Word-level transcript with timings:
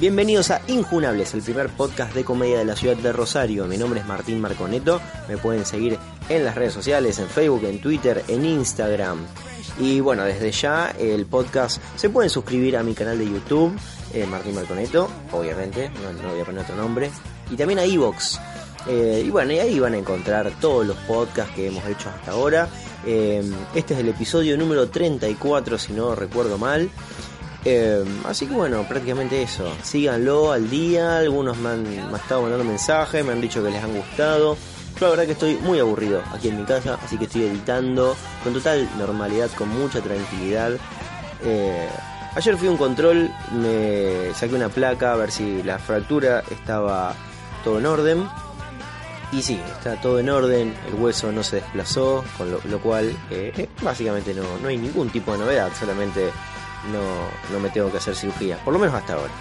Bienvenidos 0.00 0.52
a 0.52 0.62
Injunables, 0.68 1.34
el 1.34 1.42
primer 1.42 1.70
podcast 1.70 2.14
de 2.14 2.22
comedia 2.22 2.58
de 2.58 2.64
la 2.64 2.76
ciudad 2.76 2.96
de 2.96 3.12
Rosario. 3.12 3.66
Mi 3.66 3.76
nombre 3.76 3.98
es 3.98 4.06
Martín 4.06 4.40
Marconeto. 4.40 5.00
Me 5.28 5.36
pueden 5.38 5.66
seguir 5.66 5.98
en 6.28 6.44
las 6.44 6.54
redes 6.54 6.72
sociales, 6.72 7.18
en 7.18 7.26
Facebook, 7.28 7.64
en 7.64 7.80
Twitter, 7.80 8.22
en 8.28 8.44
Instagram. 8.44 9.18
Y 9.80 9.98
bueno, 9.98 10.22
desde 10.22 10.52
ya 10.52 10.94
el 10.96 11.26
podcast 11.26 11.82
se 11.96 12.10
pueden 12.10 12.30
suscribir 12.30 12.76
a 12.76 12.84
mi 12.84 12.94
canal 12.94 13.18
de 13.18 13.28
YouTube, 13.28 13.76
eh, 14.14 14.24
Martín 14.24 14.54
Marconeto, 14.54 15.10
obviamente, 15.32 15.90
no, 16.22 16.28
voy 16.30 16.40
a 16.42 16.44
poner 16.44 16.62
otro 16.62 16.76
nombre. 16.76 17.10
Y 17.50 17.56
también 17.56 17.80
a 17.80 17.84
Evox. 17.84 18.38
Eh, 18.86 19.24
y 19.26 19.30
bueno, 19.30 19.50
ahí 19.50 19.80
van 19.80 19.94
a 19.94 19.98
encontrar 19.98 20.52
todos 20.60 20.86
los 20.86 20.96
podcasts 21.08 21.52
que 21.56 21.66
hemos 21.66 21.84
hecho 21.86 22.08
hasta 22.08 22.30
ahora. 22.30 22.68
Eh, 23.04 23.42
este 23.74 23.94
es 23.94 24.00
el 24.00 24.08
episodio 24.10 24.56
número 24.56 24.88
34, 24.90 25.76
si 25.76 25.92
no 25.92 26.14
recuerdo 26.14 26.56
mal. 26.56 26.88
Eh, 27.64 28.04
así 28.24 28.46
que 28.46 28.54
bueno, 28.54 28.84
prácticamente 28.88 29.42
eso. 29.42 29.72
Síganlo 29.82 30.52
al 30.52 30.68
día. 30.70 31.18
Algunos 31.18 31.56
me 31.58 31.70
han, 31.70 31.86
estado 32.14 32.42
mandando 32.42 32.64
mensajes, 32.64 33.24
me 33.24 33.32
han 33.32 33.40
dicho 33.40 33.62
que 33.62 33.70
les 33.70 33.82
han 33.82 33.94
gustado. 33.94 34.56
Yo 34.98 35.06
la 35.06 35.10
verdad 35.10 35.26
que 35.26 35.32
estoy 35.32 35.56
muy 35.56 35.78
aburrido 35.78 36.22
aquí 36.32 36.48
en 36.48 36.58
mi 36.58 36.64
casa, 36.64 36.98
así 37.04 37.16
que 37.16 37.24
estoy 37.24 37.44
editando 37.44 38.16
con 38.42 38.52
total 38.52 38.88
normalidad, 38.98 39.48
con 39.56 39.68
mucha 39.68 40.00
tranquilidad. 40.00 40.72
Eh, 41.44 41.88
ayer 42.34 42.56
fui 42.56 42.66
a 42.66 42.70
un 42.72 42.76
control, 42.76 43.30
me 43.52 44.34
saqué 44.34 44.56
una 44.56 44.68
placa 44.68 45.12
a 45.12 45.16
ver 45.16 45.30
si 45.30 45.62
la 45.62 45.78
fractura 45.78 46.42
estaba 46.50 47.14
todo 47.62 47.78
en 47.78 47.86
orden. 47.86 48.28
Y 49.30 49.42
sí, 49.42 49.60
está 49.76 50.00
todo 50.00 50.18
en 50.18 50.30
orden, 50.30 50.74
el 50.88 50.94
hueso 50.94 51.30
no 51.30 51.42
se 51.42 51.56
desplazó, 51.56 52.24
con 52.38 52.50
lo, 52.50 52.80
cual 52.80 53.14
eh, 53.30 53.68
básicamente 53.82 54.32
no, 54.32 54.42
no 54.62 54.68
hay 54.68 54.78
ningún 54.78 55.10
tipo 55.10 55.32
de 55.32 55.38
novedad, 55.38 55.70
solamente 55.78 56.30
no, 56.92 57.02
no 57.52 57.60
me 57.60 57.70
tengo 57.70 57.90
que 57.90 57.98
hacer 57.98 58.14
cirugía, 58.14 58.58
por 58.64 58.72
lo 58.72 58.78
menos 58.78 58.94
hasta 58.94 59.14
ahora. 59.14 59.32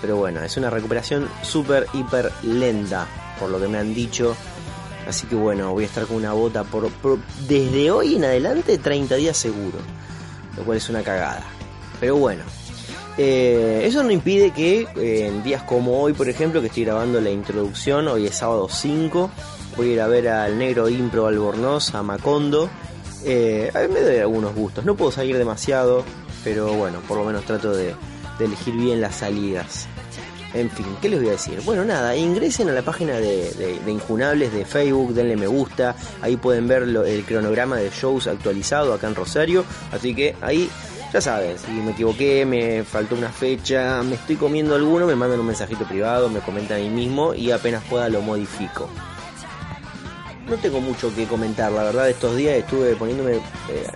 Pero 0.00 0.16
bueno, 0.16 0.42
es 0.42 0.56
una 0.56 0.70
recuperación 0.70 1.28
súper, 1.42 1.86
hiper 1.92 2.30
lenta, 2.42 3.06
por 3.38 3.50
lo 3.50 3.58
que 3.58 3.68
me 3.68 3.78
han 3.78 3.94
dicho. 3.94 4.36
Así 5.08 5.26
que 5.26 5.36
bueno, 5.36 5.72
voy 5.72 5.84
a 5.84 5.86
estar 5.86 6.06
con 6.06 6.16
una 6.16 6.32
bota 6.32 6.64
por, 6.64 6.90
desde 7.48 7.90
hoy 7.90 8.16
en 8.16 8.24
adelante 8.24 8.78
30 8.78 9.14
días 9.16 9.36
seguro. 9.36 9.78
Lo 10.56 10.64
cual 10.64 10.78
es 10.78 10.88
una 10.88 11.02
cagada. 11.02 11.44
Pero 12.00 12.16
bueno, 12.16 12.42
eh, 13.18 13.82
eso 13.84 14.02
no 14.02 14.10
impide 14.10 14.50
que 14.50 14.86
eh, 14.96 15.26
en 15.26 15.42
días 15.42 15.62
como 15.62 16.00
hoy, 16.02 16.12
por 16.12 16.28
ejemplo, 16.28 16.60
que 16.60 16.66
estoy 16.66 16.84
grabando 16.84 17.20
la 17.20 17.30
introducción, 17.30 18.08
hoy 18.08 18.26
es 18.26 18.36
sábado 18.36 18.68
5, 18.70 19.30
voy 19.76 19.90
a 19.90 19.92
ir 19.92 20.00
a 20.00 20.06
ver 20.06 20.28
al 20.28 20.58
negro 20.58 20.88
Impro 20.88 21.26
Albornoz, 21.26 21.94
a 21.94 22.02
Macondo. 22.02 22.68
Eh, 23.24 23.72
me 23.92 24.00
doy 24.00 24.18
algunos 24.18 24.54
gustos, 24.54 24.84
no 24.84 24.94
puedo 24.94 25.10
salir 25.10 25.36
demasiado, 25.38 26.04
pero 26.46 26.72
bueno, 26.74 27.00
por 27.08 27.18
lo 27.18 27.24
menos 27.24 27.44
trato 27.44 27.74
de, 27.74 27.96
elegir 28.38 28.76
bien 28.76 29.00
las 29.00 29.16
salidas. 29.16 29.88
En 30.54 30.70
fin, 30.70 30.86
¿qué 31.02 31.08
les 31.08 31.18
voy 31.18 31.30
a 31.30 31.32
decir? 31.32 31.60
Bueno, 31.64 31.84
nada, 31.84 32.14
ingresen 32.14 32.68
a 32.68 32.72
la 32.72 32.82
página 32.82 33.14
de, 33.14 33.80
Injunables 33.88 34.52
de 34.52 34.64
Facebook, 34.64 35.12
denle 35.12 35.36
me 35.36 35.48
gusta, 35.48 35.96
ahí 36.22 36.36
pueden 36.36 36.68
ver 36.68 36.84
el 36.84 37.24
cronograma 37.24 37.78
de 37.78 37.90
shows 37.90 38.28
actualizado 38.28 38.94
acá 38.94 39.08
en 39.08 39.16
Rosario, 39.16 39.64
así 39.90 40.14
que 40.14 40.36
ahí 40.40 40.70
ya 41.12 41.20
saben, 41.20 41.58
si 41.58 41.72
me 41.72 41.90
equivoqué, 41.90 42.46
me 42.46 42.84
faltó 42.84 43.16
una 43.16 43.30
fecha, 43.30 44.00
me 44.04 44.14
estoy 44.14 44.36
comiendo 44.36 44.76
alguno, 44.76 45.04
me 45.04 45.16
mandan 45.16 45.40
un 45.40 45.46
mensajito 45.46 45.84
privado, 45.84 46.28
me 46.28 46.38
comentan 46.38 46.76
ahí 46.76 46.90
mismo 46.90 47.34
y 47.34 47.50
apenas 47.50 47.82
pueda 47.90 48.08
lo 48.08 48.22
modifico. 48.22 48.88
No 50.48 50.54
tengo 50.58 50.80
mucho 50.80 51.12
que 51.12 51.26
comentar, 51.26 51.72
la 51.72 51.82
verdad, 51.82 52.08
estos 52.08 52.36
días 52.36 52.54
estuve 52.54 52.94
poniéndome... 52.94 53.32
Eh, 53.34 53.86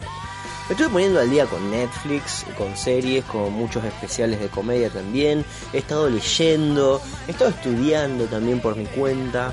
me 0.71 0.75
estuve 0.75 0.91
poniendo 0.91 1.19
al 1.19 1.29
día 1.29 1.47
con 1.47 1.69
Netflix, 1.69 2.47
con 2.57 2.77
series, 2.77 3.25
con 3.25 3.53
muchos 3.53 3.83
especiales 3.83 4.39
de 4.39 4.47
comedia 4.47 4.89
también. 4.89 5.45
He 5.73 5.79
estado 5.79 6.09
leyendo, 6.09 7.03
he 7.27 7.33
estado 7.33 7.51
estudiando 7.51 8.27
también 8.27 8.61
por 8.61 8.77
mi 8.77 8.87
cuenta. 8.87 9.53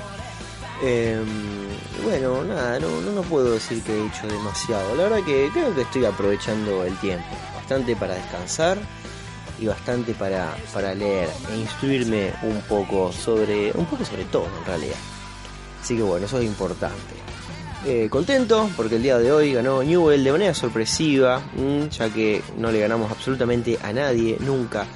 Em, 0.80 1.26
bueno, 2.04 2.44
nada, 2.44 2.78
no, 2.78 3.00
no, 3.00 3.22
puedo 3.22 3.54
decir 3.54 3.82
que 3.82 3.98
he 3.98 4.06
hecho 4.06 4.28
demasiado. 4.28 4.94
La 4.94 5.08
verdad 5.08 5.24
que 5.24 5.50
creo 5.52 5.74
que 5.74 5.80
estoy 5.80 6.04
aprovechando 6.04 6.84
el 6.84 6.96
tiempo. 6.98 7.26
Bastante 7.56 7.96
para 7.96 8.14
descansar 8.14 8.78
y 9.58 9.66
bastante 9.66 10.14
para, 10.14 10.56
para 10.72 10.94
leer 10.94 11.28
e 11.50 11.56
instruirme 11.56 12.32
un 12.44 12.60
poco 12.68 13.10
sobre, 13.10 13.72
un 13.72 13.86
poco 13.86 14.04
sobre 14.04 14.24
todo 14.26 14.46
en 14.56 14.64
realidad. 14.64 14.98
Así 15.82 15.96
que 15.96 16.02
bueno, 16.04 16.26
eso 16.26 16.38
es 16.38 16.44
importante. 16.44 17.16
Eh, 17.86 18.08
contento 18.10 18.68
porque 18.76 18.96
el 18.96 19.02
día 19.02 19.18
de 19.18 19.30
hoy 19.30 19.52
ganó 19.52 19.82
Newell 19.82 20.24
de 20.24 20.32
manera 20.32 20.54
sorpresiva, 20.54 21.40
mm, 21.54 21.88
ya 21.88 22.10
que 22.10 22.42
no 22.56 22.72
le 22.72 22.80
ganamos 22.80 23.10
absolutamente 23.10 23.78
a 23.82 23.92
nadie, 23.92 24.36
nunca. 24.40 24.86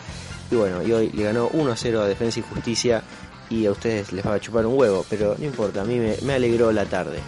Y 0.50 0.56
bueno, 0.56 0.82
y 0.82 0.92
hoy 0.92 1.10
le 1.12 1.22
ganó 1.22 1.48
1 1.53 1.72
a 1.72 1.76
0 1.76 2.03
a 2.03 2.06
Defensa 2.06 2.41
y 2.41 2.42
Justicia 2.42 3.03
y 3.48 3.66
a 3.66 3.71
ustedes 3.71 4.12
les 4.12 4.26
va 4.26 4.34
a 4.34 4.41
chupar 4.41 4.66
un 4.66 4.76
huevo, 4.76 5.06
pero 5.09 5.37
no 5.38 5.44
importa, 5.44 5.82
a 5.82 5.84
mí 5.84 5.98
me, 5.98 6.16
me 6.22 6.34
alegró 6.34 6.72
la 6.72 6.84
tarde. 6.84 7.19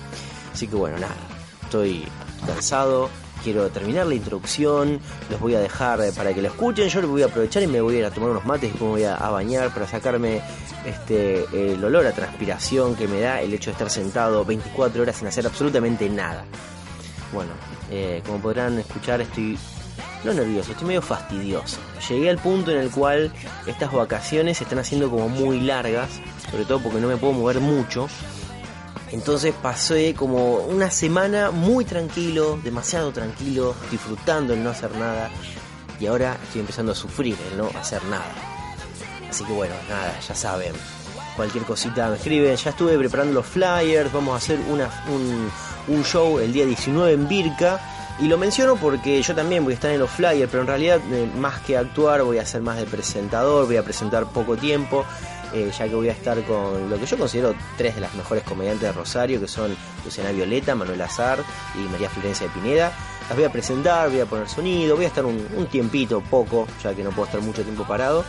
Así 0.53 0.67
que 0.67 0.75
bueno, 0.75 0.99
nada, 0.99 1.17
estoy 1.63 2.05
cansado, 2.47 3.09
quiero 3.45 3.69
terminar 3.69 4.07
la 4.07 4.15
introducción, 4.15 4.99
los 5.31 5.39
voy 5.39 5.55
a 5.55 5.61
dejar 5.61 6.01
eh, 6.01 6.13
para 6.17 6.33
que 6.33 6.41
lo 6.41 6.49
escuchen, 6.49 6.89
yo 6.89 7.03
lo 7.03 7.09
voy 7.09 7.23
a 7.23 7.27
aprovechar 7.27 7.63
y 7.63 7.67
me 7.67 7.83
voy 7.83 7.97
a 7.97 7.99
ir 7.99 8.05
a 8.07 8.11
tomar 8.11 8.31
unos 8.31 8.47
mates 8.47 8.73
y 8.75 8.83
me 8.83 8.89
voy 8.89 9.05
a, 9.05 9.17
bañar 9.17 9.73
para 9.73 9.87
sacarme 9.87 10.41
este 10.87 11.45
el 11.53 11.85
olor 11.85 12.07
a 12.07 12.13
transpiración 12.13 12.95
que 12.95 13.07
me 13.07 13.21
da 13.21 13.43
el 13.43 13.53
hecho 13.53 13.71
de 13.71 13.73
estar 13.73 13.91
sentado 13.91 14.45
24 14.45 15.03
horas 15.03 15.17
sin 15.17 15.29
hacer 15.29 15.45
absolutamente 15.45 16.09
nada. 16.09 16.45
Bueno, 17.33 17.51
eh, 17.91 18.23
como 18.25 18.39
podrán 18.39 18.79
escuchar 18.79 19.21
estoy 19.21 19.59
no 20.25 20.33
nervioso, 20.33 20.73
estoy 20.73 20.89
medio 20.89 21.03
fastidioso. 21.03 21.77
Llegué 22.09 22.31
al 22.31 22.39
punto 22.39 22.71
en 22.71 22.79
el 22.79 22.91
cual 22.91 23.31
estas 23.67 23.93
vacaciones 23.93 24.57
se 24.57 24.65
están 24.65 24.79
haciendo 24.79 25.11
como 25.11 25.29
muy 25.29 25.61
largas, 25.61 26.09
sobre 26.51 26.65
todo 26.65 26.81
porque 26.81 27.01
no 27.01 27.09
me 27.09 27.19
puedo 27.19 27.35
mover 27.35 27.61
mucho 27.61 28.09
entonces 29.15 29.55
pasé 29.63 30.13
como 30.13 30.57
una 30.57 30.91
semana 30.91 31.53
muy 31.53 31.85
tranquilo, 31.85 32.59
demasiado 32.65 33.13
tranquilo, 33.13 33.77
disfrutando 33.89 34.55
el 34.55 34.65
no 34.65 34.71
hacer 34.71 34.91
nada. 34.97 35.31
Y 36.01 36.07
ahora 36.07 36.37
estoy 36.43 36.63
empezando 36.63 36.91
a 36.91 36.95
sufrir 36.97 37.37
el 37.53 37.57
no 37.57 37.71
hacer 37.79 38.03
nada. 38.07 38.35
Así 39.31 39.45
que 39.45 39.53
bueno, 39.53 39.73
nada, 39.89 40.19
ya 40.19 40.35
saben. 40.35 40.73
Cualquier 41.37 41.63
cosita 41.63 42.11
me 42.11 42.17
escriben. 42.17 42.57
Ya 42.57 42.71
estuve 42.71 42.99
preparando 42.99 43.35
los 43.35 43.47
flyers. 43.47 44.13
Vamos 44.13 44.35
a 44.35 44.37
hacer 44.39 44.59
un, 44.69 46.03
show 46.03 46.41
el 46.41 46.53
día 46.53 46.67
19 46.67 47.13
en 47.13 47.29
Birka. 47.29 47.81
Y 48.19 48.27
lo 48.27 48.37
menciono 48.37 48.75
porque 48.75 49.23
yo 49.23 49.33
también 49.33 49.63
voy 49.63 49.75
a 49.75 49.77
estar 49.77 49.93
en 49.93 50.01
los 50.01 50.11
flyers, 50.11 50.51
pero 50.51 50.63
en 50.63 50.67
realidad 50.69 51.01
eh, 51.13 51.31
más 51.37 51.61
que 51.61 51.77
actuar 51.77 52.23
voy 52.23 52.39
a 52.39 52.47
ser 52.47 52.63
más 52.63 52.79
de 52.79 52.85
presentador, 52.87 53.67
voy 53.67 53.77
a 53.77 53.85
presentar 53.85 54.27
poco 54.27 54.57
tiempo. 54.57 55.05
Eh, 55.55 55.71
ya 55.71 55.89
que 55.89 55.95
voy 55.95 56.09
a 56.09 56.13
estar 56.13 56.43
con 56.43 56.91
lo 56.91 56.99
que 56.99 57.07
yo 57.07 57.17
considero 57.17 57.55
tres 57.77 57.95
de 57.95 58.01
las 58.01 58.13
mejores 58.15 58.43
comediantes 58.43 58.89
de 58.89 58.93
Rosario, 58.93 59.41
que 59.41 59.47
son 59.47 59.77
Luciana 60.05 60.33
Violeta, 60.33 60.75
Manuel 60.75 61.01
Azar 61.01 61.39
y 61.77 61.89
María 61.93 62.11
Florencia 62.11 62.49
de 62.49 62.53
Pineda. 62.53 62.93
Las 63.29 63.37
voy 63.37 63.45
a 63.45 63.53
presentar, 63.53 64.11
voy 64.11 64.19
a 64.19 64.27
poner 64.27 64.49
sonido, 64.49 64.97
voy 64.97 65.05
a 65.05 65.09
estar 65.09 65.25
un, 65.25 65.69
tiempito, 65.71 66.21
poco, 66.23 66.67
ya 66.83 66.93
que 66.93 67.05
no 67.05 67.11
puedo 67.11 67.27
estar 67.27 67.41
mucho 67.41 67.63
tiempo 67.63 67.85
parado. 67.85 68.25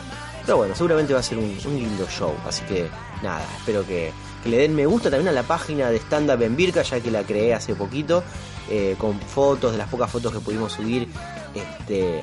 Pero 0.45 0.57
bueno, 0.57 0.75
seguramente 0.75 1.15
va 1.15 1.21
a 1.21 1.23
ser 1.23 1.39
un, 1.39 1.57
lindo 1.65 2.07
show, 2.07 2.31
así 2.47 2.63
que 2.65 2.87
nada, 3.23 3.43
espero 3.57 3.83
que, 3.87 4.11
le 4.45 4.57
den 4.57 4.75
me 4.75 4.85
gusta 4.85 5.09
también 5.09 5.29
a 5.29 5.31
la 5.31 5.41
página 5.41 5.89
de 5.89 5.97
Stand 5.97 6.29
Up 6.29 6.43
en 6.43 6.55
Virca, 6.55 6.83
ya 6.83 6.99
que 6.99 7.09
la 7.09 7.23
creé 7.23 7.55
hace 7.55 7.73
poquito, 7.73 8.23
eh, 8.69 8.95
con 8.99 9.19
fotos, 9.19 9.71
de 9.71 9.79
las 9.79 9.89
pocas 9.89 10.11
fotos 10.11 10.31
que 10.31 10.39
pudimos 10.41 10.73
subir 10.73 11.07
este, 11.55 12.21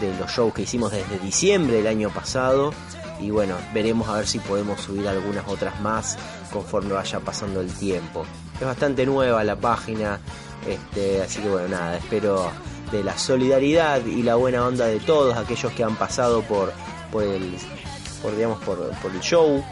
de 0.00 0.18
los 0.20 0.30
shows 0.30 0.52
que 0.52 0.62
hicimos 0.62 0.92
desde 0.92 1.18
diciembre 1.18 1.78
del 1.78 1.86
año 1.86 2.10
pasado 2.10 2.74
y 3.20 3.30
bueno, 3.30 3.56
veremos 3.74 4.08
a 4.08 4.14
ver 4.14 4.26
si 4.26 4.38
podemos 4.38 4.80
subir 4.80 5.08
algunas 5.08 5.46
otras 5.48 5.80
más 5.80 6.16
conforme 6.52 6.92
vaya 6.92 7.20
pasando 7.20 7.60
el 7.60 7.72
tiempo. 7.72 8.24
Es 8.60 8.66
bastante 8.66 9.06
nueva 9.06 9.44
la 9.44 9.56
página, 9.56 10.20
este, 10.66 11.22
así 11.22 11.40
que 11.40 11.48
bueno, 11.48 11.68
nada, 11.68 11.96
espero 11.96 12.50
de 12.90 13.04
la 13.04 13.16
solidaridad 13.18 14.04
y 14.06 14.22
la 14.22 14.36
buena 14.36 14.64
onda 14.64 14.86
de 14.86 15.00
todos 15.00 15.36
aquellos 15.36 15.72
que 15.72 15.84
han 15.84 15.96
pasado 15.96 16.42
por, 16.42 16.72
por 17.12 17.22
el 17.22 17.56
por 18.22 18.34
digamos 18.34 18.62
por, 18.64 18.78
el 19.12 19.20
show 19.20 19.62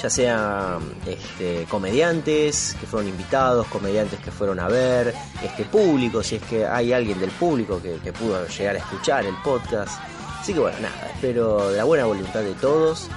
ya 0.00 0.08
sean 0.08 0.78
este, 1.04 1.66
comediantes 1.68 2.76
que 2.80 2.86
fueron 2.86 3.08
invitados, 3.08 3.66
comediantes 3.66 4.20
que 4.20 4.30
fueron 4.30 4.60
a 4.60 4.68
ver, 4.68 5.12
este 5.42 5.64
público, 5.64 6.22
si 6.22 6.36
es 6.36 6.42
que 6.44 6.64
hay 6.64 6.92
alguien 6.92 7.18
del 7.18 7.30
público 7.32 7.82
que 7.82 8.12
pudo 8.12 8.46
llegar 8.46 8.76
a 8.76 8.78
escuchar 8.78 9.26
el 9.26 9.34
podcast, 9.42 10.00
Así 10.40 10.54
que 10.54 10.60
bueno, 10.60 10.78
nada, 10.80 11.10
espero 11.14 11.70
la 11.70 11.84
buena 11.84 12.04
voluntad 12.04 12.40
de 12.40 12.54
todos. 12.54 13.08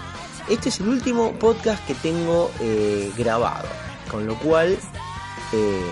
Este 0.50 0.69
es 0.69 0.79
el 0.79 0.89
último 0.89 1.33
podcast 1.33 1.85
que 1.85 1.94
tengo 1.94 2.51
eh, 2.59 3.12
grabado, 3.18 3.68
con 4.09 4.25
lo 4.25 4.35
cual, 4.39 4.77
eh, 5.53 5.91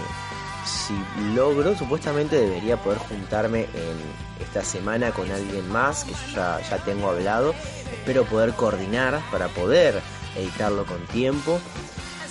si 0.65 0.93
logro, 1.33 1.77
supuestamente 1.77 2.35
debería 2.35 2.77
poder 2.77 2.99
juntarme 2.99 3.61
en 3.73 4.43
esta 4.43 4.63
semana 4.63 5.11
con 5.11 5.31
alguien 5.31 5.69
más 5.69 6.03
que 6.03 6.11
yo 6.11 6.35
ya, 6.35 6.59
ya 6.67 6.77
tengo 6.83 7.09
hablado. 7.09 7.53
Espero 7.93 8.25
poder 8.25 8.53
coordinar 8.53 9.21
para 9.31 9.47
poder 9.49 10.01
editarlo 10.35 10.85
con 10.85 10.99
tiempo. 11.07 11.59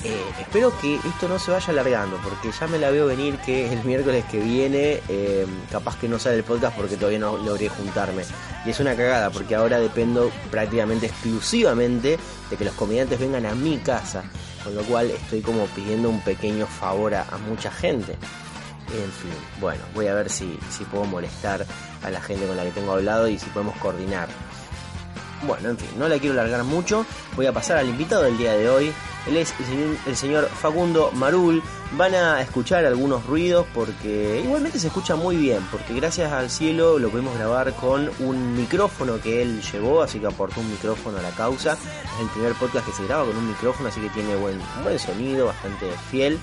Eh, 0.04 0.22
espero 0.40 0.72
que 0.80 0.94
esto 0.94 1.28
no 1.28 1.38
se 1.38 1.50
vaya 1.50 1.72
alargando, 1.72 2.18
porque 2.22 2.52
ya 2.52 2.68
me 2.68 2.78
la 2.78 2.90
veo 2.90 3.06
venir 3.06 3.36
que 3.38 3.72
el 3.72 3.82
miércoles 3.84 4.24
que 4.30 4.38
viene 4.38 5.00
eh, 5.08 5.44
capaz 5.72 5.96
que 5.98 6.08
no 6.08 6.20
sale 6.20 6.36
el 6.36 6.44
podcast 6.44 6.76
porque 6.76 6.96
todavía 6.96 7.18
no 7.18 7.36
logré 7.36 7.68
juntarme. 7.68 8.22
Y 8.64 8.70
es 8.70 8.78
una 8.78 8.94
cagada, 8.94 9.30
porque 9.30 9.56
ahora 9.56 9.80
dependo 9.80 10.30
prácticamente 10.50 11.06
exclusivamente 11.06 12.18
de 12.50 12.56
que 12.56 12.64
los 12.64 12.74
comediantes 12.74 13.18
vengan 13.18 13.46
a 13.46 13.54
mi 13.54 13.78
casa, 13.78 14.22
con 14.62 14.74
lo 14.76 14.82
cual 14.82 15.10
estoy 15.10 15.40
como 15.40 15.66
pidiendo 15.66 16.08
un 16.10 16.20
pequeño 16.20 16.66
favor 16.66 17.14
a, 17.14 17.26
mucha 17.48 17.70
gente. 17.70 18.12
En 18.12 19.12
fin, 19.12 19.32
bueno, 19.60 19.82
voy 19.94 20.06
a 20.06 20.14
ver 20.14 20.30
si, 20.30 20.58
si 20.70 20.84
puedo 20.84 21.04
molestar 21.04 21.66
a 22.02 22.10
la 22.10 22.20
gente 22.20 22.46
con 22.46 22.56
la 22.56 22.64
que 22.64 22.70
tengo 22.70 22.92
hablado 22.92 23.28
y 23.28 23.38
si 23.38 23.46
podemos 23.46 23.76
coordinar. 23.78 24.28
Bueno, 25.42 25.70
en 25.70 25.78
fin, 25.78 25.88
no 25.98 26.08
la 26.08 26.18
quiero 26.18 26.34
largar 26.34 26.64
mucho. 26.64 27.04
Voy 27.36 27.46
a 27.46 27.52
pasar 27.52 27.78
al 27.78 27.88
invitado 27.88 28.22
del 28.22 28.38
día 28.38 28.54
de 28.54 28.68
hoy. 28.68 28.92
Él 29.28 29.36
es 29.36 29.54
el 30.06 30.16
señor, 30.16 30.48
Facundo 30.48 31.10
Marul. 31.12 31.62
Van 31.92 32.14
a 32.14 32.40
escuchar 32.40 32.84
algunos 32.84 33.26
ruidos 33.26 33.66
porque 33.74 34.40
igualmente 34.42 34.78
se 34.78 34.86
escucha 34.86 35.16
muy 35.16 35.36
bien. 35.36 35.60
Porque 35.70 35.94
gracias 35.94 36.32
al 36.32 36.48
cielo 36.48 36.98
lo 36.98 37.10
pudimos 37.10 37.36
grabar 37.36 37.74
con 37.74 38.10
un 38.20 38.56
micrófono 38.56 39.20
que 39.20 39.42
él 39.42 39.60
llevó. 39.60 40.02
Así 40.02 40.18
que 40.18 40.26
aportó 40.26 40.60
un 40.60 40.70
micrófono 40.70 41.18
a 41.18 41.22
la 41.22 41.30
causa. 41.30 41.74
Es 41.74 42.20
el 42.20 42.28
primer 42.28 42.54
podcast 42.54 42.86
que 42.86 42.92
se 42.92 43.04
graba 43.04 43.26
con 43.26 43.36
un 43.36 43.48
micrófono. 43.48 43.90
Así 43.90 44.00
que 44.00 44.08
tiene 44.10 44.34
buen, 44.36 44.58
buen 44.82 44.98
sonido, 44.98 45.46
bastante 45.46 45.90
fiel. 46.10 46.38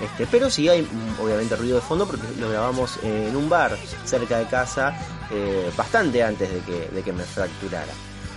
Este, 0.00 0.26
pero 0.26 0.50
sí 0.50 0.68
hay 0.68 0.88
obviamente 1.22 1.54
ruido 1.54 1.76
de 1.76 1.82
fondo 1.82 2.06
porque 2.06 2.26
lo 2.40 2.48
grabamos 2.48 2.98
en 3.02 3.36
un 3.36 3.48
bar 3.48 3.78
cerca 4.04 4.38
de 4.38 4.46
casa 4.46 4.96
eh, 5.30 5.70
bastante 5.76 6.22
antes 6.22 6.50
de 6.50 6.60
que, 6.60 6.88
de 6.88 7.02
que 7.02 7.12
me 7.12 7.22
fracturara. 7.24 7.92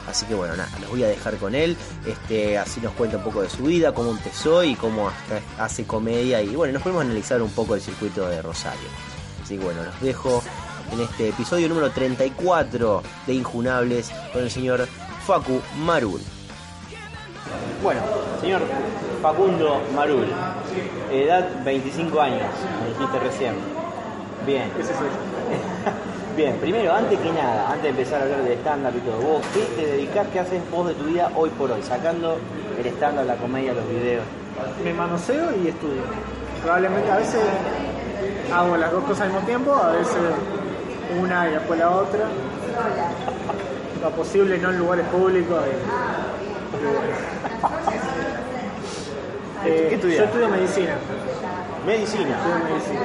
Así 0.07 0.25
que 0.25 0.36
bueno, 0.36 0.56
nada, 0.56 0.69
los 0.80 0.90
voy 0.90 1.04
a 1.04 1.07
dejar 1.07 1.38
con 1.38 1.56
él. 1.56 1.75
Este, 2.06 2.57
así 2.57 2.80
nos 2.81 2.94
cuenta 2.94 3.18
un 3.18 3.24
poco 3.24 3.42
de 3.42 3.50
su 3.50 3.63
vida, 3.63 3.94
cómo 3.94 4.12
empezó 4.12 4.63
y 4.63 4.75
cómo 4.75 5.10
hasta 5.10 5.63
hace 5.63 5.86
comedia. 5.86 6.42
Y 6.42 6.56
bueno, 6.56 6.74
nos 6.74 6.84
podemos 6.84 7.04
analizar 7.04 7.42
un 7.42 7.52
poco 7.52 7.75
el 7.75 7.81
circuito 7.81 8.28
de 8.28 8.42
Rosario. 8.42 8.88
Así 9.44 9.57
que 9.57 9.63
bueno, 9.63 9.84
los 9.84 10.02
dejo 10.02 10.44
en 10.92 11.02
este 11.02 11.30
episodio 11.30 11.68
número 11.69 11.90
34 11.92 13.04
de 13.28 13.34
Injunables 13.34 14.12
con 14.31 14.44
el 14.44 14.52
señor 14.52 14.88
Facu 15.25 15.62
Marul. 15.78 16.22
Bueno, 17.81 18.02
señor 18.42 18.62
Facundo 19.22 19.81
Marul, 19.96 20.25
edad 21.12 21.63
25 21.63 22.22
años, 22.22 22.44
me 22.81 22.90
dijiste 22.90 23.19
recién. 23.19 23.56
Bien. 24.46 24.72
Ese 24.80 24.94
soy 24.94 25.07
yo. 25.07 25.92
Bien, 26.35 26.55
primero, 26.57 26.93
antes 26.93 27.17
que 27.19 27.31
nada, 27.31 27.67
antes 27.67 27.83
de 27.83 27.89
empezar 27.89 28.19
a 28.19 28.23
hablar 28.23 28.43
de 28.43 28.53
stand-up 28.55 28.93
y 28.97 28.99
todo, 28.99 29.17
vos, 29.21 29.41
¿qué 29.53 29.61
te 29.81 29.87
dedicás, 29.87 30.27
qué 30.33 30.39
haces 30.41 30.61
vos 30.69 30.87
de 30.87 30.93
tu 30.95 31.05
vida 31.05 31.31
hoy 31.35 31.49
por 31.51 31.71
hoy? 31.71 31.81
Sacando 31.81 32.37
el 32.77 32.85
stand-up, 32.87 33.25
la 33.25 33.35
comedia, 33.35 33.73
los 33.73 33.87
videos. 33.87 34.23
Me 34.83 34.93
manoseo 34.93 35.51
y 35.63 35.69
estudio. 35.69 36.01
Probablemente 36.61 37.09
a 37.11 37.17
veces 37.17 37.39
hago 38.53 38.75
las 38.75 38.91
dos 38.91 39.03
cosas 39.05 39.21
al 39.21 39.29
mismo 39.29 39.45
tiempo, 39.45 39.73
a 39.75 39.91
veces 39.93 40.17
una 41.21 41.47
y 41.47 41.51
después 41.53 41.79
la 41.79 41.89
otra. 41.89 42.25
Lo 44.01 44.09
posible 44.11 44.57
no 44.57 44.71
en 44.71 44.77
lugares 44.79 45.05
públicos. 45.07 45.59
y- 45.65 45.85
Eh, 49.67 49.85
¿Qué 49.89 49.95
estudias? 49.95 50.19
yo 50.19 50.25
estudio 50.25 50.49
medicina. 50.49 50.95
Medicina. 51.87 52.35
Estudio 52.37 52.65
medicina. 52.65 53.01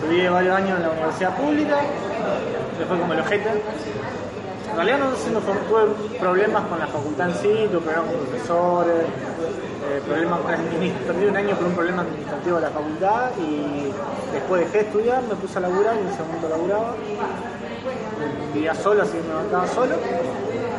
Estudié 0.00 0.30
varios 0.30 0.56
años 0.56 0.76
en 0.78 0.82
la 0.82 0.90
universidad 0.90 1.36
pública, 1.36 1.76
después 2.78 3.00
como 3.00 3.12
el 3.12 3.20
ojete. 3.20 3.50
En 4.70 4.76
realidad 4.76 4.98
no 4.98 5.10
no 5.10 5.40
tuve 5.40 6.18
problemas 6.18 6.64
con 6.64 6.78
la 6.78 6.86
facultad 6.86 7.28
en 7.28 7.34
sí, 7.34 7.68
tuve 7.70 7.80
problemas 7.80 8.10
con 8.10 8.26
profesores, 8.26 9.04
eh, 9.90 10.00
problemas 10.06 10.40
perdí 11.06 11.26
un 11.26 11.36
año 11.36 11.54
por 11.56 11.66
un 11.66 11.74
problema 11.74 12.02
administrativo 12.02 12.56
de 12.56 12.62
la 12.62 12.70
facultad 12.70 13.30
y 13.38 13.92
después 14.32 14.60
dejé 14.62 14.78
de 14.78 14.84
estudiar, 14.84 15.22
me 15.24 15.34
puse 15.34 15.58
a 15.58 15.60
laburar 15.60 15.94
y 15.96 15.98
en 15.98 16.26
momento 16.26 16.48
laburaba. 16.48 16.94
Vivía 18.54 18.74
solo, 18.74 19.02
así 19.02 19.12
que 19.12 19.22
me 19.22 19.28
levantaba 19.28 19.66
solo. 19.68 19.96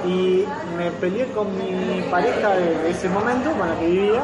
Y 0.05 0.45
me 0.77 0.89
peleé 0.91 1.27
con 1.27 1.55
mi 1.57 2.01
pareja 2.09 2.55
de 2.55 2.89
ese 2.89 3.07
momento, 3.07 3.51
con 3.51 3.69
la 3.69 3.75
que 3.75 3.85
vivía. 3.85 4.23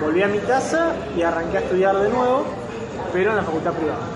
Volví 0.00 0.22
a 0.22 0.28
mi 0.28 0.38
casa 0.40 0.92
y 1.16 1.22
arranqué 1.22 1.58
a 1.58 1.60
estudiar 1.60 1.96
de 1.96 2.08
nuevo, 2.10 2.44
pero 3.12 3.30
en 3.30 3.36
la 3.36 3.42
facultad 3.42 3.72
privada. 3.72 4.06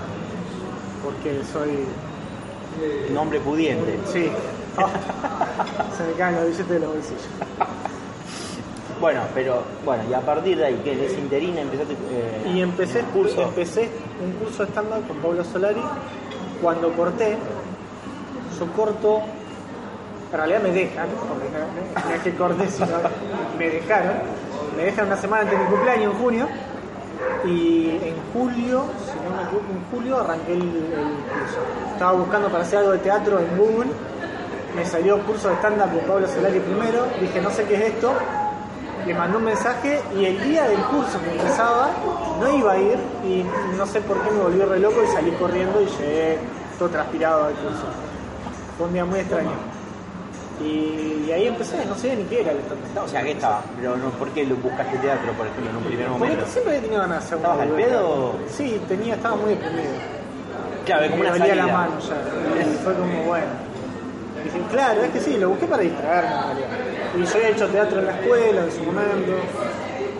Porque 1.03 1.41
soy. 1.51 1.85
Un 3.09 3.17
hombre 3.17 3.39
pudiente. 3.39 3.99
Sí. 4.05 4.29
Se 5.97 6.03
me 6.03 6.13
caen 6.13 6.35
los 6.35 6.45
billetes 6.45 6.69
de 6.69 6.79
los 6.79 6.93
bolsillos. 6.93 7.27
Bueno, 9.01 9.21
pero, 9.33 9.63
bueno, 9.85 10.03
y 10.09 10.13
a 10.13 10.19
partir 10.19 10.57
de 10.57 10.65
ahí, 10.65 10.81
¿qué? 10.83 11.05
¿Es 11.05 11.17
interina? 11.17 11.61
¿Empezaste 11.61 11.93
eh, 11.93 12.51
Y 12.53 12.61
empecé, 12.61 12.99
un 12.99 13.05
curso? 13.07 13.41
empecé 13.43 13.89
un 14.21 14.33
curso 14.33 14.65
de 14.65 14.71
stand-up 14.71 15.07
con 15.07 15.17
Pablo 15.17 15.43
Solari. 15.45 15.81
Cuando 16.61 16.91
corté, 16.91 17.37
yo 18.59 18.67
corto, 18.73 19.21
en 20.31 20.37
realidad 20.37 20.61
me 20.61 20.71
dejan, 20.71 21.07
porque 21.29 21.47
no, 21.49 22.09
no 22.09 22.15
es 22.15 22.21
que 22.21 22.35
corté, 22.35 22.67
sino 22.69 22.87
me 23.57 23.69
dejaron. 23.69 24.15
Me 24.75 24.83
dejan 24.83 25.07
una 25.07 25.17
semana 25.17 25.43
antes 25.43 25.57
de 25.57 25.63
mi 25.63 25.71
cumpleaños, 25.71 26.13
en 26.13 26.19
junio. 26.19 26.47
Y 27.45 27.89
en 28.01 28.15
julio, 28.33 28.83
si 29.05 29.19
no 29.23 29.35
me 29.35 29.43
equivoco, 29.43 29.65
en 29.71 29.85
julio 29.91 30.19
arranqué 30.19 30.53
el, 30.53 30.59
curso. 30.59 31.59
Estaba 31.93 32.11
buscando 32.13 32.49
para 32.49 32.63
hacer 32.63 32.79
algo 32.79 32.91
de 32.91 32.99
teatro 32.99 33.39
en 33.39 33.57
Google. 33.57 33.91
Me 34.75 34.85
salió 34.85 35.19
curso 35.25 35.49
de 35.49 35.55
stand-up 35.55 35.91
de 35.91 35.99
Pablo 35.99 36.27
Solari 36.27 36.59
primero. 36.59 37.05
Dije, 37.19 37.41
no 37.41 37.49
sé 37.49 37.63
qué 37.65 37.75
es 37.75 37.93
esto 37.93 38.13
le 39.05 39.13
mandó 39.13 39.37
un 39.39 39.45
mensaje 39.45 39.99
y 40.15 40.25
el 40.25 40.43
día 40.43 40.65
del 40.65 40.81
curso 40.83 41.19
que 41.23 41.31
empezaba 41.31 41.89
no 42.39 42.57
iba 42.57 42.73
a 42.73 42.77
ir 42.77 42.97
y 43.25 43.43
no 43.75 43.85
sé 43.85 44.01
por 44.01 44.21
qué 44.21 44.29
me 44.31 44.39
volví 44.39 44.61
re 44.61 44.79
loco 44.79 45.03
y 45.03 45.07
salí 45.07 45.31
corriendo 45.31 45.81
y 45.81 45.85
llegué 45.85 46.37
todo 46.77 46.89
transpirado 46.89 47.45
al 47.45 47.53
curso. 47.53 47.85
Fue 48.77 48.87
un 48.87 48.93
día 48.93 49.05
muy 49.05 49.19
extraño. 49.19 49.51
Y, 50.61 51.25
y 51.27 51.31
ahí 51.31 51.47
empecé, 51.47 51.85
no 51.85 51.95
sabía 51.95 52.15
ni 52.15 52.23
qué 52.25 52.41
era 52.41 52.51
el 52.51 52.57
stand-up. 52.59 53.03
O 53.05 53.07
sea, 53.07 53.23
¿qué 53.23 53.31
estaba? 53.31 53.63
Pero 53.77 53.95
no, 53.95 54.09
¿por 54.11 54.29
qué 54.31 54.45
lo 54.45 54.55
buscaste 54.57 54.97
teatro, 54.97 55.31
por 55.33 55.47
ejemplo, 55.47 55.69
en 55.69 55.77
un 55.77 55.83
primer 55.83 56.07
Porque 56.07 56.19
momento? 56.25 56.45
siempre 56.47 56.71
había 56.75 56.81
tenido 56.83 57.01
ganas 57.01 57.19
de 57.19 57.25
hacer 57.25 57.37
¿Estabas 57.37 57.61
al 57.61 57.69
pedo? 57.69 58.33
Sí, 58.49 58.81
tenía, 58.87 59.15
estaba 59.15 59.35
muy 59.37 59.51
deprimido. 59.51 59.91
Claro, 60.85 61.09
como 61.11 61.23
me 61.23 61.29
una 61.29 61.37
dolía 61.37 61.55
la 61.55 61.67
mano 61.67 61.91
ya. 61.99 62.61
Y 62.61 62.75
fue 62.83 62.93
como, 62.93 63.23
bueno. 63.23 63.69
Dije, 64.43 64.59
claro, 64.71 65.03
es 65.03 65.11
que 65.11 65.19
sí, 65.19 65.37
lo 65.37 65.49
busqué 65.49 65.65
para 65.67 65.83
distraerme 65.83 66.29
en 66.29 66.41
realidad. 66.43 66.69
Y 67.17 67.25
yo 67.25 67.35
había 67.35 67.49
hecho 67.49 67.67
teatro 67.67 67.99
en 67.99 68.05
la 68.05 68.19
escuela 68.19 68.61
en 68.63 68.71
su 68.71 68.83
momento. 68.83 69.31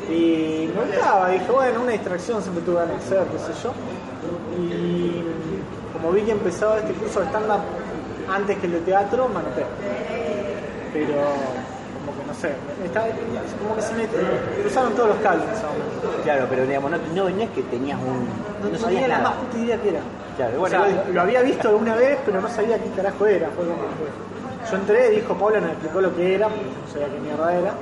Y 0.10 0.70
me 0.76 0.84
gustaba, 0.86 1.30
dije, 1.30 1.52
bueno, 1.52 1.82
una 1.82 1.92
distracción 1.92 2.42
siempre 2.42 2.64
tuve 2.64 2.76
ganas 2.80 3.10
de 3.10 3.18
hacer, 3.18 3.28
qué 3.32 3.40
sé 3.40 3.62
yo. 3.64 3.72
Y 4.62 5.24
como 5.94 6.12
vi 6.12 6.22
que 6.22 6.32
empezaba 6.32 6.78
este 6.80 6.94
curso 6.94 7.20
de 7.22 7.28
stand-up 7.28 7.62
antes 8.30 8.58
que 8.58 8.66
el 8.68 8.74
de 8.74 8.80
teatro, 8.82 9.28
me 9.30 9.40
anoté. 9.40 9.66
Pero 10.94 11.14
como 11.14 12.18
que 12.20 12.26
no 12.28 12.34
sé, 12.34 12.52
está- 12.86 13.06
como 13.62 13.76
que 13.76 13.82
se 13.82 13.94
me 13.94 14.06
cruzaron 14.62 14.94
todos 14.94 15.10
los 15.10 15.18
cables 15.20 15.44
en 15.48 15.54
ese 15.54 15.64
momento. 15.66 16.24
Claro, 16.24 16.48
pero 16.50 16.66
digamos, 16.66 16.92
no, 16.92 16.98
no, 17.16 17.30
no 17.30 17.42
es 17.44 17.50
que 17.52 17.62
tenías 17.64 18.00
un... 18.00 18.26
No, 18.72 18.78
No, 18.80 18.86
tenía 18.88 19.08
la 19.08 19.20
más 19.20 19.34
puta 19.34 19.58
idea 19.58 19.78
que 19.82 19.90
era. 19.90 20.00
Claro, 20.38 20.58
O 20.58 20.60
bueno, 20.62 20.86
sea, 20.86 21.06
lo 21.14 21.22
había 21.22 21.42
visto 21.42 21.70
alguna 21.70 21.96
vez, 21.96 22.18
pero 22.26 22.42
no 22.42 22.48
sabía 22.50 22.78
qué 22.82 22.90
carajo 22.92 23.26
era. 23.26 23.48
Fue 23.50 23.66
como 23.66 23.78
que- 23.78 24.70
Yo 24.72 24.76
entré, 24.78 25.10
dijo 25.12 25.34
Paula, 25.36 25.60
nos 25.62 25.72
explicó 25.72 26.02
lo 26.02 26.16
que 26.16 26.36
era, 26.36 26.48
porque 26.48 26.66
no 26.66 26.92
sabía 26.92 27.08
qué 27.14 27.20
mierda 27.20 27.54
era. 27.54 27.74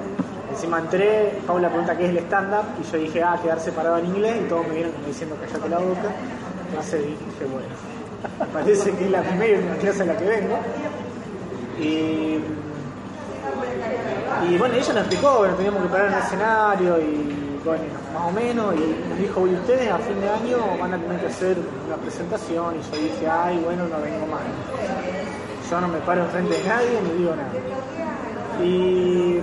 Encima 0.52 0.80
entré, 0.80 1.40
Paula 1.46 1.68
pregunta 1.70 1.96
qué 1.98 2.06
es 2.06 2.10
el 2.12 2.18
stand-up, 2.20 2.66
y 2.82 2.92
yo 2.92 2.98
dije, 2.98 3.22
ah, 3.24 3.38
quedar 3.42 3.60
separado 3.60 3.98
en 3.98 4.06
inglés, 4.08 4.36
y 4.44 4.50
todos 4.50 4.68
me 4.68 4.76
vieron 4.76 4.92
como 4.94 5.06
diciendo, 5.08 5.36
callate 5.40 5.70
la 5.70 5.78
boca. 5.80 6.10
Entonces 6.70 7.02
dije, 7.06 7.46
bueno, 7.52 7.68
parece 8.54 8.92
que 8.92 9.06
es 9.06 9.12
la 9.12 9.22
primera 9.22 9.60
clase 9.80 10.04
a 10.04 10.06
la 10.06 10.18
que 10.18 10.26
vengo. 10.26 10.58
Y, 11.80 12.40
y 14.50 14.58
bueno, 14.58 14.76
ella 14.76 14.94
nos 14.94 14.98
explicó, 15.04 15.46
teníamos 15.58 15.82
que 15.84 15.90
parar 15.90 16.08
en 16.08 16.14
el 16.14 16.20
escenario 16.20 16.98
y 17.00 17.60
bueno, 17.66 17.84
más 18.14 18.24
o 18.28 18.32
menos, 18.32 18.76
y 18.76 19.10
nos 19.10 19.18
dijo, 19.20 19.46
y 19.48 19.54
ustedes 19.56 19.92
a 19.92 19.98
fin 19.98 20.20
de 20.22 20.30
año 20.30 20.58
van 20.80 20.94
a 20.94 20.98
tener 20.98 21.20
que 21.20 21.28
hacer 21.28 21.58
una 21.86 21.98
presentación, 21.98 22.76
y 22.76 22.96
yo 22.96 23.02
dije, 23.04 23.28
ay, 23.30 23.60
bueno, 23.66 23.84
no 23.88 24.00
vengo 24.02 24.26
más. 24.28 24.42
Yo 25.70 25.82
no 25.82 25.88
me 25.90 25.98
paro 26.00 26.22
enfrente 26.24 26.56
de 26.58 26.64
nadie 26.70 27.02
ni 27.04 27.20
digo 27.20 27.36
nada. 27.36 28.64
Y, 28.64 29.40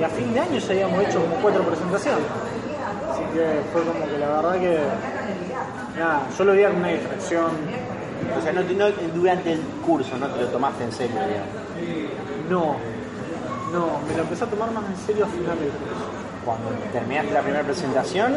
y 0.00 0.02
a 0.02 0.08
fin 0.08 0.32
de 0.32 0.40
año 0.40 0.58
ya 0.58 0.70
habíamos 0.72 1.04
hecho 1.04 1.20
como 1.20 1.34
cuatro 1.42 1.62
presentaciones. 1.64 2.24
Así 3.10 3.22
que 3.34 3.60
fue 3.72 3.82
como 3.82 4.06
que 4.06 4.18
la 4.18 4.28
verdad 4.28 4.52
que, 4.54 4.78
nada, 5.98 6.22
yo 6.38 6.44
lo 6.44 6.52
veía 6.52 6.68
como 6.68 6.78
una 6.80 6.88
distracción 6.88 7.50
O 8.38 8.42
sea, 8.42 8.52
no, 8.52 8.62
no- 8.62 8.90
durante 9.14 9.52
el 9.52 9.60
curso 9.84 10.16
no 10.18 10.26
te 10.28 10.40
lo 10.42 10.48
tomaste 10.48 10.84
en 10.84 10.92
serio, 10.92 11.16
digamos. 11.16 11.48
No, 12.48 12.76
no, 13.72 13.98
me 14.08 14.14
lo 14.16 14.22
empecé 14.22 14.44
a 14.44 14.46
tomar 14.46 14.70
más 14.72 14.84
en 14.86 14.96
serio 15.06 15.24
a 15.24 15.28
final 15.28 15.58
del 15.58 15.68
curso. 15.70 16.06
Cuando 16.44 16.70
terminaste 16.92 17.32
la 17.32 17.40
primera 17.42 17.64
presentación, 17.64 18.34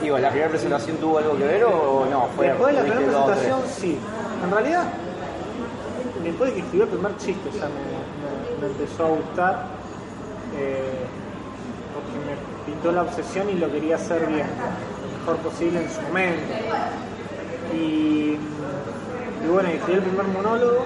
digo, 0.00 0.18
¿la 0.18 0.30
primera 0.30 0.48
presentación 0.50 0.96
tuvo 0.98 1.18
algo 1.18 1.36
que 1.36 1.44
ver 1.44 1.64
o 1.64 2.06
no? 2.10 2.28
Fue, 2.36 2.48
Después 2.48 2.68
de 2.68 2.72
la 2.74 2.80
primera 2.94 3.06
presentación, 3.24 3.60
sí. 3.76 3.98
En 4.44 4.50
realidad, 4.50 4.84
después 6.24 6.50
de 6.50 6.54
que 6.56 6.60
escribió 6.62 6.84
el 6.84 6.90
primer 6.90 7.16
chiste, 7.18 7.50
ya 7.52 7.64
me, 7.66 7.70
me- 7.70 8.60
me 8.60 8.66
empezó 8.74 9.04
a 9.04 9.08
gustar. 9.08 9.66
eh, 10.56 11.04
porque 11.94 12.16
me 12.26 12.72
pintó 12.72 12.92
la 12.92 13.02
obsesión 13.02 13.50
y 13.50 13.54
lo 13.54 13.70
quería 13.72 13.96
hacer 13.96 14.24
bien, 14.26 14.46
lo 14.46 15.18
mejor 15.18 15.36
posible 15.50 15.82
en 15.82 15.90
su 15.90 16.00
momento. 16.02 16.42
Y, 17.74 17.76
y 19.44 19.48
bueno, 19.50 19.68
escribí 19.68 19.98
el 19.98 20.04
primer 20.04 20.26
monólogo, 20.28 20.84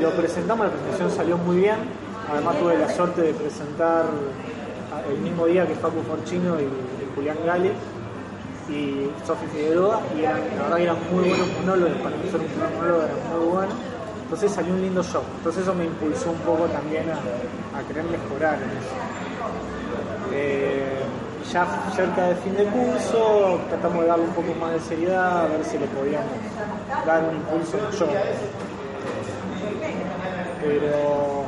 lo 0.00 0.10
presentamos, 0.10 0.66
la 0.66 0.72
presentación 0.72 1.10
salió 1.10 1.38
muy 1.38 1.56
bien. 1.56 1.76
Además 2.30 2.58
tuve 2.58 2.78
la 2.78 2.88
suerte 2.88 3.20
de 3.22 3.34
presentar 3.34 4.04
el 5.10 5.18
mismo 5.18 5.46
día 5.46 5.66
que 5.66 5.74
Facu 5.74 6.02
Forchino 6.02 6.58
y, 6.58 6.64
y 6.64 7.14
Julián 7.14 7.36
Gale 7.44 7.72
y 8.68 9.10
Sofi 9.26 9.46
Figueroa 9.52 10.00
y 10.16 10.24
eran, 10.24 10.40
la 10.56 10.62
verdad 10.62 10.80
eran 10.80 10.96
muy 11.12 11.28
buenos 11.28 11.48
monólogos, 11.60 11.98
para 11.98 12.16
hacer 12.16 12.40
un 12.40 12.46
primer 12.46 12.70
monólogo 12.70 13.02
era 13.02 13.14
muy 13.38 13.46
bueno. 13.52 13.72
Entonces 14.22 14.52
salió 14.52 14.72
un 14.72 14.80
lindo 14.80 15.02
show. 15.02 15.22
Entonces 15.38 15.62
eso 15.62 15.74
me 15.74 15.84
impulsó 15.84 16.30
un 16.30 16.38
poco 16.38 16.64
también 16.64 17.04
a, 17.10 17.78
a 17.78 17.82
querer 17.86 18.04
mejorar 18.04 18.54
en 18.54 18.70
eso. 18.70 18.96
Eh, 20.32 21.02
ya 21.52 21.66
cerca 21.94 22.28
del 22.28 22.36
fin 22.38 22.56
de 22.56 22.64
curso 22.64 23.60
tratamos 23.68 24.02
de 24.02 24.08
darle 24.08 24.24
un 24.24 24.32
poco 24.32 24.54
más 24.58 24.72
de 24.72 24.80
seriedad, 24.80 25.42
a 25.44 25.46
ver 25.48 25.62
si 25.62 25.78
le 25.78 25.86
podíamos 25.88 26.32
dar 27.04 27.22
un 27.24 27.36
impulso 27.36 27.76
mayor. 27.76 28.73
Pero 30.64 31.44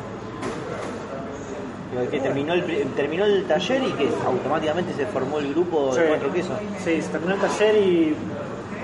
que 2.11 2.21
terminó 2.21 2.53
el, 2.53 2.63
terminó 2.95 3.25
el 3.25 3.45
taller 3.47 3.83
y 3.83 3.93
que 3.93 4.09
automáticamente 4.27 4.93
se 4.95 5.07
formó 5.07 5.39
el 5.39 5.53
grupo 5.55 5.95
de 5.95 6.03
Sí. 6.03 6.09
cuatro 6.09 6.33
quesos. 6.33 6.59
sí, 6.85 7.01
se 7.03 7.09
terminó 7.09 7.35
el 7.35 7.41
taller 7.41 7.77
y 7.77 8.15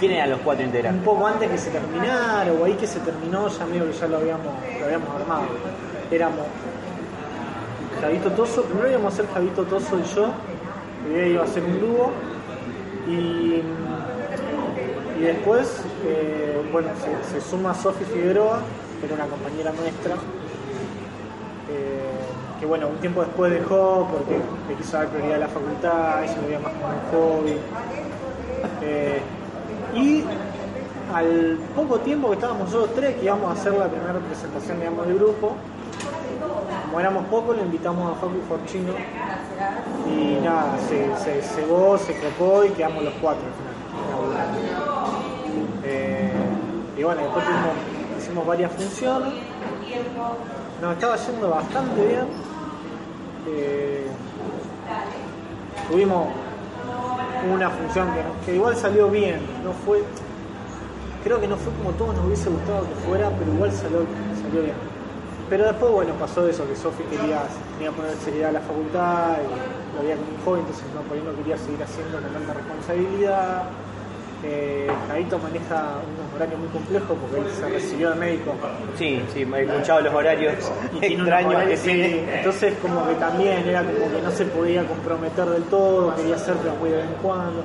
¿Quién 0.01 0.13
eran 0.13 0.31
los 0.31 0.41
cuatro 0.41 0.63
un 0.65 0.69
integrantes? 0.71 1.05
poco 1.05 1.27
antes 1.27 1.49
que 1.51 1.59
se 1.59 1.71
terminara 1.71 2.51
o 2.53 2.65
ahí 2.65 2.73
que 2.75 2.87
se 2.89 2.99
terminó 3.01 3.47
ya 3.49 3.67
medio 3.67 3.87
que 3.87 3.93
ya 3.93 4.07
lo 4.09 4.17
habíamos, 4.17 4.47
lo 4.81 4.85
habíamos 4.87 5.09
armado. 5.21 5.43
Éramos 6.11 6.47
Javito 8.01 8.31
Toso, 8.33 8.63
primero 8.65 8.89
íbamos 8.91 9.13
a 9.13 9.17
ser 9.19 9.27
Javito 9.33 9.63
Toso 9.65 9.99
y 9.99 10.15
yo, 10.17 10.33
idea 11.09 11.27
iba 11.29 11.45
a 11.45 11.47
ser 11.47 11.63
un 11.63 11.79
dúo 11.81 12.11
y, 13.07 13.63
y 15.21 15.23
después, 15.23 15.83
eh, 16.05 16.61
bueno, 16.73 16.89
se, 17.29 17.41
se 17.41 17.49
suma 17.49 17.73
Sofi 17.75 18.05
Figueroa, 18.05 18.59
era 19.07 19.15
una 19.15 19.27
compañera 19.27 19.73
nuestra, 19.73 20.15
eh, 21.69 22.59
que 22.61 22.67
bueno, 22.67 22.89
un 22.89 22.97
tiempo 22.97 23.21
después 23.23 23.53
dejó 23.53 24.09
porque 24.13 24.39
le 24.69 24.75
quiso 24.77 24.97
dar 24.97 25.09
prioridad 25.09 25.37
a 25.37 25.41
la 25.41 25.49
facultad, 25.49 26.27
se 26.27 26.37
lo 26.41 26.47
veía 26.47 26.59
más 26.61 26.73
como 26.73 26.89
un 27.35 27.41
hobby. 27.43 27.57
Eh, 28.83 29.21
y 29.95 30.25
al 31.15 31.59
poco 31.75 31.99
tiempo 32.01 32.29
que 32.29 32.35
estábamos 32.35 32.67
nosotros 32.71 32.91
tres, 32.95 33.17
que 33.17 33.25
íbamos 33.25 33.51
a 33.51 33.53
hacer 33.61 33.73
la 33.75 33.89
primera 33.89 34.19
presentación 34.19 34.79
digamos, 34.79 35.07
del 35.07 35.17
grupo, 35.17 35.53
como 36.87 37.01
éramos 37.01 37.25
pocos, 37.27 37.57
le 37.57 37.63
invitamos 37.63 38.13
a 38.13 38.15
Facu 38.21 38.41
Forchino 38.49 38.93
y 40.09 40.39
nada, 40.45 40.77
se, 40.89 41.15
se 41.23 41.43
cebó, 41.43 41.97
se 41.99 42.15
copó 42.19 42.65
y 42.65 42.71
quedamos 42.71 43.05
los 43.05 43.15
cuatro 43.15 43.43
al 43.45 43.53
final. 43.55 43.73
Eh, 45.85 46.33
y 46.97 47.03
bueno, 47.03 47.23
después 47.23 47.45
tuvimos- 47.45 48.02
hicimos 48.33 48.47
varias 48.47 48.73
funciones, 48.73 49.35
nos 50.81 50.93
estaba 50.95 51.17
yendo 51.17 51.51
bastante 51.51 52.07
bien. 52.07 52.27
Eh, 53.47 54.07
tuvimos 55.91 56.29
una 57.53 57.69
función 57.69 58.09
que, 58.15 58.23
que 58.47 58.55
igual 58.57 58.75
salió 58.75 59.11
bien, 59.11 59.39
no 59.63 59.73
fue, 59.85 60.03
creo 61.23 61.41
que 61.43 61.47
no 61.47 61.59
fue 61.59 61.75
como 61.75 61.91
todos 61.91 62.15
nos 62.17 62.25
hubiese 62.25 62.49
gustado 62.49 62.89
que 62.89 62.95
fuera, 63.07 63.29
pero 63.39 63.53
igual 63.53 63.71
salió, 63.71 63.99
salió 64.43 64.63
bien. 64.63 64.77
Pero 65.51 65.65
después, 65.65 65.93
bueno, 65.93 66.15
pasó 66.15 66.49
eso, 66.49 66.67
que 66.67 66.75
Sofi 66.75 67.03
quería, 67.05 67.43
quería 67.77 67.93
poner 67.93 68.15
seriedad 68.17 68.49
a 68.49 68.53
la 68.53 68.61
facultad 68.61 69.37
y 69.45 69.97
lo 69.97 70.03
veía 70.03 70.17
como 70.17 70.31
un 70.31 70.43
joven, 70.43 70.61
entonces 70.61 70.85
no, 70.95 71.03
por 71.03 71.19
ahí 71.19 71.23
no 71.23 71.37
quería 71.37 71.59
seguir 71.59 71.83
haciendo 71.83 72.19
con 72.19 72.33
tanta 72.33 72.55
responsabilidad. 72.55 73.65
Eh, 74.45 74.91
Javito 75.07 75.39
maneja 75.39 75.99
unos 76.03 76.35
horarios 76.35 76.59
muy 76.59 76.69
complejos 76.71 77.17
porque 77.21 77.37
él 77.39 77.47
se 77.55 77.69
recibió 77.69 78.11
de 78.11 78.17
médico 78.17 78.53
Sí, 78.99 79.23
sí, 79.33 79.45
me 79.47 79.61
he 79.61 79.63
escuchado 79.65 80.01
los 80.01 80.13
horarios 80.13 80.55
y 81.01 81.05
extraños 81.05 81.63
que 81.63 81.77
tiene. 81.77 82.39
entonces 82.39 82.75
como 82.83 83.07
que 83.07 83.15
también 83.15 83.69
era 83.69 83.85
como 83.85 84.11
que 84.11 84.21
no 84.21 84.31
se 84.33 84.45
podía 84.47 84.85
comprometer 84.85 85.45
del 85.47 85.63
todo, 85.65 86.13
quería 86.17 86.35
hacer 86.35 86.57
pero 86.61 86.75
muy 86.75 86.91
de 86.91 86.97
vez 86.97 87.07
en 87.07 87.15
cuando. 87.23 87.63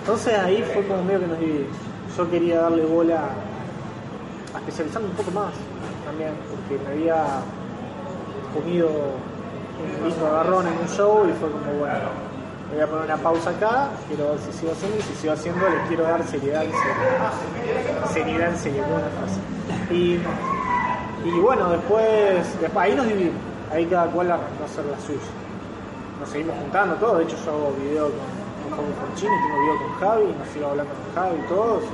Entonces 0.00 0.38
ahí 0.38 0.64
fue 0.72 0.86
como 0.86 1.04
medio 1.04 1.20
que 1.20 1.26
nos 1.26 1.38
dividimos. 1.38 1.76
Yo 2.16 2.30
quería 2.30 2.60
darle 2.62 2.84
bola 2.86 3.20
a 4.54 4.58
especializarme 4.60 5.08
un 5.08 5.16
poco 5.16 5.30
más 5.32 5.52
también, 6.06 6.30
porque 6.48 6.82
me 6.82 6.90
había 6.94 7.24
comido 8.54 8.88
un 8.88 10.08
lindo 10.08 10.26
agarrón 10.28 10.66
en 10.66 10.78
un 10.78 10.88
show 10.88 11.26
y 11.28 11.32
fue 11.34 11.50
como 11.50 11.78
bueno, 11.80 12.08
voy 12.72 12.80
a 12.80 12.86
poner 12.86 13.04
una 13.04 13.16
pausa 13.16 13.50
acá, 13.50 13.88
quiero 14.08 14.30
ver 14.30 14.38
si 14.40 14.52
sigo 14.58 14.72
haciendo 14.72 14.98
y 14.98 15.02
si 15.02 15.14
sigo 15.14 15.32
haciendo 15.32 15.68
le 15.68 15.76
quiero 15.88 16.04
dar 16.04 16.22
seriedad 16.24 16.64
en 16.64 16.72
seriedad. 16.72 17.32
Seriedad 18.12 18.48
en 18.50 18.58
seriedad, 18.58 18.88
una 18.90 19.08
frase. 19.08 19.94
Y 19.94 20.20
y 21.26 21.40
bueno, 21.40 21.70
después, 21.70 22.60
después 22.60 22.76
ahí 22.76 22.94
nos 22.94 23.06
dividimos, 23.06 23.40
ahí 23.72 23.84
cada 23.86 24.06
cual 24.06 24.30
arrancó 24.30 24.62
a 24.62 24.66
hacer 24.66 24.84
la 24.84 24.98
suya. 25.00 25.18
Nos 26.20 26.28
seguimos 26.28 26.54
juntando 26.56 26.94
todo, 26.96 27.18
de 27.18 27.24
hecho 27.24 27.36
yo 27.44 27.50
hago 27.50 27.72
video 27.82 28.10
con, 28.70 28.78
con 28.78 28.86
Porcini, 28.94 29.34
tengo 29.34 29.60
video 29.60 29.76
con 29.82 29.92
Javi, 29.98 30.24
nos 30.38 30.48
sigo 30.54 30.66
hablando 30.68 30.92
con 30.94 31.14
Javi 31.14 31.36
y 31.36 31.48
todo, 31.48 31.80
sí, 31.80 31.86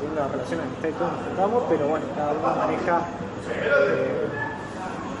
tengo 0.00 0.12
una 0.16 0.28
relación 0.32 0.60
amistad 0.60 0.88
y 0.88 0.92
todo, 0.92 1.08
nos 1.12 1.22
juntamos, 1.26 1.62
pero 1.68 1.88
bueno, 1.88 2.06
cada 2.16 2.32
uno 2.32 2.56
maneja 2.56 3.00
eh, 3.52 4.28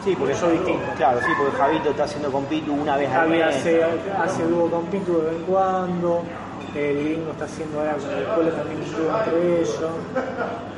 Sí, 0.04 0.16
porque 0.18 0.34
Yo 0.34 0.50
distinto. 0.50 0.82
Claro, 0.96 1.20
sí, 1.20 1.26
porque 1.38 1.56
Javito 1.56 1.90
está 1.90 2.04
haciendo 2.04 2.32
con 2.32 2.44
Pitu 2.46 2.72
una 2.74 2.96
vez 2.96 3.10
al 3.12 3.28
mes. 3.28 3.44
hace, 3.44 3.82
hace 4.18 4.42
dúo 4.44 4.68
con 4.68 4.84
Pitu 4.86 5.18
de 5.18 5.22
vez 5.30 5.34
en 5.36 5.42
cuando, 5.44 6.22
el 6.74 7.04
gringo 7.04 7.30
está 7.30 7.44
haciendo 7.44 7.78
ahora 7.78 7.94
con 7.94 8.10
el 8.10 8.24
cole 8.24 8.50
también 8.50 8.80
un 8.82 8.92
dúo 8.92 9.18
entre 9.18 9.60
ellos, 9.60 9.80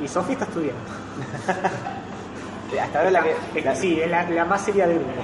y 0.03 0.07
Sofi 0.07 0.33
está 0.33 0.45
estudiando. 0.45 0.81
Hasta 2.81 2.99
ahora 2.99 3.11
la 3.11 3.23
que. 3.23 3.61
La- 3.63 3.75
sí, 3.75 3.99
es 4.01 4.09
la, 4.11 4.29
la 4.29 4.45
más 4.45 4.61
seria 4.61 4.85
del 4.87 4.97
grupo. 4.99 5.21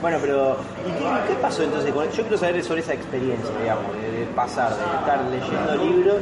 Bueno, 0.00 0.18
pero 0.20 0.56
¿y 0.86 0.90
qué, 0.92 1.04
qué 1.28 1.34
pasó 1.40 1.62
entonces? 1.62 1.92
con- 1.92 2.08
Yo 2.10 2.22
quiero 2.22 2.36
saber 2.38 2.62
sobre 2.64 2.80
esa 2.80 2.94
experiencia, 2.94 3.50
digamos, 3.60 3.92
de 3.94 4.26
pasar, 4.34 4.70
de 4.70 4.84
estar 4.84 5.20
leyendo 5.30 5.76
libros 5.84 6.16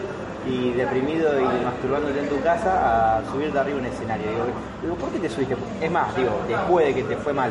y 0.46 0.72
deprimido 0.72 1.40
y 1.40 1.44
masturbándote 1.64 2.18
en 2.20 2.28
tu 2.28 2.40
casa 2.40 3.18
a 3.18 3.22
subirte 3.30 3.58
arriba 3.58 3.78
un 3.78 3.86
escenario. 3.86 4.26
Digo, 4.30 4.44
digo, 4.82 4.94
¿por 4.96 5.08
qué 5.10 5.18
te 5.20 5.28
subiste? 5.28 5.56
Es 5.80 5.90
más, 5.90 6.14
digo, 6.16 6.30
después 6.48 6.86
de 6.86 6.94
que 6.94 7.02
te 7.04 7.16
fue 7.16 7.32
mal, 7.32 7.50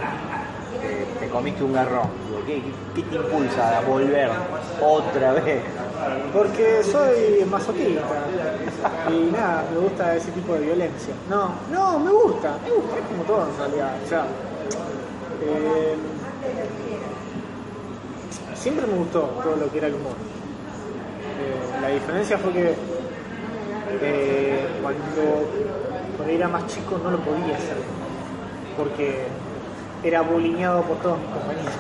eh, 0.84 1.06
te 1.20 1.28
comiste 1.30 1.64
un 1.64 1.74
garrón. 1.74 2.08
Digo, 2.28 2.42
¿qué, 2.46 2.62
qué- 2.96 3.04
te 3.04 3.16
impulsa 3.16 3.78
a 3.78 3.82
volver 3.82 4.30
otra 4.82 5.34
vez? 5.34 5.62
Porque 6.34 6.84
soy 6.84 7.46
masoquista 7.50 8.02
y 9.10 9.32
nada, 9.32 9.64
me 9.72 9.80
gusta 9.80 10.16
ese 10.16 10.32
tipo 10.32 10.54
de 10.54 10.62
violencia. 10.62 11.14
No, 11.30 11.52
no, 11.72 12.00
me 12.00 12.12
gusta, 12.12 12.58
me 12.64 12.72
gusta, 12.72 12.98
es 12.98 13.06
como 13.06 13.24
todo 13.24 13.48
en 13.48 13.58
realidad. 13.58 13.92
O 14.04 14.10
eh, 15.44 15.96
siempre 18.56 18.86
me 18.88 18.94
gustó 18.98 19.22
todo 19.44 19.56
lo 19.56 19.72
que 19.72 19.78
era 19.78 19.88
el 19.88 19.96
humor. 19.96 20.14
Eh, 21.42 21.82
la 21.82 21.88
diferencia 21.90 22.38
fue 22.38 22.52
que 22.54 22.76
eh, 24.02 24.68
cuando, 24.82 25.48
cuando 26.18 26.34
era 26.34 26.48
más 26.48 26.68
chico 26.68 27.00
no 27.04 27.12
lo 27.12 27.18
podía 27.20 27.56
hacer 27.56 27.78
porque 28.78 29.26
era 30.04 30.22
bulineado 30.22 30.82
por 30.84 30.98
todos 30.98 31.18
mis 31.20 31.28
compañeros. 31.30 31.74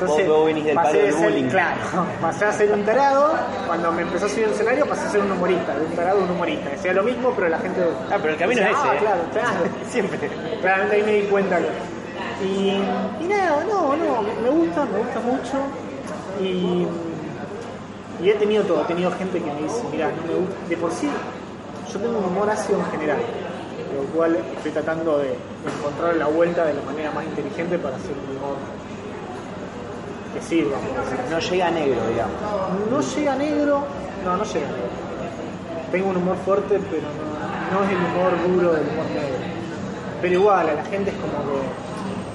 Vos- 0.00 0.26
vos 0.26 0.46
venís 0.46 0.64
del 0.64 0.74
pasé 0.74 0.92
palo 0.92 1.04
de 1.04 1.12
ser- 1.12 1.22
bullying. 1.30 1.48
Claro, 1.50 1.76
pasé 2.22 2.44
a 2.46 2.52
ser 2.52 2.72
un 2.72 2.84
tarado. 2.84 3.34
Cuando 3.66 3.92
me 3.92 4.02
empezó 4.02 4.26
a 4.26 4.28
subir 4.30 4.46
al 4.46 4.52
escenario, 4.52 4.86
pasé 4.86 5.06
a 5.06 5.10
ser 5.10 5.20
un 5.20 5.30
humorista. 5.32 5.74
De 5.78 5.84
un 5.84 5.92
tarado 5.92 6.20
a 6.20 6.24
un 6.24 6.30
humorista. 6.30 6.70
Decía 6.70 6.94
lo 6.94 7.02
mismo, 7.02 7.32
pero 7.36 7.48
la 7.48 7.58
gente. 7.58 7.80
Ah, 8.10 8.16
pero 8.20 8.30
el 8.32 8.38
camino 8.38 8.60
decía, 8.62 8.72
es 8.72 8.78
ese, 8.78 8.88
Ah, 8.88 8.94
¿eh? 8.94 8.98
claro, 9.00 9.20
claro. 9.32 9.48
Siempre. 9.90 10.18
Claramente 10.62 10.96
ahí 10.96 11.02
me 11.02 11.12
di 11.12 11.22
cuenta 11.28 11.58
que. 11.58 12.44
Y, 12.46 12.82
y 13.20 13.28
nada, 13.28 13.62
no, 13.68 13.94
no, 13.94 14.22
me- 14.22 14.40
me 14.42 14.48
gusta, 14.50 14.86
me 14.86 14.98
gusta 14.98 15.20
mucho. 15.20 15.58
Y, 16.40 16.86
y 18.22 18.30
he 18.30 18.34
tenido 18.34 18.62
todo, 18.64 18.82
he 18.82 18.84
tenido 18.84 19.10
gente 19.12 19.40
que 19.40 19.52
me 19.52 19.62
dice, 19.62 19.82
mira, 19.90 20.08
no 20.10 20.22
me 20.32 20.38
gusta. 20.40 20.68
De 20.68 20.76
por 20.76 20.92
sí, 20.92 21.08
yo 21.92 21.98
tengo 21.98 22.18
un 22.18 22.24
humor 22.24 22.50
ácido 22.50 22.78
en 22.78 22.86
general, 22.86 23.18
lo 23.96 24.02
cual 24.16 24.36
estoy 24.56 24.70
tratando 24.72 25.18
de 25.18 25.34
encontrar 25.64 26.16
la 26.16 26.26
vuelta 26.26 26.64
de 26.64 26.74
la 26.74 26.82
manera 26.82 27.10
más 27.12 27.24
inteligente 27.24 27.78
para 27.78 27.96
hacer 27.96 28.12
un 28.12 28.36
humor 28.36 28.56
que 30.34 30.42
sirva. 30.42 30.76
No 31.30 31.38
llega 31.38 31.66
a 31.66 31.70
negro, 31.70 32.00
digamos. 32.08 32.36
No 32.90 33.00
llega 33.00 33.36
negro, 33.36 33.84
No, 34.24 34.36
no 34.36 34.44
llega. 34.44 34.68
Tengo 35.90 36.10
un 36.10 36.16
humor 36.18 36.36
fuerte, 36.44 36.78
pero 36.90 37.02
no, 37.02 37.78
no 37.78 37.84
es 37.84 37.90
el 37.90 37.96
humor 37.96 38.32
duro 38.46 38.72
del 38.74 38.86
humor 38.88 39.06
negro. 39.06 39.38
Pero 40.20 40.34
igual, 40.34 40.68
a 40.68 40.74
la 40.74 40.84
gente 40.84 41.10
es 41.10 41.16
como 41.16 41.32
que 41.32 41.89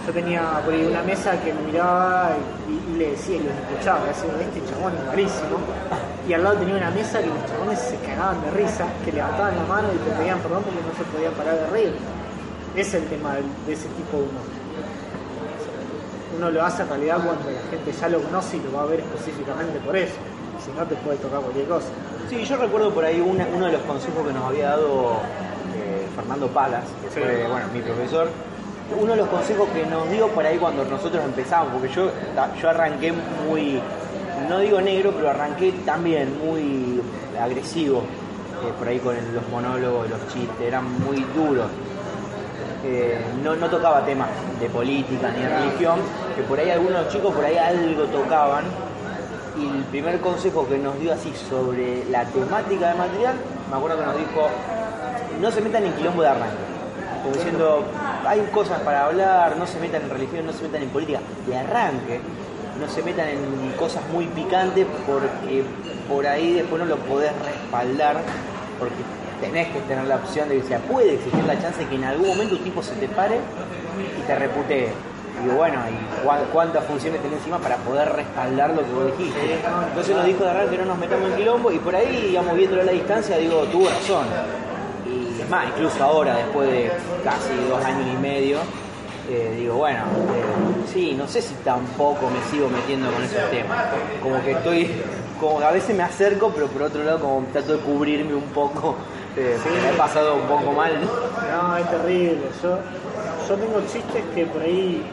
yo 0.06 0.14
tenía 0.14 0.42
por 0.64 0.74
ahí 0.74 0.86
una 0.86 1.02
mesa 1.04 1.32
que 1.42 1.52
me 1.54 1.62
miraba 1.64 2.32
y, 2.70 2.94
y 2.94 2.98
le 2.98 3.12
decía 3.12 3.38
y 3.38 3.40
lo 3.44 3.50
escuchaba, 3.50 4.06
decía, 4.08 4.30
este 4.42 4.62
chabón 4.72 4.94
es 4.98 5.06
malísimo. 5.08 5.58
Y 6.28 6.34
al 6.34 6.44
lado 6.44 6.58
tenía 6.58 6.76
una 6.76 6.92
mesa 6.92 7.20
que 7.22 7.28
los 7.28 7.46
chabones 7.46 7.80
se 7.80 7.96
cagaban 7.98 8.42
de 8.42 8.52
risa, 8.52 8.86
que 9.04 9.12
levantaban 9.12 9.56
la 9.56 9.64
mano 9.66 9.88
y 9.94 9.98
te 9.98 10.12
pedían 10.18 10.40
perdón 10.40 10.64
porque 10.64 10.80
no 10.82 10.94
se 10.98 11.04
podían 11.12 11.34
parar 11.34 11.56
de 11.56 11.68
reír. 11.70 11.94
Ese 12.76 12.98
es 12.98 13.04
el 13.04 13.10
tema 13.10 13.36
de 13.36 13.74
ese 13.74 13.88
tipo 13.90 14.18
de 14.18 14.24
humor. 14.24 14.46
Uno 16.38 16.52
lo 16.52 16.64
hace 16.64 16.82
en 16.84 16.90
realidad 16.90 17.18
cuando 17.24 17.50
la 17.50 17.62
gente 17.70 17.92
ya 17.94 18.10
lo 18.10 18.22
conoce 18.22 18.58
y 18.58 18.62
lo 18.62 18.74
va 18.78 18.84
a 18.84 18.86
ver 18.88 19.00
específicamente 19.00 19.80
por 19.80 19.96
eso. 19.96 20.16
Si 20.64 20.72
no, 20.78 20.86
te 20.86 20.96
puede 20.96 21.18
tocar 21.18 21.40
cualquier 21.42 21.66
cosa. 21.68 21.88
Sí, 22.30 22.44
yo 22.44 22.58
recuerdo 22.58 22.92
por 22.94 23.06
ahí 23.06 23.22
una- 23.22 23.48
uno 23.56 23.68
de 23.68 23.74
los 23.74 23.82
consejos 23.84 24.26
que 24.28 24.34
nos 24.34 24.44
había 24.46 24.70
dado 24.70 25.18
eh, 25.78 26.06
Fernando 26.16 26.48
Palas, 26.48 26.84
que 27.04 27.10
Sí. 27.10 27.20
fue 27.22 27.48
bueno, 27.48 27.68
mi 27.74 27.82
profesor. 27.82 28.28
Uno 28.94 29.14
de 29.14 29.18
los 29.18 29.30
consejos 29.30 29.68
que 29.70 29.84
nos 29.86 30.10
dio 30.12 30.28
por 30.28 30.46
ahí 30.46 30.58
cuando 30.58 30.86
nosotros 30.86 31.24
empezamos, 31.26 31.74
porque 31.74 31.90
yo, 31.90 32.12
yo 32.62 32.70
arranqué 32.70 33.12
muy, 33.48 33.82
no 34.48 34.60
digo 34.60 34.80
negro, 34.80 35.12
pero 35.16 35.32
arranqué 35.32 35.72
también 35.84 36.38
muy 36.38 37.02
agresivo, 37.42 38.00
eh, 38.00 38.72
por 38.78 38.88
ahí 38.88 39.00
con 39.00 39.16
los 39.34 39.50
monólogos, 39.50 40.08
los 40.08 40.20
chistes, 40.28 40.62
eran 40.62 41.00
muy 41.02 41.26
duros. 41.36 41.66
Eh, 42.84 43.20
no, 43.44 43.56
no 43.56 43.68
tocaba 43.68 44.06
temas 44.06 44.30
de 44.60 44.70
política 44.70 45.32
ni 45.32 45.42
de 45.42 45.50
religión, 45.50 46.00
que 46.36 46.44
por 46.44 46.60
ahí 46.60 46.70
algunos 46.70 47.10
chicos 47.10 47.34
por 47.34 47.44
ahí 47.44 47.58
algo 47.58 48.04
tocaban. 48.04 48.66
Y 49.58 49.66
el 49.66 49.84
primer 49.86 50.20
consejo 50.20 50.68
que 50.68 50.78
nos 50.78 51.00
dio 51.00 51.12
así 51.12 51.34
sobre 51.50 52.06
la 52.12 52.24
temática 52.26 52.90
del 52.90 52.98
material, 52.98 53.36
me 53.70 53.78
acuerdo 53.78 53.98
que 53.98 54.06
nos 54.06 54.18
dijo, 54.18 54.48
no 55.42 55.50
se 55.50 55.62
metan 55.62 55.86
en 55.86 55.94
quilombo 55.94 56.22
de 56.22 56.28
arranque. 56.28 56.75
Como 57.26 57.38
diciendo, 57.38 57.84
hay 58.28 58.40
cosas 58.54 58.82
para 58.82 59.06
hablar, 59.08 59.58
no 59.58 59.66
se 59.66 59.80
metan 59.80 60.04
en 60.04 60.12
religión, 60.12 60.46
no 60.46 60.54
se 60.54 60.62
metan 60.64 60.84
en 60.84 60.90
política. 60.90 61.20
De 61.48 61.58
arranque, 61.58 62.20
no 62.80 62.88
se 62.88 63.02
metan 63.02 63.30
en 63.30 63.72
cosas 63.80 64.04
muy 64.14 64.28
picantes 64.28 64.86
porque 65.08 65.64
por 66.08 66.28
ahí 66.28 66.54
después 66.54 66.80
no 66.80 66.86
lo 66.86 66.98
podés 66.98 67.32
respaldar, 67.44 68.18
porque 68.78 68.94
tenés 69.42 69.70
que 69.70 69.80
tener 69.82 70.06
la 70.06 70.18
opción 70.18 70.50
de 70.50 70.58
que 70.62 70.68
sea, 70.68 70.78
puede 70.80 71.16
existir 71.16 71.44
la 71.46 71.60
chance 71.60 71.80
de 71.80 71.88
que 71.88 71.96
en 71.96 72.04
algún 72.04 72.28
momento 72.28 72.56
un 72.56 72.64
tipo 72.64 72.84
se 72.84 72.94
te 72.94 73.08
pare 73.08 73.40
y 74.20 74.22
te 74.28 74.36
reputee. 74.36 74.90
Y 75.44 75.50
bueno, 75.50 75.80
¿y 75.90 76.26
cuá- 76.26 76.46
cuántas 76.54 76.86
funciones 76.86 77.22
tenés 77.24 77.40
encima 77.40 77.58
para 77.58 77.78
poder 77.78 78.08
respaldar 78.14 78.70
lo 78.70 78.84
que 78.86 78.92
vos 78.94 79.18
dijiste? 79.18 79.60
Entonces 79.90 80.16
nos 80.16 80.26
dijo 80.26 80.44
de 80.44 80.50
arranque 80.52 80.72
que 80.78 80.82
no 80.84 80.86
nos 80.86 80.98
metamos 81.00 81.30
en 81.32 81.36
quilombo 81.38 81.72
y 81.72 81.80
por 81.80 81.96
ahí, 81.96 82.28
digamos, 82.28 82.56
viéndolo 82.56 82.84
a 82.84 82.86
la 82.86 82.92
distancia, 82.92 83.36
digo, 83.38 83.64
tuvo 83.64 83.90
razón. 83.90 84.28
Y 85.46 85.48
es 85.48 85.52
más, 85.52 85.68
incluso 85.68 86.04
ahora, 86.04 86.38
después 86.38 86.70
de 86.72 86.92
casi 87.24 87.54
dos 87.70 87.84
años 87.86 88.08
y 88.12 88.18
medio, 88.18 88.58
eh, 89.30 89.56
digo, 89.60 89.76
bueno, 89.76 90.00
eh, 90.00 90.88
sí, 90.92 91.14
no 91.16 91.28
sé 91.28 91.40
si 91.42 91.54
tampoco 91.56 92.30
me 92.32 92.42
sigo 92.50 92.68
metiendo 92.68 93.12
con 93.12 93.24
esos 93.24 93.50
temas. 93.52 93.86
Como 94.24 94.44
que 94.44 94.52
estoy, 94.54 94.90
como 95.40 95.60
que 95.60 95.66
a 95.66 95.72
veces 95.72 95.96
me 95.96 96.02
acerco, 96.04 96.52
pero 96.54 96.68
por 96.68 96.82
otro 96.84 97.04
lado 97.04 97.20
como 97.20 97.46
trato 97.52 97.74
de 97.74 97.80
cubrirme 97.80 98.34
un 98.34 98.50
poco. 98.54 98.96
eh, 99.38 99.58
porque 99.62 99.82
me 99.82 99.90
he 99.90 99.94
pasado 99.94 100.36
un 100.36 100.48
poco 100.48 100.72
mal. 100.72 100.94
No, 101.02 101.78
es 101.78 101.90
terrible. 101.92 102.38
Yo, 102.64 102.80
yo 103.48 103.56
tengo 103.56 103.82
chistes 103.82 104.24
que 104.34 104.46
por 104.48 104.62
ahí, 104.64 105.04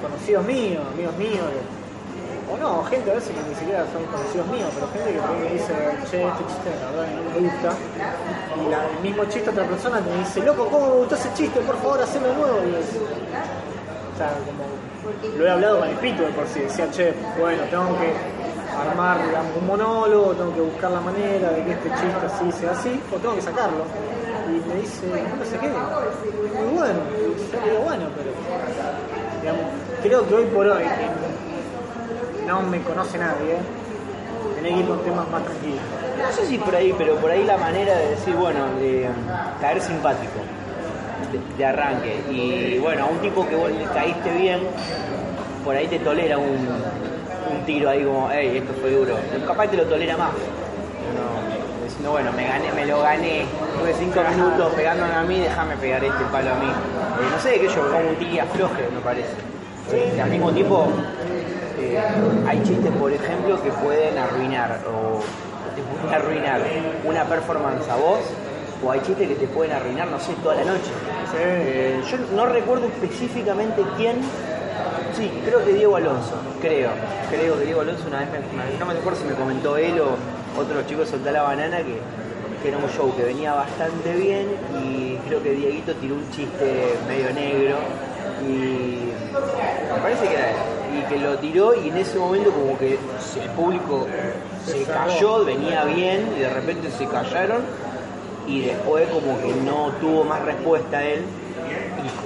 conocidos 0.00 0.46
míos, 0.46 0.82
amigos 0.94 1.16
míos, 1.16 1.44
o 2.52 2.56
no, 2.56 2.84
gente 2.84 3.10
a 3.10 3.14
veces 3.14 3.30
que 3.34 3.42
ni 3.48 3.54
siquiera 3.54 3.84
son 3.92 4.04
conocidos 4.06 4.46
míos, 4.48 4.68
pero 4.74 4.86
gente 4.92 5.12
que 5.14 5.20
me 5.20 5.50
dice, 5.52 5.72
che, 6.10 6.26
este 6.26 6.42
chiste 6.46 6.70
la 6.80 6.90
verdad 6.90 7.06
no 7.14 7.22
me 7.30 7.48
gusta. 7.48 7.70
Y 8.56 8.72
el 8.72 9.02
mismo 9.02 9.24
chiste 9.26 9.50
otra 9.50 9.64
persona 9.64 10.00
te 10.00 10.18
dice, 10.18 10.40
loco, 10.40 10.66
¿cómo 10.66 10.86
me 10.86 10.94
gustó 10.96 11.14
ese 11.14 11.32
chiste? 11.34 11.60
Por 11.60 11.76
favor, 11.76 12.02
hacelo 12.02 12.28
de 12.28 12.34
nuevo. 12.34 12.58
O 12.58 14.16
sea, 14.16 14.30
como 14.44 14.64
lo 15.38 15.46
he 15.46 15.50
hablado 15.50 15.80
con 15.80 15.88
el 15.88 15.96
pito 15.96 16.22
de 16.22 16.28
por 16.30 16.46
sí, 16.48 16.60
decía, 16.60 16.90
che, 16.90 17.14
bueno, 17.38 17.62
tengo 17.70 17.96
que 17.98 18.12
armar 18.76 19.26
digamos, 19.26 19.56
un 19.56 19.66
monólogo, 19.66 20.32
tengo 20.34 20.54
que 20.54 20.60
buscar 20.60 20.90
la 20.90 21.00
manera 21.00 21.50
de 21.50 21.64
que 21.64 21.72
este 21.72 21.88
chiste 21.90 22.26
así 22.26 22.52
sea 22.52 22.72
así, 22.72 23.00
o 23.12 23.16
tengo 23.16 23.34
que 23.34 23.42
sacarlo. 23.42 23.84
Y 24.48 24.68
me 24.68 24.80
dice, 24.80 25.06
no 25.06 25.44
sé 25.44 25.58
qué, 25.58 25.68
muy 25.68 26.74
bueno. 26.74 26.98
Yo 27.52 27.70
digo, 27.70 27.82
bueno, 27.84 28.06
pero 28.16 28.30
digamos, 29.40 29.64
creo 30.02 30.26
que 30.26 30.34
hoy 30.34 30.44
por 30.46 30.66
hoy, 30.66 30.84
no 32.50 32.62
me 32.62 32.80
conoce 32.80 33.16
nadie, 33.16 33.54
tenés 34.56 34.72
que 34.74 34.80
ir 34.80 34.86
con 34.86 34.98
temas 35.04 35.28
más 35.28 35.44
tranquilos. 35.44 35.78
No 36.20 36.32
sé 36.32 36.46
si 36.46 36.58
por 36.58 36.74
ahí, 36.74 36.92
pero 36.98 37.14
por 37.16 37.30
ahí 37.30 37.44
la 37.44 37.56
manera 37.56 37.96
de 37.96 38.10
decir, 38.10 38.34
bueno, 38.34 38.66
de 38.80 39.08
um, 39.08 39.60
caer 39.60 39.80
simpático, 39.80 40.40
de, 41.32 41.38
de 41.56 41.64
arranque. 41.64 42.20
Y 42.28 42.78
bueno, 42.78 43.04
a 43.04 43.06
un 43.06 43.18
tipo 43.18 43.46
que 43.48 43.54
vos 43.54 43.70
le 43.70 43.84
caíste 43.84 44.30
bien, 44.32 44.60
por 45.64 45.76
ahí 45.76 45.86
te 45.86 46.00
tolera 46.00 46.38
un, 46.38 46.68
un 47.52 47.64
tiro 47.64 47.88
ahí 47.88 48.02
como, 48.02 48.28
hey, 48.32 48.56
esto 48.56 48.72
fue 48.80 48.90
duro. 48.90 49.14
Capaz 49.46 49.68
te 49.68 49.76
lo 49.76 49.84
tolera 49.84 50.16
más. 50.16 50.30
No, 50.30 51.84
diciendo, 51.84 52.10
bueno, 52.10 52.32
me 52.32 52.48
gané, 52.48 52.72
me 52.72 52.84
lo 52.84 53.00
gané. 53.00 53.46
Tuve 53.78 53.94
cinco 53.94 54.20
minutos 54.28 54.72
pegándome 54.74 55.14
a 55.14 55.22
mí, 55.22 55.38
déjame 55.38 55.76
pegar 55.76 56.02
este 56.02 56.24
palo 56.32 56.50
a 56.50 56.54
mí. 56.56 56.66
Eh, 56.68 57.28
no 57.30 57.40
sé, 57.40 57.60
que 57.60 57.68
yo 57.68 57.80
como 57.88 58.08
un 58.10 58.16
tiro 58.16 58.42
afloje, 58.42 58.82
me 58.92 59.00
parece. 59.00 59.34
Eh, 59.92 60.20
al 60.20 60.30
mismo 60.30 60.50
tiempo, 60.52 60.88
eh, 61.80 61.98
hay 62.46 62.62
chistes, 62.62 62.90
por 62.92 63.12
ejemplo, 63.12 63.62
que 63.62 63.70
pueden 63.70 64.16
arruinar 64.18 64.80
o 64.88 65.20
te 65.74 65.82
pueden 65.82 66.14
arruinar 66.14 66.60
una 67.04 67.24
performance 67.24 67.88
a 67.88 67.96
vos, 67.96 68.20
o 68.84 68.90
hay 68.90 69.00
chistes 69.00 69.28
que 69.28 69.34
te 69.34 69.46
pueden 69.48 69.72
arruinar, 69.72 70.08
no 70.08 70.18
sé, 70.18 70.32
toda 70.42 70.54
la 70.56 70.64
noche. 70.64 70.90
Eh, 71.38 72.00
yo 72.10 72.16
no 72.34 72.46
recuerdo 72.46 72.86
específicamente 72.86 73.82
quién. 73.96 74.16
Sí, 75.16 75.30
creo 75.44 75.64
que 75.64 75.72
Diego 75.74 75.96
Alonso, 75.96 76.34
creo. 76.60 76.90
Creo 77.30 77.58
que 77.58 77.64
Diego 77.66 77.80
Alonso 77.82 78.04
una 78.08 78.20
vez, 78.20 78.28
me, 78.30 78.38
una- 78.38 78.78
no 78.78 78.86
me 78.86 78.92
acuerdo 78.98 79.18
si 79.20 79.24
me 79.26 79.34
comentó 79.34 79.76
él 79.76 80.00
o 80.00 80.60
otro 80.60 80.82
chico 80.86 81.00
de 81.00 81.06
Soltá 81.06 81.30
la 81.32 81.42
Banana 81.42 81.78
que, 81.78 81.98
que 82.62 82.68
era 82.68 82.78
un 82.78 82.88
show 82.90 83.14
que 83.16 83.24
venía 83.24 83.52
bastante 83.54 84.14
bien 84.14 84.48
y 84.82 85.16
creo 85.28 85.42
que 85.42 85.50
Dieguito 85.52 85.94
tiró 85.96 86.14
un 86.14 86.30
chiste 86.30 86.94
medio 87.08 87.32
negro 87.34 87.76
y 88.42 89.12
me 89.94 90.00
parece 90.02 90.26
que 90.26 90.34
era 90.34 90.50
él. 90.50 90.56
Y 91.00 91.08
que 91.08 91.18
lo 91.18 91.38
tiró 91.38 91.74
y 91.74 91.88
en 91.88 91.96
ese 91.96 92.18
momento 92.18 92.50
como 92.52 92.76
que 92.78 92.94
el 92.94 93.50
público 93.56 94.06
se 94.66 94.84
cayó, 94.84 95.44
venía 95.44 95.84
bien 95.84 96.32
y 96.36 96.40
de 96.40 96.50
repente 96.50 96.90
se 96.90 97.06
callaron 97.06 97.62
y 98.46 98.62
después 98.62 99.08
como 99.08 99.40
que 99.40 99.54
no 99.64 99.92
tuvo 100.00 100.24
más 100.24 100.42
respuesta 100.44 101.04
él 101.04 101.24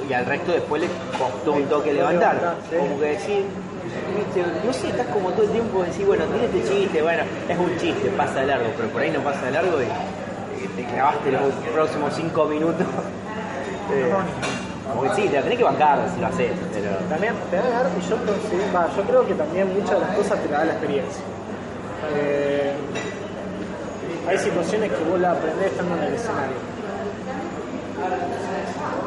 y, 0.08 0.12
al 0.12 0.26
resto 0.26 0.52
después 0.52 0.82
le 0.82 0.88
costó 1.18 1.52
un 1.52 1.64
toque 1.64 1.92
levantar. 1.92 2.56
Como 2.70 2.98
que 3.00 3.06
decir, 3.06 3.44
viste, 4.16 4.44
no 4.64 4.72
sé, 4.72 4.88
estás 4.88 5.06
como 5.08 5.30
todo 5.30 5.44
el 5.44 5.50
tiempo 5.50 5.82
decir, 5.82 6.06
bueno, 6.06 6.24
tiene 6.26 6.46
este 6.46 6.74
chiste, 6.74 7.02
bueno, 7.02 7.22
es 7.48 7.58
un 7.58 7.76
chiste, 7.78 8.08
pasa 8.10 8.40
de 8.40 8.46
largo, 8.46 8.66
pero 8.76 8.88
por 8.88 9.02
ahí 9.02 9.10
no 9.10 9.20
pasa 9.20 9.46
de 9.46 9.52
largo 9.52 9.78
y 9.82 10.66
te 10.76 10.84
clavaste 10.84 11.32
los 11.32 11.52
próximos 11.72 12.14
cinco 12.14 12.44
minutos. 12.46 12.86
Eh, 13.92 14.10
como 14.88 15.02
que 15.02 15.14
sí, 15.14 15.28
te 15.28 15.36
la 15.36 15.42
tenés 15.42 15.58
que 15.58 15.64
bancar 15.64 15.98
si 16.14 16.20
lo 16.20 16.26
haces, 16.26 16.52
pero... 16.72 16.90
También 17.08 17.34
te 17.50 17.56
da 17.56 17.90
y 17.98 18.08
yo, 18.08 18.16
va, 18.74 18.88
yo 18.94 19.02
creo 19.02 19.26
que 19.26 19.34
también 19.34 19.72
muchas 19.72 19.92
de 19.92 20.00
las 20.00 20.16
cosas 20.16 20.38
te 20.40 20.48
la 20.50 20.58
da 20.58 20.64
la 20.66 20.72
experiencia. 20.72 21.24
Eh, 22.14 22.72
hay 24.28 24.38
situaciones 24.38 24.92
que 24.92 25.04
vos 25.04 25.20
la 25.20 25.32
aprendés 25.32 25.66
estando 25.72 25.96
en 25.96 26.02
el 26.02 26.14
escenario. 26.14 26.56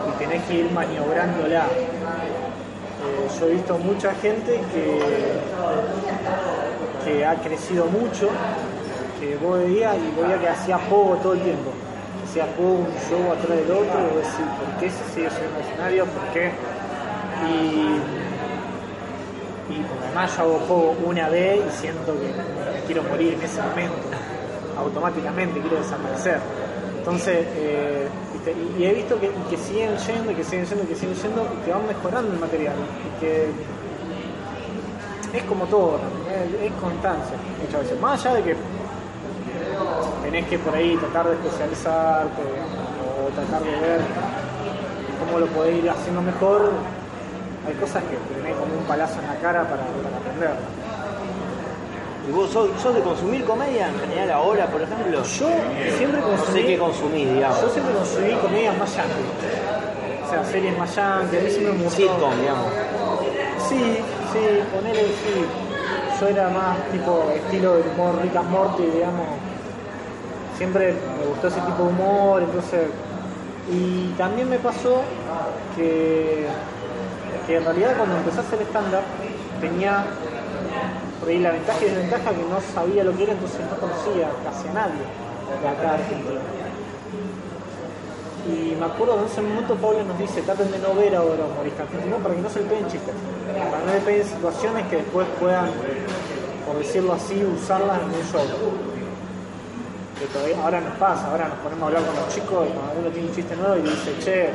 Y 0.08 0.18
tenés 0.18 0.44
que 0.44 0.54
ir 0.56 0.72
maniobrándola. 0.72 1.66
Eh, 1.66 3.28
yo 3.40 3.46
he 3.46 3.52
visto 3.52 3.78
mucha 3.78 4.14
gente 4.16 4.60
que, 4.74 5.00
que 7.06 7.26
ha 7.26 7.36
crecido 7.36 7.86
mucho, 7.86 8.30
que 9.20 9.36
vos 9.38 9.60
veías 9.60 9.96
y 9.96 10.22
veía 10.22 10.40
que 10.40 10.50
hacía 10.50 10.80
juego 10.90 11.16
todo 11.22 11.34
el 11.34 11.42
tiempo. 11.42 11.72
Juego 12.46 12.74
un 12.74 12.94
show 13.10 13.32
atrás 13.32 13.58
del 13.58 13.72
otro, 13.72 14.00
y 14.00 14.04
vos 14.04 14.16
decís, 14.16 14.48
¿por 14.58 14.70
qué 14.80 14.90
se 14.90 15.04
sigue 15.14 15.30
subiendo 15.30 15.56
al 15.58 15.62
escenario? 15.66 16.06
¿Por 16.06 16.24
qué? 16.34 16.52
Y, 17.48 17.52
y 19.74 19.76
porque 19.84 20.06
además 20.06 20.38
yo 20.38 20.44
hago 20.44 20.60
juego 20.68 20.96
una 21.06 21.30
vez 21.30 21.60
y 21.68 21.72
siento 21.82 22.14
que 22.14 22.32
quiero 22.86 23.04
morir 23.04 23.34
en 23.34 23.42
ese 23.42 23.62
momento, 23.62 23.98
automáticamente 24.78 25.60
quiero 25.60 25.78
desaparecer. 25.78 26.40
Entonces, 26.98 27.46
eh, 27.56 28.08
y 28.78 28.84
he 28.84 28.94
visto 28.94 29.20
que, 29.20 29.30
que 29.50 29.58
siguen 29.58 29.98
yendo, 29.98 30.32
y 30.32 30.36
que 30.36 30.44
siguen 30.44 30.66
yendo, 30.66 30.84
y 30.84 30.88
que 30.88 30.96
siguen 30.96 31.16
yendo, 31.16 31.48
y 31.54 31.66
que 31.66 31.72
van 31.72 31.88
mejorando 31.88 32.34
el 32.34 32.40
material. 32.40 32.76
Y 33.06 33.20
que 33.20 33.50
es 35.38 35.44
como 35.44 35.66
todo, 35.66 36.00
es, 36.30 36.66
es 36.66 36.72
constancia 36.80 37.38
muchas 37.62 37.82
veces. 37.82 38.00
Más 38.00 38.26
allá 38.26 38.36
de 38.36 38.44
que 38.44 38.56
tenés 40.28 40.46
que 40.48 40.60
por 40.60 40.76
ahí 40.76 40.98
tratar 40.98 41.28
de 41.30 41.36
especializarte 41.36 42.42
o 42.44 43.30
tratar 43.34 43.64
de 43.64 43.72
ver 43.80 44.02
cómo 45.24 45.40
lo 45.40 45.46
podés 45.48 45.78
ir 45.78 45.90
haciendo 45.90 46.22
mejor, 46.22 46.72
hay 47.66 47.74
cosas 47.76 48.04
que 48.04 48.18
tenés 48.36 48.56
como 48.58 48.76
un 48.76 48.84
palazo 48.84 49.20
en 49.22 49.28
la 49.28 49.36
cara 49.36 49.64
para, 49.64 49.84
para 50.04 50.18
aprender. 50.18 50.52
¿Y 52.28 52.32
vos 52.32 52.50
sos, 52.52 52.70
sos 52.82 52.94
de 52.94 53.00
consumir 53.02 53.46
comedia 53.46 53.88
en 53.88 53.98
general 54.02 54.32
ahora, 54.32 54.66
por 54.68 54.82
ejemplo? 54.82 55.24
Yo 55.24 55.24
siempre 55.98 56.20
No 56.20 56.28
sé 56.28 56.36
consumí, 56.44 56.64
qué 56.64 56.78
consumís, 56.78 57.34
digamos. 57.34 57.62
yo 57.62 57.70
siempre 57.70 57.94
consumí 57.96 58.34
comedias 58.34 58.78
más 58.78 58.96
yankees. 58.98 59.32
O 60.26 60.30
sea, 60.30 60.44
series 60.44 60.78
más 60.78 60.94
yankees, 60.94 61.40
a 61.40 61.44
mí 61.46 61.50
siempre 61.52 61.72
me 61.74 61.84
gustó. 61.86 62.02
Sitcom, 62.02 62.40
digamos. 62.42 62.68
Sí, 63.70 63.80
sí, 64.34 64.40
ponele 64.76 65.04
sí. 65.08 65.46
Yo 66.20 66.28
era 66.28 66.50
más 66.50 66.76
tipo 66.92 67.32
estilo 67.34 67.76
de 67.76 67.84
humor 67.92 68.20
Rick 68.22 68.36
and 68.36 68.50
Morty, 68.50 68.84
digamos. 68.84 69.28
Siempre 70.58 70.94
me 71.20 71.26
gustó 71.28 71.48
ese 71.48 71.62
tipo 71.62 71.84
de 71.84 71.90
humor, 71.90 72.42
entonces. 72.42 72.82
Y 73.72 74.14
también 74.18 74.50
me 74.50 74.58
pasó 74.60 75.02
que, 75.76 76.48
que 77.46 77.58
en 77.58 77.66
realidad 77.66 77.96
cuando 77.98 78.18
empecé 78.18 78.40
a 78.40 78.42
hacer 78.42 78.62
stand-up 78.62 79.04
tenía 79.60 80.06
por 81.20 81.30
ahí 81.30 81.40
la 81.40 81.52
ventaja 81.52 81.80
y 81.82 81.90
desventaja 81.90 82.30
que 82.32 82.44
no 82.44 82.62
sabía 82.74 83.04
lo 83.04 83.16
que 83.16 83.24
era, 83.24 83.34
entonces 83.34 83.60
no 83.70 83.78
conocía 83.78 84.30
casi 84.44 84.68
a 84.70 84.74
nadie 84.74 85.04
de 85.62 85.68
acá 85.68 85.96
Argentina. 85.96 86.42
Y 88.48 88.76
me 88.80 88.86
acuerdo 88.86 89.20
de 89.20 89.26
ese 89.28 89.42
momento 89.42 89.76
Pablo 89.76 90.04
nos 90.06 90.18
dice, 90.18 90.42
traten 90.42 90.72
de 90.72 90.80
no 90.80 90.94
ver 90.94 91.16
ahora 91.16 91.44
humoristas 91.44 91.88
para 92.24 92.34
que 92.34 92.42
no 92.42 92.50
se 92.50 92.62
le 92.62 92.66
peguen 92.66 92.88
chistes, 92.88 93.14
para 93.52 93.84
no 93.84 93.94
le 93.94 94.00
peguen 94.00 94.26
situaciones 94.26 94.88
que 94.88 94.96
después 94.98 95.28
puedan, 95.40 95.70
por 96.66 96.78
decirlo 96.78 97.14
así, 97.14 97.44
usarlas 97.44 98.00
en 98.00 98.06
un 98.06 98.24
show. 98.32 98.97
Ahora 100.64 100.82
nos 100.82 100.98
pasa, 100.98 101.30
ahora 101.30 101.48
nos 101.48 101.58
ponemos 101.60 101.84
a 101.84 101.86
hablar 101.88 102.04
con 102.04 102.16
los 102.16 102.28
chicos 102.34 102.68
y 102.68 102.74
cuando 102.74 102.94
uno 103.00 103.10
tiene 103.10 103.30
un 103.30 103.36
chiste 103.36 103.56
nuevo 103.56 103.78
y 103.78 103.82
dice, 103.82 104.18
che, 104.18 104.50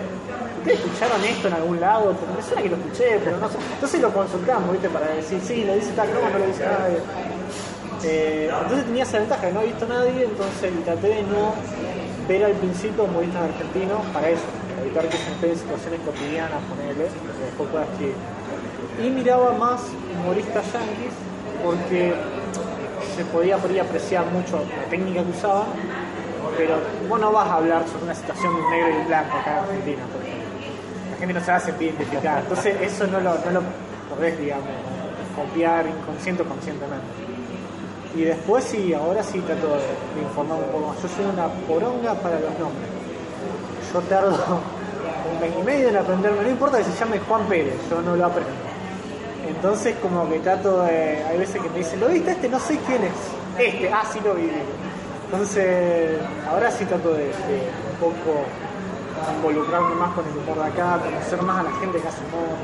¿ustedes 0.59 0.81
escucharon 0.81 1.22
esto 1.25 1.48
en 1.48 1.55
algún 1.55 1.81
lado? 1.81 2.14
Me 2.35 2.42
suena 2.42 2.62
que 2.62 2.68
lo 2.68 2.77
escuché, 2.77 3.20
pero 3.22 3.38
no 3.38 3.48
sé. 3.48 3.59
Entonces 3.75 4.01
lo 4.01 4.12
consultamos, 4.12 4.72
¿viste? 4.72 4.88
Para 4.88 5.07
decir, 5.14 5.40
sí, 5.40 5.64
lo 5.64 5.75
dice 5.75 5.92
tal, 5.92 6.09
no, 6.12 6.29
no 6.29 6.38
lo 6.38 6.46
dice 6.46 6.66
nadie. 6.66 6.98
Eh, 8.03 8.51
entonces 8.51 8.87
tenía 8.87 9.05
esa 9.05 9.18
ventaja 9.18 9.51
no 9.51 9.61
he 9.61 9.66
visto 9.66 9.85
a 9.85 9.88
nadie, 9.88 10.25
entonces 10.25 10.72
traté 10.85 11.09
de 11.09 11.22
no 11.22 11.55
ver 12.27 12.44
al 12.44 12.53
principio 12.55 13.05
humoristas 13.05 13.42
argentinos 13.42 14.03
para 14.12 14.31
eso, 14.31 14.42
para 14.75 14.83
evitar 14.83 15.07
que 15.07 15.16
se 15.16 15.31
peguen 15.40 15.59
situaciones 15.59 16.01
cotidianas, 16.01 16.59
ponerle, 16.66 17.07
que 17.07 17.44
después 17.46 17.70
pueda 17.70 17.85
escribir. 17.85 18.14
Y 18.98 19.11
miraba 19.11 19.53
más 19.53 19.81
humoristas 20.18 20.64
yanquis 20.72 21.14
porque 21.62 22.14
se 23.22 23.30
podía 23.30 23.56
por 23.56 23.70
apreciar 23.78 24.26
mucho 24.26 24.64
la 24.76 24.90
técnica 24.90 25.22
que 25.22 25.30
usaban, 25.30 25.66
pero 26.56 26.74
vos 27.08 27.20
no 27.20 27.32
vas 27.32 27.48
a 27.48 27.54
hablar 27.54 27.87
sobre 27.87 28.04
una 28.04 28.14
situación 28.14 28.54
de 28.56 28.62
un 28.62 28.70
negro 28.70 28.88
y 28.90 28.96
un 29.00 29.06
blanco 29.06 29.37
acá 29.38 29.52
en 29.52 29.58
Argentina, 29.58 30.02
por 30.12 30.22
ejemplo. 30.22 30.48
La 31.12 31.16
gente 31.18 31.35
no 31.35 31.40
se 31.40 31.50
va 31.50 31.56
a 31.56 31.61
sentir 31.61 31.88
identificada, 31.88 32.40
entonces 32.40 32.80
eso 32.80 33.06
no 33.06 33.20
lo, 33.20 33.35
no 33.35 33.50
lo 33.52 33.62
podés, 34.11 34.38
digamos, 34.38 34.66
copiar 35.37 35.87
inconsciente 35.87 36.42
o 36.42 36.46
conscientemente. 36.46 37.06
Y 38.16 38.22
después 38.22 38.64
sí, 38.64 38.92
ahora 38.92 39.22
sí 39.22 39.38
trato 39.40 39.68
de, 39.68 39.76
de 40.16 40.22
informar 40.22 40.58
un 40.58 40.64
poco 40.64 40.88
más. 40.88 41.02
Yo 41.02 41.08
soy 41.08 41.24
una 41.24 41.46
poronga 41.66 42.14
para 42.14 42.40
los 42.40 42.58
nombres. 42.58 42.90
Yo 43.92 44.00
tardo 44.00 44.30
un 45.32 45.40
mes 45.40 45.52
y 45.58 45.62
medio 45.62 45.88
en 45.88 45.96
aprenderme, 45.96 46.42
no 46.42 46.50
importa 46.50 46.78
que 46.78 46.85
se 46.85 46.98
llame 46.98 47.20
Juan 47.20 47.46
Pérez, 47.46 47.76
yo 47.88 48.02
no 48.02 48.16
lo 48.16 48.26
aprendo. 48.26 48.71
Entonces 49.54 49.94
como 50.02 50.28
que 50.28 50.38
trato 50.40 50.82
de. 50.82 51.22
Hay 51.24 51.38
veces 51.38 51.60
que 51.62 51.68
me 51.68 51.78
dicen, 51.78 52.00
¿lo 52.00 52.08
viste 52.08 52.32
este? 52.32 52.48
No 52.48 52.58
sé 52.58 52.78
quién 52.86 53.02
es. 53.04 53.12
Este, 53.66 53.92
ah, 53.92 54.02
sí 54.12 54.20
lo 54.24 54.34
vi. 54.34 54.50
Entonces, 55.26 56.18
ahora 56.50 56.70
sí 56.70 56.84
trato 56.84 57.12
de, 57.12 57.24
de 57.24 57.70
un 57.92 57.96
poco 58.00 58.44
involucrarme 59.36 59.94
más 59.94 60.10
con 60.14 60.24
el 60.26 60.36
humor 60.36 60.56
de 60.58 60.64
acá, 60.72 60.98
conocer 61.02 61.42
más 61.42 61.60
a 61.60 61.62
la 61.62 61.70
gente 61.78 61.98
que 62.00 62.08
hace 62.08 62.18
humor. 62.26 62.56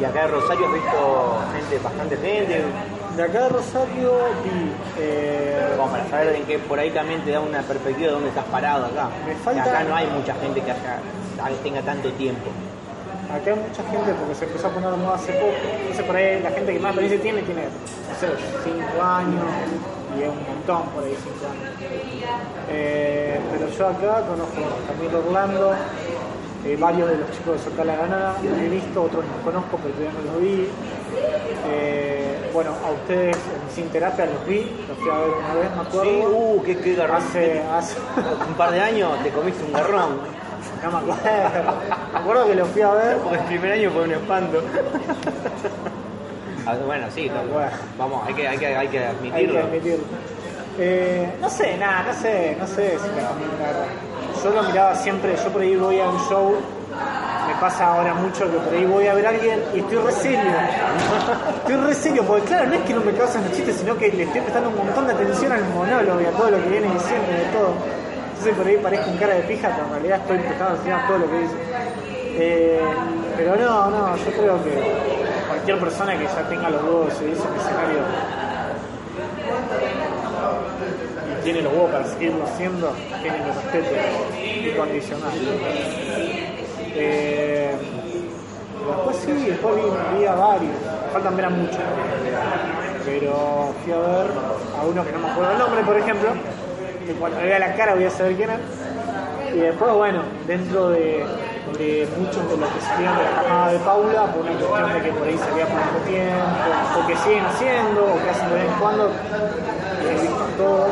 Y 0.00 0.04
acá 0.04 0.24
en 0.24 0.30
Rosario 0.32 0.66
has 0.66 0.72
visto 0.74 1.38
gente, 1.54 1.78
bastante 1.84 2.16
gente, 2.16 2.64
De 3.16 3.22
acá 3.22 3.42
de 3.44 3.48
Rosario 3.48 4.12
vi. 4.44 4.72
eh, 4.98 5.74
como 5.76 5.90
para 5.90 6.08
saber 6.08 6.34
en 6.36 6.44
qué 6.44 6.58
por 6.58 6.78
ahí 6.78 6.90
también 6.90 7.20
te 7.22 7.30
da 7.32 7.40
una 7.40 7.60
perspectiva 7.62 8.08
de 8.08 8.12
dónde 8.14 8.28
estás 8.28 8.44
parado 8.46 8.86
acá. 8.86 9.08
Me 9.26 9.34
falta- 9.36 9.62
Acá 9.62 9.84
no 9.84 9.94
hay 9.94 10.06
mucha 10.08 10.34
gente 10.34 10.60
que 10.60 10.70
haya, 10.70 11.00
tenga 11.62 11.80
tanto 11.82 12.10
tiempo. 12.12 12.50
Acá 13.28 13.52
hay 13.52 13.60
mucha 13.60 13.82
gente 13.84 14.14
porque 14.18 14.34
se 14.34 14.44
empezó 14.46 14.68
a 14.68 14.70
poner 14.70 14.90
de 14.90 14.96
moda 14.96 15.16
hace 15.16 15.32
poco. 15.34 15.52
Entonces 15.80 16.04
por 16.04 16.16
ahí 16.16 16.40
la 16.42 16.50
gente 16.50 16.72
que 16.72 16.80
más 16.80 16.96
experiencia 16.96 17.22
tiene 17.22 17.42
tiene, 17.42 17.62
no 17.64 18.14
sé, 18.16 18.28
5 18.64 19.02
años 19.02 19.44
y 20.16 20.22
es 20.22 20.28
un 20.28 20.42
montón 20.48 20.88
por 20.94 21.04
ahí 21.04 21.14
5 21.14 21.36
años. 21.44 21.76
Eh, 22.70 23.38
pero 23.52 23.68
yo 23.68 23.86
acá 23.86 24.26
conozco 24.26 24.60
a 24.64 24.92
Camilo 24.92 25.18
Orlando, 25.18 25.74
eh, 26.64 26.76
varios 26.80 27.08
de 27.10 27.16
los 27.18 27.30
chicos 27.32 27.58
de 27.58 27.64
Soltar 27.64 27.86
la 27.86 27.96
Ganada, 27.96 28.36
he 28.42 28.68
visto, 28.68 29.02
otros 29.02 29.22
los 29.24 29.44
conozco 29.44 29.78
pero 29.82 29.94
todavía 29.94 30.12
no 30.18 30.32
los 30.32 30.42
vi. 30.42 30.68
Eh, 31.70 32.50
bueno, 32.54 32.70
a 32.84 32.90
ustedes 32.92 33.36
en 33.36 33.74
Sin 33.74 33.90
Terapia 33.90 34.24
los 34.24 34.46
vi, 34.46 34.64
los 34.88 34.98
fui 34.98 35.10
a 35.10 35.18
ver 35.18 35.28
una 35.28 35.54
vez, 35.54 35.76
me 35.76 35.82
acuerdo. 35.82 36.04
Sí, 36.04 36.22
uh, 36.26 36.62
qué, 36.64 36.78
qué 36.78 36.94
garrón. 36.94 37.16
hace, 37.16 37.62
hace, 37.62 37.96
Un 38.48 38.54
par 38.54 38.70
de 38.70 38.80
años 38.80 39.22
te 39.22 39.30
comiste 39.30 39.62
un 39.64 39.72
garrón. 39.72 40.20
No 40.82 40.90
me 40.90 40.98
acuerdo, 40.98 41.74
me 42.12 42.18
acuerdo 42.18 42.46
que 42.48 42.54
los 42.54 42.68
fui 42.68 42.82
a 42.82 42.90
ver. 42.92 43.16
Porque 43.18 43.36
el 43.38 43.44
primer 43.44 43.72
año 43.72 43.90
fue 43.90 44.02
un 44.04 44.12
espanto. 44.12 44.62
Ah, 46.66 46.74
bueno, 46.84 47.06
sí, 47.14 47.28
no, 47.30 47.42
Bueno. 47.52 47.70
vamos, 47.96 48.26
hay 48.26 48.34
que, 48.34 48.46
hay 48.48 48.58
que, 48.58 48.66
hay 48.76 48.88
que 48.88 48.98
Hay 48.98 49.04
admitirlo. 49.06 49.54
que 49.54 49.60
admitirlo. 49.60 50.04
Eh, 50.78 51.28
no 51.40 51.48
sé, 51.48 51.76
nada, 51.78 52.04
no 52.08 52.12
sé, 52.20 52.56
no 52.60 52.66
sé 52.66 52.98
si 52.98 53.08
la. 53.08 53.30
Yo 54.44 54.50
lo 54.50 54.62
miraba 54.68 54.94
siempre, 54.94 55.34
yo 55.34 55.50
por 55.50 55.62
ahí 55.62 55.74
voy 55.74 55.98
a 55.98 56.08
un 56.08 56.18
show, 56.28 56.54
me 57.48 57.54
pasa 57.60 57.86
ahora 57.94 58.14
mucho 58.14 58.44
que 58.48 58.56
por 58.58 58.72
ahí 58.72 58.84
voy 58.84 59.06
a 59.08 59.14
ver 59.14 59.26
a 59.26 59.30
alguien 59.30 59.60
y 59.74 59.80
estoy 59.80 59.96
re 59.98 60.12
serio. 60.12 60.40
Estoy 61.58 61.76
re 61.76 61.94
serio, 61.94 62.22
porque 62.24 62.44
claro, 62.44 62.66
no 62.68 62.74
es 62.74 62.82
que 62.82 62.94
no 62.94 63.00
me 63.00 63.12
causan 63.12 63.42
los 63.44 63.52
chistes, 63.54 63.76
sino 63.76 63.96
que 63.96 64.08
le 64.12 64.22
estoy 64.24 64.40
prestando 64.42 64.68
un 64.68 64.76
montón 64.76 65.06
de 65.08 65.14
atención 65.14 65.50
al 65.50 65.64
monólogo 65.70 66.20
y 66.20 66.26
a 66.26 66.30
todo 66.30 66.50
lo 66.50 66.62
que 66.62 66.68
viene 66.68 66.86
diciendo 66.92 67.26
y 67.32 67.34
de 67.34 67.44
todo. 67.46 67.72
Entonces 68.48 68.64
por 68.64 68.72
ahí 68.72 68.82
parezco 68.82 69.10
un 69.10 69.18
cara 69.18 69.34
de 69.34 69.42
pija, 69.42 69.68
pero 69.74 69.84
en 69.84 69.92
realidad 69.92 70.20
estoy 70.22 70.38
prestando 70.38 70.72
atención 70.72 70.98
a 70.98 71.06
todo 71.06 71.18
lo 71.18 71.30
que 71.30 71.38
dice. 71.38 71.54
Eh, 72.40 72.80
pero 73.36 73.56
no, 73.56 73.90
no, 73.90 74.16
yo 74.16 74.24
creo 74.24 74.64
que 74.64 74.82
cualquier 75.48 75.78
persona 75.78 76.16
que 76.16 76.24
ya 76.24 76.48
tenga 76.48 76.70
los 76.70 76.82
huevos 76.82 77.12
a 77.12 77.18
un 77.18 77.58
escenario 77.58 78.00
y 81.30 81.44
tiene 81.44 81.60
los 81.60 81.72
huevos 81.74 81.90
para 81.90 82.04
seguirlo 82.06 82.44
haciendo, 82.44 82.90
tiene 83.20 83.38
mi 83.38 83.50
respeto 83.50 83.94
incondicional. 84.72 85.32
Eh, 86.94 87.76
después 88.86 89.16
sí, 89.26 89.32
después 89.32 89.74
vi, 89.76 90.18
vi 90.18 90.24
a 90.24 90.34
varios, 90.34 90.72
faltan 91.12 91.36
ver 91.36 91.44
a 91.44 91.50
muchos, 91.50 91.80
pero 93.04 93.74
fui 93.84 93.92
a 93.92 93.98
ver 93.98 94.26
a 94.78 94.86
uno 94.86 95.04
que 95.04 95.12
no 95.12 95.18
me 95.18 95.28
acuerdo 95.28 95.52
el 95.52 95.58
nombre, 95.58 95.82
por 95.82 95.98
ejemplo, 95.98 96.30
que 97.08 97.14
cuando 97.14 97.40
vea 97.40 97.58
la 97.58 97.74
cara 97.74 97.94
voy 97.94 98.04
a 98.04 98.10
saber 98.10 98.36
quién 98.36 98.50
es. 98.50 98.58
Y 99.54 99.60
después, 99.60 99.94
bueno, 99.94 100.20
dentro 100.46 100.90
de, 100.90 101.24
de 101.78 102.08
muchos 102.18 102.50
de 102.50 102.56
los 102.58 102.68
que 102.68 102.80
salían 102.82 103.16
de 103.16 103.24
la 103.24 103.42
camada 103.42 103.72
de 103.72 103.78
Paula, 103.78 104.26
por 104.26 104.42
una 104.42 104.52
cuestión 104.52 104.92
de 104.92 105.00
que 105.00 105.12
por 105.12 105.26
ahí 105.26 105.38
salía 105.38 105.66
por 105.66 105.80
mucho 105.80 106.04
tiempo, 106.06 106.98
o 106.98 107.06
que 107.06 107.16
siguen 107.16 107.46
haciendo, 107.46 108.04
o 108.04 108.22
que 108.22 108.30
hacen 108.30 108.48
de 108.50 108.54
vez 108.56 108.64
en 108.64 108.78
cuando, 108.78 109.10
he 110.04 110.20
visto 110.20 110.44
todo. 110.58 110.88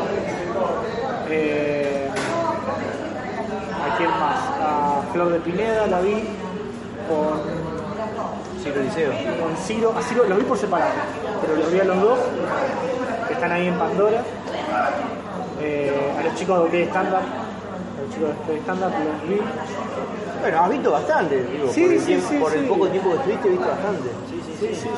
Eh, 1.29 2.09
¿A 3.85 3.97
quién 3.97 4.09
más? 4.09 4.39
A 4.59 5.01
Flor 5.13 5.29
de 5.29 5.39
Pineda 5.39 5.85
la 5.85 6.01
vi 6.01 6.23
con, 7.07 7.41
Ciro 8.63 8.81
Liceo. 8.81 9.11
con 9.39 9.55
Ciro. 9.55 9.93
A 9.95 10.01
Ciro 10.01 10.23
los 10.23 10.39
vi 10.39 10.45
por 10.45 10.57
separado, 10.57 10.91
pero 11.41 11.55
los 11.57 11.71
vi 11.71 11.79
a 11.79 11.83
los 11.83 12.01
dos, 12.01 12.19
que 13.27 13.33
están 13.35 13.51
ahí 13.51 13.67
en 13.67 13.77
Pandora. 13.77 14.23
Eh, 15.59 16.15
a 16.19 16.23
los 16.23 16.35
chicos 16.35 16.71
de 16.71 16.83
stand-up, 16.85 17.15
a 17.17 18.01
los 18.05 18.13
chicos 18.13 18.29
de 18.47 18.57
stand-up 18.59 18.91
los 18.91 19.29
vi. 19.29 19.41
Bueno, 20.41 20.59
has 20.63 20.69
visto 20.69 20.91
bastante, 20.91 21.43
digo, 21.43 21.67
Sí, 21.73 21.81
por, 21.83 21.93
el, 21.93 21.99
sí, 21.99 22.05
tiempo- 22.05 22.27
sí, 22.29 22.37
por 22.37 22.53
el 22.53 22.59
sí. 22.61 22.65
poco 22.67 22.87
tiempo 22.89 23.09
que 23.09 23.15
estuviste, 23.17 23.49
viste 23.49 23.65
bastante. 23.67 24.09
Sí, 24.29 24.41
sí, 24.59 24.75
Sí. 24.75 24.89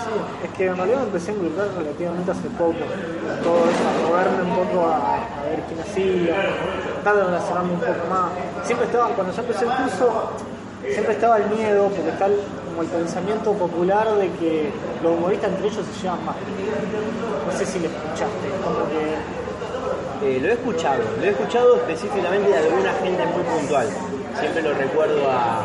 Es 0.43 0.49
que 0.57 0.65
en 0.67 0.75
realidad 0.77 1.03
empecé 1.03 1.31
a 1.31 1.33
involucrar 1.33 1.67
relativamente 1.77 2.31
hace 2.31 2.49
poco. 2.59 2.79
Todo 3.43 3.59
eso, 3.71 3.83
a 3.87 3.93
moverme 4.07 4.41
un 4.51 4.55
poco 4.55 4.85
a, 4.87 5.15
a 5.15 5.43
ver 5.49 5.59
quién 5.67 5.79
hacía, 5.79 6.35
tratar 7.03 7.15
de 7.17 7.23
relacionarme 7.23 7.71
un 7.73 7.79
poco 7.79 8.03
más. 8.09 8.31
Siempre 8.65 8.85
estaba, 8.87 9.07
cuando 9.15 9.33
yo 9.33 9.41
empecé 9.41 9.65
el 9.65 9.71
curso, 9.71 10.31
siempre 10.91 11.13
estaba 11.13 11.37
el 11.37 11.49
miedo, 11.49 11.87
porque 11.87 12.09
está 12.09 12.25
el- 12.27 12.39
como 12.67 12.81
el 12.83 12.87
pensamiento 12.87 13.51
popular 13.53 14.07
de 14.15 14.29
que 14.39 14.71
los 15.03 15.11
humoristas 15.17 15.49
entre 15.51 15.67
ellos 15.67 15.85
se 15.87 16.01
llevan 16.03 16.23
mal. 16.25 16.35
No 16.39 17.51
sé 17.57 17.65
si 17.65 17.79
lo 17.79 17.87
escuchaste, 17.87 18.47
como 18.63 18.79
que 18.91 19.15
Eh, 20.21 20.39
lo 20.41 20.49
he 20.49 20.53
escuchado, 20.53 20.99
lo 21.19 21.23
he 21.25 21.29
escuchado 21.29 21.75
específicamente 21.77 22.49
de 22.51 22.57
alguna 22.57 22.91
gente 23.01 23.25
muy 23.27 23.43
puntual. 23.43 23.87
Siempre 24.39 24.61
lo 24.61 24.73
recuerdo 24.73 25.29
a. 25.31 25.61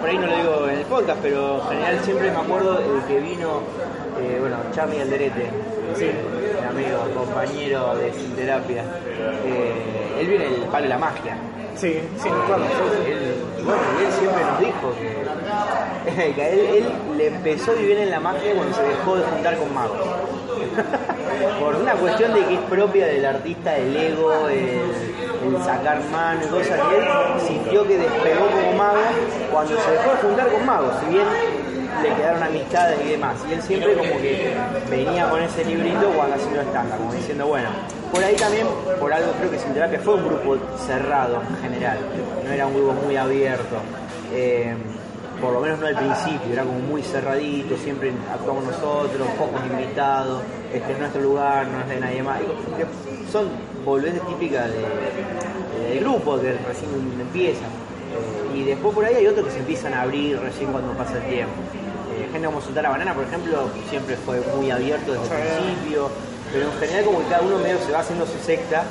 Por 0.00 0.08
ahí 0.10 0.18
no 0.18 0.26
lo 0.26 0.36
digo 0.36 0.68
en 0.68 0.78
el 0.78 0.84
podcast, 0.86 1.18
pero 1.22 1.62
en 1.62 1.68
general 1.78 1.98
siempre 2.04 2.30
me 2.30 2.36
acuerdo 2.38 2.78
el 2.78 3.02
que 3.06 3.20
vino, 3.20 3.60
eh, 4.20 4.38
bueno, 4.40 4.56
Charlie 4.72 5.00
Alderete, 5.00 5.48
Sí. 5.96 6.10
mi 6.60 6.66
amigo, 6.66 6.98
compañero 7.14 7.94
de 7.96 8.12
Sin 8.12 8.34
Terapia. 8.34 8.82
Eh, 9.46 10.20
él 10.20 10.26
viene 10.26 10.44
del 10.50 10.62
palo 10.64 10.82
de 10.84 10.88
la 10.88 10.98
magia. 10.98 11.36
sí, 11.76 11.92
sí, 11.92 12.00
sí. 12.22 12.28
Él, 12.28 13.34
bueno, 13.64 13.80
él 14.00 14.12
siempre 14.18 14.44
nos 14.44 14.58
dijo 14.60 14.92
que, 15.00 16.32
que 16.34 16.42
a 16.42 16.48
él, 16.50 16.60
él 16.60 16.84
le 17.16 17.26
empezó 17.28 17.70
a 17.70 17.74
vivir 17.74 17.98
en 17.98 18.10
la 18.10 18.20
magia 18.20 18.54
cuando 18.54 18.76
se 18.76 18.82
dejó 18.82 19.16
de 19.16 19.22
juntar 19.24 19.56
con 19.56 19.74
magos. 19.74 19.98
Por 21.60 21.76
una 21.76 21.92
cuestión 21.94 22.34
de 22.34 22.44
que 22.46 22.54
es 22.54 22.60
propia 22.60 23.06
del 23.06 23.24
artista, 23.24 23.76
el 23.76 23.96
ego, 23.96 24.48
el, 24.48 24.80
sacar 25.64 26.02
mano 26.10 26.40
y 26.44 26.48
cosas 26.48 26.80
que 26.88 26.96
él 26.96 27.04
sintió 27.46 27.86
que 27.86 27.98
despegó 27.98 28.46
como 28.46 28.72
mago 28.72 29.00
cuando 29.52 29.78
se 29.78 29.90
dejó 29.90 30.10
de 30.10 30.16
juntar 30.16 30.48
con 30.48 30.66
magos, 30.66 30.92
si 31.00 31.12
bien 31.12 31.26
le 32.02 32.14
quedaron 32.14 32.42
amistades 32.42 32.98
y 33.04 33.10
demás. 33.10 33.36
Y 33.48 33.52
él 33.52 33.62
siempre 33.62 33.94
como 33.94 34.10
que 34.18 34.54
venía 34.90 35.28
con 35.28 35.42
ese 35.42 35.64
librito 35.64 36.10
cuando 36.16 36.36
lo 36.36 36.60
estándar, 36.60 36.98
como 36.98 37.12
diciendo, 37.12 37.46
bueno, 37.46 37.68
por 38.10 38.24
ahí 38.24 38.36
también, 38.36 38.66
por 38.98 39.12
algo 39.12 39.32
creo 39.32 39.50
que 39.50 39.58
Sin 39.58 39.74
Terapia 39.74 40.00
fue 40.00 40.14
un 40.14 40.26
grupo 40.26 40.56
cerrado 40.86 41.42
en 41.48 41.56
general, 41.62 41.98
no 42.44 42.52
era 42.52 42.66
un 42.66 42.74
grupo 42.74 42.92
muy 42.92 43.16
abierto. 43.16 43.76
Eh, 44.32 44.74
por 45.44 45.52
lo 45.52 45.60
menos 45.60 45.78
no 45.78 45.86
al 45.86 45.96
principio, 45.96 46.52
era 46.52 46.64
como 46.64 46.78
muy 46.78 47.02
cerradito, 47.02 47.76
siempre 47.76 48.12
actuamos 48.32 48.64
nosotros, 48.64 49.28
pocos 49.38 49.60
invitados, 49.66 50.42
este 50.72 50.92
es 50.92 50.98
nuestro 50.98 51.20
lugar, 51.20 51.66
no 51.68 51.80
es 51.80 51.88
de 51.88 52.00
nadie 52.00 52.22
más. 52.22 52.40
Son 53.30 53.48
boludeces 53.84 54.26
típicas 54.26 54.70
de, 54.70 56.00
grupo 56.00 56.40
que 56.40 56.52
recién 56.52 56.90
empiezan. 57.20 57.68
Eh, 57.68 58.58
y 58.58 58.62
después 58.64 58.94
por 58.94 59.04
ahí 59.04 59.16
hay 59.16 59.26
otros 59.26 59.46
que 59.46 59.52
se 59.52 59.58
empiezan 59.58 59.92
a 59.92 60.02
abrir 60.02 60.40
recién 60.40 60.72
cuando 60.72 60.92
pasa 60.92 61.18
el 61.18 61.24
tiempo. 61.24 61.52
Eh, 62.16 62.28
gente 62.32 62.46
como 62.46 62.60
Soltar 62.60 62.84
la 62.84 62.90
Banana, 62.90 63.14
por 63.14 63.24
ejemplo, 63.24 63.68
siempre 63.90 64.16
fue 64.16 64.40
muy 64.56 64.70
abierto 64.70 65.12
desde 65.12 65.24
el 65.24 65.58
principio, 65.62 66.08
pero 66.52 66.66
en 66.66 66.72
general 66.78 67.04
como 67.04 67.18
que 67.18 67.26
cada 67.26 67.42
uno 67.42 67.58
medio 67.58 67.78
se 67.80 67.92
va 67.92 68.00
haciendo 68.00 68.26
su 68.26 68.38
secta 68.38 68.84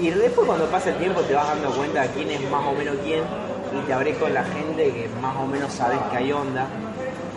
y 0.00 0.10
después 0.10 0.46
cuando 0.46 0.66
pasa 0.66 0.90
el 0.90 0.96
tiempo 0.96 1.20
te 1.20 1.34
vas 1.34 1.48
dando 1.48 1.70
cuenta 1.70 2.02
de 2.02 2.08
quién 2.08 2.30
es 2.30 2.50
más 2.50 2.66
o 2.66 2.72
menos 2.72 2.96
quién 3.04 3.22
y 3.72 3.86
te 3.86 3.92
abré 3.92 4.14
con 4.14 4.32
la 4.32 4.44
gente 4.44 4.90
que 4.90 5.08
más 5.20 5.36
o 5.36 5.46
menos 5.46 5.72
sabes 5.72 5.98
que 6.10 6.16
hay 6.16 6.32
onda. 6.32 6.66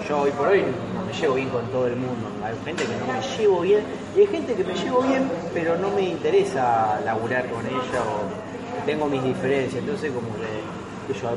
Yo 0.07 0.21
hoy 0.21 0.31
por 0.31 0.47
hoy 0.47 0.63
no 0.95 1.05
me 1.05 1.13
llevo 1.13 1.35
bien 1.35 1.49
con 1.49 1.65
todo 1.67 1.87
el 1.87 1.95
mundo. 1.95 2.27
Hay 2.43 2.55
gente 2.65 2.83
que 2.83 2.95
no 2.95 3.13
me 3.13 3.37
llevo 3.37 3.61
bien 3.61 3.83
y 4.15 4.19
hay 4.21 4.27
gente 4.27 4.53
que 4.53 4.63
me 4.63 4.73
llevo 4.73 5.01
bien, 5.01 5.29
pero 5.53 5.77
no 5.77 5.89
me 5.91 6.01
interesa 6.01 6.99
laburar 7.05 7.49
con 7.49 7.65
ella 7.65 8.01
o 8.01 8.85
tengo 8.85 9.05
mis 9.07 9.23
diferencias. 9.23 9.81
Entonces, 9.81 10.11
como 10.11 10.27
que, 10.35 11.13
yo, 11.13 11.29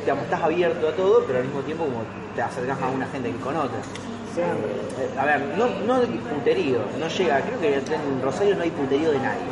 digamos, 0.00 0.24
estás 0.24 0.42
abierto 0.42 0.88
a 0.88 0.92
todo, 0.92 1.24
pero 1.26 1.38
al 1.38 1.44
mismo 1.44 1.60
tiempo 1.60 1.84
como 1.84 2.02
te 2.34 2.42
acercas 2.42 2.80
a 2.82 2.88
una 2.88 3.06
gente 3.06 3.30
que 3.30 3.38
con 3.38 3.56
otra. 3.56 3.78
Eh, 4.36 5.18
a 5.18 5.24
ver, 5.24 5.40
no, 5.58 5.66
no 5.86 5.94
hay 5.96 6.06
puterío, 6.06 6.78
no 6.98 7.08
llega, 7.08 7.40
creo 7.40 7.60
que 7.60 7.74
en 7.74 8.22
Rosario 8.22 8.54
no 8.56 8.62
hay 8.62 8.70
puterío 8.70 9.10
de 9.10 9.18
nadie. 9.18 9.42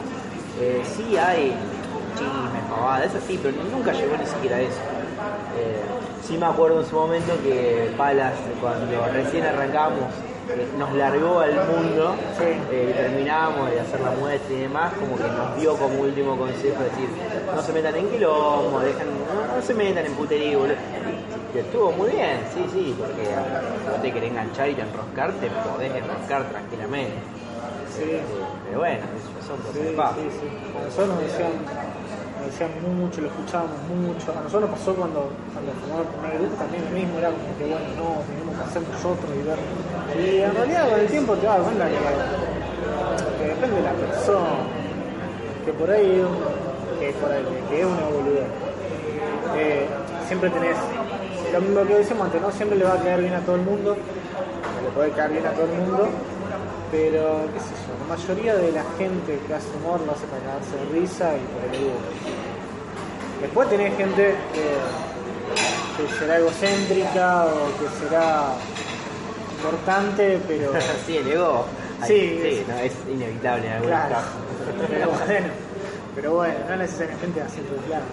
Eh, 0.60 0.82
sí 0.84 1.16
hay 1.16 1.54
chismes, 2.18 2.62
pavadas, 2.70 3.06
eso 3.06 3.18
sí, 3.26 3.38
pero 3.42 3.54
nunca 3.70 3.92
llegó 3.92 4.16
ni 4.16 4.26
siquiera 4.26 4.56
a 4.56 4.60
eso. 4.60 4.80
Eh, 5.58 5.82
sí 6.26 6.36
me 6.36 6.46
acuerdo 6.46 6.80
en 6.80 6.86
su 6.86 6.96
momento 6.96 7.32
que 7.42 7.92
Palas, 7.96 8.34
cuando 8.60 9.06
recién 9.12 9.44
arrancamos, 9.44 10.12
eh, 10.50 10.68
nos 10.78 10.92
largó 10.94 11.40
al 11.40 11.54
mundo 11.54 12.14
eh, 12.40 12.90
y 12.90 12.96
terminábamos 12.96 13.70
de 13.70 13.80
hacer 13.80 14.00
la 14.00 14.10
muestra 14.12 14.54
y 14.54 14.60
demás, 14.60 14.92
como 14.94 15.16
que 15.16 15.24
nos 15.24 15.60
dio 15.60 15.76
como 15.76 16.00
último 16.00 16.36
consejo 16.36 16.82
decir, 16.82 17.08
no 17.54 17.62
se 17.62 17.72
metan 17.72 17.96
en 17.96 18.08
quilombo, 18.08 18.80
dejan, 18.80 19.06
no, 19.54 19.62
se 19.62 19.74
metan 19.74 20.06
en 20.06 20.14
puterío, 20.14 20.60
que 21.52 21.60
estuvo 21.60 21.92
muy 21.92 22.10
bien, 22.10 22.40
sí, 22.54 22.64
sí, 22.72 22.94
porque 22.98 23.24
si 23.24 23.90
no 23.90 24.02
te 24.02 24.12
querés 24.12 24.30
enganchar 24.30 24.68
y 24.68 24.74
te 24.74 24.82
enroscar, 24.82 25.32
te 25.32 25.48
podés 25.50 25.94
enroscar 25.94 26.44
tranquilamente. 26.44 27.16
Sí. 27.96 28.20
Pero 28.66 28.78
bueno, 28.78 29.00
son 29.46 29.56
cosas 29.58 29.74
sí, 29.74 30.30
Sí, 30.30 30.38
sí. 30.40 30.46
Nosotros 30.84 31.08
nos 31.08 31.20
decían, 31.20 31.52
decían 32.48 32.70
mucho, 32.80 33.20
lo 33.20 33.28
escuchábamos 33.28 33.78
mucho. 33.92 34.32
A 34.32 34.42
nosotros 34.42 34.70
nos 34.70 34.78
pasó 34.78 34.94
cuando, 34.94 35.30
cuando 35.52 35.70
formamos 35.80 36.06
el 36.06 36.12
primer 36.12 36.32
grupo 36.40 36.56
también 36.56 36.84
lo 36.84 36.90
mismo, 36.90 37.18
era 37.18 37.30
como 37.30 37.50
que 37.56 37.64
bueno, 37.68 37.88
no, 37.96 38.08
tenemos 38.24 38.52
que 38.56 38.64
hacer 38.64 38.82
nosotros 38.88 39.28
y 39.36 39.42
ver. 39.44 39.60
Y 40.16 40.42
en 40.42 40.52
realidad 40.54 40.88
con 40.88 41.00
el 41.00 41.08
tiempo 41.08 41.36
te 41.36 41.46
das 41.46 41.60
cuenta 41.60 41.84
que, 41.88 41.98
depende 43.44 43.76
de 43.76 43.82
la 43.82 43.92
persona, 43.92 44.52
que 45.64 45.72
por 45.72 45.90
ahí, 45.90 46.24
que, 46.98 47.06
por 47.20 47.30
ahí, 47.32 47.44
que 47.68 47.80
es 47.80 47.86
una 47.86 48.06
boludez. 48.08 48.48
Eh, 49.56 49.86
siempre 50.26 50.50
tenés 50.50 50.76
lo 51.52 51.60
mismo 51.60 51.86
que 51.86 51.94
decimos 51.94 52.26
antes, 52.26 52.40
¿no? 52.40 52.50
Siempre 52.52 52.78
le 52.78 52.84
va 52.84 52.94
a 52.94 53.00
quedar 53.00 53.20
bien 53.20 53.34
a 53.34 53.40
todo 53.40 53.56
el 53.56 53.62
mundo, 53.62 53.96
le 53.96 54.90
puede 54.90 55.10
quedar 55.12 55.30
bien 55.30 55.46
a 55.46 55.52
todo 55.52 55.64
el 55.64 55.72
mundo, 55.72 56.08
pero, 56.90 57.44
qué 57.52 57.60
sé 57.60 57.74
yo, 57.84 57.92
la 58.00 58.16
mayoría 58.16 58.54
de 58.56 58.72
la 58.72 58.84
gente 58.96 59.38
que 59.46 59.54
hace 59.54 59.68
humor 59.76 60.00
lo 60.00 60.12
hace 60.12 60.26
para 60.26 60.42
cagarse 60.42 60.76
de 60.76 61.00
risa 61.00 61.34
y 61.36 61.40
por 61.52 61.64
el 61.68 61.82
ego. 61.82 61.98
Después 63.42 63.68
tenés 63.68 63.96
gente 63.96 64.34
que, 64.52 66.18
será 66.18 66.38
egocéntrica 66.38 67.46
o 67.46 67.78
que 67.78 68.04
será 68.04 68.54
importante, 69.56 70.40
pero. 70.46 70.72
sí, 71.06 71.16
el 71.18 71.32
ego. 71.32 71.64
Sí, 72.06 72.40
sí, 72.42 72.64
no, 72.68 72.78
es 72.78 72.92
inevitable 73.10 73.66
en 73.66 73.72
algunos 73.72 74.06
claro. 74.06 74.26
Pero 74.88 75.10
bueno, 75.10 75.46
pero 76.14 76.34
bueno, 76.34 76.54
no 76.68 76.76
necesariamente 76.76 77.42
así, 77.42 77.60
claro. 77.86 78.04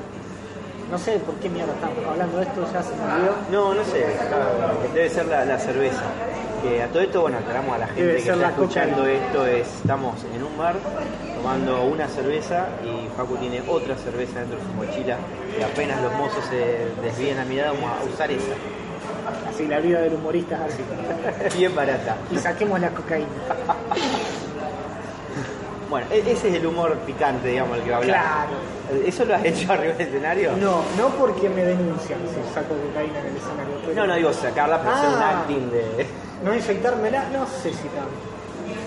No 0.90 0.98
sé 0.98 1.20
por 1.20 1.36
qué 1.36 1.50
mierda 1.50 1.74
estamos 1.74 1.98
hablando 2.06 2.38
de 2.38 2.44
esto, 2.44 2.68
ya 2.74 2.84
se 2.84 2.96
me 2.96 3.04
olvidó. 3.04 3.36
No, 3.52 3.74
no 3.74 3.84
sé, 3.84 4.06
debe 4.94 5.10
ser 5.10 5.26
la, 5.28 5.46
la 5.46 5.58
cerveza 5.60 6.04
a 6.82 6.88
todo 6.88 7.02
esto, 7.02 7.22
bueno, 7.22 7.38
aclaramos 7.38 7.76
a 7.76 7.78
la 7.80 7.88
gente 7.88 8.24
que 8.24 8.30
está 8.32 8.50
escuchando 8.50 9.06
esto, 9.06 9.46
es, 9.46 9.68
estamos 9.68 10.16
en 10.34 10.44
un 10.44 10.58
bar 10.58 10.76
tomando 11.36 11.84
una 11.84 12.08
cerveza 12.08 12.68
y 12.84 13.08
Facu 13.16 13.38
tiene 13.38 13.62
otra 13.68 13.96
cerveza 13.96 14.40
dentro 14.40 14.58
de 14.58 14.64
su 14.64 14.70
mochila 14.74 15.18
y 15.60 15.64
apenas 15.64 16.02
los 16.02 16.14
mozos 16.14 16.44
se 16.46 16.88
desvíen 17.02 17.38
a 17.40 17.46
mirada 17.46 17.72
vamos 17.72 17.92
a 17.92 18.04
usar 18.04 18.32
esa. 18.32 18.54
Así 19.50 19.68
la 19.68 19.80
vida 19.80 20.02
del 20.02 20.14
humorista 20.14 20.66
es 20.68 20.74
así. 20.74 21.58
Bien 21.58 21.74
barata. 21.76 22.18
Y 22.32 22.38
saquemos 22.38 22.80
la 22.80 22.90
cocaína. 22.90 23.28
Bueno, 25.88 26.08
e-, 26.12 26.32
ese 26.32 26.50
es 26.50 26.56
el 26.56 26.66
humor 26.66 26.98
picante, 27.06 27.48
digamos, 27.48 27.78
el 27.78 27.84
que 27.84 27.92
va 27.92 27.98
a 27.98 28.00
hablar. 28.00 28.22
Claro. 28.22 29.06
¿Eso 29.06 29.24
lo 29.24 29.36
has 29.36 29.46
hecho 29.46 29.72
arriba 29.72 29.94
del 29.94 30.08
escenario? 30.08 30.58
No, 30.58 30.82
no 30.98 31.10
porque 31.10 31.48
me 31.48 31.64
denuncian 31.64 32.20
si 32.28 32.54
saco 32.54 32.74
cocaína 32.88 33.20
en 33.20 33.28
el 33.28 33.38
escenario. 33.38 33.96
No, 33.96 34.08
no 34.08 34.16
digo 34.16 34.34
sacarla, 34.34 34.80
pero 34.82 34.96
hacer 34.96 35.10
un 35.10 35.22
ah. 35.22 35.30
acting 35.30 35.70
de 35.70 36.08
no 36.44 36.54
infectármela, 36.54 37.30
no 37.30 37.46
sé 37.48 37.72
si 37.72 37.88
tanto. 37.90 38.36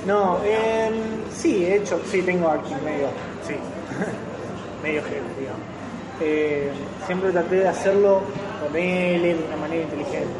No, 0.06 0.38
eh, 0.44 0.90
sí, 1.34 1.64
he 1.64 1.76
hecho, 1.76 2.00
sí, 2.10 2.22
tengo 2.22 2.48
aquí 2.48 2.74
medio, 2.84 3.08
sí, 3.46 3.54
medio 4.82 5.02
gente, 5.02 5.40
digamos. 5.40 5.60
Eh, 6.20 6.70
siempre 7.06 7.30
traté 7.30 7.56
de 7.56 7.68
hacerlo 7.68 8.22
con 8.62 8.76
él 8.76 9.22
de 9.22 9.44
una 9.46 9.56
manera 9.56 9.82
inteligente, 9.84 10.34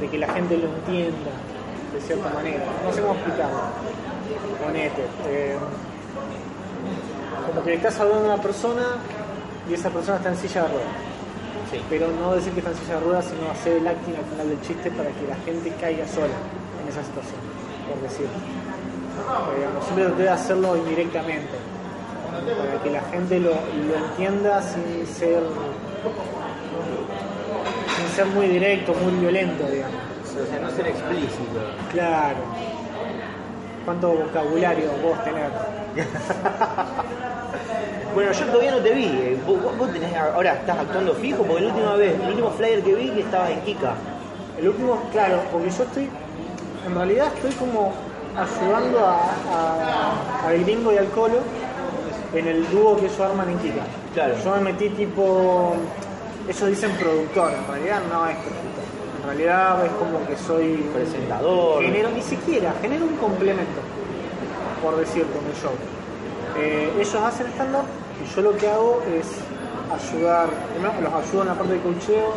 de 0.00 0.08
que 0.08 0.18
la 0.18 0.28
gente 0.28 0.56
lo 0.56 0.68
entienda 0.68 1.30
de 1.92 2.00
cierta 2.00 2.28
manera. 2.30 2.64
No 2.84 2.92
sé 2.92 3.00
cómo 3.00 3.14
explicarlo. 3.14 3.60
Ponete, 4.62 5.02
eh, 5.28 5.56
como 7.46 7.62
que 7.64 7.70
le 7.70 7.76
estás 7.76 7.98
hablando 8.00 8.30
a 8.30 8.34
una 8.34 8.42
persona 8.42 8.82
y 9.68 9.74
esa 9.74 9.90
persona 9.90 10.18
está 10.18 10.28
en 10.30 10.36
silla 10.36 10.62
de 10.62 10.68
ruedas 10.68 11.07
pero 11.88 12.08
no 12.08 12.34
decir 12.34 12.52
que 12.52 12.62
de 12.62 13.00
ruedas, 13.00 13.26
sino 13.26 13.50
hacer 13.50 13.76
el 13.76 13.86
acting 13.86 14.14
al 14.14 14.24
final 14.24 14.48
del 14.48 14.60
chiste 14.62 14.90
para 14.90 15.10
que 15.10 15.26
la 15.26 15.36
gente 15.44 15.72
caiga 15.80 16.06
sola 16.08 16.34
en 16.82 16.88
esa 16.88 17.02
situación, 17.04 17.40
por 17.88 18.00
decirlo. 18.00 18.38
Siempre 19.82 20.04
traté 20.06 20.22
de 20.22 20.28
hacerlo 20.28 20.76
indirectamente, 20.76 21.58
para 22.30 22.82
que 22.82 22.90
la 22.90 23.02
gente 23.02 23.40
lo, 23.40 23.52
entienda 23.52 24.62
sin 24.62 25.06
ser 25.06 25.42
sin 27.96 28.08
ser 28.14 28.26
muy 28.26 28.46
directo, 28.46 28.94
muy 28.94 29.12
violento, 29.20 29.64
digamos. 29.66 29.96
O 30.30 30.46
sea, 30.46 30.60
no 30.60 30.70
ser 30.70 30.86
explícito. 30.86 31.60
Claro. 31.90 32.38
¿Cuánto 33.84 34.12
vocabulario 34.12 34.90
vos 35.02 35.24
tenés? 35.24 35.50
Bueno, 38.14 38.32
yo 38.32 38.46
todavía 38.46 38.70
no 38.72 38.78
te 38.78 38.94
vi. 38.94 39.04
Eh, 39.04 39.38
¿Vos, 39.46 39.92
tenés, 39.92 40.14
ahora 40.16 40.54
estás 40.54 40.78
actuando 40.78 41.14
fijo? 41.14 41.44
Porque 41.44 41.62
la 41.62 41.68
última 41.68 41.94
vez, 41.94 42.14
el 42.20 42.28
último 42.28 42.50
flyer 42.50 42.82
que 42.82 42.94
vi 42.94 43.10
que 43.10 43.20
estabas 43.20 43.50
en 43.50 43.60
Kika. 43.60 43.94
El 44.58 44.68
último, 44.68 45.00
claro, 45.12 45.40
porque 45.52 45.70
yo 45.70 45.84
estoy, 45.84 46.08
en 46.86 46.94
realidad 46.94 47.28
estoy 47.36 47.52
como 47.52 47.92
ayudando 48.36 49.06
a, 49.06 50.46
a, 50.46 50.52
Gringo 50.52 50.92
y 50.92 50.96
al 50.96 51.08
Colo 51.10 51.38
en 52.34 52.46
el 52.46 52.68
dúo 52.70 52.96
que 52.96 53.06
ellos 53.06 53.20
arman 53.20 53.50
en 53.50 53.58
Kika. 53.58 53.82
Claro. 54.14 54.34
Yo 54.42 54.50
me 54.56 54.72
metí 54.72 54.88
tipo, 54.90 55.74
ellos 56.48 56.66
dicen 56.66 56.90
productor, 56.92 57.52
en 57.52 57.66
realidad 57.68 58.00
no 58.10 58.26
es 58.26 58.36
productor. 58.36 58.68
En 59.20 59.26
realidad 59.28 59.84
es 59.84 59.92
como 59.92 60.26
que 60.26 60.36
soy 60.36 60.90
presentador. 60.94 61.82
Genero, 61.82 62.10
ni 62.10 62.22
siquiera, 62.22 62.72
genero 62.80 63.04
un 63.04 63.16
complemento, 63.16 63.80
por 64.82 64.96
decir, 64.96 65.24
con 65.26 65.44
el 65.46 65.54
show. 65.54 65.97
Eh, 66.58 66.92
ellos 66.96 67.14
hacen 67.14 67.46
stand-up 67.48 67.84
y 68.22 68.34
yo 68.34 68.42
lo 68.42 68.56
que 68.56 68.68
hago 68.68 69.02
es 69.06 69.26
ayudar, 69.92 70.48
los 71.02 71.12
ayudo 71.12 71.42
en 71.42 71.48
la 71.48 71.54
parte 71.54 71.74
de 71.74 71.80
cocheo, 71.80 72.34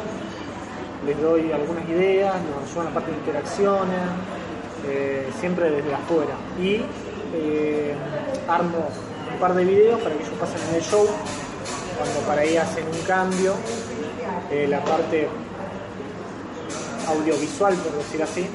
les 1.05 1.21
doy 1.21 1.51
algunas 1.51 1.87
ideas, 1.89 2.35
los 2.35 2.69
ayudo 2.69 2.81
en 2.81 2.85
la 2.85 2.93
parte 2.93 3.11
de 3.11 3.17
interacciones, 3.17 3.99
eh, 4.87 5.29
siempre 5.39 5.71
desde 5.71 5.93
afuera. 5.93 6.33
Y 6.59 6.81
eh, 7.33 7.95
armo 8.47 8.89
un 9.33 9.39
par 9.39 9.55
de 9.55 9.65
videos 9.65 9.99
para 10.01 10.15
que 10.15 10.23
ellos 10.23 10.35
pasen 10.39 10.59
en 10.69 10.75
el 10.75 10.81
show, 10.81 11.07
cuando 11.97 12.19
para 12.27 12.41
ahí 12.41 12.57
hacen 12.57 12.85
un 12.85 13.01
cambio, 13.05 13.55
la 14.67 14.83
parte 14.83 15.29
audiovisual, 17.07 17.73
por 17.75 17.93
decir 17.93 18.21
así 18.21 18.47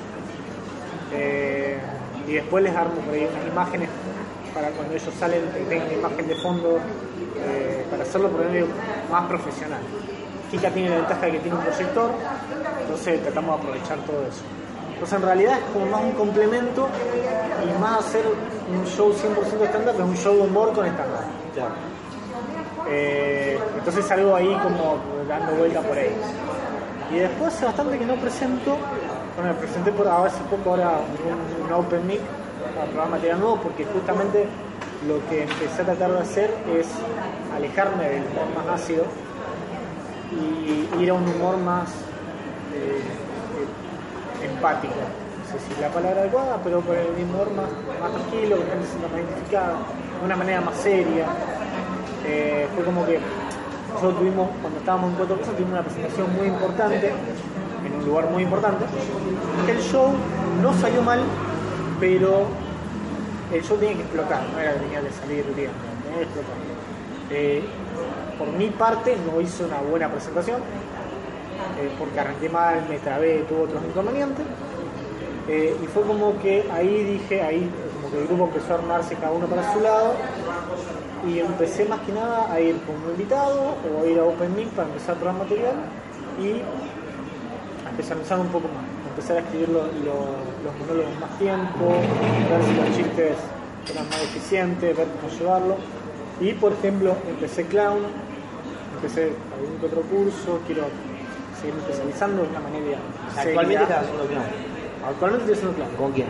y 2.26 2.33
después 2.33 2.64
les 2.64 2.74
armo 2.74 2.94
por 3.00 3.14
unas 3.14 3.46
imágenes 3.50 3.88
para 4.57 4.71
cuando 4.71 4.95
ellos 4.95 5.12
salen 5.21 5.42
que 5.53 5.61
tengan 5.69 5.92
imagen 5.92 6.27
de 6.27 6.35
fondo 6.37 6.79
eh, 7.37 7.85
para 7.90 8.03
hacerlo 8.03 8.31
por 8.31 8.47
medio 8.47 8.66
más 9.11 9.27
profesional. 9.27 9.81
Kika 10.51 10.71
tiene 10.71 10.88
la 10.88 10.97
ventaja 10.97 11.27
de 11.27 11.33
que 11.33 11.38
tiene 11.40 11.59
un 11.59 11.62
proyector, 11.62 12.11
entonces 12.81 13.23
tratamos 13.23 13.51
de 13.51 13.62
aprovechar 13.62 13.99
todo 14.07 14.23
eso. 14.23 14.42
Entonces 14.95 15.19
en 15.19 15.23
realidad 15.27 15.59
es 15.59 15.64
como 15.75 15.87
más 15.87 16.03
un 16.03 16.12
complemento 16.12 16.88
y 17.62 17.79
más 17.79 17.99
hacer 17.99 18.25
un 18.73 18.87
show 18.87 19.12
100% 19.12 19.62
estándar 19.62 19.95
que 19.95 20.03
un 20.03 20.16
show 20.16 20.35
de 20.35 20.40
humor 20.40 20.73
con 20.73 20.87
estándar. 20.87 21.25
Eh, 22.88 23.59
entonces 23.77 24.11
algo 24.11 24.37
ahí 24.37 24.59
como 24.62 24.97
dando 25.29 25.53
vuelta 25.53 25.83
por 25.83 25.99
ahí. 25.99 26.14
Y 27.12 27.19
después 27.19 27.55
hace 27.55 27.66
bastante 27.66 27.99
que 27.99 28.07
no 28.07 28.14
presento, 28.14 28.79
bueno, 29.37 29.53
me 29.53 29.59
presenté 29.59 29.92
por 29.92 30.09
ahora 30.09 30.31
hace 30.31 30.42
poco 30.45 30.71
ahora 30.71 31.01
un, 31.61 31.66
un 31.66 31.73
Open 31.73 32.07
Mic 32.07 32.21
probar 32.85 33.11
material 33.11 33.41
nuevo 33.41 33.57
porque 33.62 33.85
justamente 33.85 34.47
lo 35.07 35.27
que 35.29 35.43
empecé 35.43 35.83
a 35.83 35.85
tratar 35.85 36.12
de 36.12 36.21
hacer 36.21 36.55
es 36.79 36.87
alejarme 37.55 38.09
del 38.09 38.23
humor 38.23 38.47
más 38.57 38.81
ácido 38.81 39.05
y 40.33 41.03
ir 41.03 41.11
a 41.11 41.15
un 41.15 41.29
humor 41.29 41.57
más 41.59 41.89
eh, 42.75 43.01
eh, 44.43 44.47
empático. 44.47 44.95
No 44.95 45.53
sé 45.53 45.67
si 45.67 45.73
es 45.73 45.81
la 45.81 45.89
palabra 45.89 46.23
adecuada, 46.23 46.59
pero 46.62 46.81
por 46.81 46.97
el 46.97 47.07
humor 47.07 47.51
más, 47.55 47.71
más 48.01 48.12
tranquilo, 48.12 48.57
que 48.57 48.65
la 48.65 48.71
gente 48.71 48.87
se 48.87 48.91
sienta 48.93 49.09
más 49.09 49.19
identificada, 49.19 49.75
de 50.19 50.25
una 50.25 50.37
manera 50.37 50.61
más 50.61 50.77
seria. 50.77 51.27
Eh, 52.25 52.67
fue 52.75 52.85
como 52.85 53.07
que 53.07 53.21
nosotros 53.95 54.19
tuvimos, 54.19 54.49
cuando 54.61 54.79
estábamos 54.79 55.11
en 55.11 55.17
Cuatro 55.17 55.39
Cosas, 55.39 55.55
tuvimos 55.55 55.73
una 55.73 55.83
presentación 55.83 56.37
muy 56.37 56.49
importante, 56.49 57.12
en 57.87 57.95
un 57.95 58.05
lugar 58.05 58.29
muy 58.31 58.43
importante. 58.43 58.85
El 59.69 59.81
show 59.81 60.12
no 60.61 60.75
salió 60.75 61.03
mal, 61.03 61.21
pero 62.01 62.47
el 63.52 63.62
show 63.62 63.76
tenía 63.76 63.94
que 63.94 64.02
explotar, 64.02 64.42
no 64.52 64.61
era 64.61 64.74
que 64.74 64.80
tenía 64.80 65.00
que 65.00 65.11
salir 65.11 65.44
bien, 65.54 65.70
tenía 66.04 66.18
que 66.18 66.24
explotar. 66.24 67.87
Por 68.38 68.48
mi 68.52 68.68
parte 68.68 69.16
no 69.26 69.40
hice 69.40 69.64
una 69.64 69.78
buena 69.78 70.11
presentación, 70.11 70.61
eh, 71.80 71.90
porque 71.98 72.20
arranqué 72.20 72.48
mal, 72.48 72.87
me 72.88 72.98
trabé, 72.98 73.44
tuve 73.48 73.62
otros 73.62 73.82
inconvenientes. 73.85 74.44
Eh, 75.48 75.76
y 75.82 75.87
fue 75.87 76.02
como 76.02 76.38
que 76.40 76.68
ahí 76.72 77.04
dije, 77.04 77.40
ahí 77.40 77.70
como 77.94 78.11
que 78.11 78.20
el 78.20 78.26
grupo 78.26 78.44
empezó 78.46 78.74
a 78.74 78.78
armarse 78.78 79.14
cada 79.14 79.32
uno 79.32 79.46
para 79.46 79.72
su 79.72 79.80
lado 79.80 80.14
y 81.26 81.38
empecé 81.38 81.85
más 81.85 82.00
que 82.00 82.12
nada 82.12 82.52
a 82.52 82.61
ir 82.61 82.76
como 82.85 83.11
invitado 83.11 83.76
o 83.85 84.02
a 84.02 84.06
ir 84.06 84.18
a 84.18 84.24
Open 84.24 84.54
Mic 84.56 84.68
para 84.70 84.88
empezar 84.88 85.14
a 85.16 85.18
probar 85.18 85.37
material 85.37 85.74
y 86.40 86.62
a 87.87 87.90
especializar 87.90 88.40
un 88.40 88.48
poco 88.48 88.68
más, 88.68 88.86
empezar 89.16 89.38
a 89.38 89.40
escribir 89.40 89.68
lo- 89.70 89.88
lo- 90.05 90.44
los 90.64 90.72
monólogos 90.79 91.18
más 91.20 91.38
tiempo, 91.38 91.88
ver 91.88 92.62
si 92.64 92.74
los 92.74 92.96
chistes 92.96 93.37
eran 93.90 94.09
más 94.11 94.22
eficientes, 94.22 94.96
ver 94.96 95.07
cómo 95.20 95.33
llevarlo. 95.33 95.76
Y 96.40 96.52
por 96.52 96.72
ejemplo, 96.74 97.16
empecé 97.29 97.64
clown, 97.64 98.00
empecé 98.96 99.33
algún 99.57 99.79
otro 99.83 100.02
curso, 100.02 100.61
quiero 100.66 100.85
seguir 101.61 101.74
especializando 101.81 102.42
de 102.42 102.48
una 102.50 102.61
manera 102.61 102.98
Actualmente 103.35 103.83
estás 103.85 104.05
haciendo 104.05 104.26
clown. 104.26 104.44
Actualmente 105.09 105.44
estoy 105.44 105.55
haciendo 105.57 105.76
clown 105.76 105.96
¿Con 105.96 106.12
quién? 106.12 106.29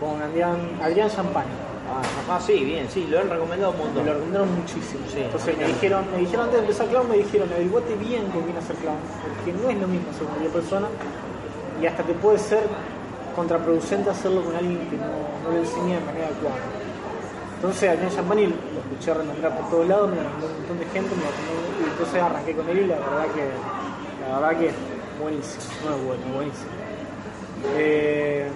con 0.00 0.22
Adrián, 0.22 0.56
Adrián 0.82 1.10
Champagne. 1.10 1.52
Ah, 1.84 2.00
ah, 2.36 2.40
sí, 2.40 2.64
bien, 2.64 2.88
sí, 2.88 3.06
lo 3.10 3.20
han 3.20 3.28
recomendado 3.28 3.72
un 3.72 3.78
Me 3.78 3.84
montón. 3.84 4.06
lo 4.06 4.12
recomendaron 4.14 4.48
muchísimo. 4.56 5.04
Sí. 5.12 5.20
Entonces 5.20 5.58
me 5.58 5.66
dijeron, 5.66 6.04
me 6.10 6.18
dijeron 6.24 6.44
antes 6.46 6.60
de 6.60 6.64
empezar 6.66 6.86
clown, 6.88 7.08
me 7.10 7.16
dijeron, 7.18 7.48
averiguate 7.52 7.94
bien 7.96 8.24
con 8.32 8.42
quién 8.42 8.56
hacer 8.56 8.76
clown, 8.76 8.96
porque 9.20 9.52
no 9.52 9.68
es 9.68 9.76
lo 9.78 9.86
mismo 9.88 10.08
con 10.16 10.26
cualquier 10.28 10.52
persona 10.52 10.86
y 11.80 11.86
hasta 11.86 12.02
te 12.02 12.14
puede 12.14 12.38
ser 12.38 12.62
contraproducente 13.34 14.10
hacerlo 14.10 14.42
con 14.42 14.54
alguien 14.54 14.78
que 14.88 14.96
no, 14.96 15.06
no 15.42 15.50
lo 15.50 15.58
enseña 15.58 15.98
de 15.98 16.04
manera 16.04 16.26
adecuada. 16.26 16.56
Entonces 17.56 17.90
a 17.90 17.96
John 18.00 18.14
Champagne 18.14 18.48
lo 18.48 18.80
escuché 18.80 19.14
renombrar 19.14 19.58
por 19.58 19.70
todos 19.70 19.88
lados, 19.88 20.10
me 20.10 20.16
lo 20.16 20.22
un 20.22 20.40
montón 20.40 20.78
de 20.78 20.84
gente, 20.86 21.10
me 21.16 21.22
lo 21.22 21.86
y 21.86 21.90
entonces 21.90 22.22
arranqué 22.22 22.54
con 22.54 22.68
él 22.68 22.78
y 22.78 22.86
la 22.86 22.96
verdad 22.96 23.26
que 23.34 23.48
la 24.28 24.38
verdad 24.38 24.60
que 24.60 24.70
buenísimo, 25.20 25.64
no 25.84 25.96
es 25.96 26.04
bueno, 26.04 26.22
buenísimo. 26.34 26.70
Eh, 27.76 28.48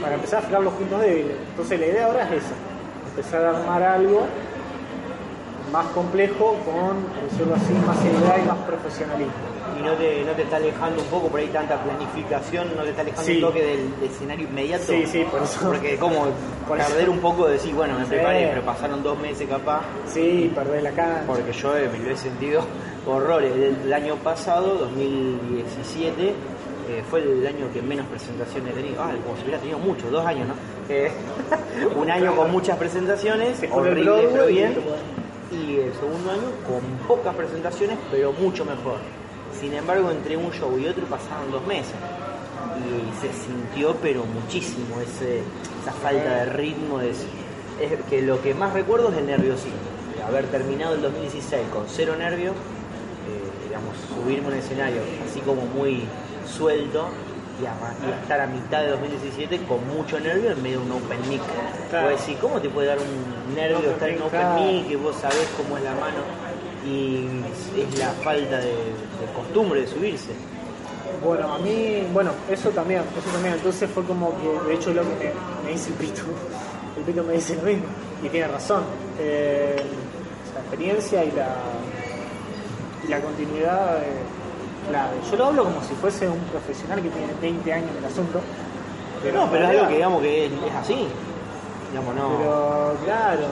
para 0.00 0.14
empezar 0.14 0.40
a 0.40 0.42
afilar 0.44 0.62
los 0.62 0.74
puntos 0.74 1.00
débiles. 1.00 1.36
Entonces 1.50 1.80
la 1.80 1.86
idea 1.86 2.06
ahora 2.06 2.22
es 2.22 2.44
esa, 2.44 2.54
empezar 3.10 3.44
a 3.44 3.58
armar 3.58 3.82
algo 3.82 4.26
más 5.72 5.86
complejo 5.88 6.56
con, 6.64 7.02
por 7.02 7.30
decirlo 7.30 7.54
así, 7.54 7.72
más 7.86 7.98
seriedad 7.98 8.36
y 8.42 8.46
más 8.46 8.58
profesionalismo. 8.58 9.57
Y 9.78 9.82
no 9.82 9.92
te, 9.94 10.24
no 10.24 10.32
te 10.32 10.42
está 10.42 10.56
alejando 10.56 11.02
un 11.02 11.08
poco 11.08 11.28
por 11.28 11.40
ahí 11.40 11.46
tanta 11.48 11.82
planificación, 11.82 12.74
no 12.76 12.82
te 12.82 12.90
está 12.90 13.02
alejando 13.02 13.26
Sí. 13.26 13.34
un 13.36 13.40
toque 13.40 13.62
del, 13.64 14.00
del 14.00 14.10
escenario 14.10 14.46
inmediato. 14.48 14.84
Sí, 14.86 15.04
sí, 15.06 15.24
por 15.30 15.42
eso. 15.42 15.60
Porque 15.64 15.96
como 15.98 16.26
Por 16.66 16.78
perder 16.78 17.08
un 17.10 17.18
poco 17.20 17.46
de 17.46 17.54
decir, 17.54 17.74
bueno, 17.74 17.94
me 17.98 18.04
Sí. 18.04 18.10
preparé, 18.10 18.48
pero 18.48 18.62
pasaron 18.62 19.02
dos 19.02 19.18
meses 19.18 19.48
capaz. 19.48 19.82
Sí, 20.06 20.50
perder 20.54 20.82
la 20.82 20.92
cancha. 20.92 21.22
Porque 21.26 21.52
yo 21.52 21.76
eh, 21.76 21.88
me 21.92 21.98
lo 21.98 22.10
he 22.10 22.16
sentido 22.16 22.62
horrores. 23.06 23.52
El, 23.54 23.76
el 23.84 23.92
año 23.92 24.16
pasado, 24.16 24.74
2017, 24.76 26.28
eh, 26.28 26.34
fue 27.10 27.20
el 27.20 27.46
año 27.46 27.66
que 27.72 27.82
menos 27.82 28.06
presentaciones 28.06 28.72
he 28.72 28.76
tenido. 28.82 29.02
Ah, 29.02 29.12
como 29.24 29.36
si 29.36 29.42
hubiera 29.42 29.58
tenido 29.58 29.78
mucho, 29.78 30.10
dos 30.10 30.24
años, 30.24 30.48
¿no? 30.48 30.54
Eh, 30.88 31.10
un 31.96 32.10
año 32.10 32.34
con 32.34 32.50
muchas 32.50 32.76
presentaciones, 32.78 33.60
horrible 33.70 34.28
pero 34.32 34.46
bien. 34.46 34.76
Y 35.50 35.76
el 35.80 35.92
segundo 35.94 36.30
año 36.30 36.42
con 36.66 36.80
pocas 37.06 37.34
presentaciones, 37.34 37.96
pero 38.10 38.32
mucho 38.32 38.64
mejor. 38.64 38.96
Sin 39.58 39.74
embargo, 39.74 40.10
entre 40.10 40.36
un 40.36 40.52
show 40.52 40.78
y 40.78 40.86
otro 40.86 41.06
pasaron 41.06 41.50
dos 41.50 41.66
meses. 41.66 41.94
Y 42.78 43.20
se 43.20 43.32
sintió, 43.32 43.96
pero 43.96 44.24
muchísimo, 44.24 45.00
ese, 45.00 45.42
esa 45.82 45.92
falta 45.92 46.44
de 46.44 46.44
ritmo. 46.46 46.98
De, 46.98 47.10
es 47.10 48.04
que 48.08 48.22
lo 48.22 48.40
que 48.42 48.54
más 48.54 48.72
recuerdo 48.72 49.10
es 49.10 49.18
el 49.18 49.26
nerviosismo. 49.26 49.78
De 50.16 50.22
haber 50.22 50.46
terminado 50.46 50.94
el 50.94 51.02
2016 51.02 51.68
con 51.72 51.84
cero 51.88 52.14
nervios, 52.16 52.54
eh, 52.54 53.66
digamos, 53.66 53.94
subirme 54.14 54.48
a 54.48 54.50
un 54.50 54.56
escenario 54.58 55.02
así 55.28 55.40
como 55.40 55.62
muy 55.62 56.04
suelto 56.46 57.08
y, 57.60 58.22
estar 58.22 58.40
a 58.40 58.46
mitad 58.46 58.82
de 58.82 58.90
2017 58.90 59.58
con 59.66 59.86
mucho 59.88 60.20
nervio 60.20 60.52
en 60.52 60.62
medio 60.62 60.80
de 60.80 60.86
un 60.86 60.92
open 60.92 61.28
mic. 61.28 61.42
Claro. 61.90 62.10
Vos 62.10 62.20
decís, 62.20 62.38
¿cómo 62.40 62.60
te 62.60 62.68
puede 62.68 62.88
dar 62.88 62.98
un 62.98 63.54
nervio 63.54 63.90
estar 63.90 64.08
en 64.08 64.16
mic, 64.16 64.26
open 64.26 64.54
mic 64.54 64.88
que 64.88 64.96
vos 64.96 65.16
sabés 65.16 65.48
cómo 65.56 65.76
es 65.76 65.82
la 65.82 65.94
mano? 65.94 66.47
Y 66.86 67.26
es 67.76 67.98
la 67.98 68.10
falta 68.24 68.58
de, 68.58 68.66
de 68.66 69.32
costumbre 69.34 69.80
de 69.80 69.86
subirse. 69.86 70.30
Bueno, 71.24 71.52
a 71.54 71.58
mí, 71.58 72.06
bueno, 72.12 72.30
eso 72.48 72.70
también, 72.70 73.02
eso 73.18 73.30
también. 73.32 73.54
Entonces 73.54 73.90
fue 73.90 74.04
como 74.04 74.32
que, 74.40 74.68
de 74.68 74.74
hecho, 74.74 74.92
lo 74.92 75.02
que 75.02 75.08
me, 75.08 75.64
me 75.64 75.70
dice 75.72 75.90
el 75.90 75.94
pito, 75.96 76.22
el 76.96 77.02
pito 77.02 77.24
me 77.24 77.32
dice 77.34 77.56
lo 77.56 77.62
mismo, 77.62 77.84
y 78.22 78.28
tiene 78.28 78.48
razón. 78.48 78.84
Eh, 79.18 79.82
la 80.54 80.60
experiencia 80.60 81.24
y 81.24 81.32
la, 81.32 81.56
y 83.04 83.08
la 83.08 83.20
continuidad 83.20 83.98
eh, 83.98 84.22
clave. 84.88 85.16
Yo 85.30 85.36
lo 85.36 85.46
hablo 85.46 85.64
como 85.64 85.82
si 85.82 85.94
fuese 85.94 86.28
un 86.28 86.38
profesional 86.50 87.02
que 87.02 87.08
tiene 87.08 87.32
20 87.40 87.72
años 87.72 87.90
en 87.90 87.98
el 87.98 88.04
asunto. 88.04 88.40
no, 89.34 89.50
pero 89.50 89.64
es 89.64 89.70
algo 89.70 89.88
que 89.88 89.94
digamos 89.94 90.22
que 90.22 90.46
es, 90.46 90.52
es 90.52 90.74
así. 90.74 91.08
Digamos, 91.90 92.14
no. 92.14 92.36
Pero 92.38 92.96
claro, 93.04 93.46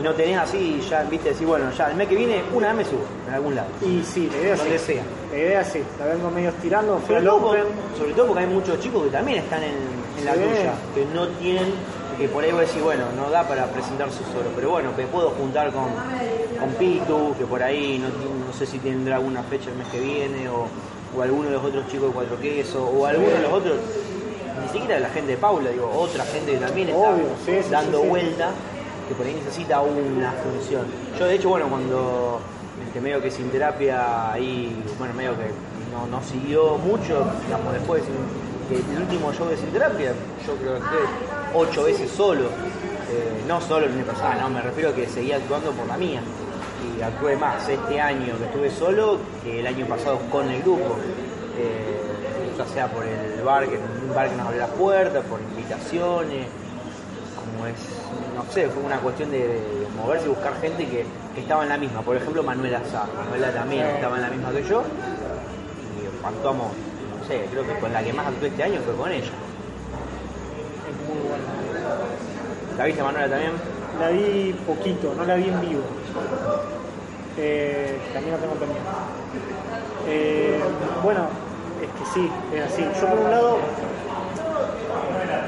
Y 0.00 0.02
no 0.02 0.14
tenés 0.14 0.38
así, 0.38 0.80
ya 0.88 1.02
viste, 1.04 1.28
decir, 1.30 1.46
bueno, 1.46 1.70
ya 1.76 1.90
el 1.90 1.96
mes 1.96 2.08
que 2.08 2.16
viene, 2.16 2.42
una 2.54 2.68
vez 2.68 2.76
me 2.78 2.84
subo, 2.84 3.04
en 3.28 3.34
algún 3.34 3.54
lado. 3.54 3.68
y 3.82 4.02
sí, 4.02 4.28
la 4.32 4.38
idea 4.38 4.56
Donde 4.56 4.78
sí. 4.78 4.84
sea. 4.94 5.02
La 5.30 5.38
idea 5.38 5.64
sí, 5.64 5.82
la 5.98 6.06
vengo 6.06 6.30
medio 6.30 6.48
estirando, 6.48 7.00
Sobre 7.06 7.22
todo, 7.22 7.36
Open. 7.36 7.62
por- 7.64 7.98
sobre 7.98 8.12
todo 8.14 8.26
porque 8.28 8.44
hay 8.44 8.50
muchos 8.50 8.80
chicos 8.80 9.04
que 9.04 9.10
también 9.10 9.38
están 9.38 9.62
en, 9.62 9.74
en 10.18 10.24
la 10.24 10.32
tuya, 10.34 10.72
que 10.94 11.04
no 11.14 11.28
tienen, 11.28 11.66
que 12.18 12.28
por 12.28 12.42
ahí 12.44 12.50
vos 12.50 12.60
decís, 12.62 12.82
bueno, 12.82 13.04
no 13.16 13.30
da 13.30 13.46
para 13.46 13.66
presentarse 13.66 14.18
solo, 14.32 14.50
pero 14.56 14.70
bueno, 14.70 14.90
me 14.96 15.06
puedo 15.06 15.30
juntar 15.30 15.70
con, 15.72 15.84
con 16.58 16.68
Pitu, 16.78 17.34
que 17.38 17.44
por 17.44 17.62
ahí 17.62 17.98
no, 17.98 18.08
no 18.46 18.52
sé 18.52 18.66
si 18.66 18.78
tendrá 18.78 19.16
alguna 19.16 19.42
fecha 19.44 19.70
el 19.70 19.76
mes 19.76 19.86
que 19.88 20.00
viene, 20.00 20.48
o, 20.48 20.66
o 21.16 21.22
alguno 21.22 21.44
de 21.48 21.54
los 21.56 21.64
otros 21.64 21.86
chicos 21.88 22.08
de 22.08 22.14
Cuatro 22.14 22.40
Quesos, 22.40 22.82
o 22.94 23.06
alguno 23.06 23.30
de 23.30 23.40
los 23.42 23.52
otros, 23.52 23.76
ni 24.62 24.68
siquiera 24.68 24.98
la 25.00 25.08
gente 25.10 25.32
de 25.32 25.36
Paula, 25.38 25.70
digo, 25.70 25.90
otra 25.94 26.24
gente 26.24 26.52
que 26.52 26.58
también 26.58 26.88
está 26.90 27.00
Obvio, 27.10 27.24
sí, 27.46 27.52
sí, 27.62 27.70
dando 27.70 28.00
vuelta, 28.02 28.50
que 29.10 29.14
por 29.16 29.26
ahí 29.26 29.34
necesita 29.34 29.80
una 29.80 30.32
función. 30.32 30.86
Yo 31.18 31.26
de 31.26 31.34
hecho, 31.34 31.48
bueno, 31.48 31.66
cuando 31.68 32.40
este, 32.86 33.00
medio 33.00 33.20
que 33.20 33.30
sin 33.30 33.50
terapia 33.50 34.32
ahí, 34.32 34.80
bueno, 34.98 35.12
medio 35.14 35.32
que 35.32 35.50
no, 35.90 36.06
no 36.06 36.22
siguió 36.22 36.78
mucho, 36.78 37.26
digamos, 37.44 37.72
después 37.72 38.04
que 38.68 38.76
el 38.76 39.02
último 39.02 39.32
show 39.32 39.48
de 39.48 39.56
sin 39.56 39.70
terapia, 39.70 40.12
yo 40.46 40.54
creo 40.54 40.74
que 40.76 41.58
ocho 41.58 41.82
veces 41.82 42.08
solo, 42.10 42.46
Eh, 43.10 43.42
no 43.48 43.60
solo 43.60 43.86
en 43.86 43.96
mi 43.96 44.04
pasada, 44.04 44.36
no, 44.40 44.48
me 44.48 44.62
refiero 44.62 44.90
a 44.90 44.94
que 44.94 45.04
seguía 45.08 45.34
actuando 45.38 45.72
por 45.72 45.84
la 45.88 45.96
mía. 45.96 46.22
Y 46.80 47.02
actué 47.02 47.34
más 47.36 47.68
este 47.68 48.00
año 48.00 48.38
que 48.38 48.44
estuve 48.44 48.70
solo 48.70 49.18
que 49.42 49.58
el 49.58 49.66
año 49.66 49.84
pasado 49.86 50.20
con 50.30 50.48
el 50.48 50.62
grupo. 50.62 50.94
Eh, 51.58 51.98
ya 52.56 52.66
sea 52.66 52.86
por 52.86 53.04
el 53.04 53.42
bar, 53.42 53.66
que 53.66 53.78
un 53.78 54.14
bar 54.14 54.30
que 54.30 54.36
nos 54.36 54.46
abrió 54.46 54.60
las 54.60 54.70
puertas, 54.70 55.24
por 55.24 55.40
invitaciones, 55.40 56.46
como 57.34 57.66
es, 57.66 57.74
no 58.44 58.52
sé, 58.52 58.68
fue 58.68 58.82
una 58.82 58.98
cuestión 58.98 59.30
de, 59.30 59.38
de 59.38 59.86
moverse 59.96 60.26
y 60.26 60.28
buscar 60.30 60.54
gente 60.60 60.84
que, 60.86 61.04
que 61.34 61.40
estaba 61.40 61.62
en 61.62 61.68
la 61.68 61.76
misma. 61.76 62.00
Por 62.02 62.16
ejemplo, 62.16 62.42
Manuela 62.42 62.78
Azar. 62.78 63.06
Manuela 63.24 63.52
también 63.52 63.86
Sí. 63.86 63.92
estaba 63.96 64.16
en 64.16 64.22
la 64.22 64.28
misma 64.30 64.50
que 64.50 64.62
yo. 64.64 64.82
Y 66.00 66.26
actuamos, 66.26 66.68
no 67.20 67.26
sé, 67.26 67.46
creo 67.50 67.66
que 67.66 67.74
con 67.80 67.92
la 67.92 68.02
que 68.02 68.12
más 68.12 68.26
actué 68.28 68.48
este 68.48 68.62
año 68.62 68.80
fue 68.84 68.94
con 68.96 69.10
ella. 69.12 69.30
¿La 72.78 72.84
viste 72.86 73.02
Manuela 73.02 73.28
también? 73.28 73.52
La 74.00 74.08
vi 74.08 74.54
poquito, 74.66 75.12
no 75.16 75.24
la 75.24 75.34
vi 75.34 75.48
en 75.48 75.60
vivo. 75.60 75.82
Eh, 77.36 77.98
también 78.14 78.34
la 78.34 78.40
tengo 78.40 78.54
pendiente. 78.54 78.88
Eh, 80.08 80.60
bueno, 81.02 81.26
es 81.82 81.88
que 81.88 82.14
sí, 82.14 82.30
es 82.54 82.62
así. 82.72 82.86
Yo 83.00 83.06
por 83.08 83.18
un 83.18 83.30
lado 83.30 83.58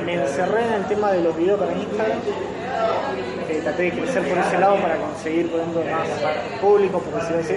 me 0.04 0.14
encerré 0.14 0.66
en 0.66 0.72
el 0.74 0.84
tema 0.86 1.12
de 1.12 1.22
los 1.22 1.36
videos 1.36 1.58
para 1.58 1.72
Instagram. 1.72 2.18
Eh, 3.48 3.60
traté 3.62 3.82
de 3.82 3.90
crecer 3.92 4.22
por 4.28 4.38
ese 4.38 4.58
lado 4.58 4.76
para 4.76 4.96
conseguir 4.96 5.50
por 5.50 5.60
ejemplo, 5.60 5.82
más 5.84 6.08
público, 6.60 6.98
por 7.00 7.20
decirlo 7.20 7.42
así. 7.42 7.54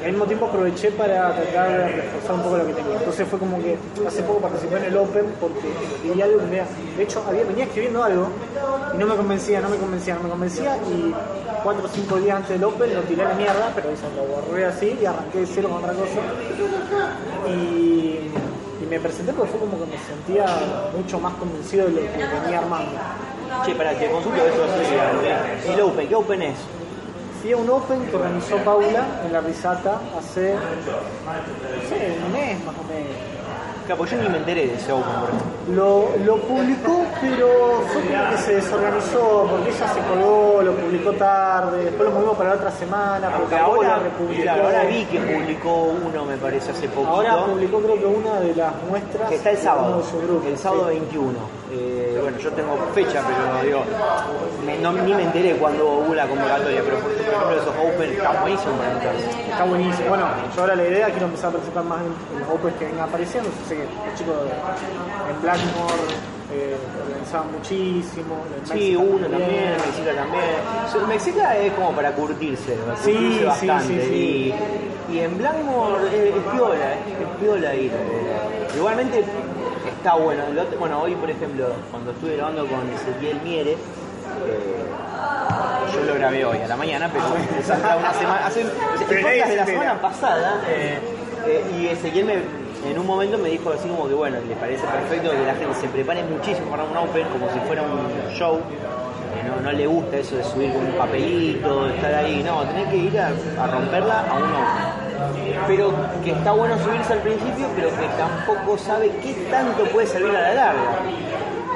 Y 0.00 0.04
al 0.04 0.10
mismo 0.10 0.26
tiempo 0.26 0.46
aproveché 0.46 0.90
para 0.90 1.34
tratar 1.34 1.68
de 1.70 1.88
reforzar 2.02 2.34
un 2.34 2.42
poco 2.42 2.56
lo 2.56 2.66
que 2.66 2.72
tenía. 2.72 2.96
Entonces 2.96 3.28
fue 3.28 3.38
como 3.38 3.58
que 3.62 3.76
hace 4.06 4.22
poco 4.22 4.40
participé 4.40 4.76
en 4.78 4.84
el 4.84 4.96
Open 4.96 5.26
porque 5.40 5.68
vi 6.02 6.20
algo 6.20 6.38
que. 6.38 6.62
De 6.96 7.02
hecho, 7.02 7.22
había, 7.28 7.44
venía 7.44 7.64
escribiendo 7.64 8.02
algo 8.02 8.28
y 8.94 8.98
no 8.98 9.06
me 9.06 9.14
convencía, 9.14 9.60
no 9.60 9.68
me 9.68 9.76
convencía, 9.76 10.14
no 10.14 10.22
me 10.24 10.30
convencía 10.30 10.76
y 10.76 11.14
cuatro 11.62 11.84
o 11.84 11.88
cinco 11.88 12.16
días 12.16 12.36
antes 12.36 12.50
del 12.50 12.64
Open 12.64 12.94
lo 12.94 13.02
tiré 13.02 13.22
a 13.22 13.28
la 13.28 13.34
mierda, 13.34 13.72
pero 13.74 13.90
eso 13.90 14.06
lo 14.16 14.24
borré 14.24 14.66
así 14.66 14.98
y 15.00 15.06
arranqué 15.06 15.40
de 15.40 15.46
cero 15.46 15.68
con 15.68 15.78
otra 15.78 15.92
cosa. 15.92 16.20
Y, 17.48 18.30
y 18.82 18.86
me 18.88 18.98
presenté 18.98 19.32
porque 19.32 19.52
fue 19.52 19.60
como 19.60 19.78
que 19.78 19.86
me 19.86 19.98
sentía 19.98 20.46
mucho 20.96 21.20
más 21.20 21.34
convencido 21.34 21.86
de 21.86 21.92
lo 21.92 22.00
que 22.00 22.40
venía 22.42 22.58
armando. 22.58 22.98
Che, 23.64 23.74
para 23.74 23.98
que 23.98 24.08
consulto 24.08 24.46
eso, 24.46 24.64
sí, 25.64 25.72
el 25.72 25.80
Open, 25.80 26.08
¿qué 26.08 26.14
Open 26.14 26.42
es? 26.42 26.56
Fui 27.42 27.52
a 27.52 27.56
un 27.56 27.68
Open 27.68 28.06
que 28.06 28.14
organizó 28.16 28.56
Paula 28.58 29.04
en 29.26 29.32
la 29.32 29.40
Risata 29.40 30.00
hace, 30.16 30.54
no 30.54 31.88
sé, 31.88 32.16
un 32.24 32.32
mes 32.32 32.64
más 32.64 32.74
o 32.76 32.84
menos. 32.84 33.10
Claro, 33.86 34.04
yo 34.04 34.16
ni 34.18 34.28
me 34.28 34.38
enteré 34.38 34.68
de 34.68 34.74
ese 34.74 34.92
Open, 34.92 35.12
por 35.20 35.28
ejemplo. 35.30 35.74
Lo, 35.74 36.10
lo 36.24 36.36
publicó, 36.42 37.04
pero 37.20 37.82
fue 37.92 38.02
como 38.02 38.30
que 38.30 38.36
se 38.38 38.54
desorganizó, 38.54 39.46
porque 39.50 39.70
ella 39.70 39.88
se 39.88 40.00
colgó, 40.00 40.62
lo 40.62 40.74
publicó 40.76 41.12
tarde, 41.12 41.84
después 41.86 42.08
lo 42.08 42.14
movimos 42.14 42.36
para 42.36 42.50
la 42.50 42.56
otra 42.56 42.70
semana, 42.70 43.30
porque 43.36 43.56
ahora 43.56 43.98
republicó. 43.98 44.42
claro, 44.42 44.64
ahora 44.66 44.84
vi 44.84 45.04
que 45.06 45.18
publicó 45.18 45.92
uno, 46.06 46.24
me 46.24 46.36
parece, 46.36 46.70
hace 46.70 46.88
poquito. 46.88 47.08
Ahora 47.08 47.44
publicó 47.46 47.80
creo 47.80 47.98
que 47.98 48.06
una 48.06 48.38
de 48.38 48.54
las 48.54 48.72
muestras 48.88 49.28
que 49.28 49.34
está 49.34 49.50
el 49.50 49.58
sábado, 49.58 49.88
uno 49.88 49.98
de 49.98 50.10
su 50.10 50.18
grupo, 50.20 50.46
el 50.46 50.56
sábado 50.56 50.88
sí. 50.88 50.98
21. 51.00 51.59
Eh, 51.72 52.18
bueno, 52.20 52.36
yo 52.38 52.50
tengo 52.52 52.76
fecha, 52.94 53.22
pero 53.24 53.64
digo, 53.64 53.84
me- 54.66 54.78
no- 54.78 54.92
ni 54.92 55.14
me 55.14 55.22
enteré 55.22 55.54
cuando 55.56 55.84
hubo 55.98 56.14
la 56.14 56.26
convocatoria, 56.26 56.82
pero 56.84 56.98
por 56.98 57.12
ejemplo 57.12 57.50
esos 57.52 57.74
Open 57.78 58.10
están 58.12 58.40
buenísimos 58.40 58.76
para. 58.78 59.12
Está 59.50 59.64
buenísimo. 59.64 60.08
Bueno, 60.08 60.26
yo 60.54 60.60
ahora 60.62 60.74
la 60.74 60.82
idea 60.88 61.06
quiero 61.10 61.26
empezar 61.26 61.48
a 61.50 61.52
participar 61.52 61.84
más 61.84 62.00
en, 62.00 62.06
en 62.34 62.40
los 62.40 62.48
Opens 62.50 62.74
que 62.76 62.84
vengan 62.86 63.08
apareciendo. 63.08 63.48
Yo 63.50 63.68
sé 63.68 63.76
que 63.76 63.82
los 63.84 64.18
chicos 64.18 64.34
en 65.30 65.42
Blackmore 65.42 66.02
eh, 66.52 66.76
organizaban 67.06 67.52
muchísimo. 67.52 68.34
en 68.58 68.66
Sí, 68.66 68.96
uno 68.96 69.26
también, 69.28 69.76
Mexica 69.86 70.12
también. 70.14 71.08
Mexica 71.08 71.56
es 71.56 71.72
como 71.74 71.92
para 71.92 72.10
curtirse, 72.12 72.72
para 72.74 72.96
Sí, 72.96 73.12
curtirse 73.12 73.44
bastante. 73.44 73.84
sí, 73.86 74.00
sí. 74.08 74.54
Y, 75.10 75.14
y 75.14 75.18
en 75.20 75.38
Blackmore 75.38 76.06
es, 76.08 76.34
es 76.34 76.42
piola, 76.52 76.94
es, 76.94 76.98
es 76.98 77.40
piola 77.40 77.74
ir. 77.76 77.92
eh. 77.92 78.66
Igualmente 78.76 79.24
está 80.00 80.14
bueno. 80.14 80.42
El 80.50 80.58
otro- 80.58 80.78
bueno, 80.78 81.00
hoy 81.02 81.14
por 81.14 81.30
ejemplo, 81.30 81.66
cuando 81.90 82.10
estuve 82.12 82.36
grabando 82.36 82.66
con 82.66 82.80
Ezequiel 82.90 83.40
Miere, 83.42 83.72
eh, 83.72 83.76
yo 85.94 86.04
lo 86.04 86.14
grabé 86.14 86.44
hoy 86.44 86.58
a 86.58 86.68
la 86.68 86.76
mañana, 86.76 87.10
pero 87.12 87.24
una 87.98 88.12
semana. 88.14 88.46
Hace, 88.46 88.62
el 88.62 88.68
Pero 89.08 89.22
podcast 89.22 89.48
de 89.50 89.56
la 89.56 89.66
semana 89.66 90.00
pasada, 90.00 90.60
eh, 90.68 90.98
eh, 91.46 91.64
y 91.78 91.86
Ezequiel 91.88 92.24
me, 92.24 92.34
en 92.90 92.98
un 92.98 93.06
momento 93.06 93.36
me 93.38 93.50
dijo 93.50 93.70
así 93.70 93.88
como 93.88 94.08
que 94.08 94.14
bueno, 94.14 94.38
le 94.48 94.54
parece 94.56 94.86
perfecto 94.86 95.30
que 95.30 95.44
la 95.46 95.54
gente 95.54 95.74
se 95.80 95.88
prepare 95.88 96.22
muchísimo 96.24 96.70
para 96.70 96.84
un 96.84 96.96
Open 96.96 97.26
como 97.28 97.50
si 97.52 97.58
fuera 97.60 97.82
un 97.82 98.32
show. 98.34 98.58
no, 99.46 99.60
no 99.62 99.72
le 99.72 99.86
gusta 99.86 100.16
eso 100.18 100.36
de 100.36 100.44
subir 100.44 100.72
con 100.72 100.84
un 100.86 100.92
papelito, 100.92 101.88
estar 101.88 102.14
ahí, 102.14 102.42
no, 102.42 102.62
tenés 102.62 102.88
que 102.88 102.96
ir 102.96 103.18
a, 103.20 103.28
a 103.62 103.66
romperla 103.66 104.20
a 104.30 104.34
un 104.34 104.44
Open. 104.44 105.09
Pero 105.66 105.92
que 106.24 106.32
está 106.32 106.52
bueno 106.52 106.78
subirse 106.78 107.12
al 107.12 107.20
principio, 107.20 107.66
pero 107.76 107.88
que 107.90 108.08
tampoco 108.16 108.78
sabe 108.78 109.10
qué 109.22 109.34
tanto 109.50 109.84
puede 109.84 110.06
servir 110.06 110.36
a 110.36 110.40
la 110.40 110.54
larga. 110.54 110.80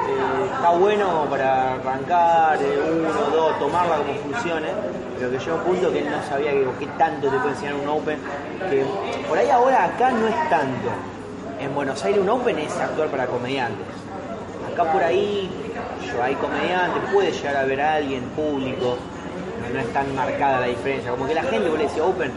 Eh, 0.07 0.45
está 0.53 0.69
bueno 0.71 1.25
para 1.29 1.73
arrancar, 1.73 2.57
eh, 2.61 2.79
uno, 2.99 3.35
dos, 3.35 3.59
tomarla 3.59 3.97
como 3.97 4.13
funcione, 4.15 4.67
pero 5.17 5.31
que 5.31 5.37
llega 5.37 5.53
un 5.55 5.61
punto 5.61 5.91
que 5.91 6.01
no 6.01 6.23
sabía 6.27 6.51
que, 6.51 6.67
qué 6.79 6.87
tanto 6.97 7.29
te 7.29 7.37
puede 7.37 7.53
enseñar 7.53 7.75
un 7.75 7.87
Open, 7.87 8.19
que 8.69 8.85
por 9.27 9.37
ahí 9.37 9.49
ahora 9.49 9.85
acá 9.85 10.11
no 10.11 10.27
es 10.27 10.49
tanto. 10.49 10.89
En 11.59 11.73
Buenos 11.73 12.03
Aires 12.03 12.21
un 12.21 12.29
Open 12.29 12.57
es 12.59 12.75
actuar 12.77 13.07
para 13.09 13.27
comediantes. 13.27 13.87
Acá 14.73 14.91
por 14.91 15.03
ahí 15.03 15.49
yo, 16.05 16.21
hay 16.21 16.35
comediantes, 16.35 17.01
puede 17.13 17.31
llegar 17.31 17.57
a 17.57 17.63
ver 17.63 17.81
a 17.81 17.93
alguien 17.95 18.23
público, 18.35 18.97
no, 19.73 19.79
es 19.79 19.93
tan 19.93 20.13
marcada 20.15 20.61
la 20.61 20.67
diferencia, 20.67 21.11
como 21.11 21.27
que 21.27 21.33
la 21.33 21.43
gente 21.43 21.69
vos 21.69 21.77
le 21.77 21.85
decís 21.85 22.01
Open 22.01 22.31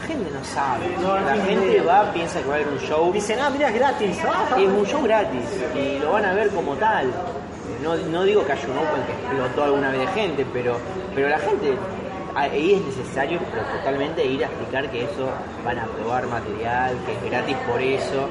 gente 0.00 0.30
no 0.30 0.44
sabe. 0.44 0.86
La 1.24 1.36
gente 1.44 1.80
va, 1.80 2.12
piensa 2.12 2.40
que 2.40 2.48
va 2.48 2.54
a 2.54 2.56
haber 2.56 2.68
un 2.68 2.78
show 2.78 3.12
Dicen, 3.12 3.38
ah, 3.40 3.50
mira, 3.50 3.68
es 3.68 3.74
gratis. 3.74 4.18
Ah, 4.26 4.56
es 4.58 4.68
un 4.68 4.84
show 4.86 5.02
gratis 5.02 5.44
y 5.74 5.98
lo 5.98 6.12
van 6.12 6.24
a 6.24 6.32
ver 6.32 6.50
como 6.50 6.74
tal. 6.74 7.10
No, 7.82 7.96
no 7.96 8.24
digo 8.24 8.44
que 8.44 8.52
haya 8.52 8.68
un 8.68 8.76
Open 8.76 9.02
que 9.06 9.12
explotó 9.12 9.64
alguna 9.64 9.90
vez 9.90 10.00
de 10.00 10.06
gente, 10.08 10.46
pero, 10.52 10.76
pero 11.14 11.28
la 11.28 11.38
gente, 11.38 11.74
ahí 12.34 12.74
es 12.74 12.82
necesario 12.84 13.40
pero 13.50 13.62
totalmente 13.78 14.24
ir 14.24 14.44
a 14.44 14.48
explicar 14.48 14.90
que 14.90 15.04
eso 15.04 15.28
van 15.64 15.78
a 15.78 15.86
probar 15.86 16.26
material, 16.26 16.94
que 17.06 17.12
es 17.12 17.30
gratis 17.30 17.56
por 17.66 17.80
eso. 17.80 18.28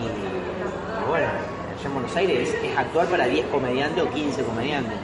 Y, 0.00 1.08
bueno, 1.08 1.26
allá 1.26 1.86
en 1.86 1.92
Buenos 1.92 2.16
Aires 2.16 2.48
es, 2.48 2.70
es 2.70 2.76
actuar 2.76 3.06
para 3.06 3.26
10 3.26 3.46
comediantes 3.46 4.02
o 4.02 4.10
15 4.10 4.42
comediantes. 4.42 4.98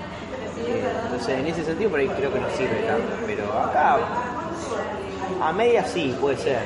Eh, 0.66 0.84
entonces 1.04 1.38
en 1.38 1.46
ese 1.46 1.64
sentido 1.64 1.90
por 1.90 2.00
ahí 2.00 2.08
creo 2.08 2.32
que 2.32 2.40
no 2.40 2.50
sirve 2.50 2.82
tanto. 2.86 3.12
Pero 3.26 3.44
acá 3.58 3.98
a 5.40 5.52
media 5.52 5.84
sí, 5.84 6.16
puede 6.20 6.36
ser. 6.36 6.58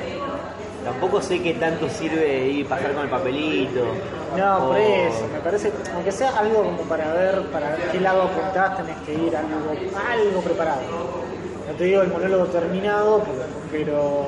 Tampoco 0.83 1.21
sé 1.21 1.41
qué 1.41 1.53
tanto 1.53 1.87
sirve 1.89 2.47
ir 2.47 2.67
pasar 2.67 2.93
con 2.93 3.03
el 3.03 3.09
papelito. 3.09 3.85
No, 4.37 4.67
por 4.67 4.75
o- 4.75 4.79
eso, 4.79 5.27
me 5.31 5.39
parece, 5.39 5.71
aunque 5.95 6.11
sea 6.11 6.37
algo 6.37 6.63
como 6.63 6.81
para 6.81 7.13
ver, 7.13 7.41
para 7.51 7.69
ver 7.69 7.79
qué 7.91 7.99
lado 8.01 8.23
apuntás, 8.23 8.77
tenés 8.77 8.97
que 9.05 9.13
ir 9.13 9.35
algo, 9.35 9.71
algo 10.09 10.41
preparado. 10.41 10.81
No 11.69 11.73
te 11.77 11.83
digo 11.85 12.01
el 12.01 12.09
monólogo 12.09 12.45
terminado, 12.45 13.23
pero, 13.71 14.25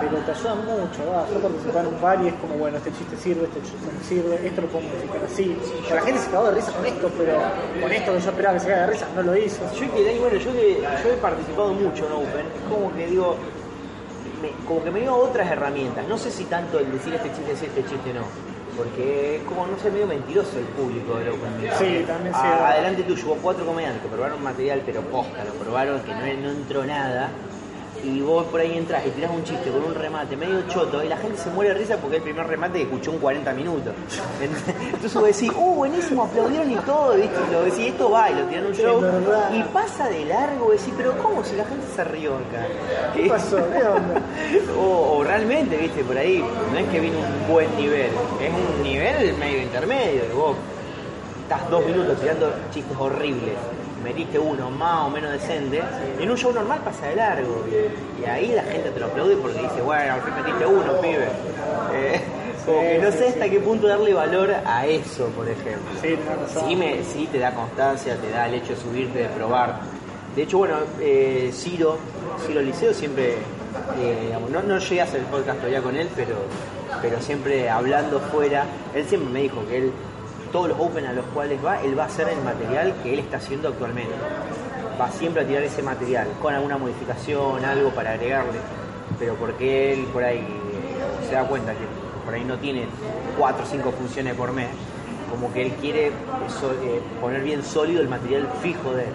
pero 0.00 0.16
te 0.18 0.30
ayuda 0.32 0.54
mucho, 0.54 1.00
va. 1.10 1.26
Yo 1.32 1.40
participé 1.40 1.78
en 1.78 1.86
un 1.86 1.94
par 1.94 2.20
y 2.22 2.28
es 2.28 2.34
como, 2.34 2.54
bueno, 2.56 2.76
este 2.78 2.92
chiste 2.92 3.16
sirve, 3.16 3.44
este 3.44 3.62
chiste 3.62 3.86
no 3.92 4.04
sirve, 4.06 4.46
esto 4.46 4.60
lo 4.62 4.68
puedo 4.68 4.84
modificar 4.88 5.22
así. 5.24 5.56
La 5.90 6.02
gente 6.02 6.20
se 6.20 6.30
cagó 6.30 6.46
de 6.48 6.54
risa 6.56 6.72
con 6.72 6.86
esto, 6.86 7.10
pero 7.16 7.32
con 7.80 7.92
esto 7.92 8.12
que 8.12 8.20
yo 8.20 8.30
esperaba 8.30 8.54
que 8.54 8.60
se 8.60 8.66
caiga 8.66 8.86
de 8.86 8.92
risa, 8.92 9.06
no 9.14 9.22
lo 9.22 9.36
hizo. 9.36 9.62
Yo 9.74 9.94
que 9.94 10.08
ahí, 10.08 10.18
bueno, 10.18 10.36
yo 10.38 10.52
que 10.52 10.80
yo 10.82 11.08
he 11.12 11.16
participado 11.16 11.72
mucho 11.72 12.06
en 12.06 12.12
Open, 12.12 12.46
es 12.46 12.64
como 12.68 12.92
que 12.94 13.06
digo, 13.06 13.36
me- 14.42 14.52
como 14.66 14.84
que 14.84 14.90
me 14.90 15.00
dio 15.00 15.14
otras 15.16 15.50
herramientas. 15.50 16.06
No 16.08 16.18
sé 16.18 16.30
si 16.30 16.44
tanto 16.44 16.78
el 16.78 16.90
decir 16.92 17.14
este 17.14 17.30
chiste 17.32 17.56
sí, 17.56 17.66
este 17.66 17.84
chiste 17.88 18.12
no. 18.12 18.22
Porque 18.76 19.36
es 19.36 19.42
como, 19.44 19.66
no 19.68 19.78
sé, 19.78 19.88
medio 19.88 20.06
mentiroso 20.08 20.58
el 20.58 20.64
público 20.64 21.16
del 21.16 21.28
Open 21.28 21.62
Mic. 21.62 21.72
Sí, 21.78 22.04
también 22.08 22.34
sí. 22.34 22.40
Adelante 22.42 23.04
tuyo, 23.04 23.24
hubo 23.26 23.34
cuatro 23.36 23.64
comediantes 23.64 24.02
que 24.02 24.08
probaron 24.08 24.42
material, 24.42 24.82
pero 24.84 25.00
posta, 25.02 25.44
lo 25.44 25.52
probaron 25.52 26.00
que 26.00 26.12
no, 26.12 26.20
no 26.42 26.50
entró 26.50 26.84
nada. 26.84 27.28
Y 28.04 28.20
vos 28.20 28.44
por 28.46 28.60
ahí 28.60 28.76
entras 28.76 29.06
y 29.06 29.10
tirás 29.10 29.30
un 29.30 29.42
chiste 29.44 29.70
con 29.70 29.82
un 29.82 29.94
remate 29.94 30.36
medio 30.36 30.62
choto 30.68 31.02
y 31.02 31.08
la 31.08 31.16
gente 31.16 31.38
se 31.38 31.50
muere 31.50 31.72
de 31.72 31.80
risa 31.80 31.96
porque 31.96 32.16
es 32.16 32.22
el 32.22 32.24
primer 32.24 32.46
remate 32.46 32.78
que 32.78 32.82
escuchó 32.82 33.12
en 33.12 33.18
40 33.18 33.52
minutos. 33.54 33.94
Entonces 34.92 35.14
vos 35.14 35.24
decís, 35.24 35.50
uh, 35.56 35.74
buenísimo, 35.74 36.24
aplaudieron 36.24 36.70
y 36.70 36.76
todo, 36.76 37.14
¿viste? 37.16 37.36
Y 37.48 37.52
lo 37.52 37.62
decís, 37.62 37.86
esto 37.86 38.10
va, 38.10 38.30
y 38.30 38.34
lo 38.34 38.44
tiran 38.44 38.66
un 38.66 38.74
show. 38.74 39.02
Y 39.54 39.62
pasa 39.64 40.08
de 40.08 40.24
largo, 40.26 40.70
decís, 40.70 40.92
pero 40.96 41.16
¿cómo 41.18 41.42
si 41.42 41.56
la 41.56 41.64
gente 41.64 41.86
se 41.94 42.04
rió 42.04 42.34
acá? 42.34 42.66
¿Qué 43.14 43.26
pasó? 43.26 43.56
¿Qué 43.56 43.86
onda? 43.86 44.20
o, 44.78 45.16
o 45.16 45.24
realmente, 45.24 45.76
viste, 45.76 46.04
por 46.04 46.18
ahí, 46.18 46.44
no 46.72 46.78
es 46.78 46.88
que 46.88 47.00
vino 47.00 47.18
un 47.18 47.52
buen 47.52 47.74
nivel, 47.76 48.10
es 48.40 48.50
un 48.50 48.82
nivel 48.82 49.34
medio 49.38 49.62
intermedio, 49.62 50.26
que 50.28 50.34
vos 50.34 50.56
estás 51.42 51.70
dos 51.70 51.84
minutos 51.86 52.18
tirando 52.20 52.52
chistes 52.72 52.96
horribles, 52.98 53.54
metiste 54.04 54.38
uno 54.38 54.70
más 54.70 55.06
o 55.06 55.10
menos 55.10 55.32
decente, 55.32 55.82
y 56.20 56.22
en 56.22 56.30
un 56.30 56.36
show 56.36 56.52
normal 56.52 56.80
pasa 56.84 57.08
de 57.08 57.16
largo, 57.16 57.64
y, 57.68 58.24
ahí 58.24 58.52
la 58.54 58.62
gente 58.62 58.90
te 58.90 59.00
lo 59.00 59.06
aplaude 59.06 59.36
porque 59.36 59.60
dice, 59.60 59.82
bueno, 59.82 60.14
al 60.14 60.22
fin 60.22 60.34
metiste 60.34 60.66
uno, 60.66 61.00
pibe. 61.00 61.28
Eh, 61.92 62.20
como 62.64 62.80
que 62.80 62.98
no 62.98 63.12
sé 63.12 63.28
hasta 63.28 63.48
qué 63.48 63.60
punto 63.60 63.86
darle 63.86 64.14
valor 64.14 64.54
a 64.64 64.86
eso, 64.86 65.26
por 65.28 65.46
ejemplo. 65.48 65.92
Sí, 66.66 66.76
me, 66.76 67.02
sí 67.04 67.28
te 67.30 67.38
da 67.38 67.54
constancia, 67.54 68.16
te 68.16 68.30
da 68.30 68.46
el 68.46 68.54
hecho 68.54 68.74
de 68.74 68.80
subirte, 68.80 69.18
de 69.18 69.28
probar. 69.28 69.80
De 70.34 70.42
hecho, 70.42 70.58
bueno, 70.58 70.76
eh, 71.00 71.50
Ciro, 71.52 71.98
Ciro 72.46 72.62
Liceo 72.62 72.94
siempre, 72.94 73.34
eh, 73.98 74.18
digamos, 74.22 74.50
no, 74.50 74.62
no 74.62 74.78
llegué 74.78 75.00
a 75.00 75.04
hacer 75.04 75.20
el 75.20 75.26
podcast 75.26 75.58
todavía 75.58 75.82
con 75.82 75.94
él, 75.94 76.08
pero, 76.16 76.36
pero 77.02 77.20
siempre 77.20 77.68
hablando 77.68 78.18
fuera, 78.18 78.64
él 78.94 79.04
siempre 79.04 79.30
me 79.30 79.42
dijo 79.42 79.66
que 79.68 79.78
él, 79.78 79.92
todos 80.54 80.68
los 80.68 80.78
Open 80.78 81.04
a 81.04 81.12
los 81.12 81.24
cuales 81.34 81.58
va, 81.64 81.82
él 81.82 81.98
va 81.98 82.04
a 82.04 82.06
hacer 82.06 82.28
el 82.28 82.40
material 82.44 82.94
que 83.02 83.12
él 83.12 83.18
está 83.18 83.38
haciendo 83.38 83.70
actualmente. 83.70 84.14
Va 85.00 85.10
siempre 85.10 85.42
a 85.42 85.46
tirar 85.48 85.64
ese 85.64 85.82
material, 85.82 86.28
con 86.40 86.54
alguna 86.54 86.78
modificación, 86.78 87.64
algo 87.64 87.90
para 87.90 88.12
agregarle, 88.12 88.60
pero 89.18 89.34
porque 89.34 89.94
él 89.94 90.04
por 90.12 90.22
ahí 90.22 90.38
eh, 90.38 91.26
se 91.28 91.34
da 91.34 91.42
cuenta 91.42 91.72
que 91.72 91.80
por 92.24 92.32
ahí 92.34 92.44
no 92.44 92.56
tiene 92.58 92.86
cuatro 93.36 93.64
o 93.64 93.66
cinco 93.68 93.90
funciones 93.90 94.34
por 94.34 94.52
mes, 94.52 94.68
como 95.28 95.52
que 95.52 95.62
él 95.62 95.72
quiere 95.80 96.12
so- 96.60 96.70
eh, 96.70 97.02
poner 97.20 97.42
bien 97.42 97.64
sólido 97.64 98.00
el 98.00 98.08
material 98.08 98.48
fijo 98.62 98.92
de 98.94 99.02
él. 99.02 99.10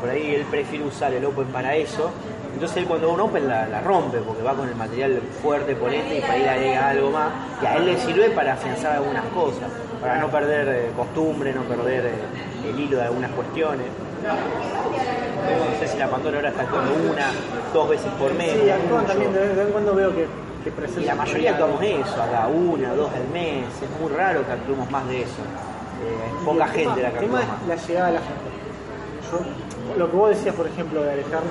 Por 0.00 0.10
ahí 0.10 0.34
él 0.34 0.44
prefiere 0.50 0.84
usar 0.84 1.14
el 1.14 1.24
Open 1.24 1.46
para 1.46 1.76
eso. 1.76 2.10
Entonces 2.54 2.76
él 2.78 2.86
cuando 2.86 3.08
va 3.08 3.14
un 3.14 3.20
Open 3.20 3.48
la, 3.48 3.66
la 3.68 3.80
rompe 3.80 4.18
porque 4.18 4.42
va 4.42 4.54
con 4.54 4.68
el 4.68 4.74
material 4.76 5.20
fuerte, 5.42 5.74
ponente 5.76 6.18
y 6.18 6.20
para 6.20 6.38
ir 6.38 6.48
agrega 6.48 6.88
algo 6.90 7.10
más. 7.10 7.28
Y 7.62 7.66
a 7.66 7.76
él 7.76 7.86
le 7.86 7.98
sirve 7.98 8.30
para 8.30 8.54
afianzar 8.54 8.92
algunas 8.92 9.24
cosas, 9.26 9.68
para 10.00 10.18
no 10.18 10.28
perder 10.30 10.68
eh, 10.68 10.90
costumbre, 10.96 11.52
no 11.52 11.62
perder 11.62 12.06
eh, 12.06 12.68
el 12.70 12.78
hilo 12.80 12.96
de 12.98 13.04
algunas 13.04 13.30
cuestiones. 13.32 13.86
No 14.24 15.78
sé 15.78 15.88
si 15.88 15.98
la 15.98 16.08
Pandora 16.08 16.36
ahora 16.38 16.48
está 16.50 16.62
actuando 16.62 16.94
una, 17.12 17.26
dos 17.72 17.88
veces 17.88 18.10
por 18.18 18.32
mes. 18.34 18.52
Sí, 18.52 18.70
actúan 18.70 19.06
también, 19.06 19.32
de 19.32 19.40
vez 19.40 19.58
en 19.58 19.72
cuando 19.72 19.94
veo 19.94 20.14
que, 20.14 20.26
que 20.64 20.70
presentan. 20.70 21.02
Y 21.02 21.06
la 21.06 21.14
mayoría 21.14 21.50
actuamos 21.50 21.82
eso, 21.82 22.22
acá 22.22 22.46
una, 22.48 22.94
dos 22.94 23.10
al 23.12 23.28
mes. 23.32 23.64
Es 23.82 24.00
muy 24.00 24.10
raro 24.12 24.46
que 24.46 24.52
actuemos 24.52 24.90
más 24.90 25.06
de 25.08 25.22
eso. 25.22 25.42
Eh, 26.02 26.44
poca 26.44 26.64
el 26.64 26.70
gente 26.70 26.94
tema- 26.94 27.02
la 27.02 27.10
que 27.10 27.18
El 27.18 27.24
tema 27.24 27.38
actúa 27.40 27.54
más. 27.54 27.62
es 27.62 27.68
la 27.68 27.86
llegada 27.88 28.08
a 28.08 28.10
la 28.12 28.20
gente. 28.20 28.48
Yo, 29.30 29.38
lo 29.98 30.10
que 30.10 30.16
vos 30.16 30.30
decías, 30.30 30.54
por 30.54 30.66
ejemplo, 30.66 31.02
de 31.02 31.12
alejarme 31.12 31.50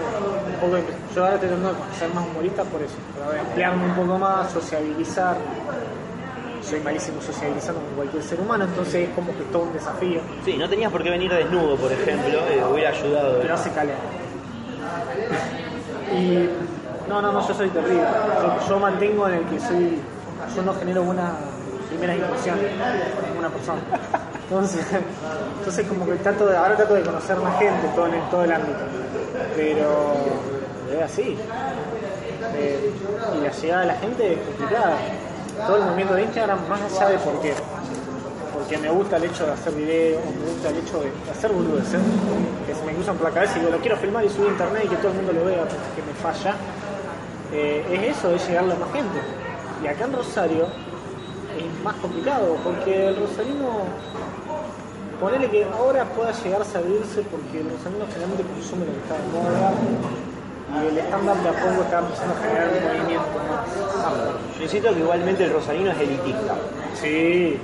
un 0.53 0.59
poco, 0.59 0.75
de- 0.75 0.83
yo 1.15 1.23
ahora 1.23 1.35
estoy 1.35 1.49
tratando 1.49 1.73
de 1.73 1.95
ser 1.97 2.13
más 2.13 2.25
humorista 2.27 2.63
por 2.63 2.81
eso, 2.81 2.95
para 3.25 3.39
emplearme 3.41 3.85
un 3.85 3.95
poco 3.95 4.17
más, 4.17 4.51
sociabilizar. 4.51 5.37
Soy 6.61 6.79
malísimo 6.79 7.21
sociabilizando 7.21 7.81
con 7.81 7.95
cualquier 7.95 8.23
ser 8.23 8.39
humano, 8.39 8.63
entonces 8.63 9.09
es 9.09 9.15
como 9.15 9.27
que 9.35 9.43
todo 9.51 9.63
un 9.63 9.73
desafío, 9.73 10.21
Sí, 10.45 10.55
no 10.57 10.69
tenías 10.69 10.91
por 10.91 11.03
qué 11.03 11.09
venir 11.09 11.31
desnudo, 11.31 11.75
por 11.75 11.91
ejemplo, 11.91 12.39
eh, 12.49 12.63
hubiera 12.71 12.89
ayudado. 12.89 13.39
pero 13.41 13.53
hace 13.53 13.69
calor. 13.71 13.95
Y 16.15 16.49
no, 17.09 17.21
no, 17.21 17.31
no, 17.31 17.47
yo 17.47 17.53
soy 17.53 17.69
terrible. 17.69 18.03
Yo, 18.03 18.67
yo 18.69 18.79
mantengo 18.79 19.27
en 19.27 19.35
el 19.35 19.43
que 19.45 19.59
soy, 19.59 19.99
yo 20.55 20.61
no 20.63 20.73
genero 20.75 21.03
buenas 21.03 21.31
primeras 21.89 22.17
impresiones 22.17 22.71
con 23.15 23.25
ninguna 23.29 23.49
persona. 23.49 23.81
Entonces, 24.43 24.85
entonces 25.59 25.87
como 25.87 26.05
que 26.05 26.13
trato 26.15 26.45
de, 26.45 26.57
ahora 26.57 26.75
trato 26.75 26.93
de 26.93 27.01
conocer 27.01 27.37
más 27.37 27.57
gente 27.59 27.87
todo 27.95 28.07
en 28.07 28.29
todo 28.29 28.43
el 28.43 28.51
ámbito. 28.51 28.79
Pero 29.55 30.13
es 30.93 31.01
así. 31.01 31.37
Eh, 32.55 32.91
y 33.35 33.41
la 33.41 33.51
llegada 33.51 33.81
de 33.81 33.87
la 33.87 33.95
gente 33.95 34.33
es 34.33 34.39
complicada. 34.39 34.97
Todo 35.67 35.77
el 35.77 35.83
movimiento 35.83 36.15
de 36.15 36.23
Instagram, 36.23 36.59
más 36.67 36.81
allá 36.81 37.09
de 37.09 37.17
por 37.19 37.41
qué. 37.41 37.53
Porque 38.53 38.77
me 38.77 38.89
gusta 38.89 39.17
el 39.17 39.25
hecho 39.25 39.45
de 39.45 39.51
hacer 39.51 39.73
videos, 39.73 40.21
me 40.25 40.51
gusta 40.51 40.69
el 40.69 40.77
hecho 40.77 40.99
de 40.99 41.11
hacer 41.31 41.51
boludeces, 41.51 41.99
que 42.67 42.75
se 42.75 42.85
me 42.85 42.93
cruzan 42.93 43.17
por 43.17 43.29
la 43.29 43.33
cabeza 43.33 43.57
y 43.57 43.59
digo, 43.59 43.71
lo 43.71 43.79
quiero 43.79 43.97
filmar 43.97 44.23
y 44.25 44.29
subir 44.29 44.49
a 44.49 44.51
internet 44.51 44.83
y 44.85 44.87
que 44.89 44.95
todo 44.97 45.09
el 45.09 45.17
mundo 45.17 45.33
lo 45.33 45.45
vea, 45.45 45.63
que 45.95 46.01
me 46.01 46.13
falla. 46.21 46.55
Eh, 47.51 47.85
es 47.91 48.17
eso, 48.17 48.33
es 48.33 48.47
llegarle 48.47 48.73
a 48.73 48.77
más 48.77 48.91
gente. 48.91 49.19
Y 49.83 49.87
acá 49.87 50.05
en 50.05 50.13
Rosario 50.13 50.67
más 51.83 51.95
complicado, 51.95 52.55
porque 52.63 53.09
el 53.09 53.15
rosarino, 53.17 53.83
ponele 55.19 55.49
que 55.49 55.65
ahora 55.65 56.05
pueda 56.05 56.31
llegarse 56.31 56.77
a 56.77 56.79
abrirse 56.79 57.21
porque 57.23 57.59
el 57.59 57.69
rosarino 57.69 58.05
generalmente 58.07 58.43
consume 58.43 58.85
lo 58.85 58.91
que 58.93 58.99
está 58.99 59.15
de 59.15 59.27
moda 59.33 59.73
y 60.73 60.87
el 60.87 60.97
stand-up 60.97 61.43
de 61.43 61.49
a 61.49 61.53
poco 61.53 61.83
está 61.83 61.99
empezando 61.99 62.33
a 62.33 62.37
generar 62.37 62.69
un 62.69 62.83
movimiento 62.83 63.37
más 63.49 64.05
amplio. 64.05 64.33
Yo 64.57 64.63
insisto 64.63 64.93
que 64.93 64.99
igualmente 64.99 65.43
el 65.43 65.53
rosarino 65.53 65.91
es 65.91 65.99
elitista. 65.99 66.55
Sí, 66.95 67.59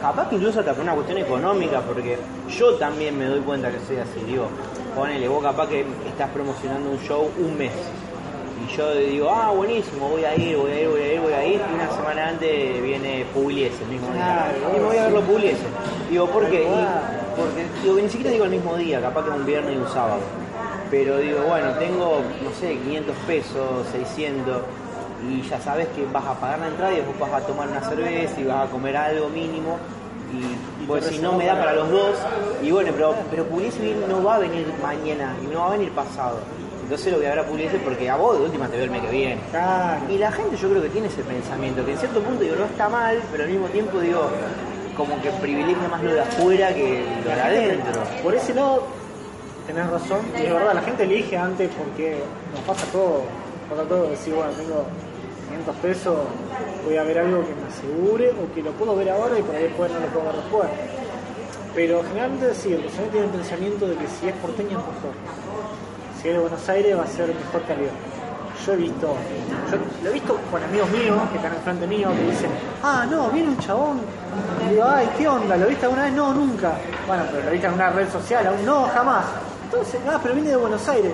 Capaz 0.00 0.30
que 0.30 0.36
incluso 0.36 0.60
hasta 0.60 0.72
por 0.72 0.82
una 0.82 0.94
cuestión 0.94 1.18
económica, 1.18 1.82
porque 1.82 2.16
yo 2.48 2.74
también 2.76 3.18
me 3.18 3.26
doy 3.26 3.40
cuenta 3.40 3.70
que 3.70 3.78
soy 3.80 3.98
así. 3.98 4.18
Digo, 4.26 4.48
ponele, 4.96 5.28
vos 5.28 5.42
capaz 5.42 5.68
que 5.68 5.84
estás 6.08 6.30
promocionando 6.30 6.88
un 6.88 6.98
show 7.00 7.30
un 7.38 7.58
mes. 7.58 7.72
Yo 8.76 8.94
digo, 8.94 9.30
ah, 9.30 9.50
buenísimo, 9.50 10.08
voy 10.08 10.24
a 10.24 10.34
ir, 10.36 10.56
voy 10.56 10.70
a 10.70 10.80
ir, 10.82 10.88
voy 10.88 11.00
a 11.02 11.12
ir, 11.14 11.20
voy 11.20 11.32
a 11.32 11.46
ir. 11.46 11.60
Y 11.70 11.74
una 11.74 11.90
semana 11.90 12.28
antes 12.28 12.82
viene 12.82 13.24
Pugliese 13.34 13.82
el 13.82 13.88
mismo 13.90 14.12
día. 14.12 14.52
Y 14.74 14.78
me 14.78 14.84
voy 14.84 14.96
a 14.96 15.02
verlo 15.04 15.20
Pugliese. 15.22 15.64
Digo, 16.08 16.26
¿por 16.26 16.48
qué? 16.48 16.62
Y- 16.64 16.86
porque 17.36 17.64
digo, 17.82 17.94
ni 17.96 18.08
siquiera 18.08 18.30
digo 18.32 18.44
el 18.44 18.50
mismo 18.50 18.76
día, 18.76 19.00
capaz 19.00 19.24
que 19.24 19.30
es 19.30 19.36
un 19.36 19.46
viernes 19.46 19.74
y 19.74 19.78
un 19.78 19.88
sábado. 19.88 20.20
Pero 20.90 21.18
digo, 21.18 21.42
bueno, 21.48 21.70
tengo, 21.78 22.20
no 22.42 22.50
sé, 22.60 22.76
500 22.78 23.16
pesos, 23.26 23.86
600 23.92 24.58
y 25.28 25.42
ya 25.42 25.60
sabes 25.60 25.86
que 25.88 26.04
vas 26.12 26.24
a 26.24 26.34
pagar 26.34 26.58
la 26.60 26.68
entrada 26.68 26.92
y 26.92 26.96
después 26.96 27.18
vas 27.18 27.42
a 27.42 27.46
tomar 27.46 27.68
una 27.68 27.80
cerveza 27.82 28.40
y 28.40 28.44
vas 28.44 28.66
a 28.68 28.70
comer 28.70 28.96
algo 28.96 29.28
mínimo 29.28 29.78
y, 30.32 30.82
Y 30.82 30.86
pues 30.86 31.04
si 31.06 31.18
no 31.18 31.32
me 31.34 31.44
da 31.44 31.58
para 31.58 31.74
los 31.74 31.90
dos 31.90 32.16
y 32.62 32.70
bueno 32.70 32.90
pero 32.94 33.14
pero 33.30 33.44
Pugliese 33.44 33.94
no 34.08 34.22
va 34.24 34.36
a 34.36 34.38
venir 34.38 34.66
mañana 34.82 35.36
y 35.44 35.46
no 35.52 35.60
va 35.60 35.66
a 35.66 35.70
venir 35.72 35.90
pasado 35.92 36.38
entonces 36.90 37.12
lo 37.12 37.18
voy 37.18 37.26
a 37.26 37.30
ver 37.30 37.38
a 37.38 37.46
Pugliese 37.46 37.78
porque 37.78 38.10
a 38.10 38.16
vos 38.16 38.36
de 38.36 38.44
última 38.46 38.66
te 38.66 38.74
veo 38.74 38.86
el 38.86 38.90
mes 38.90 39.00
que 39.00 39.10
viene 39.10 39.40
claro. 39.52 40.00
y 40.08 40.18
la 40.18 40.32
gente 40.32 40.56
yo 40.56 40.68
creo 40.68 40.82
que 40.82 40.88
tiene 40.88 41.06
ese 41.06 41.22
pensamiento 41.22 41.84
que 41.84 41.92
en 41.92 41.98
cierto 41.98 42.20
punto 42.20 42.42
digo 42.42 42.56
no 42.56 42.64
está 42.64 42.88
mal 42.88 43.22
pero 43.30 43.44
al 43.44 43.50
mismo 43.50 43.68
tiempo 43.68 44.00
digo 44.00 44.28
como 44.96 45.22
que 45.22 45.30
privilegia 45.30 45.88
más 45.88 46.02
lo 46.02 46.12
de 46.12 46.20
afuera 46.20 46.74
que 46.74 47.04
lo 47.24 47.30
de 47.30 47.40
adentro 47.40 48.02
Por 48.24 48.34
ese 48.34 48.54
lado, 48.54 48.82
tenés 49.68 49.88
razón, 49.88 50.18
y 50.36 50.42
es 50.42 50.52
verdad, 50.52 50.74
la 50.74 50.82
gente 50.82 51.04
elige 51.04 51.38
antes 51.38 51.70
porque 51.78 52.18
nos 52.52 52.64
pasa 52.64 52.84
todo, 52.90 53.22
nos 53.22 53.70
pasa 53.70 53.88
todo, 53.88 54.10
decir, 54.10 54.34
bueno, 54.34 54.50
tengo 54.50 54.84
500 55.48 55.76
pesos, 55.76 56.18
voy 56.84 56.96
a 56.96 57.04
ver 57.04 57.20
algo 57.20 57.46
que 57.46 57.54
me 57.54 57.68
asegure, 57.68 58.30
o 58.30 58.52
que 58.52 58.62
lo 58.62 58.72
puedo 58.72 58.96
ver 58.96 59.10
ahora 59.10 59.38
y 59.38 59.42
por 59.42 59.54
ahí 59.54 59.62
después 59.62 59.90
no 59.92 60.00
lo 60.00 60.06
puedo 60.08 60.26
ver 60.26 60.34
después. 60.34 60.68
Pero 61.72 62.02
generalmente 62.02 62.52
sí, 62.52 62.72
el 62.72 62.80
personal 62.80 63.10
tiene 63.10 63.26
el 63.26 63.32
pensamiento 63.32 63.86
de 63.86 63.94
que 63.94 64.06
si 64.08 64.28
es 64.28 64.34
porteño 64.34 64.80
es 64.80 64.84
mejor. 64.84 65.14
Si 66.20 66.28
es 66.28 66.34
de 66.34 66.40
Buenos 66.40 66.68
Aires 66.68 66.98
va 66.98 67.02
a 67.04 67.06
ser 67.06 67.28
mejor 67.28 67.62
calidad. 67.66 67.92
Yo 68.66 68.72
he 68.74 68.76
visto, 68.76 69.06
yo 69.70 69.78
lo 70.04 70.10
he 70.10 70.12
visto 70.12 70.38
con 70.50 70.62
amigos 70.62 70.90
míos 70.90 71.16
que 71.30 71.36
están 71.36 71.54
enfrente 71.54 71.86
mío 71.86 72.10
que 72.14 72.30
dicen, 72.30 72.50
ah 72.82 73.06
no, 73.10 73.28
viene 73.30 73.48
un 73.48 73.58
chabón. 73.58 74.00
Y 74.66 74.70
digo, 74.74 74.84
ay, 74.86 75.08
¿qué 75.16 75.26
onda? 75.28 75.56
¿Lo 75.56 75.66
viste 75.66 75.86
alguna 75.86 76.04
vez? 76.04 76.12
No, 76.12 76.34
nunca. 76.34 76.72
Bueno, 77.06 77.22
pero 77.30 77.44
lo 77.46 77.50
viste 77.50 77.66
en 77.66 77.72
una 77.72 77.90
red 77.90 78.10
social, 78.10 78.46
aún 78.46 78.66
no, 78.66 78.86
jamás. 78.92 79.24
Entonces, 79.64 79.98
ah, 80.10 80.18
pero 80.22 80.34
viene 80.34 80.50
de 80.50 80.56
Buenos 80.56 80.86
Aires. 80.88 81.12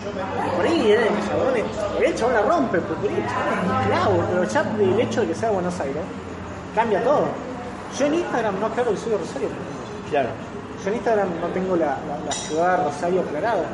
Y 0.00 0.56
por 0.56 0.66
ahí 0.66 0.92
eh, 0.92 1.08
el 1.08 1.28
chabón, 1.28 1.46
por 1.94 2.02
ahí 2.02 2.06
el 2.10 2.14
chabón 2.14 2.34
la 2.34 2.42
rompe, 2.42 2.78
porque 2.80 3.02
por 3.08 3.10
ahí 3.10 3.16
el 3.22 3.28
chabón 3.28 3.58
es 3.58 3.64
un 3.64 3.88
clavo, 3.88 4.24
pero 4.30 4.44
ya 4.44 4.60
el 4.60 5.00
hecho 5.00 5.20
de 5.22 5.26
que 5.28 5.34
sea 5.34 5.48
de 5.48 5.54
Buenos 5.54 5.80
Aires 5.80 6.02
cambia 6.74 7.02
todo. 7.02 7.24
Yo 7.98 8.06
en 8.06 8.14
Instagram 8.14 8.60
no 8.60 8.66
aclaro 8.66 8.90
que 8.90 8.96
soy 8.98 9.12
de 9.12 9.18
Rosario, 9.18 9.48
claro 10.10 10.28
Yo 10.84 10.90
en 10.90 10.96
Instagram 10.96 11.28
no 11.40 11.46
tengo 11.48 11.76
la, 11.76 11.86
la- 11.86 12.24
la 12.26 12.32
ciudad 12.32 12.76
de 12.78 12.84
Rosario 12.84 13.20
aclarada, 13.22 13.64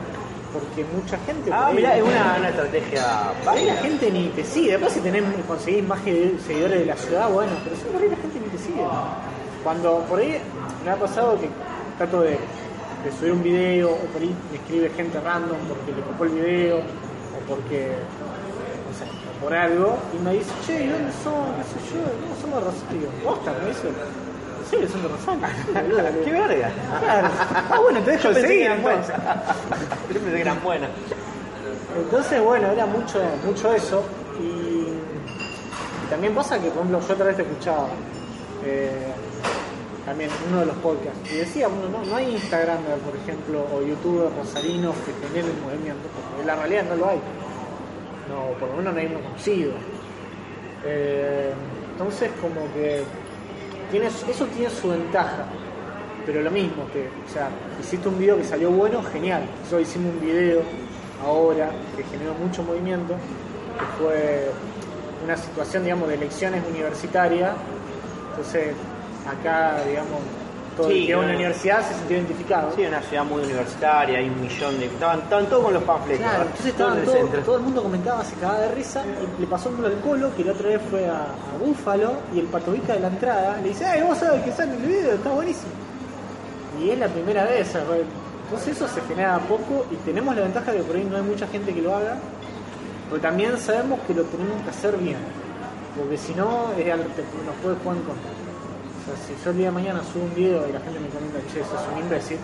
porque 0.54 0.84
mucha 0.94 1.18
gente... 1.26 1.50
ah 1.52 1.72
mira 1.74 1.96
es 1.96 2.02
una, 2.02 2.36
una 2.38 2.48
estrategia 2.48 3.02
ahí 3.28 3.34
la 3.44 3.52
válida. 3.52 3.76
gente 3.82 4.10
ni 4.10 4.28
te 4.28 4.44
sigue. 4.44 4.70
Después 4.72 4.92
si 4.92 5.00
tenés, 5.00 5.24
conseguís 5.46 5.86
más 5.86 6.00
seguidores 6.02 6.78
de 6.78 6.86
la 6.86 6.96
ciudad, 6.96 7.28
bueno, 7.28 7.52
pero 7.64 7.74
si 7.76 7.82
por 7.82 8.00
ahí 8.00 8.08
la 8.08 8.16
gente 8.16 8.40
ni 8.40 8.46
te 8.46 8.58
sigue. 8.58 8.84
Cuando 9.64 9.98
por 10.08 10.20
ahí 10.20 10.38
me 10.84 10.90
ha 10.92 10.96
pasado 10.96 11.38
que 11.40 11.48
trato 11.98 12.20
de, 12.22 12.38
de 13.04 13.12
subir 13.18 13.32
un 13.32 13.42
video 13.42 13.90
o 13.90 13.98
por 14.12 14.22
ahí 14.22 14.34
me 14.50 14.58
escribe 14.58 14.90
gente 14.90 15.20
random 15.20 15.58
porque 15.68 15.92
le 15.92 16.02
copó 16.02 16.24
el 16.24 16.30
video 16.30 16.78
o 16.78 17.38
porque, 17.48 17.92
no 18.88 18.96
sé, 18.96 19.04
por 19.42 19.52
algo 19.52 19.98
y 20.14 20.22
me 20.24 20.32
dice, 20.34 20.50
che, 20.66 20.84
¿y 20.84 20.86
dónde 20.86 21.12
son? 21.22 21.52
¿Qué 21.56 21.64
sé 21.64 21.94
yo? 21.94 22.00
No, 22.00 22.40
somos 22.40 22.60
de 22.60 22.70
Rosario. 22.70 23.08
Posta, 23.24 23.52
me 23.60 23.68
dice. 23.68 23.88
Sí, 24.70 24.76
son 24.90 25.02
de 25.02 25.08
Rosario. 25.08 26.22
qué 26.24 26.30
verga 26.32 26.70
Claro. 27.00 27.28
Ah, 27.70 27.80
bueno, 27.82 28.00
te 28.00 28.12
dejo 28.12 28.28
yo 28.28 28.34
pensé 28.34 28.48
que 28.48 28.64
eran 28.64 28.82
que 30.20 30.40
eran 30.40 30.62
buenas 30.62 30.90
Entonces, 31.96 32.42
bueno, 32.42 32.68
era 32.68 32.86
mucho, 32.86 33.20
mucho 33.44 33.72
eso. 33.72 34.04
Y, 34.40 34.84
también 36.10 36.34
pasa 36.34 36.60
que, 36.60 36.68
por 36.68 36.78
ejemplo, 36.78 37.00
yo 37.00 37.14
otra 37.14 37.26
vez 37.26 37.38
escuchaba 37.38 37.88
eh, 38.64 38.90
también 40.04 40.30
uno 40.48 40.60
de 40.60 40.66
los 40.66 40.76
podcasts. 40.76 41.32
Y 41.32 41.36
decía, 41.36 41.68
bueno, 41.68 41.88
no, 41.88 42.04
no 42.04 42.16
hay 42.16 42.32
Instagramer, 42.32 42.98
por 42.98 43.16
ejemplo, 43.16 43.66
o 43.74 43.82
youtubers 43.82 44.34
rosarinos 44.36 44.94
que 45.04 45.26
generen 45.26 45.60
movimiento, 45.62 46.08
porque 46.14 46.46
la 46.46 46.56
realidad 46.56 46.84
no 46.90 46.96
lo 46.96 47.08
hay. 47.08 47.18
No, 48.28 48.58
por 48.58 48.68
lo 48.70 48.76
menos 48.76 48.94
no 48.94 49.00
hay 49.00 49.06
uno 49.06 49.20
conocido. 49.20 49.72
Eh, 50.84 51.52
entonces, 51.92 52.30
como 52.40 52.72
que 52.74 53.02
tiene, 53.90 54.06
eso 54.06 54.46
tiene 54.46 54.70
su 54.70 54.88
ventaja. 54.88 55.46
Pero 56.26 56.40
lo 56.40 56.50
mismo, 56.50 56.86
que, 56.92 57.08
o 57.08 57.32
sea, 57.32 57.48
hiciste 57.80 58.08
un 58.08 58.18
video 58.18 58.36
que 58.36 58.44
salió 58.44 58.70
bueno, 58.70 59.02
genial. 59.02 59.44
Nosotros 59.64 59.82
hicimos 59.82 60.14
un 60.14 60.20
video 60.20 60.62
ahora 61.24 61.70
que 61.96 62.04
generó 62.04 62.34
mucho 62.34 62.62
movimiento, 62.62 63.14
que 63.14 64.02
fue 64.02 64.50
una 65.24 65.36
situación, 65.36 65.84
digamos, 65.84 66.08
de 66.08 66.14
elecciones 66.14 66.62
universitarias. 66.68 67.52
Entonces, 68.30 68.74
acá, 69.28 69.82
digamos, 69.86 70.20
todo 70.76 70.88
Sí, 70.88 71.02
el 71.02 71.06
que 71.06 71.14
va 71.14 71.22
a 71.22 71.24
una 71.24 71.34
universidad 71.34 71.88
se 71.88 71.94
sintió 71.94 72.16
identificado. 72.16 72.72
Sí, 72.74 72.84
una 72.84 73.00
ciudad 73.02 73.24
muy 73.24 73.42
universitaria, 73.42 74.18
hay 74.18 74.28
un 74.28 74.40
millón 74.40 74.78
de. 74.80 74.86
Estaban, 74.86 75.20
estaban 75.20 75.46
todos 75.46 75.64
con 75.64 75.74
los 75.74 75.82
panfletos. 75.84 76.20
Claro, 76.20 76.38
¿verdad? 76.38 76.46
entonces 76.50 76.72
estaban 76.72 76.92
en 76.94 76.98
el 76.98 77.04
todo, 77.04 77.16
centro. 77.16 77.40
todo 77.42 77.56
el 77.56 77.62
mundo 77.62 77.82
comentaba, 77.82 78.24
se 78.24 78.34
cagaba 78.36 78.60
de 78.60 78.68
risa, 78.74 79.04
y 79.06 79.40
le 79.40 79.46
pasó 79.46 79.70
uno 79.70 79.86
al 79.86 80.00
Colo, 80.00 80.34
que 80.34 80.44
la 80.44 80.52
otra 80.52 80.68
vez 80.68 80.80
fue 80.90 81.06
a, 81.06 81.20
a 81.20 81.64
Búfalo, 81.64 82.12
y 82.34 82.40
el 82.40 82.46
patovica 82.46 82.94
de 82.94 83.00
la 83.00 83.08
entrada 83.08 83.56
le 83.62 83.68
dice, 83.68 83.84
¡ay, 83.84 84.02
vos 84.02 84.18
sabés 84.18 84.42
que 84.42 84.52
sale 84.52 84.74
en 84.74 84.82
el 84.82 84.88
video! 84.88 85.14
Está 85.14 85.30
buenísimo. 85.30 85.83
Y 86.80 86.90
es 86.90 86.98
la 86.98 87.08
primera 87.08 87.44
vez, 87.44 87.74
entonces 87.74 88.76
eso 88.76 88.88
se 88.88 89.00
genera 89.02 89.38
poco, 89.38 89.86
y 89.90 89.96
tenemos 90.04 90.34
la 90.34 90.42
ventaja 90.42 90.72
de 90.72 90.78
que 90.78 90.84
por 90.84 90.96
ahí 90.96 91.04
no 91.04 91.16
hay 91.16 91.22
mucha 91.22 91.46
gente 91.46 91.72
que 91.72 91.82
lo 91.82 91.94
haga, 91.94 92.16
pero 93.08 93.20
también 93.20 93.58
sabemos 93.58 94.00
que 94.06 94.14
lo 94.14 94.24
tenemos 94.24 94.60
que 94.62 94.70
hacer 94.70 94.96
bien, 94.96 95.16
porque 95.96 96.16
si 96.18 96.34
no, 96.34 96.72
es 96.76 96.92
algo 96.92 97.04
que 97.14 97.22
nos 97.46 97.54
puede 97.62 97.76
jugar 97.76 97.96
en 97.96 98.02
contra. 98.02 98.30
sea, 99.04 99.16
si 99.26 99.44
yo 99.44 99.50
el 99.50 99.56
día 99.56 99.66
de 99.66 99.72
mañana 99.72 100.00
subo 100.12 100.24
un 100.24 100.34
video 100.34 100.68
y 100.68 100.72
la 100.72 100.80
gente 100.80 101.00
me 101.00 101.08
comenta, 101.08 101.38
che, 101.52 101.60
sos 101.60 101.80
un 101.92 102.00
imbécil, 102.00 102.38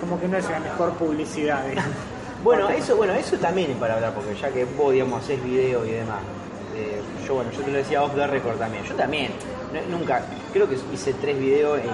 como 0.00 0.18
que 0.18 0.28
no 0.28 0.36
es 0.38 0.48
la 0.48 0.60
mejor 0.60 0.92
publicidad. 0.92 1.62
Bueno, 2.42 2.70
eso, 2.70 2.96
bueno, 2.96 3.12
eso 3.12 3.36
también 3.36 3.70
es 3.70 3.76
para 3.76 3.96
hablar, 3.96 4.14
porque 4.14 4.34
ya 4.34 4.48
que 4.48 4.64
vos, 4.64 4.94
digamos, 4.94 5.22
haces 5.22 5.44
video 5.44 5.84
y 5.84 5.90
demás. 5.90 6.20
eh, 6.74 7.02
yo, 7.26 7.34
bueno, 7.34 7.50
yo 7.50 7.60
te 7.60 7.70
lo 7.70 7.76
decía 7.76 8.02
off 8.02 8.14
the 8.14 8.26
record 8.26 8.56
también. 8.56 8.82
Yo 8.84 8.94
también, 8.94 9.30
nunca, 9.90 10.22
creo 10.50 10.66
que 10.66 10.76
hice 10.90 11.12
tres 11.20 11.38
videos 11.38 11.78
en, 11.80 11.90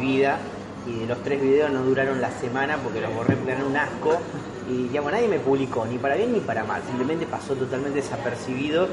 vida 0.00 0.38
y 0.86 1.06
los 1.06 1.22
tres 1.22 1.40
videos 1.40 1.70
no 1.70 1.82
duraron 1.82 2.20
la 2.20 2.30
semana 2.30 2.78
porque 2.78 3.00
los 3.00 3.14
borré 3.14 3.36
porque 3.36 3.52
eran 3.52 3.64
un 3.64 3.76
asco. 3.76 4.18
Y 4.68 4.84
digamos, 4.84 5.12
nadie 5.12 5.28
me 5.28 5.38
publicó, 5.38 5.84
ni 5.84 5.98
para 5.98 6.14
bien 6.14 6.32
ni 6.32 6.40
para 6.40 6.64
mal, 6.64 6.80
simplemente 6.86 7.26
pasó 7.26 7.54
totalmente 7.54 8.00
desapercibido 8.00 8.88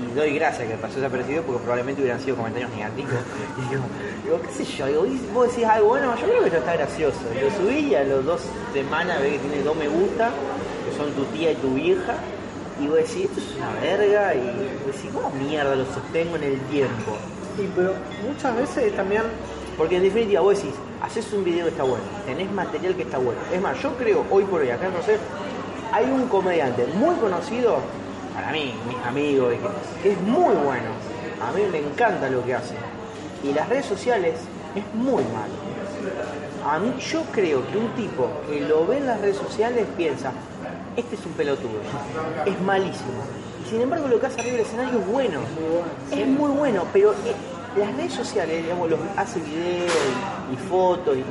y 0.00 0.14
doy 0.14 0.34
gracias 0.34 0.68
que 0.68 0.74
pasó 0.76 0.96
desapercibido 0.96 1.42
porque 1.42 1.60
probablemente 1.60 2.00
hubieran 2.00 2.20
sido 2.20 2.36
comentarios 2.36 2.70
negativos. 2.70 3.12
Y 3.58 4.24
digo, 4.24 4.40
qué 4.42 4.64
sé 4.64 4.64
yo, 4.64 4.86
digo, 4.86 5.04
vos 5.34 5.48
decís 5.48 5.64
algo, 5.64 5.88
bueno, 5.88 6.14
yo 6.16 6.26
creo 6.26 6.40
que 6.40 6.46
esto 6.46 6.58
está 6.58 6.74
gracioso. 6.74 7.20
Y 7.36 7.44
lo 7.44 7.50
subí 7.50 7.94
a 7.94 8.04
los 8.04 8.24
dos 8.24 8.40
semanas 8.72 9.20
ve 9.20 9.32
que 9.32 9.38
tiene 9.38 9.62
dos 9.62 9.76
me 9.76 9.88
gusta, 9.88 10.30
que 10.88 10.96
son 10.96 11.10
tu 11.12 11.24
tía 11.36 11.52
y 11.52 11.56
tu 11.56 11.74
vieja, 11.74 12.14
y 12.80 12.86
vos 12.86 12.96
decís, 12.96 13.24
esto 13.24 13.40
es 13.40 13.56
una 13.56 13.72
verga, 13.80 14.34
y 14.34 14.40
vos 14.86 14.94
decís, 14.94 15.10
¿cómo 15.12 15.30
mierda 15.30 15.74
lo 15.74 15.84
sostengo 15.86 16.36
en 16.36 16.44
el 16.44 16.60
tiempo? 16.60 17.16
Y 17.58 17.66
pero 17.74 17.94
muchas 18.26 18.56
veces 18.56 18.94
también 18.94 19.22
Porque 19.80 19.96
en 19.96 20.02
definitiva 20.02 20.42
vos 20.42 20.58
decís, 20.58 20.74
haces 21.00 21.32
un 21.32 21.42
video 21.42 21.64
que 21.64 21.70
está 21.70 21.84
bueno, 21.84 22.04
tenés 22.26 22.52
material 22.52 22.94
que 22.96 23.04
está 23.04 23.16
bueno. 23.16 23.40
Es 23.50 23.62
más, 23.62 23.80
yo 23.80 23.96
creo 23.96 24.26
hoy 24.30 24.44
por 24.44 24.60
hoy, 24.60 24.68
acá 24.68 24.88
en 24.88 24.92
Rosé, 24.92 25.16
hay 25.90 26.04
un 26.04 26.28
comediante 26.28 26.86
muy 26.96 27.14
conocido, 27.14 27.78
para 28.34 28.52
mí, 28.52 28.74
mis 28.86 28.98
amigos, 29.06 29.54
que, 30.02 30.12
es 30.12 30.20
muy 30.20 30.54
bueno. 30.54 30.90
A 31.40 31.50
mí 31.52 31.62
me 31.72 31.78
encanta 31.78 32.28
lo 32.28 32.44
que 32.44 32.56
hace. 32.56 32.74
Y 33.42 33.54
las 33.54 33.70
redes 33.70 33.86
sociales 33.86 34.34
es 34.74 34.84
muy 34.94 35.24
malo. 35.24 35.54
A 36.70 36.78
mí 36.78 36.92
yo 37.00 37.22
creo 37.32 37.66
que 37.72 37.78
un 37.78 37.88
tipo 37.94 38.28
que 38.50 38.60
lo 38.60 38.86
ve 38.86 38.98
en 38.98 39.06
las 39.06 39.18
redes 39.22 39.38
sociales 39.38 39.86
piensa, 39.96 40.30
este 40.94 41.14
es 41.14 41.24
un 41.24 41.32
pelotudo, 41.32 41.80
es 42.44 42.60
malísimo. 42.60 43.24
Y 43.64 43.70
sin 43.70 43.80
embargo 43.80 44.08
lo 44.08 44.20
que 44.20 44.26
hace 44.26 44.40
arriba 44.40 44.58
del 44.58 44.66
escenario 44.66 44.98
es 44.98 45.06
bueno. 45.06 45.40
Es 46.12 46.26
muy 46.26 46.50
bueno, 46.50 46.84
pero 46.92 47.14
las 47.76 47.96
redes 47.96 48.12
sociales, 48.12 48.62
digamos, 48.62 48.90
los, 48.90 49.00
hace 49.16 49.40
videos 49.40 49.92
y, 50.52 50.56
fotos 50.68 51.16
y, 51.16 51.24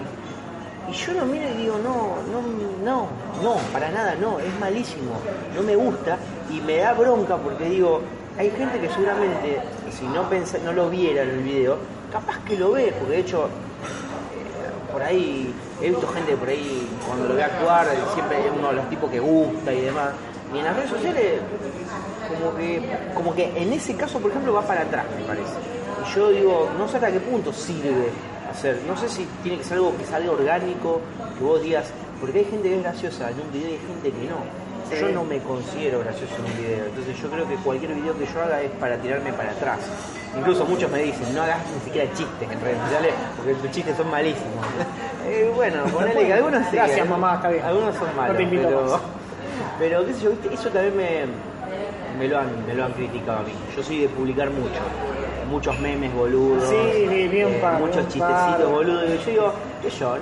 y 0.90 0.94
yo 0.94 1.14
lo 1.14 1.26
miro 1.26 1.46
y 1.50 1.58
digo, 1.58 1.78
no, 1.84 2.18
no, 2.32 2.42
no, 2.84 3.08
no, 3.44 3.56
para 3.72 3.92
nada, 3.92 4.16
no, 4.16 4.40
es 4.40 4.60
malísimo, 4.60 5.12
no 5.56 5.62
me 5.62 5.76
gusta 5.76 6.18
y 6.50 6.62
me 6.62 6.78
da 6.78 6.94
bronca 6.94 7.38
porque 7.38 7.66
digo, 7.66 8.02
hay 8.38 8.52
gente 8.52 8.80
que 8.80 8.90
seguramente, 8.90 9.62
si 9.92 10.06
no 10.08 10.30
pensa, 10.30 10.58
no 10.64 10.72
lo 10.72 10.90
viera 10.90 11.24
en 11.24 11.30
el 11.30 11.44
video, 11.44 11.78
capaz 12.12 12.40
que 12.46 12.58
lo 12.58 12.72
ve, 12.72 12.94
porque 12.98 13.16
de 13.16 13.20
hecho, 13.20 13.46
eh, 13.46 14.92
por 14.92 15.04
ahí, 15.04 15.54
he 15.82 15.90
visto 15.90 16.08
gente 16.08 16.38
por 16.38 16.48
ahí, 16.48 16.88
cuando 17.06 17.28
lo 17.28 17.36
ve 17.36 17.44
actuar, 17.44 17.88
siempre 18.14 18.40
es 18.48 18.52
uno 18.58 18.70
de 18.70 18.76
los 18.76 18.90
tipos 18.90 19.12
que 19.12 19.20
gusta 19.20 19.74
y 19.74 19.82
demás, 19.82 20.12
y 20.54 20.60
en 20.60 20.66
las 20.66 20.76
redes 20.76 20.90
sociales, 20.90 21.42
como 22.30 22.56
que, 22.56 22.82
como 23.14 23.36
que 23.36 23.62
en 23.62 23.74
ese 23.74 23.96
caso, 23.96 24.20
por 24.20 24.32
ejemplo, 24.32 24.54
va 24.54 24.62
para 24.62 24.82
atrás, 24.82 25.06
me 25.18 25.26
parece. 25.26 25.79
Yo 26.16 26.30
digo, 26.30 26.70
no 26.78 26.88
sé 26.88 26.96
hasta 26.98 27.12
qué 27.12 27.20
punto 27.20 27.54
sirve 27.54 28.10
hacer, 28.50 28.80
no 28.88 28.98
sé 28.98 29.08
si 29.10 29.28
tiene 29.44 29.60
que 29.60 29.64
ser 29.64 29.78
algo 29.78 29.96
que 29.98 30.06
salga 30.06 30.32
orgánico, 30.32 31.02
que 31.38 31.44
vos 31.44 31.62
digas, 31.62 31.92
porque 32.20 32.40
hay 32.40 32.46
gente 32.46 32.70
que 32.70 32.76
es 32.78 32.84
graciosa 32.84 33.30
en 33.30 33.40
un 33.42 33.52
video 33.52 33.70
y 33.70 33.74
hay 33.74 33.80
gente 33.80 34.12
que 34.12 34.28
no. 34.28 34.70
Sí. 34.90 34.96
Yo 35.02 35.10
no 35.10 35.24
me 35.24 35.38
considero 35.40 36.00
gracioso 36.00 36.34
en 36.40 36.46
un 36.52 36.58
video, 36.58 36.86
entonces 36.86 37.22
yo 37.22 37.30
creo 37.30 37.48
que 37.48 37.56
cualquier 37.58 37.94
video 37.94 38.18
que 38.18 38.26
yo 38.26 38.42
haga 38.42 38.60
es 38.64 38.72
para 38.72 38.98
tirarme 38.98 39.32
para 39.34 39.52
atrás. 39.52 39.78
Incluso 40.36 40.66
muchos 40.66 40.90
me 40.90 41.04
dicen, 41.04 41.34
no 41.36 41.44
hagas 41.44 41.60
ni 41.76 41.80
siquiera 41.86 42.12
chistes 42.14 42.50
en 42.52 42.60
redes 42.62 42.78
sociales, 42.86 43.14
porque 43.38 43.54
tus 43.56 43.72
chistes 43.72 43.96
son 43.98 44.10
malísimos. 44.10 44.66
Eh, 45.28 45.52
bueno, 45.54 45.84
ponele 45.94 46.26
que 46.26 46.34
algunos 46.34 46.64
sí, 46.70 46.76
Gracias, 46.78 47.02
algunos- 47.02 47.20
mamá, 47.20 47.36
está 47.36 47.50
bien. 47.50 47.64
Algunos 47.64 47.94
son 47.98 48.08
No 48.08 48.14
malos, 48.16 48.38
te 48.38 48.44
invito 48.44 48.64
pero, 48.64 48.82
más. 48.84 49.02
pero 49.80 50.06
qué 50.08 50.14
sé 50.14 50.22
yo, 50.22 50.30
¿viste? 50.32 50.54
eso 50.56 50.70
también 50.70 50.98
me, 50.98 51.26
me, 52.18 52.28
lo 52.28 52.40
han, 52.40 52.66
me 52.66 52.74
lo 52.74 52.86
han 52.86 52.94
criticado 52.94 53.40
a 53.40 53.42
mí. 53.44 53.52
Yo 53.76 53.84
soy 53.84 54.00
de 54.00 54.08
publicar 54.10 54.50
mucho, 54.50 54.80
muchos 55.48 55.80
memes 55.80 56.14
boludos, 56.14 56.64
Sí, 56.70 56.76
un 56.76 57.12
eh, 57.14 57.60
par, 57.62 57.80
muchos 57.80 58.04
chistecitos 58.08 58.28
par. 58.30 58.66
boludos. 58.66 59.04
Y 59.10 59.18
yo 59.26 59.32
digo, 59.32 59.54
¿qué 59.82 59.90
yo? 59.90 60.16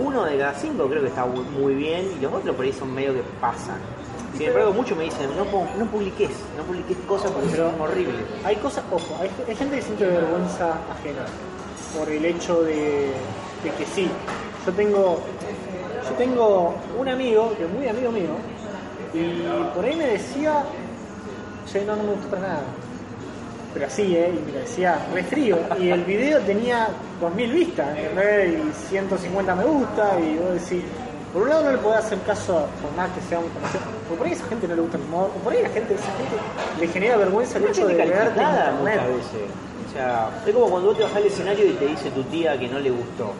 Uno 0.00 0.24
de 0.24 0.36
cada 0.38 0.54
cinco 0.54 0.86
creo 0.88 1.00
que 1.02 1.08
está 1.08 1.24
muy 1.24 1.74
bien 1.74 2.10
y 2.18 2.22
los 2.22 2.32
otros 2.32 2.54
por 2.54 2.64
ahí 2.64 2.72
son 2.72 2.94
medio 2.94 3.14
que 3.14 3.22
pasan. 3.40 3.76
Sin 4.36 4.46
embargo, 4.48 4.72
muchos 4.72 4.96
me 4.98 5.04
dicen, 5.04 5.28
no, 5.36 5.44
no 5.44 5.90
publiques, 5.90 6.30
no 6.56 6.62
publiques 6.64 6.96
cosas 7.08 7.30
porque 7.30 7.48
Pero- 7.50 7.70
son 7.70 7.80
horribles. 7.80 8.16
hay 8.44 8.56
cosas, 8.56 8.84
ojo, 8.92 9.16
hay, 9.20 9.30
hay 9.48 9.56
gente 9.56 9.76
que 9.76 9.82
siente 9.82 10.06
vergüenza 10.06 10.74
ajena 10.92 11.24
por 11.98 12.08
el 12.10 12.24
hecho 12.24 12.62
de, 12.62 13.12
de 13.64 13.70
que 13.78 13.86
sí. 13.86 14.08
Yo 14.66 14.72
tengo, 14.74 15.20
yo 16.04 16.14
tengo 16.18 16.74
un 16.98 17.08
amigo, 17.08 17.54
que 17.56 17.64
es 17.64 17.70
muy 17.70 17.88
amigo 17.88 18.12
mío, 18.12 18.30
y 19.14 19.74
por 19.74 19.84
ahí 19.84 19.96
me 19.96 20.06
decía, 20.06 20.62
che, 21.72 21.84
no, 21.86 21.96
no 21.96 22.02
me 22.02 22.12
gusta 22.12 22.28
para 22.28 22.42
nada. 22.42 22.62
Pero 23.74 23.86
así, 23.86 24.16
¿eh? 24.16 24.32
Y 24.34 24.52
me 24.52 24.60
decía 24.60 24.98
re 25.12 25.22
frío. 25.22 25.58
Y 25.78 25.90
el 25.90 26.04
video 26.04 26.40
tenía 26.40 26.88
2000 27.20 27.52
vistas, 27.52 27.96
¿entendés? 27.96 28.60
Y 28.64 28.88
150 28.88 29.54
me 29.54 29.64
gusta, 29.64 30.18
y 30.20 30.38
vos 30.38 30.54
decís, 30.54 30.84
por 31.32 31.42
un 31.42 31.48
lado 31.50 31.64
no 31.64 31.72
le 31.72 31.78
podés 31.78 31.98
hacer 31.98 32.18
caso 32.22 32.66
por 32.80 32.92
más 32.96 33.10
que 33.10 33.20
sea 33.28 33.38
un 33.38 33.48
conocido, 33.50 33.80
porque 34.08 34.16
por 34.16 34.26
ahí 34.26 34.32
a 34.32 34.36
esa 34.36 34.46
gente 34.46 34.68
no 34.68 34.74
le 34.74 34.82
gusta 34.82 34.96
el 34.96 35.02
humor, 35.04 35.30
por 35.44 35.52
ahí 35.52 35.58
a 35.58 35.62
la 35.62 35.68
gente, 35.68 35.94
esa 35.94 36.04
gente 36.04 36.36
le 36.80 36.88
genera 36.88 37.16
vergüenza 37.18 37.58
el 37.58 37.64
hecho 37.64 37.86
de 37.86 37.94
verte 37.94 38.14
internet. 38.14 38.72
muchas 38.80 39.08
veces. 39.08 39.48
O 39.88 39.92
sea, 39.92 40.30
es 40.46 40.54
como 40.54 40.70
cuando 40.70 40.88
vos 40.88 40.96
te 40.96 41.02
bajás 41.02 41.18
al 41.18 41.26
escenario 41.26 41.66
y 41.66 41.72
te 41.72 41.86
dice 41.86 42.10
tu 42.10 42.22
tía 42.24 42.58
que 42.58 42.68
no 42.68 42.78
le 42.78 42.90
gustó. 42.90 43.32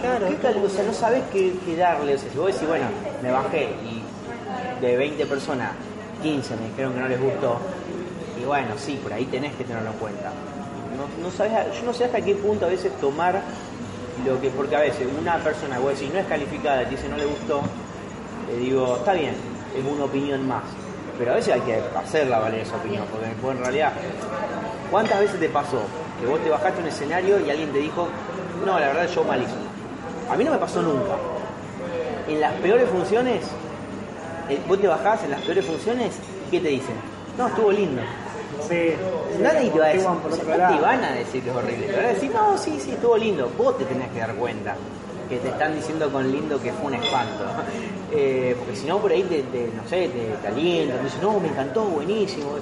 Claro, 0.00 0.28
¿Qué 0.28 0.34
tal? 0.36 0.64
O 0.64 0.68
sea, 0.68 0.84
no 0.84 0.92
sabes 0.94 1.22
qué, 1.32 1.52
qué 1.64 1.76
darle. 1.76 2.14
O 2.14 2.18
sea, 2.18 2.30
si 2.30 2.38
vos 2.38 2.46
decís, 2.46 2.66
bueno, 2.66 2.86
me 3.22 3.30
bajé 3.30 3.68
y 3.84 4.02
de 4.80 4.96
20 4.96 5.26
personas, 5.26 5.72
15 6.22 6.56
me 6.56 6.68
dijeron 6.68 6.94
que 6.94 7.00
no 7.00 7.08
les 7.08 7.20
gustó, 7.20 7.58
y 8.40 8.44
bueno, 8.44 8.74
sí, 8.78 8.98
por 9.02 9.12
ahí 9.12 9.26
tenés 9.26 9.54
que 9.54 9.64
tenerlo 9.64 9.90
en 9.90 9.96
cuenta. 9.98 10.32
No, 11.22 11.30
sabes, 11.30 11.52
yo 11.78 11.86
no 11.86 11.94
sé 11.94 12.04
hasta 12.04 12.20
qué 12.20 12.34
punto 12.34 12.66
a 12.66 12.68
veces 12.68 12.92
tomar 13.00 13.40
lo 14.26 14.40
que, 14.40 14.50
porque 14.50 14.76
a 14.76 14.80
veces 14.80 15.06
una 15.18 15.36
persona, 15.38 15.78
vos 15.78 15.98
decís, 15.98 16.12
no 16.12 16.20
es 16.20 16.26
calificada, 16.26 16.84
te 16.84 16.90
dice 16.90 17.08
no 17.08 17.16
le 17.16 17.24
gustó, 17.24 17.62
le 18.48 18.58
digo, 18.58 18.96
está 18.96 19.12
bien, 19.12 19.34
es 19.76 19.84
una 19.84 20.04
opinión 20.04 20.46
más. 20.46 20.64
Pero 21.18 21.32
a 21.32 21.34
veces 21.34 21.54
hay 21.54 21.60
que 21.60 21.80
hacerla 21.96 22.38
valer 22.38 22.60
esa 22.60 22.76
opinión, 22.76 23.04
porque 23.10 23.28
pues, 23.40 23.56
en 23.56 23.62
realidad, 23.62 23.92
¿cuántas 24.90 25.20
veces 25.20 25.38
te 25.38 25.48
pasó 25.48 25.82
que 26.20 26.26
vos 26.26 26.42
te 26.42 26.50
bajaste 26.50 26.80
un 26.80 26.88
escenario 26.88 27.40
y 27.40 27.50
alguien 27.50 27.72
te 27.72 27.78
dijo, 27.78 28.08
no, 28.64 28.78
la 28.78 28.88
verdad 28.88 29.08
yo 29.08 29.24
malísimo? 29.24 29.60
A 30.30 30.36
mí 30.36 30.44
no 30.44 30.52
me 30.52 30.58
pasó 30.58 30.82
nunca. 30.82 31.16
En 32.28 32.40
las 32.40 32.52
peores 32.54 32.88
funciones, 32.88 33.44
eh, 34.48 34.60
vos 34.68 34.80
te 34.80 34.86
bajás 34.86 35.24
en 35.24 35.30
las 35.30 35.40
peores 35.42 35.64
funciones, 35.64 36.14
¿qué 36.50 36.60
te 36.60 36.68
dicen? 36.68 36.94
No, 37.36 37.48
estuvo 37.48 37.72
lindo. 37.72 38.02
Sí, 38.70 38.92
Nadie 39.42 39.70
te 39.70 39.78
va 39.78 39.84
a 39.86 39.88
decir, 39.88 40.06
por 40.06 40.32
otro 40.32 40.46
te 40.46 40.80
van 40.80 41.04
a 41.04 41.12
decir 41.12 41.42
que 41.42 41.50
es 41.50 41.56
horrible, 41.56 41.86
te 41.88 41.96
van 41.96 42.04
a 42.04 42.08
decir, 42.08 42.30
no, 42.32 42.56
sí, 42.58 42.78
sí, 42.80 42.90
estuvo 42.92 43.16
lindo. 43.16 43.50
Vos 43.58 43.76
te 43.78 43.84
tenés 43.84 44.08
que 44.10 44.20
dar 44.20 44.34
cuenta 44.34 44.76
que 45.28 45.38
te 45.38 45.48
están 45.48 45.74
diciendo 45.74 46.10
con 46.10 46.30
lindo 46.30 46.60
que 46.62 46.72
fue 46.72 46.86
un 46.86 46.94
espanto. 46.94 47.44
Eh, 48.12 48.56
porque 48.58 48.74
si 48.74 48.88
no, 48.88 48.98
por 48.98 49.12
ahí 49.12 49.22
te, 49.22 49.40
te- 49.44 49.70
no 49.72 49.88
sé, 49.88 50.08
te, 50.08 50.34
te 50.42 50.48
alientan, 50.48 50.98
te 50.98 51.04
dicen, 51.04 51.22
no, 51.22 51.38
me 51.38 51.46
encantó, 51.46 51.84
buenísimo. 51.84 52.54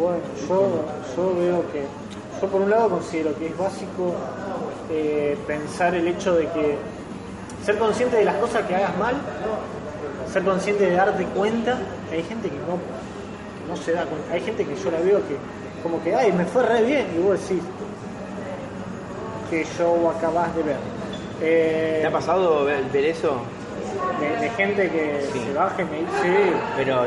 Bueno, 0.00 0.20
yo, 0.48 0.84
yo 1.14 1.36
veo 1.38 1.70
que, 1.70 1.82
yo 2.40 2.48
por 2.48 2.62
un 2.62 2.70
lado 2.70 2.88
considero 2.88 3.36
que 3.38 3.48
es 3.48 3.58
básico 3.58 4.14
eh, 4.90 5.36
pensar 5.46 5.94
el 5.94 6.08
hecho 6.08 6.34
de 6.34 6.44
que 6.48 6.78
ser 7.62 7.76
consciente 7.76 8.16
de 8.16 8.24
las 8.24 8.36
cosas 8.36 8.62
que 8.66 8.74
hagas 8.74 8.96
mal, 8.96 9.16
ser 10.32 10.42
consciente 10.44 10.86
de 10.86 10.96
darte 10.96 11.24
cuenta 11.26 11.76
que 12.08 12.16
hay 12.16 12.22
gente 12.22 12.48
que 12.48 12.56
no, 12.56 12.78
no 13.68 13.76
se 13.76 13.92
da 13.92 14.04
cuenta, 14.04 14.32
hay 14.34 14.40
gente 14.40 14.64
que 14.64 14.74
yo 14.76 14.90
la 14.90 14.98
veo 15.00 15.18
que 15.28 15.36
como 15.82 16.02
que, 16.02 16.14
ay, 16.14 16.32
me 16.32 16.44
fue 16.44 16.62
re 16.64 16.82
bien, 16.82 17.06
y 17.16 17.18
vos 17.22 17.38
decís 17.40 17.62
que 19.50 19.64
yo 19.78 20.10
acabás 20.10 20.54
de 20.56 20.62
ver. 20.62 20.76
Eh, 21.40 21.98
¿Te 22.00 22.06
ha 22.06 22.10
pasado 22.10 22.64
ver, 22.64 22.82
ver 22.92 23.04
eso? 23.06 23.36
de, 24.20 24.36
de 24.36 24.50
gente 24.50 24.88
que 24.90 25.28
Sí. 25.32 25.40
se 25.46 25.52
baja 25.52 25.82
y 25.82 25.84
me 25.84 25.98
dice, 25.98 26.12
sí, 26.22 26.52
Pero, 26.76 27.04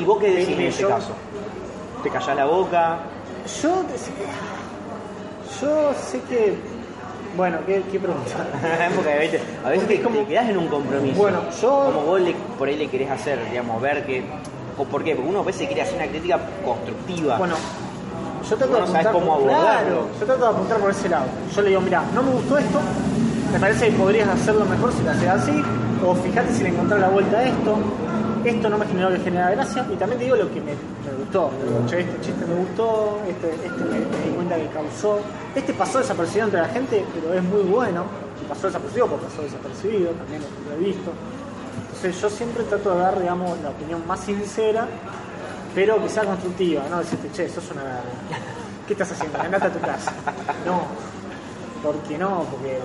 ¿y 0.00 0.04
vos 0.04 0.18
qué 0.20 0.30
decís 0.30 0.56
en 0.56 0.60
ese 0.66 0.82
yo- 0.82 0.88
caso? 0.88 1.12
¿Te 2.02 2.10
callás 2.10 2.36
la 2.36 2.44
boca? 2.46 2.98
Yo, 3.62 3.82
yo 5.60 5.94
sé 5.94 6.20
que, 6.28 6.54
bueno, 7.36 7.58
¿qué, 7.66 7.82
qué 7.90 7.98
pregunta? 7.98 8.46
Porque 8.94 9.12
a 9.12 9.16
veces 9.18 9.40
te, 9.88 9.96
te 9.98 10.24
quedás 10.26 10.48
en 10.48 10.58
un 10.58 10.68
compromiso. 10.68 11.20
Bueno, 11.20 11.40
yo- 11.60 11.84
Como 11.86 12.02
vos 12.06 12.20
le- 12.20 12.34
por 12.58 12.68
ahí 12.68 12.76
le 12.76 12.88
querés 12.88 13.10
hacer, 13.10 13.38
digamos, 13.50 13.80
ver 13.82 14.04
que... 14.06 14.22
¿o 14.82 14.84
¿Por 14.84 15.04
qué? 15.04 15.14
Porque 15.14 15.30
uno 15.30 15.40
a 15.40 15.44
veces 15.44 15.66
quiere 15.66 15.82
hacer 15.82 15.96
una 15.96 16.06
crítica 16.06 16.40
constructiva. 16.64 17.38
Bueno, 17.38 17.54
yo 18.48 18.56
trato 18.56 18.74
de 18.74 18.80
apuntar, 18.80 19.12
cómo. 19.12 19.38
Claro, 19.44 20.08
yo 20.18 20.26
trato 20.26 20.42
de 20.42 20.50
apuntar 20.50 20.78
por 20.78 20.90
ese 20.90 21.08
lado. 21.08 21.26
Yo 21.54 21.62
le 21.62 21.68
digo, 21.68 21.80
mira, 21.80 22.02
no 22.14 22.22
me 22.22 22.32
gustó 22.32 22.58
esto, 22.58 22.80
me 23.52 23.60
parece 23.60 23.90
que 23.90 23.92
podrías 23.92 24.28
hacerlo 24.28 24.64
mejor 24.64 24.92
si 24.92 25.02
lo 25.02 25.10
haces 25.10 25.28
así, 25.28 25.62
o 26.04 26.14
fíjate 26.14 26.52
si 26.52 26.62
le 26.64 26.70
encontrás 26.70 27.00
la 27.00 27.08
vuelta 27.08 27.38
a 27.38 27.44
esto. 27.44 27.76
esto 28.44 28.68
no 28.68 28.78
me 28.78 28.86
generó 28.86 29.10
lo 29.10 29.16
que 29.16 29.22
genera 29.22 29.50
gracia 29.50 29.86
y 29.92 29.96
también 29.96 30.18
te 30.18 30.24
digo 30.24 30.36
lo 30.36 30.50
que 30.52 30.60
me, 30.60 30.72
me 30.72 31.12
gustó. 31.18 31.50
Che, 31.86 32.00
este 32.00 32.20
chiste 32.20 32.44
me 32.46 32.54
gustó, 32.56 33.20
este, 33.28 33.54
este 33.54 33.84
me, 33.84 33.98
me 34.00 34.24
di 34.26 34.34
cuenta 34.34 34.56
que 34.56 34.66
causó. 34.68 35.20
Este 35.54 35.72
pasó 35.74 35.98
desapercibido 35.98 36.46
entre 36.46 36.60
la 36.62 36.68
gente, 36.68 37.04
pero 37.14 37.34
es 37.34 37.44
muy 37.44 37.62
bueno. 37.62 38.04
Y 38.42 38.48
pasó 38.48 38.66
desapercibido 38.66 39.06
porque 39.06 39.26
pasó 39.26 39.42
desapercibido, 39.42 40.10
también 40.12 40.42
lo 40.68 40.74
he 40.74 40.78
visto. 40.78 41.12
Yo 42.10 42.28
siempre 42.28 42.64
trato 42.64 42.94
de 42.94 43.00
dar, 43.00 43.20
digamos, 43.20 43.60
la 43.60 43.70
opinión 43.70 44.04
más 44.08 44.18
sincera, 44.18 44.88
pero 45.72 46.02
que 46.02 46.08
sea 46.08 46.24
constructiva, 46.24 46.82
no 46.90 46.98
decirte, 46.98 47.30
che, 47.32 47.48
sos 47.48 47.70
una 47.70 47.84
verga. 47.84 48.02
¿Qué 48.88 48.94
estás 48.94 49.12
haciendo? 49.12 49.40
Andate 49.40 49.66
a 49.66 49.70
tu 49.70 49.78
casa. 49.78 50.12
No, 50.66 50.82
porque 51.80 52.18
no, 52.18 52.44
porque, 52.50 52.78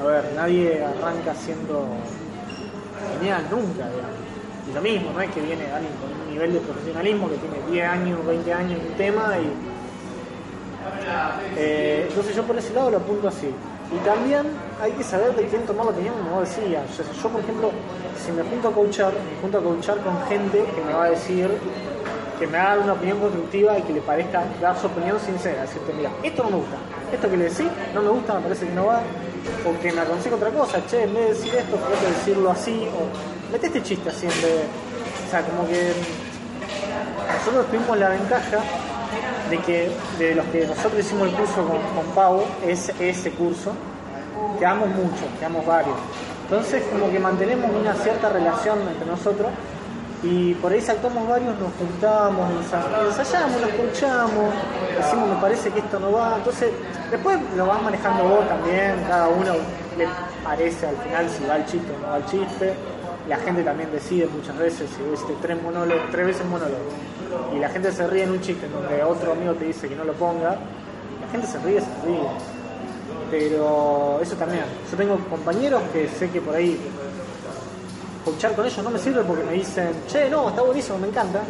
a 0.00 0.06
ver, 0.06 0.32
nadie 0.34 0.82
arranca 0.82 1.34
siendo 1.34 1.86
genial 3.12 3.44
nunca, 3.50 3.90
digamos. 3.90 4.16
Y 4.70 4.72
lo 4.72 4.80
mismo, 4.80 5.12
no 5.12 5.20
es 5.20 5.30
que 5.32 5.40
viene 5.42 5.70
alguien 5.70 5.92
con 6.00 6.18
un 6.18 6.30
nivel 6.30 6.54
de 6.54 6.60
profesionalismo 6.60 7.28
que 7.28 7.36
tiene 7.36 7.56
10 7.70 7.88
años, 7.88 8.26
20 8.26 8.52
años 8.54 8.80
en 8.80 8.86
un 8.86 8.96
tema 8.96 9.34
y. 9.38 9.76
Eh, 11.58 12.06
entonces 12.08 12.34
yo 12.34 12.42
por 12.44 12.56
ese 12.56 12.72
lado 12.72 12.90
lo 12.90 12.96
apunto 12.96 13.28
así. 13.28 13.50
Y 13.92 13.98
también 14.04 14.46
hay 14.80 14.92
que 14.92 15.04
saber 15.04 15.36
de 15.36 15.46
quién 15.46 15.62
tomar 15.66 15.86
la 15.86 15.92
opinión, 15.92 16.14
como 16.14 16.36
vos 16.36 16.48
decías. 16.48 16.82
O 16.90 16.94
sea, 16.94 17.04
yo, 17.22 17.28
por 17.28 17.40
ejemplo, 17.40 17.70
si 18.26 18.32
me 18.32 18.42
junto 18.42 18.68
a 18.68 18.72
coachar, 18.72 19.12
me 19.12 19.40
junto 19.40 19.58
a 19.58 19.62
coachar 19.62 19.98
con 20.00 20.20
gente 20.26 20.64
que 20.74 20.82
me 20.82 20.92
va 20.92 21.04
a 21.04 21.10
decir, 21.10 21.48
que 22.38 22.46
me 22.46 22.58
va 22.58 22.64
a 22.64 22.68
dar 22.76 22.78
una 22.80 22.92
opinión 22.94 23.20
constructiva 23.20 23.78
y 23.78 23.82
que 23.82 23.92
le 23.92 24.00
parezca 24.00 24.42
dar 24.60 24.76
su 24.76 24.88
opinión 24.88 25.18
sincera. 25.20 25.62
Decirte, 25.62 25.92
mira, 25.92 26.10
esto 26.22 26.42
no 26.42 26.50
me 26.50 26.56
gusta, 26.56 26.76
esto 27.12 27.30
que 27.30 27.36
le 27.36 27.44
decís 27.44 27.66
no 27.94 28.02
me 28.02 28.10
gusta, 28.10 28.34
me 28.34 28.40
parece 28.40 28.66
que 28.66 28.74
no 28.74 28.86
va, 28.86 29.00
o 29.64 29.80
que 29.80 29.92
me 29.92 30.00
aconseja 30.00 30.34
otra 30.34 30.50
cosa, 30.50 30.84
che, 30.86 31.04
en 31.04 31.14
vez 31.14 31.22
de 31.22 31.34
decir 31.34 31.54
esto, 31.54 31.76
trata 31.76 32.00
de 32.00 32.08
decirlo 32.08 32.50
así, 32.50 32.88
o 32.88 33.52
mete 33.52 33.66
este 33.68 33.82
chiste 33.82 34.10
así 34.10 34.26
en 34.26 34.32
vez 34.32 34.42
de. 34.42 34.64
O 35.26 35.30
sea, 35.30 35.42
como 35.42 35.66
que 35.68 35.92
nosotros 37.38 37.66
tuvimos 37.66 37.98
la 37.98 38.08
ventaja 38.08 38.58
de 39.50 39.58
que 39.58 39.90
de 40.18 40.34
los 40.34 40.46
que 40.46 40.66
nosotros 40.66 40.98
hicimos 40.98 41.28
el 41.28 41.34
curso 41.34 41.66
con, 41.66 41.78
con 41.94 42.14
Pau, 42.14 42.44
es 42.66 42.90
ese 42.98 43.30
curso, 43.30 43.72
quedamos 44.58 44.88
muchos, 44.88 45.26
quedamos 45.38 45.64
varios. 45.64 45.96
Entonces 46.48 46.82
como 46.92 47.10
que 47.10 47.18
mantenemos 47.18 47.70
una 47.70 47.94
cierta 47.94 48.28
relación 48.28 48.78
entre 48.88 49.06
nosotros 49.06 49.48
y 50.22 50.54
por 50.54 50.72
ahí 50.72 50.80
saltamos 50.80 51.28
varios, 51.28 51.54
nos 51.58 51.72
juntamos, 51.74 52.48
ensa- 52.50 53.06
ensayamos, 53.06 53.60
lo 53.60 53.66
escuchamos, 53.68 54.54
decimos 54.96 55.28
me 55.28 55.36
parece 55.36 55.70
que 55.70 55.80
esto 55.80 55.98
no 56.00 56.12
va, 56.12 56.34
entonces 56.36 56.70
después 57.10 57.38
lo 57.56 57.66
vas 57.66 57.82
manejando 57.82 58.24
vos 58.24 58.48
también, 58.48 58.94
cada 59.08 59.28
uno 59.28 59.52
le 59.98 60.06
parece 60.44 60.86
al 60.86 60.96
final 60.96 61.28
si 61.28 61.44
va 61.46 61.56
el 61.56 61.66
chiste 61.66 61.92
o 61.92 61.98
no 62.06 62.12
va 62.12 62.16
el 62.18 62.26
chiste, 62.26 62.74
la 63.28 63.36
gente 63.38 63.62
también 63.62 63.90
decide 63.92 64.26
muchas 64.28 64.56
veces 64.56 64.88
si 64.96 65.02
viste 65.10 65.34
tres 65.42 65.60
monólogos, 65.62 66.04
tres 66.12 66.26
veces 66.26 66.46
monólogo 66.46 66.90
y 67.54 67.58
la 67.58 67.68
gente 67.68 67.90
se 67.92 68.06
ríe 68.06 68.22
en 68.22 68.30
un 68.30 68.40
chiste 68.40 68.68
donde 68.68 69.02
otro 69.02 69.32
amigo 69.32 69.52
te 69.54 69.64
dice 69.66 69.88
que 69.88 69.96
no 69.96 70.04
lo 70.04 70.12
ponga, 70.14 70.50
la 70.50 71.28
gente 71.32 71.46
se 71.46 71.58
ríe, 71.58 71.80
se 71.80 71.86
ríe. 72.06 72.55
Pero 73.30 74.20
eso 74.22 74.36
también, 74.36 74.64
yo 74.90 74.96
tengo 74.96 75.18
compañeros 75.28 75.82
que 75.92 76.08
sé 76.08 76.30
que 76.30 76.40
por 76.40 76.54
ahí 76.54 76.78
coachar 78.24 78.54
con 78.54 78.66
ellos 78.66 78.82
no 78.82 78.90
me 78.90 78.98
sirve 78.98 79.22
porque 79.22 79.44
me 79.44 79.52
dicen, 79.52 79.90
che, 80.08 80.30
no, 80.30 80.48
está 80.48 80.62
buenísimo, 80.62 80.98
me 80.98 81.08
encanta. 81.08 81.40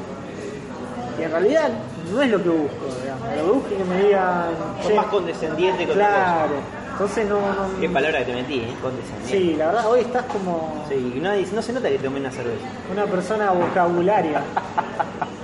Y 1.19 1.23
en 1.23 1.31
realidad 1.31 1.71
no 2.13 2.23
es 2.23 2.31
lo 2.31 2.43
que 2.43 2.49
busco, 2.49 2.87
digamos. 3.03 3.29
Lo 3.29 3.35
que 3.35 3.51
busco 3.51 3.69
es 3.71 3.77
que 3.77 3.85
me 3.85 4.03
digan, 4.05 4.47
che, 4.87 4.95
más 4.95 5.07
condescendiente 5.07 5.87
con 5.87 5.99
la 5.99 6.09
claro. 6.09 6.55
Entonces 6.93 7.29
no, 7.29 7.39
no. 7.41 7.79
Qué 7.79 7.91
palabra 7.91 8.21
que 8.21 8.25
te 8.25 8.33
metí, 8.33 8.61
¿eh? 8.61 8.75
Condescendiente. 8.81 9.31
Sí, 9.31 9.55
la 9.57 9.67
verdad, 9.67 9.87
hoy 9.87 10.01
estás 10.01 10.25
como 10.25 10.87
Sí, 10.89 11.21
no 11.53 11.63
se 11.63 11.73
nota 11.75 11.91
que 11.91 11.99
tomé 11.99 12.21
una 12.21 12.31
cerveza. 12.31 12.65
una 12.91 13.05
persona 13.05 13.51
vocabularia. 13.51 14.43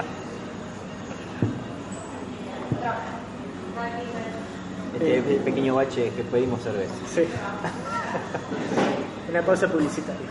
Este 5.02 5.34
Eh, 5.34 5.40
pequeño 5.44 5.74
bache 5.74 6.10
que 6.16 6.22
pedimos 6.22 6.62
cerveza. 6.62 6.92
Sí. 7.14 7.22
Una 9.30 9.42
pausa 9.42 9.66
publicitaria. 9.68 10.28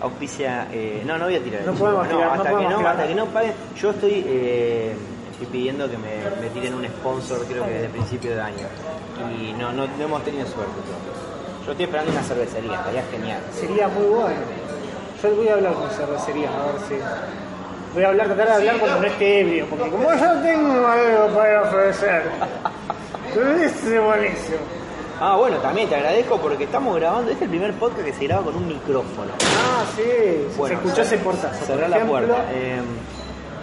Auspicia. 0.00 0.68
eh, 0.72 1.02
no, 1.04 1.18
no 1.18 1.24
voy 1.26 1.36
a 1.36 1.42
tirar. 1.42 1.62
No 1.66 1.72
podemos 1.74 2.08
tirar, 2.08 2.26
no 2.26 2.32
hasta, 2.32 2.50
podemos 2.50 2.74
que 2.76 2.82
no, 2.82 2.88
hasta 2.88 3.06
que 3.08 3.14
no 3.14 3.26
paguen. 3.26 3.52
Yo 3.76 3.90
estoy, 3.90 4.24
eh, 4.26 4.94
estoy 5.32 5.46
pidiendo 5.48 5.90
que 5.90 5.98
me, 5.98 6.16
me 6.40 6.48
tiren 6.50 6.74
un 6.74 6.84
sponsor, 6.86 7.44
creo 7.46 7.64
que 7.64 7.70
desde 7.70 7.88
principio 7.88 8.34
de 8.34 8.40
año. 8.40 8.66
Y 9.40 9.52
no, 9.54 9.72
no, 9.72 9.86
no 9.86 10.04
hemos 10.04 10.22
tenido 10.24 10.46
suerte. 10.46 10.72
Yo 11.66 11.72
estoy 11.72 11.84
esperando 11.84 12.12
una 12.12 12.22
cervecería, 12.22 12.74
estaría 12.74 13.02
genial. 13.10 13.40
Sería 13.52 13.88
muy 13.88 14.04
bueno. 14.06 14.40
Yo 15.22 15.34
voy 15.34 15.48
a 15.48 15.54
hablar 15.54 15.74
con 15.74 15.90
cervecería, 15.90 16.48
a 16.48 16.66
ver 16.66 16.74
si. 16.88 16.94
Voy 17.94 18.04
a 18.04 18.08
hablar, 18.08 18.26
tratar 18.28 18.46
de 18.46 18.52
hablar 18.54 18.78
cuando 18.78 19.00
no 19.00 19.06
esté 19.06 19.40
ebrio, 19.40 19.66
porque 19.66 19.90
como 19.90 20.12
yo 20.14 20.32
tengo 20.42 20.86
algo 20.86 21.34
para 21.36 21.62
ofrecer. 21.62 22.22
Es 23.34 24.02
buenísimo. 24.02 24.58
Ah, 25.20 25.36
bueno, 25.36 25.56
también 25.58 25.88
te 25.88 25.96
agradezco 25.96 26.38
porque 26.40 26.64
estamos 26.64 26.94
grabando. 26.96 27.30
Este 27.30 27.44
es 27.44 27.50
el 27.50 27.58
primer 27.58 27.74
podcast 27.74 28.04
que 28.04 28.12
se 28.12 28.24
graba 28.26 28.44
con 28.44 28.56
un 28.56 28.68
micrófono. 28.68 29.32
Ah, 29.40 29.84
sí, 29.96 30.02
Bueno, 30.56 30.78
se 30.80 30.86
escuchó 30.86 31.02
ese 31.02 31.18
portazo. 31.18 31.64
Cerrá 31.66 31.88
por 31.88 31.98
la 31.98 32.06
puerta. 32.06 32.44
Eh, 32.52 32.80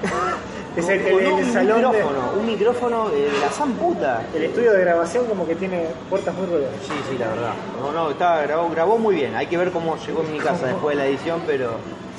Es 0.75 0.89
el, 0.89 0.99
el- 0.99 1.19
el 1.19 1.31
un 1.31 1.53
salón 1.53 1.81
de- 1.83 1.87
micrófono, 1.87 2.19
un 2.37 2.45
micrófono 2.45 3.09
de 3.09 3.29
la 3.39 3.49
san 3.49 3.71
puta. 3.75 4.23
el 4.35 4.43
estudio 4.43 4.73
de 4.73 4.81
grabación 4.81 5.25
como 5.25 5.47
que 5.47 5.55
tiene 5.55 5.85
puertas 6.09 6.35
muy 6.35 6.47
ruidosas. 6.47 6.75
Sí, 6.85 6.91
sí, 7.09 7.17
la 7.17 7.27
verdad. 7.29 7.53
No, 7.79 7.93
no, 7.93 8.11
está, 8.11 8.41
grabó, 8.41 8.69
grabó 8.69 8.97
muy 8.97 9.15
bien. 9.15 9.35
Hay 9.35 9.47
que 9.47 9.55
ver 9.55 9.71
cómo 9.71 9.95
llegó 10.05 10.21
en 10.23 10.33
mi 10.33 10.37
casa 10.37 10.67
después 10.67 10.97
de 10.97 11.01
la 11.03 11.07
edición, 11.09 11.41
pero, 11.47 11.77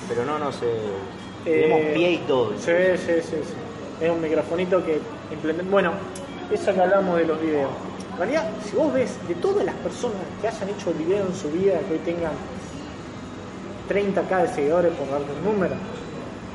pero 0.09 0.25
no, 0.25 0.39
no 0.39 0.51
sé. 0.53 0.65
Tenemos 1.45 1.81
Eh, 1.81 1.93
pie 1.95 2.11
y 2.13 2.19
todo. 2.27 2.53
Sí, 2.59 2.73
sí, 2.97 3.13
sí, 3.21 3.37
sí. 3.45 4.05
Es 4.05 4.11
un 4.11 4.23
microfonito 4.23 4.83
que 4.83 5.01
implementa. 5.31 5.71
Bueno, 5.71 5.93
eso 6.51 6.75
que 6.75 6.81
hablamos 6.81 7.19
de 7.19 7.27
los 7.27 7.41
videos. 7.41 7.71
En 8.13 8.19
realidad, 8.19 8.49
si 8.65 8.77
vos 8.77 8.93
ves 8.93 9.17
de 9.29 9.35
todas 9.35 9.65
las 9.65 9.75
personas 9.77 10.17
que 10.41 10.49
hayan 10.49 10.69
hecho 10.71 10.93
video 10.95 11.27
en 11.27 11.35
su 11.35 11.51
vida, 11.51 11.79
que 11.81 11.95
hoy 11.95 12.01
tengan 12.05 12.33
30k 13.89 14.43
de 14.43 14.49
seguidores, 14.55 14.93
por 14.95 15.11
darte 15.11 15.33
un 15.33 15.45
número, 15.45 15.75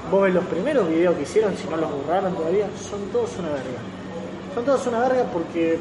vos 0.09 0.23
ves 0.23 0.33
los 0.33 0.45
primeros 0.45 0.89
videos 0.89 1.15
que 1.15 1.23
hicieron, 1.23 1.55
si 1.55 1.67
no 1.67 1.77
los 1.77 1.91
borraron 1.91 2.33
todavía, 2.35 2.67
son 2.89 3.01
todos 3.11 3.37
una 3.37 3.49
verga. 3.49 3.81
Son 4.55 4.65
todos 4.65 4.87
una 4.87 4.99
verga 4.99 5.23
porque 5.31 5.77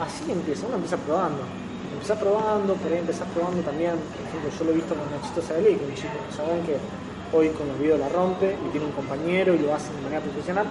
así 0.00 0.30
empieza, 0.30 0.66
uno 0.66 0.76
empieza 0.76 0.96
probando. 0.98 1.42
Empezás 1.94 2.18
probando, 2.18 2.74
por 2.74 2.92
ahí 2.92 3.02
probando 3.34 3.62
también, 3.62 3.92
por 3.92 4.26
ejemplo, 4.26 4.50
yo 4.58 4.64
lo 4.64 4.70
he 4.72 4.74
visto 4.74 4.94
con 4.94 5.10
Nachito 5.10 5.40
Sagalí, 5.40 5.76
que 5.76 5.84
un 5.84 5.94
chico, 5.94 6.08
que 6.66 6.76
hoy 7.36 7.48
con 7.50 7.68
los 7.68 7.78
videos 7.78 8.00
la 8.00 8.08
rompe 8.08 8.56
y 8.66 8.70
tiene 8.70 8.86
un 8.86 8.92
compañero 8.92 9.54
y 9.54 9.58
lo 9.58 9.74
hace 9.74 9.92
de 9.94 10.00
manera 10.02 10.20
profesional. 10.20 10.66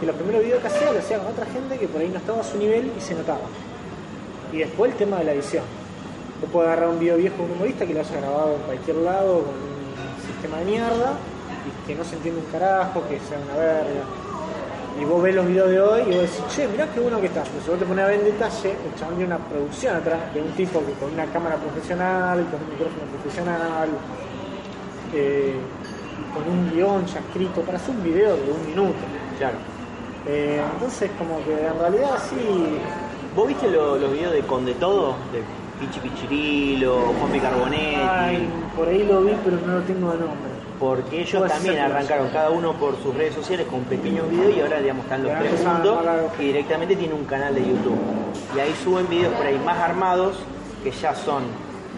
Y 0.00 0.06
los 0.06 0.14
primeros 0.14 0.42
videos 0.42 0.60
que 0.60 0.68
hacía 0.68 0.92
lo 0.92 0.98
hacía 0.98 1.18
con 1.18 1.26
otra 1.28 1.46
gente 1.46 1.76
que 1.76 1.88
por 1.88 2.00
ahí 2.00 2.08
no 2.08 2.18
estaba 2.18 2.40
a 2.40 2.44
su 2.44 2.56
nivel 2.56 2.92
y 2.96 3.00
se 3.00 3.14
notaba. 3.14 3.40
Y 4.52 4.58
después 4.58 4.92
el 4.92 4.96
tema 4.96 5.18
de 5.18 5.24
la 5.24 5.32
edición. 5.32 5.64
Vos 6.40 6.50
podés 6.50 6.68
agarrar 6.68 6.90
un 6.90 7.00
video 7.00 7.16
viejo 7.16 7.36
de 7.36 7.42
un 7.42 7.50
humorista 7.52 7.84
que 7.84 7.94
lo 7.94 8.00
haya 8.00 8.16
grabado 8.20 8.54
en 8.54 8.62
cualquier 8.62 8.96
lado 8.96 9.42
con 9.42 9.54
un 9.54 10.26
sistema 10.26 10.58
de 10.58 10.64
mierda 10.66 11.12
y 11.66 11.86
que 11.86 11.94
no 11.96 12.04
se 12.04 12.14
entiende 12.14 12.40
un 12.40 12.46
carajo, 12.52 13.02
que 13.08 13.18
sea 13.18 13.38
una 13.38 13.58
verga. 13.58 14.02
Y 15.00 15.04
vos 15.04 15.22
ves 15.22 15.34
los 15.34 15.46
videos 15.46 15.70
de 15.70 15.80
hoy 15.80 16.02
y 16.02 16.14
vos 16.14 16.22
decís, 16.22 16.44
che, 16.54 16.68
mirá 16.68 16.86
qué 16.92 17.00
bueno 17.00 17.20
que 17.20 17.26
está. 17.26 17.42
Pero 17.42 17.64
si 17.64 17.70
vos 17.70 17.78
te 17.78 17.84
pones 17.84 18.04
a 18.04 18.08
ver 18.08 18.20
en 18.20 18.24
detalle, 18.24 18.70
el 18.70 18.94
chabón 18.98 19.22
una 19.22 19.38
producción 19.38 19.96
atrás 19.96 20.32
de 20.32 20.42
un 20.42 20.52
tipo 20.52 20.84
que 20.86 20.92
con 20.92 21.12
una 21.12 21.26
cámara 21.26 21.56
profesional, 21.56 22.46
con 22.50 22.62
un 22.62 22.70
micrófono 22.70 23.04
profesional, 23.18 23.88
eh, 25.12 25.56
con 26.34 26.52
un 26.52 26.70
guion 26.70 27.06
ya 27.06 27.18
escrito 27.18 27.62
para 27.62 27.78
hacer 27.78 27.90
un 27.90 28.02
video 28.02 28.36
de 28.36 28.52
un 28.52 28.66
minuto. 28.66 28.98
Claro. 29.38 29.77
Eh, 30.26 30.60
entonces, 30.74 31.10
como 31.18 31.42
que 31.44 31.52
en 31.66 31.78
realidad 31.78 32.18
sí. 32.28 32.78
¿Vos 33.36 33.46
viste 33.48 33.68
lo- 33.70 33.96
los 33.98 34.12
videos 34.12 34.32
de 34.32 34.40
Con 34.40 34.64
de 34.66 34.74
Todo? 34.74 35.14
De 35.32 35.42
Pichi 35.80 36.00
Pichirilo, 36.00 36.96
Juanpi 37.20 37.38
Carbonetti. 37.40 37.94
Ay, 38.08 38.48
por 38.76 38.88
ahí 38.88 39.04
lo 39.04 39.22
vi, 39.22 39.32
pero 39.44 39.56
no 39.64 39.74
lo 39.74 39.80
tengo 39.82 40.10
de 40.12 40.18
nombre. 40.18 40.50
Porque 40.80 41.20
ellos 41.22 41.38
Puede 41.40 41.50
también 41.50 41.74
ser 41.74 41.82
que 41.84 41.88
lo 41.88 41.94
arrancaron 41.96 42.28
cada 42.30 42.50
uno 42.50 42.72
por 42.74 42.96
sus 43.02 43.14
redes 43.14 43.34
sociales 43.34 43.66
con 43.68 43.80
pequeños 43.84 44.28
videos 44.30 44.56
y 44.56 44.60
ahora 44.60 44.80
digamos 44.80 45.04
están 45.04 45.22
los 45.24 45.32
tres 45.38 45.60
juntos 45.64 45.98
y 46.38 46.42
directamente 46.44 46.96
tienen 46.96 47.16
un 47.16 47.24
canal 47.24 47.54
de 47.54 47.60
YouTube. 47.62 47.98
Y 48.56 48.60
ahí 48.60 48.74
suben 48.84 49.08
videos 49.08 49.32
por 49.34 49.46
ahí 49.46 49.58
más 49.64 49.78
armados 49.78 50.36
que 50.84 50.90
ya 50.92 51.14
son, 51.16 51.42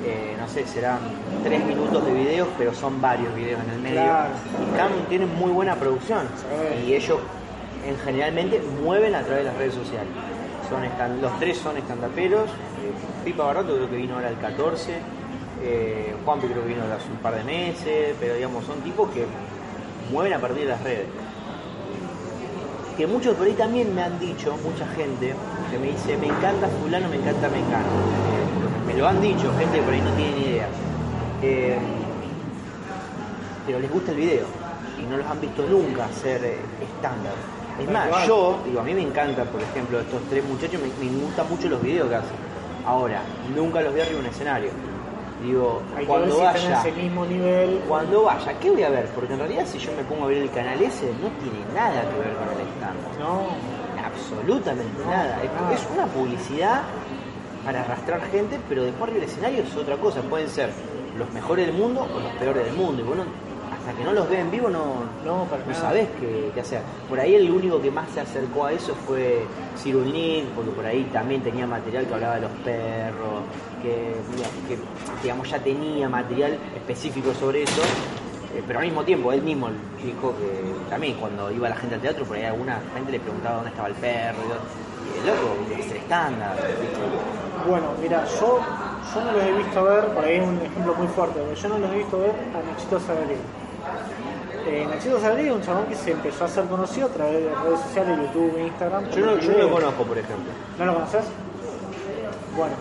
eh, 0.05 0.35
no 0.41 0.49
sé, 0.49 0.67
serán 0.67 0.99
tres 1.45 1.63
minutos 1.65 2.05
de 2.07 2.13
videos, 2.13 2.49
pero 2.57 2.73
son 2.75 3.01
varios 3.03 3.35
videos 3.35 3.61
en 3.65 3.71
el 3.71 3.81
medio. 3.81 4.01
Claro. 4.03 4.31
Y 4.59 4.71
están- 4.73 5.09
tienen 5.11 5.35
muy 5.39 5.51
buena 5.53 5.75
producción. 5.77 6.21
Sí. 6.37 6.89
Y 6.89 6.95
ellos 6.95 7.19
en 7.87 7.99
generalmente 7.99 8.61
mueven 8.83 9.15
a 9.15 9.23
través 9.23 9.45
de 9.45 9.51
las 9.51 9.57
redes 9.59 9.75
sociales. 9.75 10.13
Son 10.69 10.83
los 11.21 11.39
tres 11.41 11.59
son 11.59 11.77
estandaperos. 11.77 12.49
eh, 12.49 13.25
Pipa 13.25 13.45
Barato 13.45 13.75
creo 13.75 13.91
que 13.91 13.97
vino 13.97 14.15
ahora 14.15 14.29
el 14.29 14.39
14. 14.39 14.95
Eh, 15.63 16.15
Juanpi 16.25 16.47
creo 16.47 16.63
que 16.63 16.69
vino 16.69 16.83
hace 16.85 17.11
un 17.11 17.19
par 17.19 17.35
de 17.35 17.45
meses. 17.45 18.15
Pero 18.21 18.35
digamos, 18.35 18.65
son 18.65 18.81
tipos 18.81 19.11
que 19.11 19.27
mueven 20.13 20.33
a 20.33 20.39
partir 20.39 20.63
de 20.63 20.69
las 20.69 20.83
redes. 20.83 21.07
Que 22.97 23.07
muchos 23.07 23.35
por 23.35 23.47
ahí 23.47 23.55
también 23.55 23.95
me 23.95 24.03
han 24.03 24.19
dicho, 24.21 24.57
mucha 24.63 24.87
gente, 24.95 25.35
que 25.71 25.79
me 25.79 25.89
dice, 25.89 26.17
me 26.19 26.27
encanta 26.27 26.69
fulano, 26.69 27.09
me 27.09 27.17
encanta 27.17 27.49
mengano. 27.49 27.87
Eh, 27.87 28.87
me 28.87 28.95
lo 28.95 29.09
han 29.09 29.21
dicho, 29.21 29.53
gente 29.59 29.79
que 29.79 29.83
por 29.83 29.95
ahí 29.95 30.01
no 30.03 30.11
tiene 30.13 30.37
ni 30.37 30.45
idea. 30.45 30.69
Eh, 31.43 31.79
pero 33.67 33.79
les 33.79 33.91
gusta 33.91 34.11
el 34.11 34.19
video 34.19 34.47
y 34.99 35.07
no 35.11 35.17
los 35.17 35.27
han 35.27 35.41
visto 35.41 35.65
nunca 35.67 36.09
eh, 36.25 36.59
estándar. 36.83 37.33
Es 37.81 37.91
más, 37.91 38.27
yo, 38.27 38.59
digo, 38.65 38.81
a 38.81 38.83
mí 38.85 38.95
me 38.95 39.03
encanta, 39.03 39.45
por 39.45 39.61
ejemplo, 39.63 40.01
estos 40.01 40.21
tres 40.29 40.45
muchachos, 40.45 40.81
me, 40.81 40.89
me 41.11 41.17
gustan 41.25 41.49
mucho 41.49 41.69
los 41.69 41.83
videos 41.83 42.09
que 42.09 42.15
hacen. 42.17 42.37
Ahora, 42.87 43.23
nunca 43.55 43.81
los 43.81 43.95
vi 43.95 44.01
arriba 44.01 44.15
de 44.17 44.21
un 44.21 44.27
escenario. 44.27 44.71
Digo, 45.43 45.81
Hay 45.91 45.93
que 45.95 45.99
ver 45.99 46.07
cuando 46.07 46.35
están 46.37 46.57
en 46.57 46.63
vaya, 46.73 46.81
ese 46.81 46.93
mismo 46.93 47.25
nivel. 47.25 47.81
cuando 47.89 48.23
vaya, 48.25 48.53
¿qué 48.61 48.71
voy 48.71 48.83
a 48.83 48.91
ver? 48.91 49.07
Porque 49.15 49.33
en 49.33 49.39
realidad 49.39 49.65
si 49.67 49.79
yo 49.79 49.91
me 49.97 50.03
pongo 50.05 50.25
a 50.25 50.27
ver 50.29 50.39
el 50.39 50.51
canal 50.51 50.81
ese, 50.83 51.07
no 51.23 51.29
tiene 51.41 51.65
nada 51.75 52.03
que 52.03 52.19
ver 52.19 52.35
con 52.37 52.49
el 52.49 52.67
estándar. 52.69 53.13
No, 53.19 53.81
Absolutamente 54.05 54.93
No, 55.05 55.11
nada. 55.11 55.43
Es, 55.43 55.51
nada. 55.53 55.75
es 55.75 55.87
una 55.95 56.07
publicidad 56.07 56.83
para 57.65 57.83
arrastrar 57.83 58.21
gente, 58.31 58.59
pero 58.69 58.83
después 58.83 59.05
arriba 59.05 59.21
del 59.21 59.31
escenario 59.31 59.63
es 59.63 59.77
otra 59.77 59.97
cosa. 59.97 60.21
Pueden 60.23 60.49
ser 60.49 60.71
los 61.17 61.31
mejores 61.33 61.67
del 61.67 61.77
mundo 61.77 62.03
o 62.03 62.21
los 62.21 62.33
peores 62.33 62.65
del 62.65 62.75
mundo. 62.75 63.03
Y 63.03 63.05
bueno, 63.07 63.25
hasta 63.81 63.99
que 63.99 64.05
no 64.05 64.13
los 64.13 64.29
ve 64.29 64.41
en 64.41 64.51
vivo 64.51 64.69
no, 64.69 65.05
no, 65.25 65.45
para 65.45 65.65
no 65.65 65.75
sabés 65.75 66.09
qué, 66.21 66.51
qué 66.55 66.61
hacer. 66.61 66.83
Por 67.09 67.19
ahí 67.19 67.35
el 67.35 67.51
único 67.51 67.81
que 67.81 67.91
más 67.91 68.09
se 68.11 68.21
acercó 68.21 68.67
a 68.67 68.73
eso 68.73 68.95
fue 69.07 69.45
Cyrulnik, 69.83 70.47
porque 70.51 70.71
por 70.71 70.85
ahí 70.85 71.05
también 71.13 71.43
tenía 71.43 71.67
material 71.67 72.07
que 72.07 72.15
hablaba 72.15 72.35
de 72.35 72.41
los 72.43 72.51
perros, 72.65 73.43
que, 73.83 74.15
que 74.69 74.79
digamos 75.23 75.49
ya 75.49 75.59
tenía 75.59 76.09
material 76.09 76.59
específico 76.77 77.33
sobre 77.35 77.63
eso. 77.63 77.83
Eh, 78.55 78.63
pero 78.67 78.81
al 78.81 78.85
mismo 78.85 79.05
tiempo, 79.05 79.33
él 79.33 79.43
mismo 79.43 79.69
dijo 80.03 80.35
que 80.37 80.91
también 80.91 81.15
cuando 81.15 81.51
iba 81.51 81.69
la 81.69 81.77
gente 81.77 81.95
al 81.95 82.01
teatro, 82.01 82.25
por 82.25 82.37
ahí 82.37 82.45
alguna 82.45 82.81
gente 82.95 83.13
le 83.13 83.21
preguntaba 83.21 83.57
dónde 83.57 83.71
estaba 83.71 83.89
el 83.89 83.95
perro. 83.95 84.39
Y. 84.45 84.91
Y 85.11 85.19
el 85.19 85.27
loco, 85.27 85.57
es 85.79 85.91
el 85.91 85.97
estándar. 85.97 86.57
Bueno, 87.67 87.87
mira, 88.01 88.25
yo, 88.25 88.61
yo 89.15 89.25
no 89.25 89.33
los 89.33 89.43
he 89.43 89.53
visto 89.53 89.85
ver, 89.85 90.07
por 90.09 90.25
ahí 90.25 90.37
es 90.37 90.47
un 90.47 90.61
ejemplo 90.61 90.95
muy 90.95 91.07
fuerte, 91.09 91.41
pero 91.41 91.55
yo 91.55 91.69
no 91.69 91.79
los 91.79 91.91
he 91.91 91.99
visto 91.99 92.19
ver 92.19 92.31
a 92.31 92.71
Nachito 92.71 93.01
Sagredo. 93.01 93.41
Eh, 94.67 94.87
Nachito 94.89 95.17
es 95.17 95.53
un 95.53 95.63
chabón 95.63 95.87
que 95.87 95.97
se 95.97 96.13
empezó 96.13 96.45
a 96.45 96.47
hacer 96.47 96.65
conocido 96.67 97.07
a 97.07 97.11
través 97.11 97.45
de 97.45 97.55
redes 97.55 97.81
sociales, 97.81 98.19
YouTube, 98.27 98.59
Instagram. 98.59 99.11
Yo 99.11 99.27
no, 99.27 99.33
por 99.33 99.41
yo 99.41 99.53
no 99.53 99.59
lo 99.59 99.71
conozco, 99.71 100.05
por 100.05 100.19
ejemplo. 100.19 100.53
¿No 100.79 100.85
lo 100.85 100.95
conoces? 100.95 101.25
Bueno. 102.57 102.75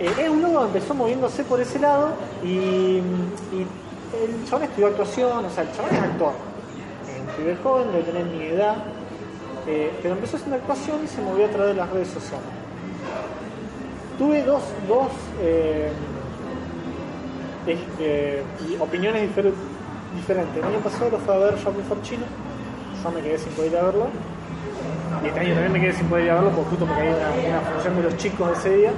Eh, 0.00 0.12
es 0.18 0.28
un 0.28 0.42
loco 0.42 0.60
que 0.60 0.66
empezó 0.66 0.94
moviéndose 0.94 1.44
por 1.44 1.60
ese 1.60 1.78
lado 1.78 2.10
y, 2.42 2.48
y 2.48 3.66
el 4.12 4.44
chabón 4.48 4.64
estudió 4.64 4.88
actuación, 4.88 5.44
o 5.44 5.50
sea, 5.50 5.64
el 5.64 5.72
chabón 5.72 5.94
es 5.94 6.02
actor. 6.02 6.32
Es 7.08 7.20
un 7.20 7.26
pibe 7.36 7.56
joven, 7.62 7.92
debe 7.92 8.04
tener 8.04 8.24
mi 8.26 8.44
edad, 8.46 8.76
eh, 9.66 9.92
pero 10.02 10.14
empezó 10.14 10.36
haciendo 10.36 10.56
actuación 10.56 11.04
y 11.04 11.08
se 11.08 11.20
movió 11.20 11.46
a 11.46 11.48
través 11.48 11.68
de 11.68 11.74
las 11.74 11.90
redes 11.90 12.08
sociales. 12.08 12.46
Tuve 14.18 14.42
dos, 14.42 14.62
dos 14.88 15.08
eh, 15.40 15.90
es- 17.66 17.78
eh, 18.00 18.42
opiniones 18.80 19.22
difer- 19.30 19.52
diferentes. 20.16 20.56
El 20.56 20.64
año 20.64 20.78
pasado 20.80 21.10
lo 21.10 21.18
fue 21.18 21.34
a 21.34 21.38
ver 21.38 21.56
Shopping 21.56 21.84
for 21.84 22.00
Chino, 22.02 22.24
yo 23.04 23.10
me 23.10 23.20
quedé 23.20 23.38
sin 23.38 23.52
poder 23.52 23.72
ir 23.72 23.78
a 23.78 23.82
verlo. 23.84 24.06
Y 25.22 25.26
este 25.28 25.40
año 25.40 25.52
también 25.54 25.72
me 25.72 25.80
quedé 25.80 25.92
sin 25.92 26.06
poder 26.08 26.24
ir 26.26 26.30
a 26.30 26.34
verlo 26.34 26.50
porque 26.50 26.70
justo 26.70 26.86
me 26.86 26.92
una, 26.92 27.60
función 27.72 27.96
de 27.96 28.02
los 28.02 28.16
chicos 28.16 28.58
ese 28.58 28.76
día. 28.76 28.90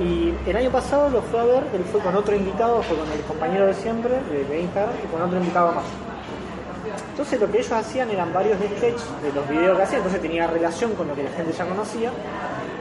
Y 0.00 0.32
el 0.48 0.56
año 0.56 0.70
pasado 0.70 1.10
lo 1.10 1.20
fue 1.22 1.40
a 1.40 1.44
ver, 1.44 1.62
él 1.74 1.84
fue 1.92 2.00
con 2.00 2.16
otro 2.16 2.34
invitado, 2.34 2.82
fue 2.82 2.96
con 2.96 3.10
el 3.12 3.20
compañero 3.20 3.66
de 3.66 3.74
siempre, 3.74 4.12
de 4.48 4.60
Instagram, 4.60 4.94
y 5.04 5.06
con 5.12 5.20
otro 5.20 5.36
invitado 5.38 5.72
más. 5.72 5.84
Entonces 7.10 7.38
lo 7.38 7.50
que 7.50 7.58
ellos 7.58 7.72
hacían 7.72 8.10
eran 8.10 8.32
varios 8.32 8.56
sketches 8.58 9.04
de 9.22 9.32
los 9.34 9.46
videos 9.48 9.76
que 9.76 9.82
hacían, 9.82 9.98
entonces 9.98 10.22
tenía 10.22 10.46
relación 10.46 10.94
con 10.94 11.06
lo 11.08 11.14
que 11.14 11.22
la 11.24 11.30
gente 11.30 11.52
ya 11.52 11.66
conocía. 11.66 12.10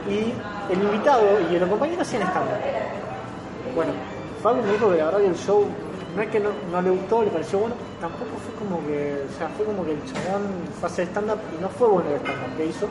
Y 0.09 0.33
el 0.71 0.81
invitado 0.81 1.23
y 1.51 1.55
el 1.55 1.67
compañero 1.67 2.01
hacían 2.01 2.21
estándar. 2.21 2.59
Bueno, 3.75 3.91
Fabio 4.41 4.63
me 4.63 4.71
dijo 4.73 4.89
que 4.89 4.97
la 4.97 5.05
verdad 5.05 5.19
que 5.19 5.27
el 5.27 5.35
show 5.35 5.65
no 6.15 6.21
es 6.21 6.29
que 6.29 6.39
no, 6.39 6.81
le 6.81 6.89
gustó, 6.89 7.23
le 7.23 7.29
pareció 7.29 7.59
bueno, 7.59 7.75
tampoco 7.99 8.31
fue 8.43 8.55
como 8.55 8.85
que, 8.87 9.23
o 9.29 9.37
sea, 9.37 9.49
fue 9.49 9.65
como 9.65 9.85
que 9.85 9.91
el 9.91 10.03
chabón 10.05 10.41
fue 10.79 10.89
a 10.89 10.91
hacer 10.91 11.07
stand-up 11.07 11.39
y 11.57 11.61
no 11.61 11.69
fue 11.69 11.87
bueno 11.87 12.09
el 12.09 12.15
stand-up 12.15 12.57
que 12.57 12.65
hizo. 12.65 12.87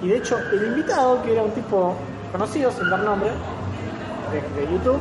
Y 0.00 0.08
de 0.08 0.16
hecho, 0.16 0.38
el 0.52 0.64
invitado, 0.64 1.22
que 1.22 1.32
era 1.32 1.42
un 1.42 1.50
tipo 1.52 1.94
conocido, 2.32 2.70
sin 2.70 2.88
dar 2.88 3.00
nombre, 3.00 3.30
de, 4.32 4.72
YouTube, 4.72 4.98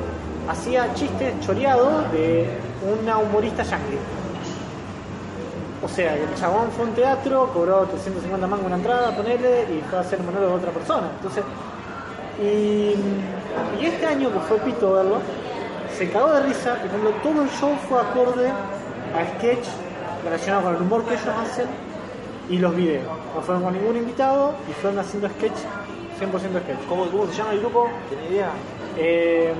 hacía 0.49 0.93
chistes 0.93 1.39
choreados 1.39 2.11
de 2.11 2.49
una 2.99 3.17
humorista 3.17 3.63
yankee. 3.63 3.97
O 5.83 5.87
sea, 5.87 6.15
el 6.15 6.35
chabón 6.35 6.69
fue 6.71 6.85
a 6.85 6.87
un 6.89 6.93
teatro, 6.93 7.49
cobró 7.53 7.85
350 7.85 8.45
mangos 8.45 8.65
una 8.65 8.75
entrada, 8.75 9.15
ponele, 9.15 9.63
y 9.63 9.81
fue 9.89 9.97
a 9.97 10.01
hacer 10.01 10.19
monólogo 10.21 10.49
de 10.49 10.57
otra 10.57 10.71
persona. 10.71 11.09
Entonces, 11.15 11.43
y, 12.39 12.95
y 13.81 13.85
este 13.85 14.05
año 14.05 14.31
que 14.31 14.39
fue 14.41 14.57
Pito 14.57 14.93
verlo, 14.93 15.19
se 16.01 16.09
cagó 16.09 16.33
de 16.33 16.41
risa 16.41 16.79
y 16.83 16.87
cuando 16.87 17.11
todo 17.21 17.43
el 17.43 17.49
show 17.51 17.75
fue 17.87 18.01
acorde 18.01 18.47
a 18.47 19.37
sketch 19.37 19.67
relacionado 20.23 20.63
con 20.63 20.75
el 20.75 20.81
humor 20.81 21.05
que 21.05 21.13
ellos 21.13 21.27
hacen 21.27 21.67
y 22.49 22.57
los 22.57 22.75
videos. 22.75 23.05
No 23.35 23.41
fueron 23.43 23.63
con 23.63 23.73
ningún 23.73 23.97
invitado 23.97 24.55
y 24.67 24.73
fueron 24.81 24.97
haciendo 24.97 25.29
sketch, 25.29 25.59
100% 26.19 26.31
sketch. 26.63 26.87
¿Cómo, 26.89 27.05
¿Cómo 27.05 27.27
se 27.27 27.33
llama 27.33 27.51
el 27.51 27.59
grupo? 27.59 27.87
¿Tenés 28.09 28.31
idea? 28.31 28.49
Eh, 28.97 29.53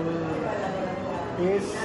es 1.44 1.76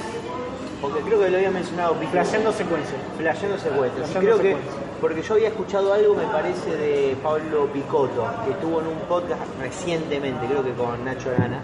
Porque 0.80 1.00
creo 1.02 1.20
que 1.20 1.28
lo 1.28 1.36
había 1.36 1.50
mencionado 1.50 1.94
flasheando 2.10 2.50
secuencias. 2.50 3.00
Flasheando 3.18 3.58
secuencias. 3.58 4.10
Creo 4.18 4.38
que, 4.38 4.56
porque 5.02 5.20
yo 5.20 5.34
había 5.34 5.48
escuchado 5.48 5.92
algo, 5.92 6.14
me 6.14 6.24
parece, 6.28 6.74
de 6.74 7.14
Pablo 7.22 7.66
Picotto, 7.74 8.26
que 8.46 8.52
estuvo 8.52 8.80
en 8.80 8.86
un 8.86 9.00
podcast 9.06 9.42
recientemente, 9.60 10.46
creo 10.46 10.64
que 10.64 10.72
con 10.72 11.04
Nacho 11.04 11.28
Arana, 11.28 11.60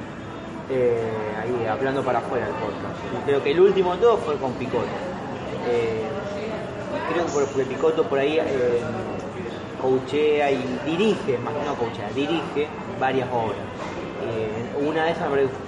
eh, 0.70 1.02
ahí 1.40 1.66
hablando 1.66 2.02
para 2.02 2.18
afuera 2.20 2.46
del 2.46 2.54
podcast. 2.56 3.24
Creo 3.26 3.42
que 3.42 3.50
el 3.52 3.60
último 3.60 3.94
de 3.94 3.98
todo 4.00 4.16
fue 4.18 4.36
con 4.36 4.52
Picotto. 4.54 4.86
Eh, 5.68 6.02
creo 7.12 7.26
que 7.26 7.32
por- 7.32 7.46
porque 7.46 7.64
Picotto 7.64 8.04
por 8.04 8.18
ahí 8.18 8.38
eh, 8.38 8.80
coachea 9.80 10.50
y 10.50 10.78
dirige, 10.86 11.38
más 11.38 11.52
no 11.66 11.74
coachea, 11.74 12.08
dirige 12.14 12.66
varias 13.00 13.28
obras. 13.32 13.58
Eh, 14.24 14.86
una 14.86 15.04
de 15.06 15.10
esas 15.12 15.26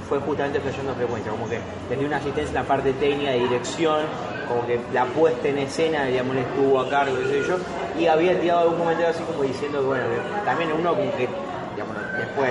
fue 0.09 0.19
justamente 0.21 0.61
Flasheando 0.61 0.95
Frecuencia, 0.95 1.31
como 1.33 1.49
que 1.49 1.59
tenía 1.89 2.07
una 2.07 2.19
asistencia 2.19 2.49
en 2.51 2.55
la 2.55 2.69
parte 2.69 2.93
técnica 2.93 3.31
de 3.33 3.41
dirección, 3.41 4.03
como 4.49 4.65
que 4.67 4.79
la 4.93 5.05
puesta 5.07 5.49
en 5.49 5.59
escena, 5.59 6.05
digamos, 6.05 6.37
estuvo 6.37 6.79
a 6.81 6.89
cargo, 6.89 7.17
qué 7.19 7.43
sé 7.43 7.49
yo, 7.49 7.57
y 7.99 8.07
había 8.07 8.39
tirado 8.41 8.61
algún 8.61 8.79
comentario 8.79 9.11
así 9.11 9.23
como 9.25 9.43
diciendo 9.43 9.83
bueno, 9.83 10.05
también 10.45 10.71
uno 10.73 10.91
como 10.95 11.11
que, 11.17 11.29
digamos, 11.75 11.97
después 12.17 12.51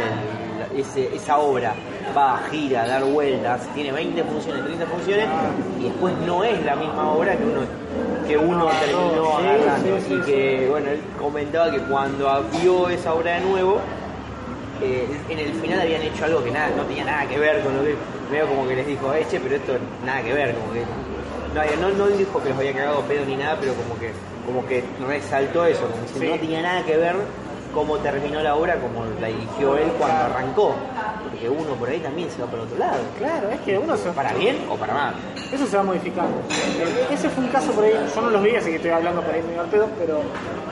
el- 0.76 1.14
esa 1.16 1.38
obra 1.38 1.74
va, 2.16 2.40
gira, 2.52 2.84
a 2.84 2.88
dar 2.88 3.04
vueltas, 3.06 3.62
tiene 3.74 3.92
20 3.92 4.24
funciones, 4.24 4.64
30 4.66 4.86
funciones, 4.88 5.28
y 5.80 5.84
después 5.86 6.14
no 6.26 6.44
es 6.44 6.64
la 6.66 6.76
misma 6.76 7.12
obra 7.12 7.36
que 7.38 7.44
uno 7.44 7.62
que 8.28 8.38
uno 8.38 8.68
terminó 8.80 9.38
Sí, 9.38 9.46
agarrando, 9.46 9.98
sí, 10.00 10.04
sí, 10.08 10.14
y 10.14 10.22
que, 10.22 10.68
bueno, 10.70 10.90
él 10.92 11.02
comentaba 11.20 11.70
que 11.72 11.80
cuando 11.80 12.44
vio 12.62 12.88
esa 12.90 13.14
obra 13.14 13.34
de 13.34 13.42
nuevo, 13.42 13.80
eh, 14.82 15.08
en 15.30 15.40
el 15.40 15.54
final 15.56 15.82
habían 15.82 16.02
hecho 16.02 16.26
algo 16.26 16.44
que 16.44 16.52
nada, 16.52 16.70
no 16.76 16.84
tenía 16.84 17.04
nada 17.04 17.28
que 17.28 17.38
ver 17.38 17.62
con 17.62 17.76
lo 17.76 17.84
que 17.84 17.96
veo 18.32 18.48
como 18.48 18.66
que 18.68 18.76
les 18.78 18.88
dijo, 18.88 19.14
eche, 19.14 19.40
pero 19.42 19.56
esto 19.56 19.74
nada 20.06 20.22
que 20.22 20.34
ver, 20.34 20.56
como 20.56 20.72
que 20.74 20.84
no, 21.54 21.90
no, 21.90 21.96
no 21.98 22.08
dijo 22.08 22.42
que 22.42 22.50
los 22.50 22.58
había 22.58 22.74
cagado 22.74 23.02
pedo 23.02 23.26
ni 23.26 23.36
nada, 23.36 23.58
pero 23.60 23.74
como 23.74 24.00
que 24.00 24.12
como 24.46 24.66
que 24.68 24.84
resaltó 25.08 25.66
eso, 25.66 25.82
como 25.82 26.20
Sí. 26.20 26.28
no 26.28 26.36
tenía 26.36 26.62
nada 26.62 26.84
que 26.84 26.98
ver 26.98 27.16
cómo 27.74 27.98
terminó 27.98 28.42
la 28.42 28.56
obra 28.56 28.76
como 28.80 29.04
la 29.20 29.28
dirigió 29.28 29.78
él 29.78 29.92
cuando 29.98 30.24
arrancó, 30.24 30.76
porque 31.24 31.50
uno 31.50 31.74
por 31.76 31.90
ahí 31.90 32.00
también 32.00 32.30
se 32.30 32.42
va 32.42 32.48
para 32.48 32.64
otro 32.64 32.78
lado, 32.78 33.00
Claro, 33.18 33.50
es 33.50 33.60
que 33.62 33.78
uno 33.78 33.98
se 33.98 34.10
para 34.12 34.34
bien 34.34 34.66
o 34.70 34.76
para 34.76 34.94
mal. 34.94 35.14
Eso 35.52 35.66
se 35.66 35.78
va 35.78 35.84
modificando. 35.84 36.38
Ese 37.12 37.30
fue 37.30 37.44
un 37.44 37.50
caso 37.50 37.72
por 37.72 37.84
ahí, 37.84 37.94
yo 38.14 38.22
no 38.22 38.30
los 38.30 38.44
vi, 38.44 38.56
así 38.56 38.70
que 38.70 38.76
estoy 38.76 38.92
hablando 38.92 39.22
por 39.22 39.34
ahí 39.34 39.42
medio 39.42 39.62
al 39.62 39.68
pedo, 39.68 39.88
pero 39.98 40.22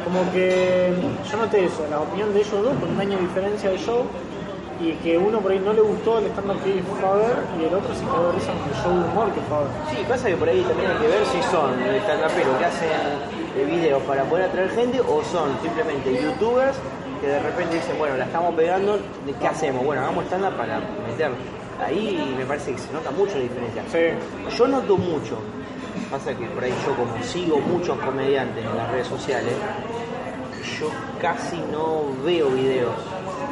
como 0.06 0.32
que 0.32 0.94
yo 1.30 1.38
noté 1.38 1.66
eso, 1.66 1.86
la 1.90 2.00
opinión 2.00 2.34
de 2.34 2.40
ellos 2.40 2.64
dos, 2.64 2.74
con 2.80 2.92
un 2.92 3.00
año 3.00 3.18
de 3.18 3.24
diferencia 3.24 3.70
de 3.70 3.78
show, 3.78 4.06
y 4.80 4.94
que 5.04 5.18
uno 5.18 5.40
por 5.40 5.52
ahí 5.52 5.60
no 5.60 5.74
le 5.74 5.82
gustó 5.82 6.18
el 6.20 6.26
stand-up 6.28 6.58
que 6.64 6.82
fue 6.82 7.08
a 7.08 7.14
ver, 7.14 7.38
y 7.60 7.66
el 7.66 7.74
otro 7.74 7.94
se 7.94 8.02
quedó 8.02 8.28
de 8.28 8.32
risa 8.34 8.52
con 8.54 8.70
el 8.70 8.76
show 8.82 8.94
de 8.94 9.10
humor 9.10 9.32
que 9.34 9.42
fue 9.42 9.58
a 9.58 9.60
ver. 9.62 9.70
Sí, 9.90 10.06
pasa 10.08 10.28
que 10.28 10.36
por 10.36 10.50
ahí 10.50 10.62
también 10.62 10.92
hay 10.92 10.98
que 10.98 11.08
ver 11.08 11.26
si 11.26 11.42
son 11.50 11.74
stand-uperos 11.78 12.58
que 12.58 12.66
hacen 12.66 13.41
eh, 13.58 13.66
videos 13.66 14.02
para 14.04 14.24
poder 14.24 14.46
atraer 14.46 14.70
gente 14.72 15.00
o 15.00 15.24
son 15.24 15.58
simplemente 15.62 16.14
youtubers 16.22 16.78
que 17.20 17.28
de 17.28 17.40
repente 17.40 17.76
dicen, 17.76 17.98
bueno, 18.00 18.18
la 18.18 18.26
estamos 18.26 18.56
pegando, 18.56 18.98
¿de 18.98 19.34
¿qué 19.40 19.48
hacemos? 19.48 19.86
Bueno, 19.86 20.02
hagamos 20.02 20.26
stand-up 20.26 20.58
para 20.58 20.80
meter. 21.08 21.32
Ahí 21.86 22.34
me 22.38 22.46
parece 22.46 22.74
que 22.74 22.78
se 22.80 22.92
nota 22.92 23.12
mucho 23.12 23.36
la 23.36 23.44
diferencia. 23.44 23.84
Sí. 23.92 24.56
Yo 24.58 24.68
noto 24.68 24.98
mucho, 24.98 25.38
pasa 26.10 26.36
que 26.36 26.46
por 26.48 26.64
ahí 26.64 26.74
yo 26.86 26.96
como 26.96 27.24
sigo 27.24 27.60
muchos 27.60 27.98
comediantes 28.00 28.66
en 28.66 28.76
las 28.76 28.92
redes 28.92 29.08
sociales, 29.08 29.54
yo 30.80 30.90
casi 31.20 31.58
no 31.72 32.04
veo 32.24 32.50
videos 32.50 32.94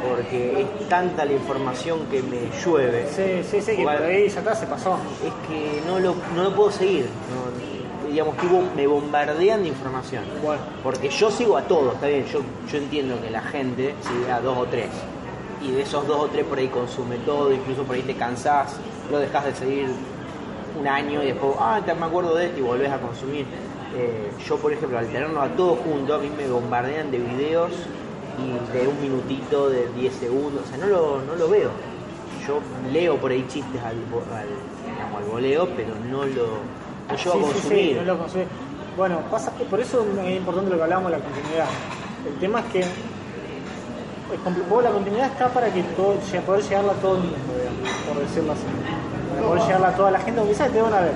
porque 0.08 0.62
es 0.62 0.88
tanta 0.88 1.24
la 1.24 1.32
información 1.32 2.06
que 2.10 2.22
me 2.22 2.48
llueve 2.64 3.06
Sí, 3.10 3.42
sí, 3.48 3.60
sí, 3.60 3.76
que 3.76 3.82
por 3.82 3.92
ahí 4.02 4.28
ya 4.28 4.38
está, 4.40 4.54
se 4.54 4.66
pasó. 4.66 4.98
es 5.24 5.32
que 5.48 5.82
no 5.86 5.98
lo, 5.98 6.14
no 6.34 6.44
lo 6.44 6.54
puedo 6.54 6.70
seguir. 6.70 7.06
Digamos 8.10 8.34
que 8.34 8.46
me 8.74 8.86
bombardean 8.88 9.62
de 9.62 9.68
información. 9.68 10.24
Bueno. 10.42 10.60
Porque 10.82 11.10
yo 11.10 11.30
sigo 11.30 11.56
a 11.56 11.62
todos, 11.62 11.94
está 11.94 12.08
bien, 12.08 12.24
yo, 12.26 12.40
yo 12.70 12.78
entiendo 12.78 13.20
que 13.20 13.30
la 13.30 13.40
gente 13.40 13.94
sigue 14.02 14.32
a 14.32 14.40
dos 14.40 14.58
o 14.58 14.66
tres. 14.66 14.88
Y 15.62 15.70
de 15.70 15.82
esos 15.82 16.06
dos 16.08 16.18
o 16.18 16.26
tres 16.26 16.44
por 16.44 16.58
ahí 16.58 16.66
consume 16.68 17.18
todo, 17.18 17.52
incluso 17.52 17.84
por 17.84 17.94
ahí 17.94 18.02
te 18.02 18.14
cansás, 18.14 18.76
lo 19.10 19.18
dejas 19.18 19.44
de 19.44 19.54
seguir 19.54 19.88
un 20.78 20.88
año 20.88 21.22
y 21.22 21.26
después, 21.26 21.52
ah, 21.60 21.80
te 21.84 21.94
me 21.94 22.06
acuerdo 22.06 22.34
de 22.34 22.46
esto 22.46 22.58
y 22.58 22.62
volvés 22.62 22.90
a 22.90 22.98
consumir. 22.98 23.46
Eh, 23.96 24.30
yo, 24.44 24.56
por 24.56 24.72
ejemplo, 24.72 24.98
al 24.98 25.06
tenernos 25.06 25.42
a 25.44 25.48
todos 25.54 25.78
juntos, 25.80 26.18
a 26.18 26.22
mí 26.22 26.30
me 26.36 26.48
bombardean 26.48 27.10
de 27.10 27.18
videos 27.18 27.70
y 28.38 28.72
de 28.72 28.88
un 28.88 29.00
minutito, 29.00 29.68
de 29.68 29.88
10 29.94 30.14
segundos, 30.14 30.62
o 30.64 30.68
sea, 30.68 30.78
no 30.78 30.86
lo, 30.86 31.20
no 31.22 31.36
lo 31.36 31.48
veo. 31.48 31.70
Yo 32.46 32.60
leo 32.90 33.16
por 33.16 33.30
ahí 33.30 33.44
chistes 33.48 33.80
al, 33.82 33.96
al, 34.34 35.16
al 35.16 35.30
voleo, 35.30 35.68
pero 35.76 35.94
no 36.10 36.24
lo, 36.24 36.58
llevo 37.16 37.38
a 37.38 37.52
consumir. 37.52 37.96
no 37.96 38.04
lo 38.04 38.18
consumí. 38.18 38.44
Bueno, 38.96 39.20
pasa 39.30 39.52
que 39.56 39.64
por 39.64 39.80
eso 39.80 40.04
es 40.24 40.36
importante 40.36 40.70
lo 40.70 40.76
que 40.76 40.82
hablábamos 40.82 41.12
de 41.12 41.18
la 41.18 41.24
continuidad. 41.24 41.66
El 42.26 42.34
tema 42.38 42.60
es 42.60 42.66
que 42.66 42.84
la 44.82 44.90
continuidad 44.90 45.26
está 45.26 45.48
para 45.48 45.72
que 45.72 45.82
todo, 45.96 46.14
poder 46.46 46.62
llegarla 46.62 46.92
a 46.92 46.96
todo 46.96 47.16
el 47.16 47.22
mundo, 47.22 47.36
por 48.06 48.22
decirlo 48.22 48.52
así. 48.52 48.62
Para 49.34 49.46
poder 49.46 49.62
llegarla 49.62 49.88
a 49.88 49.96
toda 49.96 50.10
la 50.10 50.18
gente, 50.20 50.40
aunque 50.40 50.54
quizás 50.54 50.70
te 50.70 50.80
van 50.80 50.94
a 50.94 51.00
ver. 51.00 51.12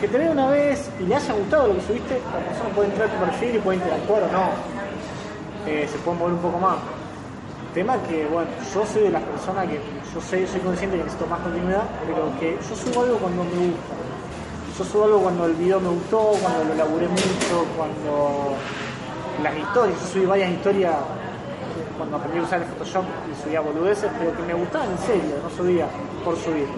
Que 0.00 0.08
te 0.08 0.18
vea 0.18 0.30
una 0.30 0.48
vez 0.50 0.90
y 1.00 1.04
le 1.04 1.14
haya 1.14 1.34
gustado 1.34 1.68
lo 1.68 1.74
que 1.74 1.80
subiste, 1.82 2.20
la 2.32 2.44
persona 2.46 2.68
puede 2.74 2.88
entrar 2.90 3.08
a 3.08 3.12
tu 3.12 3.24
perfil 3.24 3.56
y 3.56 3.58
puede 3.58 3.78
interactuar 3.78 4.22
o 4.22 4.32
no. 4.32 4.50
Eh, 5.66 5.88
se 5.90 5.98
puede 5.98 6.18
mover 6.18 6.34
un 6.34 6.40
poco 6.40 6.58
más. 6.58 6.76
Tema 7.74 7.96
que, 8.08 8.26
bueno, 8.26 8.48
yo 8.74 8.86
soy 8.86 9.02
de 9.02 9.10
las 9.10 9.22
personas 9.22 9.66
que, 9.66 9.80
yo 10.14 10.20
sé, 10.20 10.46
soy 10.46 10.60
consciente 10.60 10.96
que 10.96 11.04
necesito 11.04 11.26
más 11.26 11.40
continuidad, 11.40 11.82
pero 12.06 12.30
que 12.38 12.56
yo 12.56 12.76
subo 12.76 13.02
algo 13.02 13.18
cuando 13.18 13.44
me 13.44 13.50
gusta. 13.50 13.94
Yo 14.78 14.84
subo 14.84 15.04
algo 15.06 15.18
cuando 15.22 15.46
el 15.46 15.54
video 15.54 15.80
me 15.80 15.88
gustó, 15.88 16.34
cuando 16.40 16.62
lo 16.62 16.74
laburé 16.76 17.08
mucho, 17.08 17.66
cuando 17.76 18.54
las 19.42 19.58
historias, 19.58 20.00
yo 20.00 20.06
subí 20.06 20.24
varias 20.24 20.52
historias 20.52 20.94
cuando 21.96 22.16
aprendí 22.16 22.38
a 22.38 22.42
usar 22.42 22.62
el 22.62 22.68
Photoshop 22.68 23.02
y 23.28 23.42
subía 23.42 23.60
boludeces, 23.60 24.08
pero 24.20 24.36
que 24.36 24.42
me 24.42 24.54
gustaban 24.54 24.92
en 24.92 24.98
serio, 24.98 25.34
no 25.42 25.50
subía 25.50 25.88
por 26.24 26.36
subir. 26.36 26.68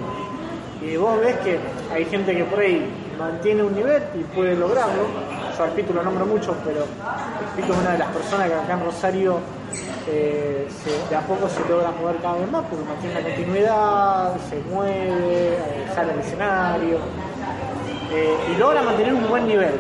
Y 0.80 0.96
vos 0.96 1.20
ves 1.20 1.36
que 1.40 1.61
hay 1.92 2.07
gente 2.07 2.34
que 2.34 2.44
por 2.44 2.61
ahí 2.61 2.90
mantiene 3.18 3.64
un 3.64 3.74
nivel 3.74 4.03
y 4.14 4.24
puede 4.34 4.57
lograrlo. 4.57 5.03
Yo 5.59 5.64
al 5.64 5.72
Pito 5.72 5.92
lo 5.92 6.03
nombro 6.03 6.24
mucho, 6.24 6.57
pero 6.64 6.80
el 6.80 7.48
Pito 7.55 7.74
es 7.74 7.78
una 7.80 7.92
de 7.92 7.98
las 7.98 8.09
personas 8.09 8.48
que 8.48 8.55
acá 8.55 8.72
en 8.72 8.84
Rosario 8.86 9.40
eh, 10.09 10.66
de 11.11 11.16
a 11.16 11.20
poco 11.20 11.51
se 11.51 11.61
logra 11.68 11.90
mover 11.90 12.16
cada 12.16 12.38
vez 12.38 12.51
más 12.51 12.64
porque 12.64 12.82
mantiene 12.82 13.14
la 13.20 13.26
continuidad, 13.28 14.36
se 14.48 14.59
mueve, 14.72 15.53
eh, 15.53 15.86
sale 15.94 16.12
al 16.12 16.18
escenario 16.20 16.98
eh, 18.12 18.36
y 18.52 18.58
logra 18.58 18.82
mantener 18.82 19.14
un 19.14 19.28
buen 19.28 19.46
nivel. 19.46 19.74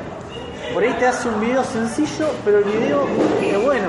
Por 0.72 0.82
ahí 0.82 0.94
te 0.98 1.06
hace 1.06 1.28
un 1.28 1.40
video 1.40 1.64
sencillo, 1.64 2.28
pero 2.44 2.58
el 2.58 2.64
video 2.64 3.06
es 3.42 3.64
bueno 3.64 3.88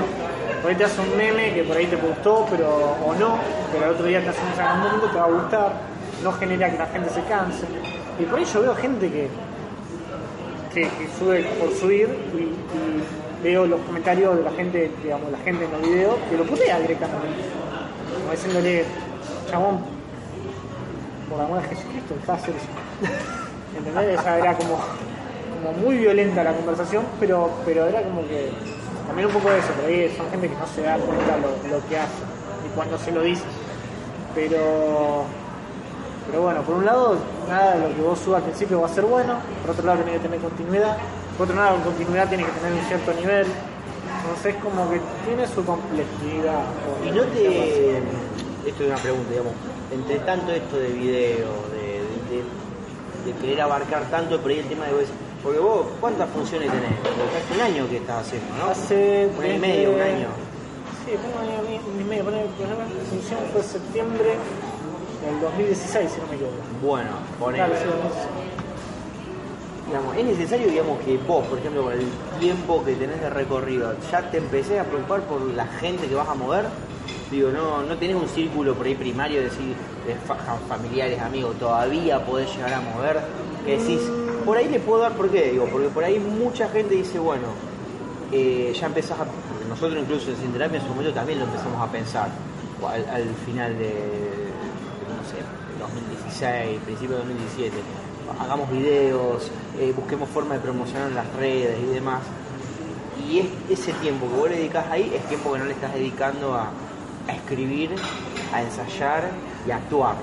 por 0.62 0.70
ahí 0.70 0.76
te 0.76 0.84
hace 0.84 1.00
un 1.00 1.16
meme 1.16 1.52
que 1.52 1.64
por 1.64 1.76
ahí 1.76 1.86
te 1.86 1.96
gustó, 1.96 2.46
pero 2.48 2.68
o 2.68 3.14
no, 3.14 3.36
pero 3.72 3.86
el 3.86 3.90
otro 3.90 4.06
día 4.06 4.22
te 4.22 4.28
hace 4.28 4.40
un 4.48 4.54
Sagamundo, 4.54 5.10
te 5.10 5.18
va 5.18 5.24
a 5.24 5.30
gustar, 5.30 5.72
no 6.22 6.32
genera 6.34 6.70
que 6.70 6.78
la 6.78 6.86
gente 6.86 7.10
se 7.10 7.22
canse. 7.24 7.66
Y 8.20 8.22
por 8.24 8.38
ahí 8.38 8.44
yo 8.44 8.62
veo 8.62 8.74
gente 8.76 9.10
que, 9.10 9.28
que, 10.72 10.88
sube 11.18 11.42
por 11.58 11.74
subir 11.74 12.08
y, 12.32 13.42
veo 13.42 13.66
los 13.66 13.80
comentarios 13.80 14.36
de 14.36 14.44
la 14.44 14.52
gente, 14.52 14.88
digamos, 15.02 15.32
la 15.32 15.38
gente 15.38 15.64
en 15.64 15.72
los 15.72 15.82
videos, 15.82 16.14
que 16.30 16.36
lo 16.36 16.44
putea 16.44 16.78
directamente. 16.78 17.26
Como 18.20 18.30
diciéndole, 18.30 18.84
chabón, 19.50 19.80
por 21.28 21.40
amor 21.40 21.58
a 21.58 21.62
Jesucristo, 21.62 22.14
de 22.24 22.32
hacer 22.32 22.54
eso. 22.54 23.42
¿Entendés? 23.76 24.20
Esa 24.20 24.38
era 24.38 24.54
como, 24.54 24.78
muy 25.82 25.96
violenta 25.96 26.44
la 26.44 26.52
conversación, 26.52 27.04
pero, 27.20 27.50
era 27.66 28.02
como 28.02 28.26
que 28.28 28.50
también 29.06 29.28
un 29.28 29.34
poco 29.34 29.50
de 29.50 29.58
eso, 29.58 30.16
son 30.16 30.30
gente 30.30 30.48
que 30.48 30.56
no 30.56 30.66
se 30.66 30.82
da 30.82 30.96
cuenta 30.96 31.36
lo, 31.38 31.76
lo 31.76 31.88
que 31.88 31.98
hace 31.98 32.22
y 32.66 32.74
cuando 32.74 32.98
se 32.98 33.12
lo 33.12 33.22
dice. 33.22 33.44
Pero, 34.34 35.24
pero 36.26 36.42
bueno, 36.42 36.62
por 36.62 36.76
un 36.76 36.84
lado, 36.84 37.16
nada 37.48 37.76
de 37.76 37.88
lo 37.88 37.94
que 37.94 38.02
vos 38.02 38.18
subas 38.18 38.38
al 38.38 38.44
principio 38.44 38.80
va 38.80 38.86
a 38.86 38.90
ser 38.90 39.04
bueno, 39.04 39.34
por 39.62 39.70
otro 39.72 39.86
lado 39.86 39.98
tiene 40.02 40.18
que 40.18 40.24
tener 40.24 40.40
continuidad, 40.40 40.96
por 41.36 41.46
otro 41.46 41.56
lado 41.60 41.76
continuidad 41.84 42.28
tiene 42.28 42.44
que 42.44 42.52
tener 42.52 42.72
un 42.72 42.86
cierto 42.86 43.12
nivel, 43.14 43.46
entonces 44.22 44.54
como 44.62 44.90
que 44.90 45.00
tiene 45.26 45.46
su 45.46 45.64
complejidad. 45.64 46.64
Y 47.04 47.10
no 47.10 47.22
te... 47.24 47.98
Esto 48.62 48.84
es 48.84 48.90
una 48.90 48.98
pregunta, 48.98 49.30
digamos, 49.30 49.52
entre 49.90 50.18
tanto 50.20 50.52
esto 50.52 50.76
de 50.78 50.88
video, 50.88 51.48
de, 51.74 51.81
de, 53.24 53.32
querer 53.40 53.60
abarcar 53.60 54.04
tanto, 54.10 54.40
por 54.40 54.50
ahí 54.50 54.58
el 54.58 54.68
tema 54.68 54.86
de 54.86 54.92
porque 55.42 55.58
vos, 55.58 55.86
¿cuántas 56.00 56.30
funciones 56.30 56.70
tenés? 56.70 56.92
hace 56.92 57.54
un 57.54 57.60
año 57.60 57.88
que 57.88 57.96
estás 57.96 58.26
haciendo, 58.26 58.56
¿no? 58.56 58.70
Hace 58.70 59.28
un 59.36 59.42
año 59.42 59.54
y 59.54 59.58
medio, 59.58 59.90
un 59.90 60.00
año. 60.00 60.28
Sí, 61.04 61.12
un 61.16 61.40
año 61.40 62.00
y 62.00 62.04
medio. 62.04 62.30
La 62.30 63.10
función 63.10 63.40
fue 63.52 63.62
septiembre 63.62 64.36
del 65.26 65.40
2016, 65.40 66.10
si 66.10 66.20
no 66.20 66.26
me 66.28 66.34
equivoco. 66.36 66.54
Bueno, 66.80 67.10
ponele. 67.40 67.74
digamos, 69.88 70.16
es 70.16 70.24
necesario 70.24 70.68
digamos 70.68 71.00
que 71.00 71.18
vos, 71.18 71.44
por 71.46 71.58
ejemplo, 71.58 71.82
con 71.82 71.92
el 71.92 72.06
tiempo 72.38 72.84
que 72.84 72.94
tenés 72.94 73.20
de 73.20 73.30
recorrido, 73.30 73.94
ya 74.12 74.30
te 74.30 74.38
empecé 74.38 74.78
a 74.78 74.84
preocupar 74.84 75.22
por 75.22 75.40
la 75.40 75.66
gente 75.66 76.06
que 76.06 76.14
vas 76.14 76.28
a 76.28 76.34
mover. 76.34 76.66
Digo, 77.32 77.50
no, 77.50 77.82
no 77.82 77.96
tenés 77.96 78.14
un 78.14 78.28
círculo 78.28 78.74
por 78.74 78.84
ahí 78.84 78.94
primario 78.94 79.38
de 79.38 79.44
decir 79.44 79.74
de 80.06 80.14
familiares, 80.68 81.18
amigos, 81.18 81.56
todavía 81.58 82.22
podés 82.26 82.54
llegar 82.54 82.74
a 82.74 82.80
mover, 82.82 83.20
que 83.64 83.78
decís, 83.78 84.00
por 84.44 84.58
ahí 84.58 84.68
le 84.68 84.78
puedo 84.80 85.00
dar, 85.00 85.12
¿por 85.12 85.30
qué? 85.30 85.52
Digo, 85.52 85.66
porque 85.72 85.88
por 85.88 86.04
ahí 86.04 86.18
mucha 86.18 86.68
gente 86.68 86.94
dice, 86.94 87.18
bueno, 87.18 87.46
eh, 88.30 88.76
ya 88.78 88.86
empezás 88.86 89.18
a. 89.20 89.26
Nosotros 89.66 90.02
incluso 90.02 90.30
en 90.30 90.36
Sinterapia 90.36 90.78
en 90.78 90.82
su 90.82 90.90
momento 90.90 91.14
también 91.14 91.38
lo 91.38 91.46
empezamos 91.46 91.80
a 91.80 91.90
pensar 91.90 92.28
al, 92.86 93.34
final 93.46 93.78
de, 93.78 93.94
no 95.08 95.24
sé, 95.24 95.40
2016, 95.78 96.80
principio 96.84 97.16
de 97.16 97.22
2017. 97.22 97.76
Hagamos 98.40 98.70
videos, 98.70 99.50
eh, 99.80 99.94
busquemos 99.96 100.28
formas 100.28 100.58
de 100.58 100.64
promocionar 100.64 101.08
en 101.08 101.14
las 101.14 101.32
redes 101.36 101.78
y 101.82 101.94
demás. 101.94 102.20
Y 103.26 103.38
es, 103.38 103.46
ese 103.70 103.94
tiempo 103.94 104.26
que 104.28 104.34
vos 104.34 104.50
le 104.50 104.56
dedicas 104.56 104.84
ahí 104.90 105.10
es 105.14 105.26
tiempo 105.28 105.54
que 105.54 105.60
no 105.60 105.64
le 105.64 105.72
estás 105.72 105.94
dedicando 105.94 106.54
a, 106.54 106.70
a 107.28 107.32
escribir, 107.32 107.90
a 108.52 108.62
ensayar 108.62 109.24
y 109.66 109.70
a 109.70 109.76
actuar. 109.76 110.14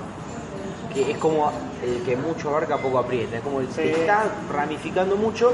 Que 0.93 1.11
es 1.11 1.17
como 1.17 1.51
el 1.83 2.01
que 2.03 2.15
mucho 2.15 2.49
abarca 2.49 2.77
poco 2.77 2.99
aprieta. 2.99 3.37
Es 3.37 3.43
como 3.43 3.61
el 3.61 3.67
que 3.67 3.91
está 3.91 4.25
ramificando 4.51 5.15
mucho 5.15 5.53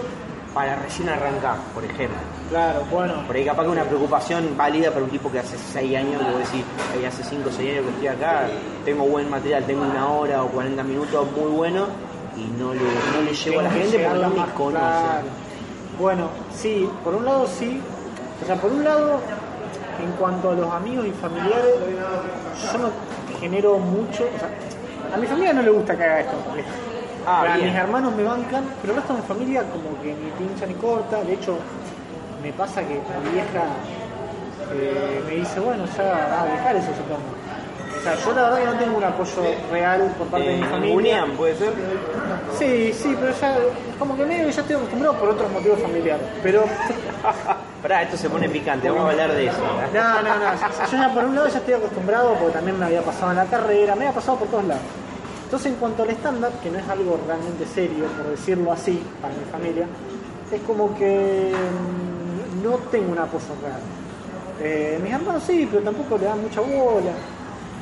para 0.53 0.77
recién 0.77 1.09
arrancar, 1.09 1.57
por 1.73 1.83
ejemplo. 1.83 2.17
Claro, 2.49 2.85
bueno. 2.89 3.25
Por 3.27 3.35
ahí 3.35 3.43
capaz 3.43 3.63
que 3.63 3.69
una 3.69 3.83
preocupación 3.83 4.55
válida 4.55 4.89
para 4.91 5.03
un 5.03 5.11
tipo 5.11 5.29
que 5.29 5.39
hace 5.39 5.57
6 5.57 5.97
años, 5.97 6.21
que 6.21 6.37
decir, 6.37 6.63
hace 7.05 7.23
5 7.23 7.49
o 7.49 7.51
6 7.51 7.71
años 7.71 7.83
que 7.83 7.89
estoy 7.91 8.07
acá, 8.07 8.47
tengo 8.85 9.03
buen 9.03 9.29
material, 9.29 9.65
tengo 9.65 9.83
una 9.83 10.07
hora 10.07 10.43
o 10.43 10.47
40 10.47 10.83
minutos 10.83 11.27
muy 11.35 11.51
bueno 11.51 11.87
y 12.37 12.45
no 12.57 12.73
le, 12.73 12.79
no 12.79 13.21
le 13.25 13.33
llego 13.33 13.59
a 13.59 13.63
la 13.63 13.71
gente 13.71 13.99
porque 13.99 14.21
no 14.21 14.29
me 14.29 14.53
conoce. 14.53 14.85
Bueno, 15.99 16.29
sí, 16.55 16.89
por 17.03 17.15
un 17.15 17.25
lado 17.25 17.47
sí. 17.47 17.81
O 18.41 18.45
sea, 18.45 18.55
por 18.55 18.71
un 18.71 18.83
lado, 18.83 19.19
en 20.03 20.11
cuanto 20.13 20.51
a 20.51 20.53
los 20.53 20.71
amigos 20.73 21.05
y 21.07 21.11
familiares, 21.11 21.75
yo 22.71 22.77
no 22.77 22.89
genero 23.39 23.77
mucho, 23.77 24.23
o 24.35 24.39
sea, 24.39 24.49
a 25.13 25.17
mi 25.17 25.27
familia 25.27 25.53
no 25.53 25.61
le 25.61 25.71
gusta 25.71 25.95
que 25.95 26.03
haga 26.03 26.19
esto. 26.21 26.35
Ah, 27.27 27.53
a 27.53 27.57
mis 27.57 27.73
hermanos 27.73 28.13
me 28.15 28.23
bancan, 28.23 28.63
pero 28.81 28.93
el 28.93 28.99
resto 28.99 29.13
de 29.13 29.21
mi 29.21 29.27
familia 29.27 29.63
como 29.63 29.99
que 30.01 30.13
ni 30.13 30.29
pincha 30.37 30.65
ni 30.67 30.75
corta. 30.75 31.23
De 31.23 31.33
hecho, 31.33 31.57
me 32.43 32.53
pasa 32.53 32.81
que 32.81 33.01
mi 33.23 33.29
vieja 33.31 33.63
eh, 34.73 35.23
me 35.27 35.35
dice, 35.35 35.59
bueno, 35.59 35.85
ya 35.97 36.03
va 36.03 36.41
a 36.41 36.45
dejar 36.45 36.75
eso 36.75 36.91
supongo. 36.95 37.44
Sea, 38.05 38.15
yo 38.23 38.33
la 38.33 38.43
verdad 38.43 38.59
que 38.59 38.65
no 38.65 38.77
tengo 38.77 38.97
un 38.97 39.03
apoyo 39.03 39.41
real 39.71 40.13
por 40.15 40.27
parte 40.27 40.47
de 40.47 40.57
mi 40.57 40.61
eh, 40.61 40.69
familia. 40.69 40.95
Unión, 40.95 41.31
¿puede 41.31 41.55
ser? 41.55 41.73
Sí, 42.59 42.93
sí, 42.93 43.17
pero 43.19 43.33
ya, 43.41 43.57
como 43.97 44.15
que 44.15 44.25
medio 44.25 44.47
ya 44.47 44.61
estoy 44.61 44.75
acostumbrado 44.75 45.15
por 45.15 45.29
otros 45.29 45.51
motivos 45.51 45.79
familiares. 45.79 46.23
Pero. 46.43 46.65
Pará, 47.81 48.03
esto 48.03 48.15
se 48.15 48.29
pone 48.29 48.47
picante, 48.47 48.89
vamos 48.89 49.07
a 49.07 49.09
hablar 49.09 49.33
de 49.33 49.47
eso. 49.47 49.57
No, 49.91 50.21
no, 50.21 50.35
no. 50.37 50.91
Yo 50.91 50.97
ya 50.97 51.13
por 51.15 51.25
un 51.25 51.33
lado 51.33 51.47
ya 51.47 51.57
estoy 51.57 51.73
acostumbrado 51.73 52.35
porque 52.35 52.53
también 52.53 52.77
me 52.77 52.85
había 52.85 53.01
pasado 53.01 53.31
en 53.31 53.37
la 53.37 53.45
carrera, 53.45 53.95
me 53.95 54.05
había 54.05 54.13
pasado 54.13 54.37
por 54.37 54.49
todos 54.49 54.65
lados. 54.65 54.83
Entonces, 55.45 55.71
en 55.71 55.77
cuanto 55.79 56.03
al 56.03 56.09
estándar, 56.11 56.51
que 56.61 56.69
no 56.69 56.77
es 56.77 56.87
algo 56.87 57.19
realmente 57.25 57.65
serio, 57.65 58.05
por 58.17 58.29
decirlo 58.29 58.71
así, 58.71 59.01
para 59.19 59.33
mi 59.33 59.45
familia, 59.51 59.87
es 60.51 60.61
como 60.61 60.95
que 60.95 61.51
mm, 61.51 62.63
no 62.63 62.77
tengo 62.91 63.11
un 63.11 63.19
apoyo 63.19 63.45
real. 63.63 63.81
Eh, 64.61 64.99
mis 65.03 65.11
hermanos 65.11 65.43
sí, 65.45 65.67
pero 65.71 65.83
tampoco 65.83 66.19
le 66.19 66.25
dan 66.25 66.41
mucha 66.41 66.61
bola. 66.61 67.11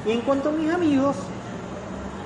Y 0.05 0.11
en 0.11 0.21
cuanto 0.21 0.49
a 0.49 0.51
mis 0.51 0.71
amigos, 0.71 1.15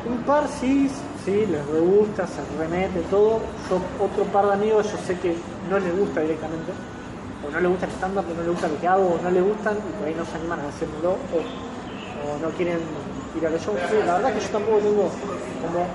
un 0.10 0.24
par 0.24 0.48
sí, 0.48 0.90
sí, 1.24 1.46
les 1.46 1.66
gusta, 1.68 2.26
se 2.28 2.42
remete, 2.58 3.02
todo. 3.10 3.40
Yo, 3.70 4.04
otro 4.04 4.24
par 4.26 4.48
de 4.48 4.54
amigos, 4.54 4.92
yo 4.92 4.98
sé 5.06 5.18
que 5.20 5.36
no 5.70 5.80
les 5.80 5.98
gusta 5.98 6.22
directamente, 6.22 6.72
o 7.46 7.52
no 7.52 7.60
les 7.60 7.70
gusta 7.70 7.86
el 7.86 7.92
estándar, 7.92 8.24
o 8.26 8.34
no 8.34 8.42
les 8.42 8.52
gusta 8.52 8.68
lo 8.68 8.80
que 8.80 8.88
hago, 8.88 9.18
o 9.20 9.22
no 9.22 9.30
les 9.30 9.44
gustan, 9.44 9.78
y 9.78 9.98
por 10.00 10.08
ahí 10.08 10.16
no 10.16 10.26
se 10.26 10.36
animan 10.36 10.60
a 10.62 10.68
hacerlo, 10.70 11.12
o, 11.12 11.38
o 11.38 12.40
no 12.40 12.50
quieren 12.58 12.80
la 13.42 13.50
verdad 13.50 14.34
que 14.34 14.40
yo 14.40 14.50
tampoco 14.50 14.78
tengo 14.80 15.12
como 15.62 15.86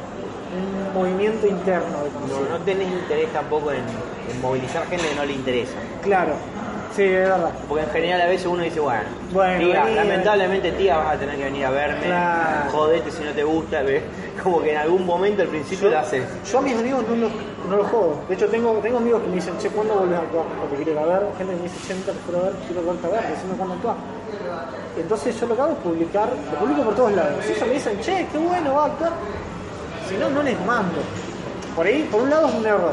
un 0.54 0.94
movimiento 0.94 1.46
interno 1.46 2.04
de 2.04 2.10
no, 2.32 2.58
no 2.58 2.64
tenés 2.64 2.88
interés 2.88 3.32
tampoco 3.32 3.72
en, 3.72 3.82
movilizar 4.40 4.86
gente 4.86 5.08
que 5.08 5.14
no 5.14 5.24
le 5.24 5.32
interesa. 5.32 5.74
Claro. 6.02 6.34
Sí, 6.94 7.04
es 7.04 7.10
verdad. 7.28 7.50
Porque 7.68 7.84
en 7.84 7.90
general 7.90 8.20
a 8.20 8.26
veces 8.26 8.46
uno 8.46 8.62
dice, 8.62 8.78
bueno, 8.80 9.02
Bueno, 9.32 9.58
tía, 9.66 9.84
vení, 9.84 9.96
lamentablemente 9.96 10.72
tía 10.72 10.98
vas 10.98 11.14
a 11.14 11.18
tener 11.18 11.36
que 11.36 11.44
venir 11.44 11.64
a 11.64 11.70
verme, 11.70 12.04
Claro. 12.04 12.70
jodete 12.70 13.10
si 13.10 13.24
no 13.24 13.30
te 13.32 13.44
gusta, 13.44 13.82
¿ves? 13.82 14.02
como 14.42 14.60
que 14.60 14.72
en 14.72 14.78
algún 14.78 15.06
momento 15.06 15.42
al 15.42 15.48
principio 15.48 15.88
lo 15.88 15.98
haces. 15.98 16.24
Yo 16.50 16.58
a 16.58 16.62
mis 16.62 16.76
amigos 16.76 17.04
no 17.08 17.16
los, 17.16 17.32
no 17.68 17.76
los 17.76 17.86
jodo. 17.88 18.16
De 18.28 18.34
hecho, 18.34 18.46
tengo, 18.48 18.72
tengo 18.82 18.98
amigos 18.98 19.22
que 19.22 19.28
me 19.28 19.34
dicen, 19.36 19.56
che, 19.58 19.68
¿cuándo 19.68 19.94
volvés 19.94 20.18
a 20.18 20.22
actuar? 20.22 20.44
Porque 20.60 20.76
quiero 20.84 20.92
ir 20.92 20.98
a 20.98 21.06
ver. 21.06 21.22
Gente 21.38 21.52
que 21.54 21.58
me 21.58 21.62
dice, 21.62 21.88
che, 21.88 21.94
nunca 21.94 22.12
te 22.12 22.18
quiero 22.26 22.44
ver, 22.44 22.52
quiero 22.66 22.82
verte 22.84 23.06
a 23.06 23.10
ver, 23.10 23.22
decime 23.34 23.54
cuándo 23.56 23.74
actuar. 23.74 23.96
Entonces 24.98 25.40
yo 25.40 25.46
lo 25.46 25.54
que 25.56 25.62
hago 25.62 25.72
es 25.72 25.78
publicar, 25.78 26.28
lo 26.52 26.58
publico 26.58 26.82
por 26.82 26.94
todos 26.94 27.12
lados. 27.12 27.44
Si 27.46 27.52
ellos 27.52 27.68
me 27.68 27.74
dicen, 27.74 28.00
che, 28.00 28.26
qué 28.30 28.38
bueno, 28.38 28.74
va 28.74 28.82
a 28.82 28.86
actuar. 28.86 29.12
Si 30.08 30.16
no, 30.16 30.28
no 30.30 30.42
les 30.42 30.58
mando. 30.66 30.98
Por 31.76 31.86
ahí, 31.86 32.06
por 32.10 32.22
un 32.22 32.30
lado 32.30 32.48
es 32.48 32.54
un 32.54 32.66
error. 32.66 32.92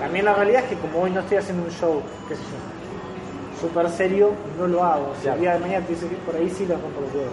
También 0.00 0.24
la 0.24 0.34
realidad 0.34 0.64
es 0.64 0.68
que 0.70 0.76
como 0.76 1.02
hoy 1.02 1.10
no 1.10 1.20
estoy 1.20 1.38
haciendo 1.38 1.62
un 1.64 1.70
show, 1.70 2.02
qué 2.28 2.34
sé 2.34 2.42
yo, 2.42 2.69
súper 3.60 3.88
serio, 3.90 4.30
no 4.58 4.66
lo 4.66 4.82
hago. 4.82 5.12
Si 5.20 5.28
el 5.28 5.40
día 5.40 5.54
de 5.54 5.60
mañana 5.60 5.86
te 5.86 5.94
dice 5.94 6.08
que 6.08 6.16
por 6.16 6.34
ahí 6.34 6.50
sí 6.50 6.66
los 6.66 6.80
rompo 6.80 7.00
los 7.00 7.14
huevos. 7.14 7.32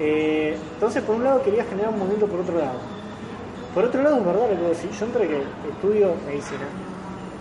Eh, 0.00 0.56
entonces, 0.74 1.02
por 1.02 1.16
un 1.16 1.24
lado 1.24 1.42
quería 1.42 1.64
generar 1.64 1.92
un 1.92 1.98
movimiento 1.98 2.26
por 2.26 2.40
otro 2.40 2.58
lado. 2.58 2.78
Por 3.74 3.84
otro 3.84 4.02
lado, 4.02 4.18
es 4.18 4.24
verdad 4.24 4.50
lo 4.50 4.56
que 4.56 4.74
decís. 4.74 4.98
Yo 4.98 5.06
entre 5.06 5.28
que 5.28 5.42
estudio 5.70 6.14
medicina, 6.26 6.66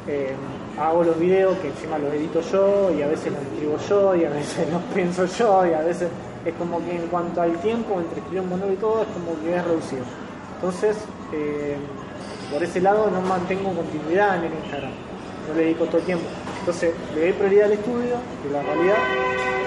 eh, 0.07 0.35
hago 0.79 1.03
los 1.03 1.19
videos 1.19 1.57
que 1.59 1.67
encima 1.67 1.97
los 1.97 2.13
edito 2.13 2.41
yo 2.41 2.91
y 2.91 3.01
a 3.01 3.07
veces 3.07 3.31
los 3.33 3.41
escribo 3.41 3.77
yo 3.89 4.15
y 4.15 4.25
a 4.25 4.29
veces 4.29 4.67
los 4.71 4.81
pienso 4.93 5.25
yo 5.25 5.65
y 5.65 5.73
a 5.73 5.81
veces 5.81 6.09
es 6.45 6.53
como 6.55 6.83
que 6.85 6.95
en 6.95 7.07
cuanto 7.07 7.41
al 7.41 7.53
tiempo 7.61 7.99
entre 7.99 8.19
escribir 8.19 8.41
un 8.41 8.49
monólogo 8.49 8.73
y 8.73 8.77
todo 8.77 9.01
es 9.01 9.07
como 9.09 9.39
que 9.41 9.55
es 9.55 9.63
reducido. 9.63 10.03
Entonces, 10.55 10.97
eh, 11.33 11.77
por 12.51 12.63
ese 12.63 12.81
lado 12.81 13.09
no 13.09 13.21
mantengo 13.21 13.71
continuidad 13.73 14.37
en 14.37 14.45
el 14.45 14.53
Instagram, 14.53 14.91
no 15.47 15.53
le 15.53 15.61
dedico 15.61 15.85
todo 15.85 15.97
el 15.97 16.05
tiempo. 16.05 16.25
Entonces, 16.69 16.93
le 17.15 17.21
doy 17.21 17.33
prioridad 17.33 17.65
al 17.65 17.71
estudio 17.71 18.15
y 18.47 18.53
la 18.53 18.61
realidad, 18.61 18.97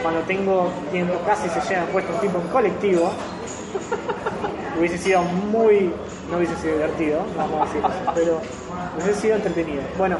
cuando 0.03 0.20
tengo 0.20 0.70
tiempo, 0.92 1.14
casi 1.26 1.48
se 1.48 1.61
llenan 1.68 1.88
puesto 1.88 2.12
un 2.14 2.20
tipo 2.20 2.38
en 2.38 2.46
colectivo, 2.46 3.11
hubiese 4.78 4.98
sido 4.98 5.24
muy, 5.24 5.92
no 6.30 6.36
hubiese 6.36 6.55
sido 6.59 6.74
divertido, 6.74 7.24
vamos 7.36 7.61
a 7.61 7.64
decir 7.64 7.82
pero 8.14 8.40
hubiese 8.94 9.20
sido 9.20 9.34
entretenido. 9.34 9.82
Bueno, 9.98 10.16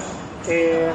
eh, 0.49 0.91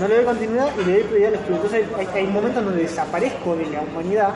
no 0.00 0.08
le 0.08 0.14
doy 0.16 0.24
continuidad 0.24 0.68
y 0.80 0.84
le 0.86 0.92
doy 0.94 1.02
prioridad 1.02 1.28
al 1.28 1.34
estudio. 1.34 1.56
Entonces 1.56 1.86
hay, 1.98 2.08
hay 2.14 2.26
momentos 2.26 2.64
donde 2.64 2.82
desaparezco 2.84 3.54
de 3.54 3.66
la 3.66 3.82
humanidad, 3.82 4.32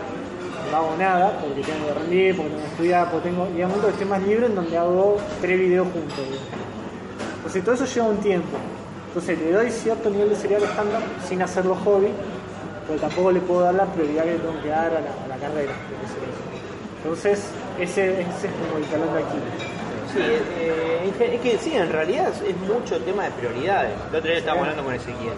no 0.71 0.77
hago 0.77 0.95
nada, 0.99 1.39
porque 1.41 1.63
tengo 1.63 1.87
que 1.87 1.95
rendir, 1.95 2.37
porque 2.37 2.51
tengo 2.51 2.65
que 2.65 2.71
estudiar, 2.71 3.11
porque 3.11 3.31
tengo, 3.31 3.49
y 3.49 3.63
hay 3.63 3.67
momentos 3.67 3.85
que 3.87 3.93
estoy 3.93 4.09
más 4.09 4.23
libre 4.25 4.45
en 4.45 4.55
donde 4.55 4.77
hago 4.77 5.17
tres 5.41 5.59
videos 5.59 5.89
juntos. 5.91 6.68
Entonces 7.49 7.65
todo 7.65 7.75
eso 7.75 7.85
lleva 7.87 8.07
un 8.09 8.19
tiempo. 8.19 8.57
Entonces 9.09 9.39
le 9.39 9.53
doy 9.53 9.71
cierto 9.71 10.11
nivel 10.11 10.29
de 10.31 10.37
serial 10.37 10.63
estándar 10.63 11.01
sin 11.27 11.41
hacerlo 11.43 11.75
hobby, 11.85 12.09
pero 12.87 13.01
tampoco 13.01 13.33
le 13.33 13.41
puedo 13.41 13.63
dar 13.63 13.75
la 13.75 13.87
prioridad 13.87 14.25
que 14.25 14.35
tengo 14.35 14.61
que 14.63 14.69
dar 14.69 14.87
a 14.89 15.01
la, 15.01 15.25
a 15.25 15.29
la 15.29 15.37
carrera. 15.37 15.73
Entonces 17.03 17.45
ese, 17.81 18.21
ese 18.21 18.47
es 18.49 18.53
como 18.53 18.79
el 18.79 18.85
talón 18.85 19.15
de 19.15 19.21
Aquiles. 19.23 19.55
Sí, 20.13 20.19
eh, 20.61 21.13
gen- 21.19 21.33
es 21.35 21.41
que 21.41 21.59
sí, 21.59 21.75
en 21.75 21.91
realidad 21.91 22.29
es, 22.47 22.57
mucho 22.59 22.99
tema 23.01 23.25
de 23.25 23.31
prioridades. 23.33 23.93
El 24.11 24.17
otro 24.17 24.29
día 24.31 24.39
estábamos 24.39 24.63
hablando 24.69 24.85
con 24.85 24.95
Ezequiel. 24.95 25.33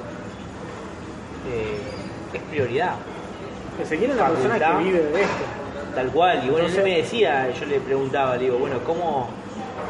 Eh, 1.51 1.79
es 2.35 2.43
prioridad, 2.43 2.93
Ezequiel 3.83 4.11
es 4.11 4.17
una 4.17 4.29
persona 4.31 4.59
que 4.59 4.85
vive 4.85 4.99
de 5.01 5.23
esto. 5.23 5.45
tal 5.95 6.09
cual. 6.11 6.39
Y 6.45 6.51
bueno, 6.51 6.67
Entonces- 6.67 6.79
él 6.79 6.85
me 6.85 6.97
decía, 6.99 7.51
yo 7.51 7.67
le 7.67 7.81
preguntaba, 7.81 8.37
le 8.37 8.45
digo, 8.45 8.59
bueno, 8.59 8.77
¿cómo, 8.87 9.29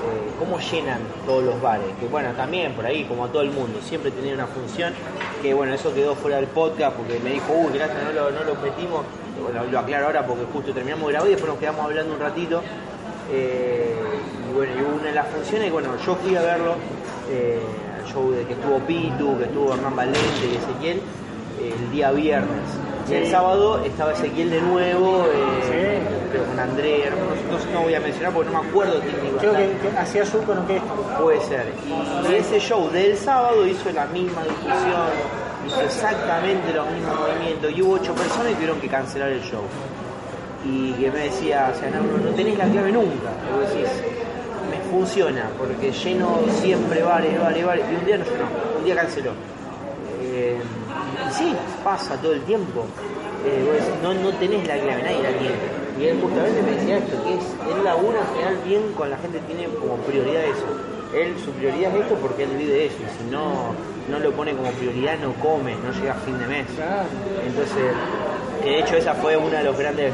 eh, 0.01 0.31
¿cómo 0.39 0.59
llenan 0.59 1.01
todos 1.27 1.45
los 1.45 1.61
bares? 1.61 1.87
Que 1.99 2.07
bueno, 2.07 2.33
también 2.33 2.73
por 2.73 2.87
ahí, 2.87 3.05
como 3.05 3.25
a 3.25 3.29
todo 3.29 3.43
el 3.43 3.51
mundo, 3.51 3.81
siempre 3.83 4.11
tenía 4.11 4.35
una 4.35 4.47
función. 4.47 4.95
Que 5.43 5.53
bueno, 5.55 5.75
eso 5.75 5.93
quedó 5.93 6.15
fuera 6.15 6.37
del 6.37 6.47
podcast 6.47 6.97
porque 6.97 7.19
me 7.21 7.31
dijo, 7.31 7.53
uy, 7.53 7.73
gracias, 7.75 8.03
no 8.05 8.13
lo, 8.13 8.31
no 8.31 8.45
lo 8.45 8.55
metimos. 8.57 9.05
Bueno, 9.43 9.65
lo 9.71 9.79
aclaro 9.79 10.07
ahora 10.07 10.27
porque 10.27 10.45
justo 10.53 10.73
terminamos 10.73 11.07
de 11.07 11.13
grabar 11.13 11.29
y 11.29 11.33
después 11.33 11.51
nos 11.51 11.61
quedamos 11.61 11.85
hablando 11.85 12.15
un 12.15 12.21
ratito. 12.21 12.63
Eh, 13.33 13.95
y 14.49 14.55
bueno, 14.55 14.73
y 14.77 14.83
una 14.83 15.05
de 15.05 15.13
las 15.13 15.29
funciones, 15.29 15.71
bueno, 15.71 15.91
yo 16.05 16.15
fui 16.17 16.35
a 16.35 16.43
verlo, 16.43 16.75
eh, 17.31 17.61
al 17.99 18.13
show 18.13 18.31
de 18.33 18.45
que 18.45 18.55
estuvo 18.55 18.79
Pitu, 18.81 19.39
que 19.39 19.45
estuvo 19.45 19.75
Hernán 19.75 19.95
Valente 19.95 20.21
y 20.51 20.57
Ezequiel, 20.57 21.01
el 21.63 21.91
día 21.91 22.11
viernes. 22.13 22.63
Y 23.09 23.15
el 23.15 23.25
Sí. 23.25 23.31
sábado 23.33 23.83
estaba 23.85 24.13
Ezequiel 24.13 24.51
de 24.51 24.61
nuevo, 24.63 25.25
eh, 25.25 25.63
Sí. 25.65 26.31
creo 26.31 26.45
con 26.45 26.59
André, 26.61 27.11
no, 27.11 27.73
no- 27.73 27.81
voy 27.83 27.95
a 27.95 28.01
mencionar 28.01 28.33
porque 28.33 28.51
no 28.53 28.63
me 28.63 28.69
acuerdo 28.69 29.01
quién 29.01 29.17
iba 29.27 29.39
Creo 29.41 29.53
que, 29.53 29.67
que 29.91 29.99
hacía 29.99 30.23
yo 30.25 30.39
con 30.45 30.59
Puede 31.21 31.41
ser. 31.41 31.67
Y 32.31 32.35
ese 32.35 32.61
show 32.61 32.89
del 32.91 33.17
sábado 33.17 33.67
hizo 33.67 33.91
la 33.91 34.07
misma 34.07 34.43
discusión, 34.45 35.11
hizo 35.67 35.81
exactamente 35.81 36.73
los 36.73 36.89
mismos 36.91 37.17
movimientos 37.19 37.73
y 37.75 37.83
hubo 37.83 37.95
ocho 37.95 38.15
personas 38.15 38.47
que 38.49 38.55
tuvieron 38.55 38.81
que 38.81 38.89
cancelar 38.89 39.31
el 39.31 39.43
show. 39.43 39.63
Y 40.65 40.93
que 40.93 41.11
me 41.11 41.21
decía, 41.21 41.73
o 41.75 41.79
sea, 41.81 41.91
no, 41.91 42.03
no 42.03 42.31
tenés 42.37 42.57
la 42.59 42.67
clave 42.67 42.93
nunca. 42.93 43.31
Y 43.49 43.59
vos 43.61 43.71
decís, 43.73 43.89
me 44.71 44.79
funciona, 44.91 45.47
porque 45.59 45.91
lleno 45.91 46.39
siempre 46.61 47.03
bares, 47.03 47.41
bares, 47.41 47.65
bares. 47.67 47.85
Y 47.91 47.95
un 47.97 48.05
día 48.07 48.19
no 48.19 48.25
llenó, 48.25 48.45
un 48.79 48.85
día 48.85 48.95
canceló. 48.95 49.31
Eh, 50.23 50.61
y 51.29 51.33
sí, 51.33 51.57
pasa 51.85 52.17
todo 52.17 52.33
el 52.33 52.43
tiempo. 52.43 52.85
Eh, 53.45 53.63
vos 53.65 53.75
decís, 53.75 54.03
no, 54.03 54.15
no 54.15 54.31
tenés 54.37 54.67
la 54.67 54.79
clave, 54.79 55.03
nadie 55.03 55.23
la 55.23 55.39
tiene. 55.39 55.81
Y 55.99 56.05
él 56.05 56.21
justamente 56.21 56.63
me 56.63 56.71
decía 56.73 56.99
esto, 56.99 57.23
que 57.25 57.35
es, 57.35 57.45
él 57.75 57.85
labura 57.85 58.21
en 58.21 58.27
general 58.35 58.59
bien 58.65 58.93
con 58.93 59.11
la 59.11 59.19
gente 59.19 59.39
tiene 59.41 59.65
como 59.75 59.97
prioridad 59.97 60.45
eso. 60.45 60.67
Él, 61.15 61.37
su 61.45 61.51
prioridad 61.53 61.95
es 61.97 62.03
esto 62.03 62.15
porque 62.17 62.45
él 62.45 62.51
vive 62.57 62.73
de 62.73 62.87
eso, 62.87 62.97
y 62.99 63.19
si 63.19 63.31
no, 63.31 63.75
no 64.09 64.19
lo 64.19 64.33
pone 64.33 64.53
como 64.53 64.71
prioridad, 64.73 65.19
no 65.19 65.33
come, 65.35 65.75
no 65.85 65.93
llega 65.93 66.13
a 66.13 66.17
fin 66.17 66.39
de 66.39 66.47
mes. 66.47 66.67
Entonces, 67.45 67.93
que 68.63 68.71
de 68.71 68.79
hecho 68.81 68.97
esa 68.97 69.15
fue 69.15 69.37
uno 69.37 69.51
de 69.51 69.65
los 69.65 69.77
grandes 69.77 70.13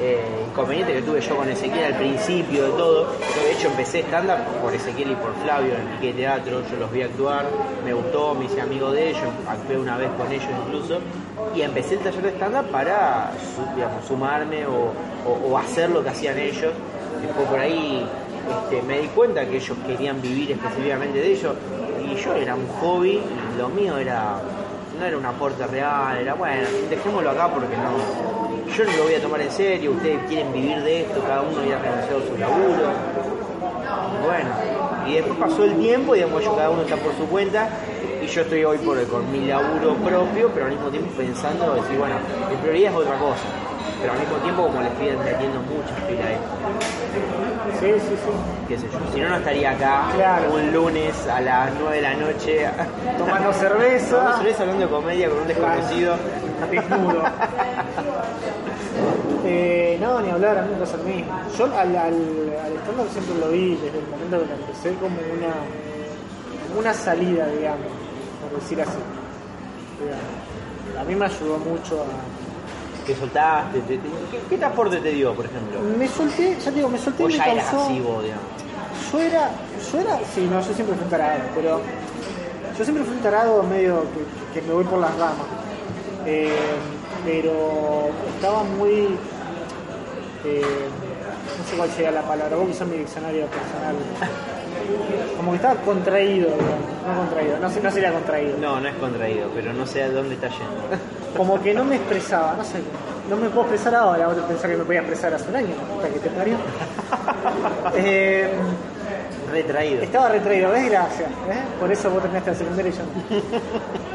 eh, 0.00 0.44
inconvenientes 0.48 0.96
que 0.96 1.02
tuve 1.02 1.20
yo 1.20 1.36
con 1.36 1.48
Ezequiel 1.48 1.84
al 1.84 1.98
principio 1.98 2.64
de 2.64 2.70
todo. 2.70 3.06
De 3.42 3.52
hecho 3.52 3.68
empecé 3.68 4.00
stand-up 4.00 4.38
por 4.62 4.74
Ezequiel 4.74 5.12
y 5.12 5.14
por 5.14 5.34
Flavio 5.42 5.74
en 5.74 6.06
el 6.06 6.14
Teatro, 6.14 6.62
yo 6.70 6.76
los 6.78 6.90
vi 6.92 7.02
actuar, 7.02 7.46
me 7.84 7.92
gustó, 7.92 8.34
me 8.34 8.46
hice 8.46 8.60
amigo 8.60 8.90
de 8.90 9.10
ellos, 9.10 9.28
actué 9.48 9.78
una 9.78 9.96
vez 9.96 10.10
con 10.18 10.30
ellos 10.30 10.48
incluso, 10.66 10.98
y 11.54 11.62
empecé 11.62 11.94
el 11.94 12.00
taller 12.00 12.22
de 12.22 12.30
stand-up 12.30 12.66
para 12.70 13.32
sumarme 14.06 14.66
o, 14.66 15.58
hacer 15.58 15.90
lo 15.90 16.02
que 16.02 16.10
hacían 16.10 16.38
ellos. 16.38 16.72
Después 17.20 17.48
por 17.48 17.58
ahí 17.58 18.06
este, 18.64 18.82
me 18.82 19.00
di 19.00 19.08
cuenta 19.08 19.46
que 19.46 19.56
ellos 19.56 19.76
querían 19.86 20.20
vivir 20.20 20.52
específicamente 20.52 21.18
de 21.18 21.32
ello 21.32 21.54
y 22.08 22.14
yo 22.14 22.34
era 22.34 22.54
un 22.54 22.66
hobby 22.80 23.20
y 23.20 23.58
lo 23.58 23.68
mío 23.68 23.98
era 23.98 24.38
no 24.98 25.04
era 25.04 25.16
un 25.16 25.26
aporte 25.26 25.66
real, 25.66 26.16
era 26.18 26.34
bueno, 26.34 26.66
dejémoslo 26.88 27.30
acá 27.30 27.48
porque 27.48 27.76
no, 27.76 28.72
yo 28.72 28.84
no 28.84 28.92
lo 28.96 29.04
voy 29.04 29.14
a 29.14 29.20
tomar 29.20 29.40
en 29.40 29.50
serio, 29.50 29.92
ustedes 29.92 30.18
quieren 30.28 30.52
vivir 30.52 30.82
de 30.82 31.02
esto, 31.02 31.20
cada 31.22 31.42
uno 31.42 31.64
ya 31.64 31.76
ha 31.76 31.82
renunciado 31.82 32.20
su 32.26 32.36
laburo. 32.38 32.92
Bueno, 34.24 34.50
y 35.06 35.14
después 35.14 35.38
pasó 35.38 35.64
el 35.64 35.76
tiempo, 35.76 36.14
digamos, 36.14 36.44
yo 36.44 36.56
cada 36.56 36.70
uno 36.70 36.82
está 36.82 36.96
por 36.96 37.14
su 37.14 37.26
cuenta 37.26 37.68
y 38.22 38.26
yo 38.26 38.40
estoy 38.40 38.64
hoy 38.64 38.78
por 38.78 39.02
con 39.08 39.30
mi 39.30 39.46
laburo 39.46 39.94
propio, 39.96 40.50
pero 40.52 40.66
al 40.66 40.72
mismo 40.72 40.88
tiempo 40.88 41.10
pensando, 41.16 41.74
decir, 41.74 41.98
bueno, 41.98 42.16
mi 42.50 42.56
prioridad 42.56 42.92
es 42.92 42.98
otra 42.98 43.18
cosa. 43.18 43.65
Pero 44.06 44.14
al 44.14 44.20
mismo 44.20 44.36
tiempo 44.36 44.62
como 44.68 44.80
le 44.82 44.86
estoy 44.86 45.06
metiendo 45.16 45.58
muchas 45.62 46.00
pilas 46.06 46.26
a 46.26 46.32
esto, 46.32 46.46
Sí, 47.80 47.86
sí, 47.98 48.14
sí. 48.14 48.30
qué 48.68 48.78
sé 48.78 48.86
yo. 48.88 48.98
Si 49.12 49.20
no, 49.20 49.28
no 49.30 49.36
estaría 49.38 49.70
acá 49.72 50.10
Claro. 50.14 50.54
un 50.54 50.72
lunes 50.72 51.26
a 51.26 51.40
las 51.40 51.70
9 51.80 51.96
de 51.96 52.02
la 52.02 52.14
noche 52.14 52.68
Tomando 53.18 53.52
cerveza. 53.52 54.16
Tomando 54.16 54.36
cerveza 54.38 54.62
hablando 54.62 54.84
de 54.86 54.92
comedia 54.92 55.28
con 55.28 55.38
un 55.40 55.48
desconocido. 55.48 56.16
Desnudo. 56.70 57.22
Eh, 59.48 59.96
no, 60.00 60.20
ni 60.20 60.30
hablar, 60.30 60.58
a 60.58 60.62
mí 60.62 60.70
me 60.72 60.80
pasa 60.80 60.96
lo 60.96 61.04
mismo. 61.04 61.30
Yo 61.56 61.64
al, 61.66 61.96
al, 61.96 62.14
siempre 63.12 63.34
lo 63.38 63.48
vi 63.50 63.76
desde 63.76 63.98
el 63.98 64.06
momento 64.08 64.40
que 64.40 64.46
lo 64.46 64.54
empecé 64.54 64.94
como 64.94 65.14
una, 65.16 65.54
como 66.66 66.80
una 66.80 66.92
salida, 66.92 67.46
digamos, 67.46 67.86
por 68.42 68.60
decir 68.60 68.80
así. 68.82 68.98
Digamos. 70.00 71.00
A 71.00 71.04
mí 71.04 71.14
me 71.14 71.26
ayudó 71.26 71.58
mucho 71.58 72.00
a... 72.02 72.45
que 73.06 73.14
soltaste? 73.14 73.80
Te- 73.80 73.98
te- 73.98 74.08
¿qué, 74.50 74.56
qué 74.58 74.64
aporte 74.64 74.96
te 74.98 75.10
dio, 75.10 75.32
por 75.34 75.46
ejemplo? 75.46 75.80
Me 75.98 76.08
solté, 76.08 76.56
ya 76.58 76.70
te 76.70 76.76
digo, 76.76 76.88
me 76.88 76.98
solté 76.98 77.22
O 77.24 77.28
y 77.28 77.32
me 77.32 77.38
ya 77.38 77.46
eras 77.52 77.64
causó- 77.70 77.84
así 77.86 78.00
vos, 78.00 78.22
digamos. 78.24 78.44
Yo 79.12 79.20
era, 79.20 79.50
yo 79.92 80.00
era, 80.00 80.18
sí, 80.34 80.48
no, 80.50 80.60
yo 80.60 80.74
siempre 80.74 80.94
fui 80.96 81.04
un 81.04 81.10
tarado, 81.10 81.40
pero 81.54 81.80
yo 82.76 82.84
siempre 82.84 83.04
fui 83.04 83.14
un 83.16 83.22
tarado 83.22 83.62
medio 83.62 84.02
que, 84.52 84.60
que 84.60 84.66
me 84.66 84.72
voy 84.74 84.84
por 84.84 84.98
las 84.98 85.12
ramas. 85.16 85.46
Eh, 86.26 86.56
pero 87.24 88.08
estaba 88.34 88.64
muy, 88.64 89.16
eh, 90.44 90.62
no 91.58 91.70
sé 91.70 91.76
cuál 91.76 91.90
sería 91.90 92.10
la 92.10 92.22
palabra, 92.22 92.56
vos 92.56 92.66
que 92.76 92.84
mi 92.84 92.98
diccionario 92.98 93.46
personal. 93.46 93.94
Como 95.36 95.50
que 95.52 95.56
estaba 95.56 95.74
contraído, 95.82 96.46
digamos, 96.48 97.06
no 97.06 97.16
contraído, 97.18 97.58
no, 97.58 97.68
no 97.68 97.90
sería 97.90 98.12
contraído. 98.12 98.58
No, 98.58 98.80
no 98.80 98.88
es 98.88 98.94
contraído, 98.96 99.48
pero 99.54 99.72
no 99.72 99.86
sé 99.86 100.02
a 100.02 100.10
dónde 100.10 100.34
está 100.34 100.48
yendo. 100.48 100.64
Como 101.36 101.60
que 101.62 101.74
no 101.74 101.84
me 101.84 101.96
expresaba, 101.96 102.54
no 102.56 102.64
sé, 102.64 102.78
no 103.28 103.36
me 103.36 103.48
puedo 103.48 103.62
expresar 103.62 103.94
ahora, 103.94 104.28
vos 104.28 104.36
pensás 104.48 104.70
que 104.70 104.76
me 104.76 104.84
podía 104.84 105.00
expresar 105.00 105.34
hace 105.34 105.48
un 105.48 105.56
año, 105.56 105.74
hasta 105.96 106.08
que 106.08 106.18
te 106.18 106.30
parió. 106.30 106.56
Eh, 107.94 108.50
retraído. 109.50 110.02
Estaba 110.02 110.28
retraído, 110.28 110.70
¿ves? 110.70 110.90
Gracias. 110.90 111.28
¿ves? 111.48 111.58
Por 111.78 111.90
eso 111.90 112.10
vos 112.10 112.20
terminaste 112.22 112.50
la 112.50 112.56
secundaria 112.56 112.90
y 112.90 112.94
yo 112.94 113.02
no. 113.02 113.46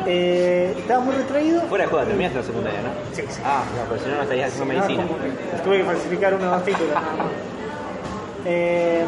Eh, 0.08 0.74
estaba 0.78 1.00
muy 1.04 1.14
retraído. 1.16 1.62
Fuera 1.62 1.86
de 1.86 1.92
joda, 1.92 2.06
terminaste 2.06 2.40
la 2.40 2.44
secundaria, 2.44 2.80
¿no? 2.82 2.90
Sí, 3.16 3.24
sí. 3.30 3.42
Ah, 3.46 3.64
no, 3.78 3.88
pero 3.88 4.02
si 4.02 4.10
no, 4.10 4.16
no 4.16 4.22
estarías 4.24 4.52
haciendo 4.52 4.74
medicina. 4.74 5.04
Como 5.08 5.64
tuve 5.64 5.78
que 5.78 5.84
falsificar 5.84 6.34
uno 6.34 6.46
dos 6.46 6.66
títulos. 6.66 6.96
Eh, 8.46 9.06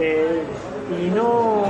eh, 0.00 0.42
y 0.98 1.10
no. 1.10 1.64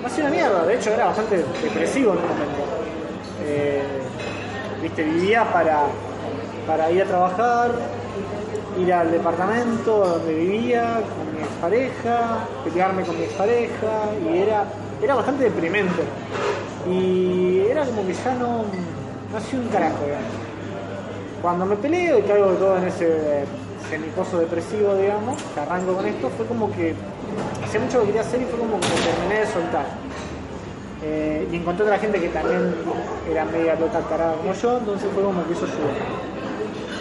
No 0.00 0.06
hacía 0.06 0.24
una 0.24 0.32
mierda, 0.32 0.64
de 0.64 0.74
hecho 0.74 0.90
era 0.90 1.06
bastante 1.06 1.44
depresivo 1.62 2.12
en 2.12 2.18
un 2.18 2.28
momento. 2.28 2.79
Eh, 3.50 3.82
Viste, 4.82 5.02
vivía 5.02 5.44
para, 5.52 5.82
para 6.66 6.90
ir 6.90 7.02
a 7.02 7.04
trabajar, 7.04 7.70
ir 8.78 8.90
al 8.90 9.10
departamento 9.10 9.98
donde 9.98 10.32
vivía 10.32 11.02
con 11.02 11.34
mi 11.34 11.42
expareja, 11.42 12.46
pelearme 12.64 13.02
con 13.02 13.18
mi 13.18 13.24
expareja, 13.24 14.08
y 14.24 14.38
era, 14.38 14.64
era 15.02 15.14
bastante 15.16 15.44
deprimente. 15.44 16.02
Y 16.88 17.66
era 17.70 17.84
como 17.84 18.06
que 18.06 18.14
ya 18.14 18.34
no, 18.36 18.64
no 19.30 19.36
hacía 19.36 19.58
un 19.58 19.68
carajo, 19.68 20.02
digamos. 20.02 20.32
Cuando 21.42 21.66
me 21.66 21.76
peleo 21.76 22.18
y 22.18 22.22
caigo 22.22 22.46
todo 22.52 22.78
en 22.78 22.88
ese 22.88 23.44
semiposo 23.90 24.38
depresivo, 24.38 24.94
digamos, 24.94 25.36
que 25.54 25.60
arranco 25.60 25.92
con 25.92 26.06
esto, 26.06 26.30
fue 26.38 26.46
como 26.46 26.72
que 26.72 26.94
hacía 27.62 27.80
mucho 27.80 28.00
que 28.00 28.06
quería 28.06 28.22
hacer 28.22 28.40
y 28.40 28.44
fue 28.46 28.58
como 28.58 28.80
que 28.80 28.86
terminé 28.86 29.40
de 29.40 29.46
soltar. 29.46 29.84
Eh, 31.02 31.48
y 31.50 31.56
encontré 31.56 31.84
otra 31.84 31.98
gente 31.98 32.20
que 32.20 32.28
también 32.28 32.74
era 33.30 33.44
media 33.46 33.74
loca 33.76 34.00
tarada 34.00 34.34
como 34.34 34.52
yo, 34.52 34.78
entonces 34.78 35.08
fue 35.14 35.22
como 35.22 35.46
que 35.46 35.52
eso 35.54 35.64
ayudó. 35.64 35.90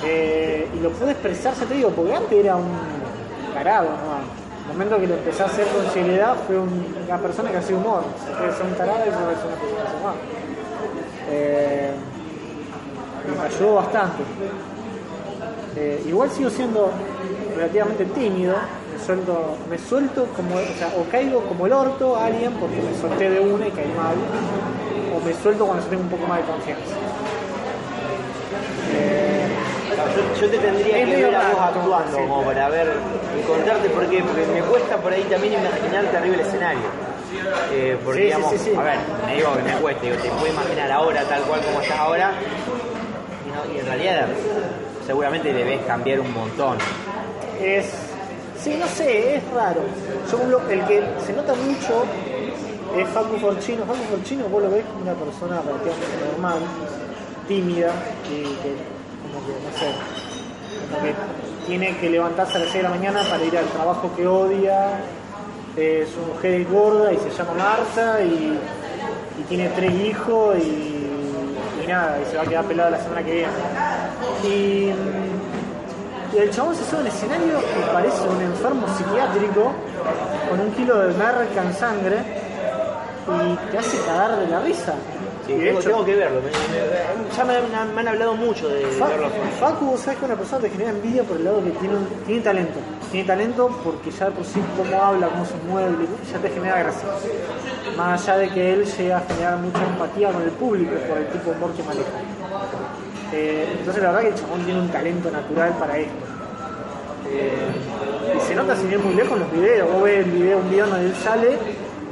Eh, 0.05 0.67
y 0.73 0.80
lo 0.80 0.89
pude 0.91 1.11
expresar, 1.11 1.53
ya 1.53 1.65
te 1.65 1.73
digo, 1.73 1.89
porque 1.89 2.15
antes 2.15 2.31
era 2.31 2.55
un 2.55 2.69
tarado, 3.53 3.89
¿no? 3.89 4.39
El 4.71 4.73
momento 4.77 4.97
que 4.99 5.07
lo 5.07 5.15
empecé 5.15 5.43
a 5.43 5.47
hacer 5.47 5.65
con 5.67 5.85
seriedad 5.91 6.35
fue 6.47 6.57
un- 6.59 6.85
una 7.07 7.17
persona 7.17 7.51
que 7.51 7.57
hacía 7.57 7.76
humor. 7.76 8.03
Se 8.26 8.31
puede 8.38 8.53
ser 8.53 8.65
un 8.67 8.76
tarado 8.76 8.99
y 8.99 9.09
puede 9.09 9.35
ser 9.35 9.45
una 9.47 9.55
persona 9.55 9.81
que 9.81 9.88
hace 9.88 9.97
humor. 9.97 10.13
Eh, 11.31 11.91
me 13.38 13.45
ayudó 13.45 13.76
bastante. 13.76 14.23
Eh, 15.76 16.03
igual 16.07 16.30
sigo 16.31 16.49
siendo 16.49 16.89
relativamente 17.55 18.05
tímido, 18.05 18.55
suelto, 19.10 19.57
me 19.68 19.77
suelto 19.80 20.26
como, 20.36 20.56
o 20.56 20.77
sea, 20.77 20.94
o 20.95 21.03
caigo 21.10 21.41
como 21.48 21.65
el 21.65 21.73
orto 21.73 22.15
a 22.15 22.26
alguien 22.27 22.52
porque 22.53 22.76
me 22.77 22.94
solté 23.02 23.27
de 23.30 23.40
una 23.40 23.68
y 23.68 23.72
caí 23.72 23.88
mal, 23.98 24.14
o 25.15 25.26
me 25.26 25.34
suelto 25.34 25.65
cuando 25.65 25.84
yo 25.84 25.90
tengo 25.90 26.03
un 26.03 26.10
poco 26.10 26.27
más 26.27 26.38
de 26.38 26.44
confianza. 26.45 26.94
Eh, 28.94 29.48
Yo, 30.15 30.41
yo 30.41 30.49
te 30.52 30.57
tendría 30.60 31.06
que 31.06 31.15
ver 31.15 31.36
a 31.36 31.49
vos 31.49 31.60
actuando 31.60 32.18
sí. 32.18 32.23
como 32.27 32.44
para 32.44 32.69
ver, 32.69 32.91
encontrarte, 33.41 33.90
porque, 33.90 34.22
porque 34.23 34.45
me 34.53 34.61
cuesta 34.61 34.98
por 34.98 35.11
ahí 35.11 35.23
también 35.23 35.53
imaginarte 35.53 36.15
arriba 36.18 36.38
del 36.38 36.45
escenario. 36.45 36.81
Eh, 37.72 37.98
porque 38.06 38.19
Sí, 38.19 38.22
sí, 38.22 38.26
digamos, 38.36 38.52
sí, 38.52 38.57
sí. 38.60 38.72
a 38.77 38.81
ver, 38.84 38.98
me 39.26 39.36
digo 39.36 39.53
que 39.56 39.64
me 39.64 39.72
cuesta, 39.81 40.02
digo, 40.03 40.15
te 40.18 40.30
puedo 40.30 40.48
imaginar 40.53 40.91
ahora 40.91 41.23
tal 41.23 41.41
cual 41.44 41.61
como 41.61 41.81
estás 41.81 41.98
ahora, 41.99 42.31
y, 43.48 43.49
no- 43.69 43.76
y 43.76 43.80
en 43.80 43.86
realidad 43.88 44.27
seguramente 45.06 45.52
debes 45.52 45.81
cambiar 45.88 46.19
un 46.19 46.31
montón. 46.34 46.77
es, 47.61 47.91
sí, 48.61 48.76
no 48.80 48.88
sé, 48.88 49.36
es 49.36 49.44
raro. 49.52 49.81
Yo 50.31 50.60
el 50.69 50.86
que 50.86 51.03
se 51.26 51.34
nota 51.34 51.53
mucho 51.56 52.06
es 52.98 53.07
Facu 53.10 53.38
Forchino. 53.38 53.86
Facu 53.86 54.03
Forchino 54.10 54.45
vos 54.45 54.64
lo 54.64 54.69
ves 54.69 54.84
una 55.02 55.14
persona 55.14 55.61
relativamente 55.61 56.26
normal, 56.31 56.60
tímida, 57.48 57.91
y 58.26 58.44
que 58.44 58.76
como 59.22 59.45
que, 59.45 59.53
no 59.53 59.77
sé, 59.77 59.91
como 60.90 61.03
que 61.03 61.14
tiene 61.68 61.98
que 61.98 62.10
levantarse 62.10 62.57
a 62.57 62.60
las 62.60 62.69
6 62.69 62.84
de 62.84 62.84
la 62.84 62.90
mañana 62.90 63.22
para 63.30 63.44
ir 63.44 63.57
al 63.57 63.65
trabajo 63.65 64.11
que 64.15 64.27
odia. 64.27 64.99
Eh, 65.77 66.07
su 66.11 66.19
mujer 66.34 66.56
es 66.56 66.69
gorda 66.69 67.14
y 67.14 67.18
se 67.18 67.30
llama 67.30 67.53
Marta 67.53 68.22
y, 68.22 68.60
tiene 69.48 69.69
tres 69.69 69.94
hijos 69.94 70.57
y, 70.57 71.07
y 71.81 71.88
nada, 71.88 72.19
y 72.22 72.30
se 72.30 72.36
va 72.36 72.44
a 72.44 72.45
quedar 72.45 72.65
pelado 72.65 72.90
la 72.90 73.02
semana 73.02 73.23
que 73.23 73.31
viene. 73.31 73.52
Y, 74.44 74.91
y 76.34 76.38
el 76.38 76.49
chabón 76.51 76.76
se 76.76 76.84
sube 76.85 76.99
al 77.01 77.07
escenario 77.07 77.60
y 77.60 77.93
parece 77.93 78.22
un 78.27 78.41
enfermo 78.41 78.88
psiquiátrico 78.97 79.72
con 80.49 80.60
un 80.60 80.72
kilo 80.73 80.99
de 80.99 81.14
merca 81.15 81.64
en 81.64 81.73
sangre 81.73 82.18
y 83.27 83.72
te 83.72 83.77
hace 83.77 83.97
cagar 84.06 84.38
de 84.39 84.47
la 84.47 84.60
risa. 84.61 84.93
Sí, 85.45 85.53
tengo, 85.56 85.80
hecho, 85.80 85.89
tengo 85.89 86.06
que 86.06 86.15
verlo. 86.15 86.41
me- 86.41 86.49
me- 86.51 87.35
ya 87.35 87.43
me, 87.43 87.56
han- 87.76 87.95
me 87.95 88.01
han 88.01 88.07
hablado 88.07 88.35
mucho 88.35 88.69
de, 88.69 88.81
de 88.85 88.91
Fa- 88.91 89.07
verlo. 89.07 89.27
Facu, 89.60 89.85
vos 89.85 89.99
sabés 89.99 90.19
que 90.19 90.26
una 90.26 90.35
persona 90.35 90.61
te 90.61 90.69
genera 90.69 90.91
envidia 90.91 91.23
por 91.23 91.38
el 91.38 91.43
lado 91.45 91.64
que 91.64 91.72
tiene, 91.72 91.95
un- 91.95 92.06
tiene 92.27 92.41
talento. 92.41 92.80
Tiene 93.11 93.26
talento 93.27 93.68
porque 93.84 94.11
ya 94.11 94.26
de 94.26 94.31
por 94.31 94.45
sí 94.45 94.61
cómo 94.77 95.01
habla, 95.01 95.27
cómo 95.30 95.45
se 95.45 95.56
mueve, 95.68 96.06
ya 96.31 96.38
te 96.38 96.49
genera 96.49 96.77
gracia. 96.80 97.10
Más 97.97 98.22
allá 98.27 98.38
de 98.38 98.49
que 98.49 98.73
él 98.73 98.85
llega 98.85 99.18
a 99.18 99.22
generar 99.22 99.57
mucha 99.57 99.84
empatía 99.84 100.31
con 100.31 100.43
el 100.43 100.51
público 100.51 100.91
por 101.07 101.18
el 101.18 101.27
tipo 101.30 101.49
de 101.49 101.57
humor 101.57 101.72
que 101.73 101.84
maneja. 101.84 102.10
Eh, 103.34 103.76
entonces 103.80 104.01
la 104.01 104.11
verdad 104.11 104.22
que 104.22 104.27
el 104.30 104.35
chabón 104.35 104.65
tiene 104.65 104.80
un 104.80 104.89
talento 104.89 105.31
natural 105.31 105.73
para 105.80 105.97
esto. 105.97 106.14
Eh, 107.31 108.38
y 108.38 108.39
se 108.39 108.56
nota 108.56 108.76
sin 108.76 108.91
ir 108.91 108.99
muy 108.99 109.14
lejos 109.14 109.38
los 109.38 109.51
videos. 109.51 109.91
Vos 109.91 110.03
ves 110.03 110.26
el 110.26 110.31
video, 110.31 110.57
un 110.60 110.69
video 110.69 110.88
donde 110.88 111.06
él 111.06 111.15
sale 111.15 111.57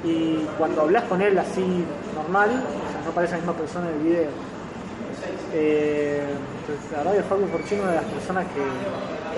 y 0.04 0.46
cuando 0.58 0.82
hablas 0.82 1.04
con 1.06 1.22
él 1.22 1.38
así 1.38 1.86
normal, 2.16 2.50
o 2.50 2.92
sea, 2.92 3.02
no 3.06 3.12
parece 3.12 3.34
la 3.34 3.38
misma 3.40 3.54
persona 3.54 3.90
en 3.90 3.96
el 3.96 4.02
video. 4.02 4.30
Eh, 5.54 6.24
entonces, 6.62 6.92
la 6.92 6.98
verdad 7.00 7.14
que 7.16 7.24
Facu 7.24 7.48
Forchino 7.48 7.82
es 7.82 7.84
una 7.84 7.92
de 7.92 7.98
las 7.98 8.06
personas 8.06 8.46
que... 8.54 8.62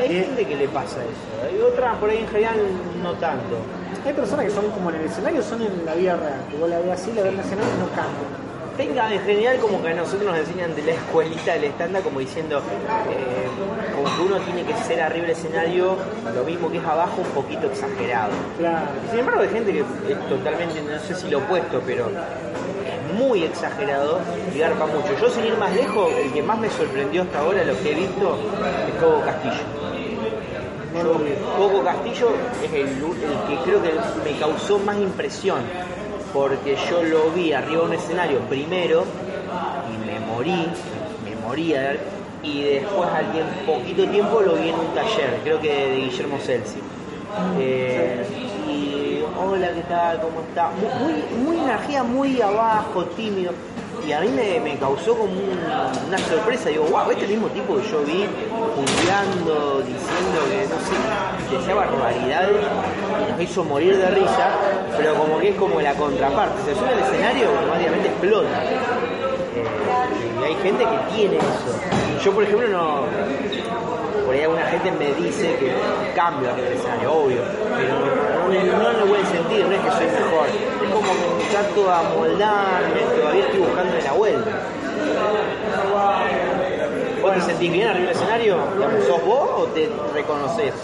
Hay 0.02 0.08
gente 0.08 0.46
que 0.46 0.56
le 0.56 0.70
pasa 0.70 0.96
eso, 1.04 1.44
hay 1.44 1.60
otras 1.60 1.98
por 1.98 2.10
ahí 2.10 2.20
en 2.20 2.28
general 2.30 2.56
no 3.04 3.12
tanto. 3.16 3.58
hay 4.06 4.14
personas 4.14 4.46
que 4.46 4.52
son 4.52 4.72
como 4.72 4.92
en 4.92 4.96
el 4.96 5.06
escenario, 5.08 5.44
son 5.44 5.62
en 5.62 5.86
la 5.86 5.94
vida 5.94 6.16
real. 6.16 6.40
Que 6.50 6.56
vos 6.56 6.70
la 6.70 6.80
ves 6.80 6.92
así, 6.92 7.12
la 7.12 7.24
ves 7.24 7.34
en 7.34 7.40
el 7.40 7.46
escenario 7.46 7.74
y 7.76 7.80
no 7.80 7.88
cambian. 7.90 8.49
Tenga 8.80 9.14
en 9.14 9.20
general 9.26 9.58
como 9.58 9.84
que 9.84 9.90
a 9.90 9.94
nosotros 9.94 10.24
nos 10.24 10.38
enseñan 10.38 10.74
de 10.74 10.82
la 10.84 10.92
escuelita 10.94 11.52
del 11.52 11.66
estándar 11.66 12.02
como 12.02 12.22
diciendo 12.22 12.60
eh, 12.60 13.92
como 13.94 14.16
que 14.16 14.22
uno 14.22 14.40
tiene 14.46 14.64
que 14.64 14.74
ser 14.86 15.02
arriba 15.02 15.24
del 15.24 15.36
escenario 15.36 15.98
lo 16.34 16.46
mismo 16.46 16.72
que 16.72 16.78
es 16.78 16.86
abajo 16.86 17.20
un 17.20 17.28
poquito 17.32 17.68
exagerado. 17.68 18.32
Claro. 18.58 18.86
Sin 19.10 19.20
embargo 19.20 19.42
hay 19.42 19.50
gente 19.50 19.74
que 19.74 19.80
es 19.82 20.30
totalmente, 20.30 20.82
no 20.82 20.98
sé 20.98 21.14
si 21.14 21.30
lo 21.30 21.40
opuesto, 21.40 21.82
pero 21.86 22.08
es 22.08 23.14
muy 23.20 23.44
exagerado 23.44 24.22
y 24.56 24.60
garpa 24.60 24.86
mucho. 24.86 25.10
Yo 25.20 25.30
sin 25.30 25.44
ir 25.44 25.58
más 25.58 25.76
lejos, 25.76 26.14
el 26.14 26.32
que 26.32 26.42
más 26.42 26.58
me 26.58 26.70
sorprendió 26.70 27.24
hasta 27.24 27.40
ahora, 27.40 27.66
lo 27.66 27.78
que 27.84 27.92
he 27.92 27.96
visto, 27.96 28.38
es 28.88 28.96
Coco 29.04 29.22
Castillo. 29.26 29.66
Coco 31.58 31.84
Castillo 31.84 32.30
es 32.64 32.74
el, 32.74 32.88
el 32.88 33.40
que 33.46 33.64
creo 33.66 33.84
que 33.84 33.92
me 34.24 34.40
causó 34.40 34.80
más 34.80 34.96
impresión, 34.96 35.60
porque 36.34 36.76
yo 36.90 37.04
lo 37.04 37.32
vi 37.32 37.54
arriba 37.54 37.82
de 37.82 37.88
un 37.88 37.94
escenario 37.94 38.40
primero 38.42 39.04
y 39.94 40.06
me 40.06 40.20
morí, 40.20 40.68
me 41.24 41.36
moría, 41.48 41.98
y 42.44 42.64
después 42.64 43.10
al 43.10 43.32
tiempo, 43.32 43.52
poquito 43.66 44.08
tiempo 44.08 44.42
lo 44.42 44.56
vi 44.56 44.70
en 44.70 44.76
un 44.76 44.94
taller, 44.94 45.40
creo 45.44 45.60
que 45.60 45.70
de 45.70 45.96
Guillermo 45.98 46.38
Celsi. 46.40 46.80
Eh, 47.60 48.26
y 48.68 49.24
hola, 49.40 49.74
¿qué 49.74 49.82
tal? 49.82 50.22
¿Cómo 50.22 50.42
está? 50.42 50.72
Muy, 50.72 51.12
muy, 51.12 51.46
muy 51.46 51.64
energía, 51.64 52.04
muy 52.04 52.42
abajo, 52.42 53.06
tímido. 53.06 53.52
Y 54.10 54.12
a 54.12 54.22
mí 54.22 54.30
me, 54.30 54.76
causó 54.80 55.12
como 55.16 55.32
un- 55.34 55.60
una 56.08 56.18
sorpresa. 56.18 56.70
Digo, 56.70 56.86
wow, 56.86 57.12
este 57.12 57.28
mismo 57.28 57.46
tipo 57.50 57.76
que 57.78 57.84
yo 57.92 58.02
vi 58.02 58.26
juzgando, 58.76 59.84
diciendo 59.86 60.40
que 60.50 60.66
no 60.68 60.80
sé, 60.82 61.56
decía 61.56 61.76
barbaridades 61.76 62.56
y 63.28 63.32
nos 63.32 63.42
hizo 63.42 63.64
morir 63.66 63.96
de 63.98 64.10
risa, 64.10 64.50
pero 64.98 65.14
como 65.14 65.38
que 65.40 65.50
es 65.50 65.56
como 65.58 65.80
la 65.80 65.94
contraparte. 65.94 66.60
Se 66.66 66.74
sube 66.74 66.90
al 66.90 67.00
escenario 67.00 67.50
automáticamente 67.50 68.08
explota. 68.08 68.64
Eh, 69.56 69.66
y 70.42 70.44
hay 70.44 70.56
gente 70.56 70.84
que 70.86 71.16
tiene 71.16 71.38
eso. 71.38 72.24
Yo, 72.26 72.32
por 72.34 72.44
ejemplo, 72.44 72.68
no. 72.68 73.04
Por 74.30 74.36
ahí 74.36 74.44
alguna 74.44 74.66
gente 74.68 74.92
me 74.92 75.12
dice 75.16 75.56
que 75.56 75.74
cambio 76.14 76.54
del 76.54 76.74
escenario, 76.74 77.12
obvio, 77.12 77.42
pero 77.76 77.96
no, 77.98 78.54
en 78.54 78.70
no 78.70 78.92
en 78.92 78.98
el 78.98 79.10
buen 79.10 79.26
sentido, 79.26 79.68
no 79.68 79.74
es 79.74 79.82
que 79.82 79.90
soy 79.90 80.06
mejor. 80.06 80.48
Es 80.84 80.90
como 80.94 81.10
que 81.40 81.46
trato 81.50 81.92
a 81.92 82.04
moldarme, 82.16 83.02
todavía 83.20 83.46
estoy 83.46 83.60
buscando 83.60 83.94
la 84.06 84.12
vuelta. 84.14 84.52
¿Vos 87.24 87.34
te 87.34 87.42
sentís 87.42 87.72
bien 87.72 87.88
arriba 87.88 88.06
del 88.06 88.16
escenario? 88.16 88.58
¿Sos 89.08 89.26
vos 89.26 89.50
o 89.58 89.64
te 89.74 89.90
reconoces? 90.14 90.76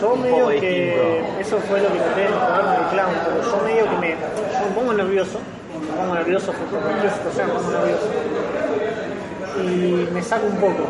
Yo 0.00 0.14
un 0.14 0.22
medio 0.22 0.36
poco 0.38 0.48
que 0.48 0.56
distinto? 0.56 1.38
eso 1.38 1.58
fue 1.68 1.80
lo 1.80 1.92
que 1.92 1.98
en 1.98 2.02
el 2.02 2.32
programa 2.34 2.72
del 2.78 2.86
clown, 2.88 3.14
pero 3.24 3.42
yo 3.48 3.64
medio 3.64 3.84
que 3.90 3.96
me, 3.98 4.10
yo 4.10 4.66
me 4.66 4.74
pongo 4.74 4.92
nervioso, 4.94 5.38
me 5.88 5.96
pongo 5.96 6.14
nervioso 6.16 6.52
por 6.52 6.80
cualquier 6.80 7.12
situación, 7.12 7.46
me 7.46 7.54
pongo 7.54 7.70
nervioso. 7.70 8.08
Y 9.62 10.12
me 10.12 10.20
saco 10.20 10.46
un 10.46 10.56
poco. 10.56 10.82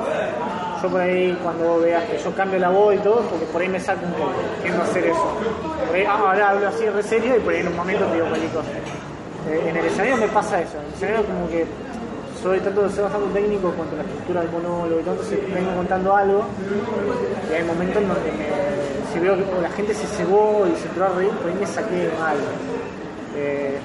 Yo 0.82 0.88
por 0.88 1.00
ahí 1.00 1.36
cuando 1.42 1.80
veas 1.80 2.04
que 2.04 2.18
yo 2.18 2.32
cambio 2.34 2.58
la 2.58 2.68
voz 2.68 2.94
y 2.94 2.98
todo, 2.98 3.20
porque 3.22 3.46
por 3.46 3.62
ahí 3.62 3.68
me 3.68 3.80
saco 3.80 4.06
un 4.06 4.12
poco, 4.12 4.32
tiendo 4.62 4.80
a 4.80 4.84
hacer 4.84 5.06
eso. 5.06 5.26
Por 5.86 5.96
ahí, 5.96 6.04
ah, 6.04 6.18
ahora 6.18 6.50
hablo 6.50 6.68
así 6.68 6.88
re 6.88 7.02
serio 7.02 7.36
y 7.36 7.40
por 7.40 7.52
ahí 7.52 7.60
en 7.60 7.68
un 7.68 7.76
momento 7.76 8.04
te 8.06 8.14
digo 8.14 8.28
cualquier 8.28 8.52
cosa. 8.52 8.70
Eh, 9.48 9.68
en 9.68 9.76
el 9.76 9.86
escenario 9.86 10.16
me 10.18 10.28
pasa 10.28 10.60
eso, 10.60 10.78
en 10.78 10.86
el 10.86 10.92
escenario 10.94 11.24
como 11.24 11.48
que 11.48 11.66
soy 12.42 12.60
trato 12.60 12.82
de 12.86 13.02
bastante 13.02 13.40
técnico 13.40 13.72
cuanto 13.72 13.96
la 13.96 14.02
estructura 14.02 14.40
del 14.42 14.50
monólogo 14.50 15.00
y 15.00 15.02
todo, 15.02 15.14
entonces 15.14 15.54
vengo 15.54 15.74
contando 15.74 16.14
algo 16.14 16.44
y 17.50 17.54
hay 17.54 17.64
momentos 17.64 18.02
en 18.02 18.08
donde 18.08 18.30
me, 18.30 18.46
si 19.12 19.18
veo 19.18 19.36
que 19.36 19.44
la 19.60 19.70
gente 19.70 19.94
se 19.94 20.06
cebó 20.06 20.66
y 20.72 20.78
se 20.78 20.86
entró 20.86 21.06
a 21.06 21.08
reír, 21.08 21.30
por 21.30 21.50
ahí 21.50 21.56
me 21.58 21.66
saqué 21.66 22.10
mal. 22.20 22.36
Eh, 23.36 23.78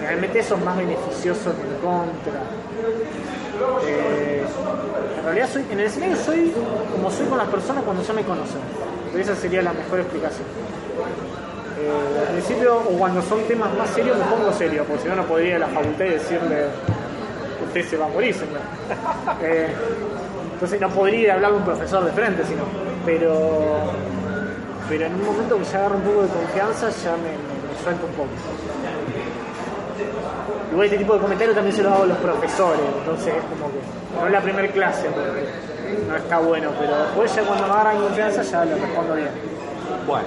realmente 0.00 0.38
es 0.38 0.50
más 0.58 0.76
beneficioso 0.76 1.52
que 1.52 1.84
contra. 1.84 2.42
Eh, 3.86 4.44
en 5.18 5.24
realidad 5.24 5.48
soy, 5.52 5.64
en 5.70 5.80
el 5.80 5.86
escenario 5.86 6.16
soy 6.16 6.52
como 6.92 7.10
soy 7.10 7.26
con 7.26 7.38
las 7.38 7.48
personas 7.48 7.84
cuando 7.84 8.02
ya 8.02 8.12
me 8.12 8.22
conocen. 8.22 8.60
Esa 9.18 9.34
sería 9.36 9.62
la 9.62 9.72
mejor 9.72 10.00
explicación. 10.00 10.46
Eh, 11.78 12.20
al 12.20 12.32
principio, 12.34 12.76
o 12.76 12.98
cuando 12.98 13.22
son 13.22 13.42
temas 13.44 13.72
más 13.76 13.90
serios, 13.90 14.16
me 14.16 14.24
pongo 14.24 14.52
serio, 14.52 14.84
porque 14.86 15.02
si 15.02 15.08
no, 15.08 15.16
no 15.16 15.24
podría 15.24 15.48
ir 15.50 15.54
a 15.56 15.58
la 15.60 15.68
facultad 15.68 16.04
y 16.04 16.10
decirle, 16.10 16.66
usted 17.66 17.84
se 17.84 17.96
va 17.96 18.06
a 18.06 18.08
morir, 18.08 18.34
señor. 18.34 18.60
Eh, 19.42 19.68
entonces 20.54 20.80
no 20.80 20.88
podría 20.88 21.20
ir 21.20 21.30
a 21.30 21.34
hablar 21.34 21.50
a 21.50 21.54
un 21.54 21.64
profesor 21.64 22.04
de 22.04 22.12
frente, 22.12 22.44
sino. 22.44 22.62
Pero, 23.04 23.90
pero 24.88 25.06
en 25.06 25.14
un 25.14 25.24
momento 25.24 25.58
que 25.58 25.64
ya 25.64 25.78
agarro 25.78 25.96
un 25.96 26.02
poco 26.02 26.22
de 26.22 26.28
confianza, 26.28 26.90
ya 26.90 27.12
me, 27.16 27.30
me, 27.30 27.74
me 27.74 27.82
suelto 27.82 28.06
un 28.06 28.12
poco. 28.12 28.30
Igual 30.74 30.86
este 30.86 30.98
tipo 30.98 31.14
de 31.14 31.20
comentarios 31.20 31.54
también 31.54 31.76
se 31.76 31.84
los 31.84 31.92
hago 31.92 32.02
a 32.02 32.06
los 32.06 32.18
profesores, 32.18 32.80
entonces 32.98 33.28
es 33.34 33.42
como 33.44 33.70
que 33.70 33.78
no 34.20 34.26
es 34.26 34.32
la 34.32 34.40
primera 34.40 34.66
clase, 34.72 35.06
porque 35.08 35.46
no 36.08 36.16
está 36.16 36.38
bueno, 36.40 36.70
pero 36.80 36.98
después 36.98 37.32
ya 37.36 37.42
cuando 37.44 37.66
me 37.68 37.72
agarran 37.74 38.00
confianza 38.02 38.42
ya 38.42 38.64
lo 38.64 38.76
respondo 38.76 39.14
bien. 39.14 39.28
Bueno, 40.04 40.24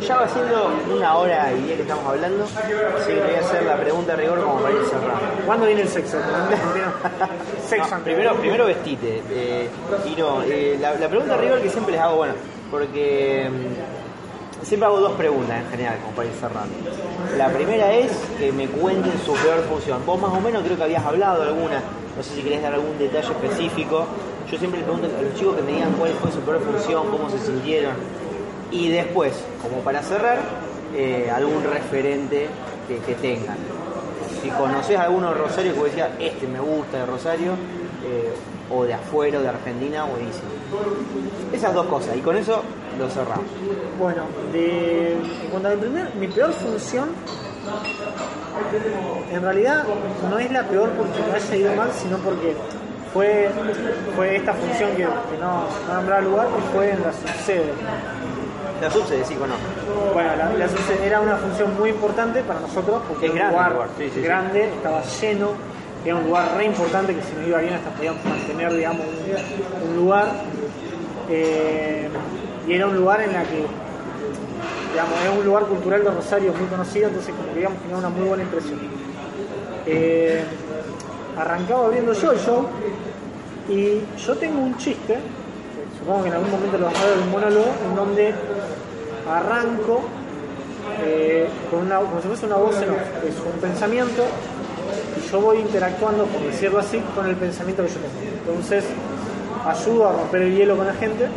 ya 0.00 0.16
va 0.16 0.28
siendo 0.28 0.70
una 0.94 1.16
hora 1.16 1.52
y 1.52 1.62
diez 1.62 1.76
que 1.78 1.82
estamos 1.82 2.06
hablando, 2.06 2.44
así 2.44 2.68
que 3.08 3.20
voy 3.20 3.34
a 3.34 3.40
hacer 3.40 3.62
la 3.64 3.76
pregunta 3.76 4.14
de 4.14 4.22
rigor 4.22 4.40
como 4.40 4.60
para 4.60 4.72
ir 4.74 4.84
cerrando. 4.84 5.44
¿Cuándo 5.44 5.66
viene 5.66 5.82
el 5.82 5.88
sexo? 5.88 6.18
sexo 7.68 7.96
No, 7.98 8.04
primero, 8.04 8.34
primero 8.36 8.66
vestite. 8.66 9.20
eh, 9.32 9.68
y 10.06 10.14
no, 10.20 10.42
eh, 10.44 10.78
la, 10.80 10.94
la 10.94 11.08
pregunta 11.08 11.34
de 11.34 11.40
rigor 11.42 11.60
que 11.60 11.70
siempre 11.70 11.92
les 11.92 12.00
hago, 12.00 12.16
bueno, 12.18 12.34
porque 12.70 13.50
mm, 13.50 14.09
siempre 14.62 14.86
hago 14.86 15.00
dos 15.00 15.12
preguntas 15.12 15.62
en 15.62 15.70
general, 15.70 15.98
como 15.98 16.16
para 16.16 16.28
ir 16.28 16.34
cerrando. 16.34 16.74
La 17.36 17.48
primera 17.48 17.92
es 17.92 18.12
que 18.38 18.52
me 18.52 18.66
cuenten 18.68 19.12
su 19.24 19.32
peor 19.34 19.62
función. 19.68 20.04
Vos 20.06 20.20
más 20.20 20.32
o 20.32 20.40
menos 20.40 20.62
creo 20.62 20.76
que 20.76 20.82
habías 20.82 21.04
hablado 21.04 21.42
de 21.42 21.48
alguna, 21.48 21.82
no 22.16 22.22
sé 22.22 22.34
si 22.34 22.42
querés 22.42 22.62
dar 22.62 22.74
algún 22.74 22.98
detalle 22.98 23.30
específico. 23.30 24.06
Yo 24.50 24.58
siempre 24.58 24.80
les 24.80 24.88
pregunto 24.88 25.08
a 25.16 25.22
los 25.22 25.34
chicos 25.34 25.56
que 25.56 25.62
me 25.62 25.72
digan 25.72 25.92
cuál 25.92 26.12
fue 26.14 26.30
su 26.32 26.40
peor 26.40 26.60
función, 26.60 27.10
cómo 27.10 27.30
se 27.30 27.38
sintieron. 27.38 27.94
Y 28.70 28.88
después, 28.88 29.34
como 29.62 29.82
para 29.82 30.02
cerrar, 30.02 30.38
eh, 30.94 31.30
algún 31.32 31.62
referente 31.62 32.48
que, 33.06 33.14
tengan. 33.14 33.56
Si 34.42 34.48
conoces 34.50 34.98
alguno 34.98 35.28
de 35.28 35.34
Rosario 35.34 35.72
que 35.72 35.78
vos 35.78 35.88
decías, 35.88 36.10
este 36.18 36.48
me 36.48 36.58
gusta 36.58 36.98
de 36.98 37.06
Rosario, 37.06 37.52
eh, 38.04 38.32
o 38.70 38.84
de 38.84 38.94
afuera 38.94 39.38
o 39.38 39.42
de 39.42 39.48
Argentina, 39.48 40.04
buenísimo. 40.04 40.48
Esas 41.52 41.74
dos 41.74 41.86
cosas, 41.86 42.16
y 42.16 42.20
con 42.20 42.36
eso 42.36 42.62
lo 42.98 43.08
cerramos. 43.08 43.44
Bueno, 43.98 44.22
de, 44.52 45.12
en 45.14 45.50
cuanto 45.50 45.68
a 45.68 45.70
mi, 45.72 45.76
primer, 45.78 46.14
mi 46.14 46.28
peor 46.28 46.52
función, 46.52 47.08
en 49.32 49.42
realidad 49.42 49.84
no 50.30 50.38
es 50.38 50.50
la 50.50 50.62
peor 50.64 50.90
porque 50.90 51.20
me 51.28 51.32
haya 51.36 51.56
ido 51.56 51.74
mal, 51.74 51.90
sino 51.92 52.16
porque 52.18 52.54
fue, 53.12 53.50
fue 54.16 54.36
esta 54.36 54.54
función 54.54 54.90
que, 54.92 54.98
que 54.98 55.38
no, 55.40 55.64
no 55.88 55.94
nombraba 55.94 56.20
lugar, 56.20 56.46
que 56.48 56.62
fue 56.76 56.90
en 56.90 57.02
la 57.02 57.12
subsede. 57.12 57.72
La 58.80 58.90
subsede, 58.90 59.24
sí, 59.26 59.34
conozco. 59.34 59.60
Bueno, 60.14 60.30
la, 60.36 60.54
la 60.54 60.68
subsede 60.68 61.06
era 61.06 61.20
una 61.20 61.36
función 61.36 61.76
muy 61.78 61.90
importante 61.90 62.42
para 62.42 62.60
nosotros 62.60 63.02
porque 63.08 63.26
Es 63.26 63.34
era 63.34 63.48
un 63.48 63.52
grande 63.52 63.70
lugar, 63.70 63.72
lugar, 63.72 63.88
sí, 63.98 64.04
sí, 64.04 64.10
sí. 64.14 64.20
grande, 64.22 64.64
estaba 64.64 65.02
lleno, 65.02 65.48
era 66.04 66.16
un 66.16 66.24
lugar 66.24 66.56
re 66.56 66.64
importante 66.64 67.14
que 67.14 67.22
si 67.22 67.32
nos 67.34 67.46
iba 67.46 67.60
bien 67.60 67.74
hasta 67.74 67.90
podíamos 67.90 68.24
mantener, 68.24 68.72
digamos, 68.72 69.06
un, 69.86 69.96
lugar. 69.96 70.32
eh, 71.28 72.08
y 72.66 72.72
era 72.72 72.86
un 72.86 72.96
lugar 72.96 73.20
en 73.22 73.32
la 73.32 73.42
que, 73.42 73.64
digamos, 74.92 75.20
era 75.20 75.30
un 75.32 75.44
lugar 75.44 75.64
cultural 75.64 76.04
de 76.04 76.10
Rosario 76.10 76.54
muy 76.54 76.66
conocido, 76.68 77.08
entonces 77.08 77.34
como 77.34 77.48
que 77.52 77.58
digamos 77.58 77.78
tenía 77.80 77.96
una 77.96 78.08
muy 78.08 78.28
buena 78.28 78.42
impresión. 78.44 78.78
Eh, 79.86 80.42
arrancaba 81.38 81.88
viendo 81.88 82.12
yo 82.12 82.32
el 82.32 82.38
show 82.38 82.66
y 83.68 84.00
yo 84.18 84.36
tengo 84.36 84.60
un 84.60 84.76
chiste, 84.78 85.18
supongo 85.98 86.22
que 86.22 86.28
en 86.28 86.34
algún 86.34 86.50
momento 86.50 86.78
lo 86.78 86.86
vas 86.86 86.98
a 86.98 87.04
ver 87.04 87.16
en 87.18 87.22
un 87.24 87.30
monólogo, 87.30 87.72
en 87.88 87.96
donde 87.96 88.34
arranco 89.30 90.00
eh, 91.02 91.46
con 91.70 91.80
una, 91.80 91.98
como 91.98 92.20
si 92.20 92.28
fuese 92.28 92.46
una 92.46 92.56
voz 92.56 92.76
es 92.76 92.88
un 92.88 93.60
pensamiento 93.60 94.24
yo 95.30 95.40
voy 95.40 95.58
interactuando, 95.58 96.24
por 96.26 96.42
decirlo 96.42 96.78
así, 96.78 97.00
con 97.14 97.26
el 97.26 97.36
pensamiento 97.36 97.82
que 97.84 97.88
yo 97.88 97.96
tengo. 97.96 98.50
Entonces 98.50 98.84
ayudo 99.66 100.08
a 100.08 100.12
romper 100.12 100.42
el 100.42 100.56
hielo 100.56 100.76
con 100.76 100.86
la 100.86 100.94
gente 100.94 101.28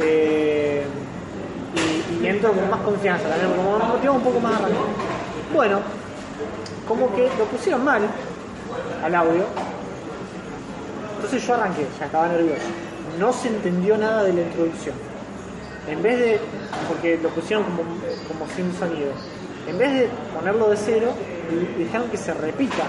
eh, 0.00 0.84
y, 1.74 2.24
y 2.24 2.26
entro 2.26 2.52
con 2.52 2.70
más 2.70 2.80
confianza 2.80 3.28
también, 3.28 3.52
como 3.52 3.98
me 4.02 4.10
un 4.10 4.22
poco 4.22 4.40
más. 4.40 4.60
Bueno, 5.52 5.80
como 6.86 7.14
que 7.14 7.28
lo 7.38 7.44
pusieron 7.44 7.84
mal 7.84 8.02
al 9.04 9.14
audio, 9.14 9.44
entonces 11.16 11.46
yo 11.46 11.54
arranqué, 11.54 11.86
ya 11.98 12.06
estaba 12.06 12.28
nervioso. 12.28 12.62
No 13.18 13.32
se 13.32 13.48
entendió 13.48 13.96
nada 13.98 14.24
de 14.24 14.32
la 14.32 14.42
introducción. 14.42 14.94
En 15.88 16.02
vez 16.02 16.18
de, 16.18 16.40
porque 16.88 17.18
lo 17.22 17.28
pusieron 17.30 17.64
como, 17.64 17.82
como 18.28 18.50
sin 18.54 18.72
sonido, 18.74 19.12
en 19.68 19.78
vez 19.78 19.92
de 19.92 20.08
ponerlo 20.34 20.70
de 20.70 20.76
cero, 20.76 21.12
y 21.50 21.82
dejaron 21.84 22.08
que 22.10 22.16
se 22.16 22.32
repita. 22.34 22.84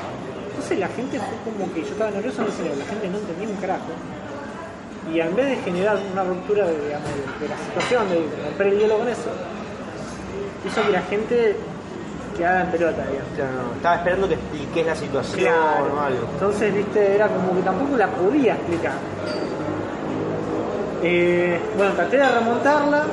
Entonces 0.49 0.79
la 0.79 0.87
gente 0.89 1.19
fue 1.19 1.51
como 1.53 1.73
que 1.73 1.81
yo 1.81 1.87
estaba 1.87 2.11
nervioso 2.11 2.41
en 2.41 2.47
el 2.47 2.53
escenario, 2.53 2.77
la 2.79 2.85
gente 2.85 3.09
no 3.09 3.17
entendía 3.17 3.47
un 3.49 3.55
carajo. 3.55 3.91
Y 5.11 5.19
en 5.19 5.35
vez 5.35 5.47
de 5.49 5.55
generar 5.57 5.97
una 6.13 6.23
ruptura 6.23 6.65
de, 6.65 6.73
digamos, 6.85 7.09
de- 7.09 7.43
de 7.43 7.49
la 7.49 7.57
situación, 7.57 8.09
de 8.09 8.23
romper 8.45 8.67
el 8.67 8.79
hielo 8.79 8.97
con 8.99 9.07
eso, 9.09 9.29
hizo 10.65 10.81
que 10.81 10.91
la 10.91 11.01
gente 11.01 11.55
quedara 12.37 12.61
en 12.61 12.71
pelota, 12.71 13.03
digamos. 13.05 13.31
O 13.33 13.35
sea, 13.35 13.45
no, 13.51 13.75
estaba 13.75 13.95
esperando 13.95 14.27
que 14.29 14.35
expliques 14.35 14.85
la 14.85 14.95
situación 14.95 15.53
Claro. 15.53 15.93
o 15.95 15.99
algo. 15.99 16.27
Entonces, 16.33 16.73
viste, 16.73 17.15
era 17.15 17.27
como 17.27 17.53
que 17.55 17.61
tampoco 17.63 17.97
la 17.97 18.07
podía 18.07 18.53
explicar. 18.53 18.93
Eh, 21.03 21.59
bueno, 21.77 21.93
traté 21.93 22.17
de 22.17 22.29
remontarla 22.29 23.03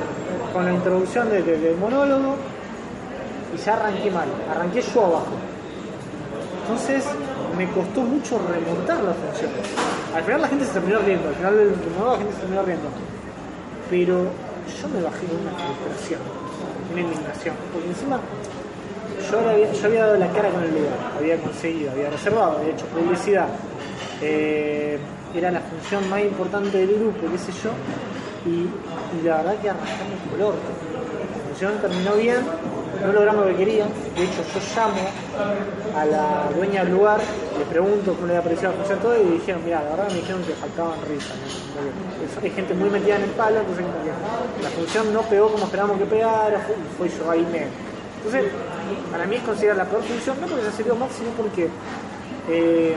con 0.53 0.65
la 0.65 0.71
introducción 0.73 1.29
de- 1.29 1.41
de- 1.43 1.57
del 1.57 1.75
monólogo 1.77 2.35
y 3.53 3.57
ya 3.57 3.73
arranqué 3.73 4.11
mal, 4.11 4.27
arranqué 4.49 4.81
yo 4.81 5.05
abajo. 5.05 5.35
Entonces 6.61 7.05
me 7.57 7.67
costó 7.71 8.01
mucho 8.01 8.39
remontar 8.39 9.03
la 9.03 9.13
función. 9.13 9.51
Al 10.15 10.23
final 10.23 10.41
la 10.41 10.47
gente 10.47 10.65
se 10.65 10.71
terminó 10.71 10.99
riendo, 10.99 11.29
al 11.29 11.35
final 11.35 11.57
del 11.57 11.69
monólogo 11.93 12.11
la 12.11 12.17
gente 12.17 12.33
se 12.33 12.39
terminó 12.39 12.63
riendo. 12.63 12.87
Pero 13.89 14.13
yo 14.15 14.87
me 14.89 15.01
bajé 15.01 15.25
con 15.27 15.37
una 15.41 15.51
frustración, 15.51 16.21
una 16.91 17.01
indignación, 17.01 17.55
porque 17.73 17.89
encima 17.89 18.19
yo 19.29 19.39
había, 19.87 20.01
dado 20.01 20.17
la 20.17 20.27
cara 20.29 20.49
con 20.49 20.63
el 20.63 20.71
lugar, 20.71 20.97
había 21.17 21.37
conseguido, 21.37 21.91
había 21.91 22.09
reservado, 22.09 22.57
había 22.57 22.73
hecho 22.73 22.85
publicidad. 22.87 23.47
Eh, 24.21 24.97
era 25.35 25.51
la 25.51 25.61
función 25.61 26.09
más 26.09 26.21
importante 26.21 26.77
del 26.77 26.99
grupo, 26.99 27.19
qué 27.31 27.37
sé 27.37 27.51
yo, 27.63 27.71
y, 28.45 28.67
y 29.19 29.23
la 29.23 29.37
verdad 29.37 29.61
que 29.61 29.69
arrancamos 29.69 30.19
por 30.29 30.41
orto. 30.41 30.71
La 31.31 31.49
función 31.49 31.81
terminó 31.81 32.15
bien, 32.15 32.41
no 33.05 33.13
logramos 33.13 33.45
lo 33.45 33.51
que 33.51 33.57
querían. 33.57 33.89
De 34.15 34.23
hecho, 34.23 34.41
yo 34.53 34.59
llamo 34.75 35.01
a 35.95 36.05
la 36.05 36.49
dueña 36.55 36.83
del 36.83 36.93
lugar, 36.93 37.19
le 37.57 37.65
pregunto 37.65 38.13
cómo 38.13 38.27
le 38.27 38.33
había 38.37 38.43
parecido 38.43 38.71
la 38.71 38.77
función 38.77 38.99
todo 38.99 39.15
y 39.21 39.25
dijeron, 39.39 39.61
mira, 39.63 39.83
la 39.83 39.89
verdad 39.91 40.07
me 40.09 40.15
dijeron 40.15 40.43
que 40.43 40.53
faltaban 40.53 40.99
risas. 41.07 41.35
¿no? 41.37 42.41
Hay 42.43 42.49
gente 42.51 42.73
muy 42.73 42.89
metida 42.89 43.15
en 43.17 43.23
el 43.23 43.29
palo, 43.31 43.59
entonces 43.59 43.85
que 43.85 44.63
la 44.63 44.69
función 44.69 45.13
no 45.13 45.21
pegó 45.23 45.49
como 45.51 45.65
esperábamos 45.65 45.97
que 45.99 46.05
pegara, 46.05 46.59
fue, 46.97 47.07
fue 47.09 47.17
yo 47.17 47.31
ahí 47.31 47.41
medio. 47.51 47.67
Entonces, 48.23 48.51
para 49.11 49.25
mí 49.25 49.35
es 49.37 49.43
considerada 49.43 49.83
la 49.83 49.89
peor 49.89 50.03
función, 50.03 50.39
no 50.41 50.47
porque 50.47 50.63
se 50.65 50.71
sirvió 50.73 50.95
mal, 50.95 51.09
sino 51.09 51.29
porque 51.31 51.67
eh, 52.49 52.95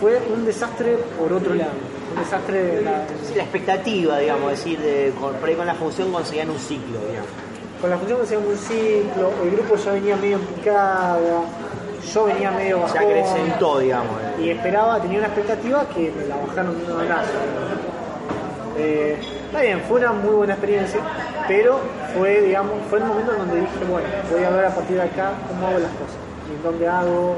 fue 0.00 0.18
un 0.32 0.44
desastre 0.44 0.96
por 1.18 1.32
otro 1.32 1.54
lado. 1.54 1.72
Un 2.14 2.22
desastre 2.22 2.62
de 2.62 2.82
la- 2.82 3.02
expectativa, 3.42 4.18
digamos, 4.18 4.50
decir, 4.50 4.78
de, 4.80 5.12
por 5.18 5.48
ahí 5.48 5.54
con 5.54 5.66
la 5.66 5.74
función 5.74 6.10
conseguían 6.12 6.50
un 6.50 6.58
ciclo, 6.58 6.98
digamos. 7.08 7.28
Con 7.80 7.90
la 7.90 7.96
función 7.96 8.18
que 8.18 8.24
hacíamos 8.24 8.48
un 8.48 8.56
ciclo, 8.56 9.30
el 9.42 9.50
grupo 9.52 9.76
ya 9.76 9.92
venía 9.92 10.16
medio 10.16 10.36
en 10.36 10.42
picada, 10.42 11.18
yo 12.12 12.24
venía 12.24 12.50
medio 12.50 12.76
Se 12.88 12.98
bajón. 12.98 12.98
acrecentó, 13.10 13.78
digamos. 13.78 14.12
y 14.38 14.50
esperaba, 14.50 15.00
tenía 15.00 15.18
una 15.18 15.26
expectativa 15.28 15.86
que 15.88 16.12
me 16.16 16.26
la 16.26 16.36
bajaron 16.36 16.78
de 16.86 16.92
una 16.92 17.04
brazo. 17.04 17.30
Eh, 18.76 19.18
está 19.46 19.60
bien, 19.62 19.80
fue 19.88 20.00
una 20.00 20.12
muy 20.12 20.34
buena 20.34 20.54
experiencia, 20.54 21.00
pero 21.48 21.78
fue, 22.16 22.40
digamos, 22.42 22.72
fue 22.88 22.98
el 22.98 23.04
momento 23.04 23.32
en 23.32 23.38
donde 23.38 23.60
dije, 23.60 23.84
bueno, 23.90 24.08
voy 24.30 24.44
a 24.44 24.50
ver 24.50 24.64
a 24.66 24.74
partir 24.74 24.96
de 24.96 25.02
acá 25.02 25.32
cómo 25.48 25.66
hago 25.68 25.78
las 25.78 25.90
cosas 25.92 26.16
y 26.50 26.54
en 26.56 26.62
dónde 26.62 26.88
hago 26.88 27.34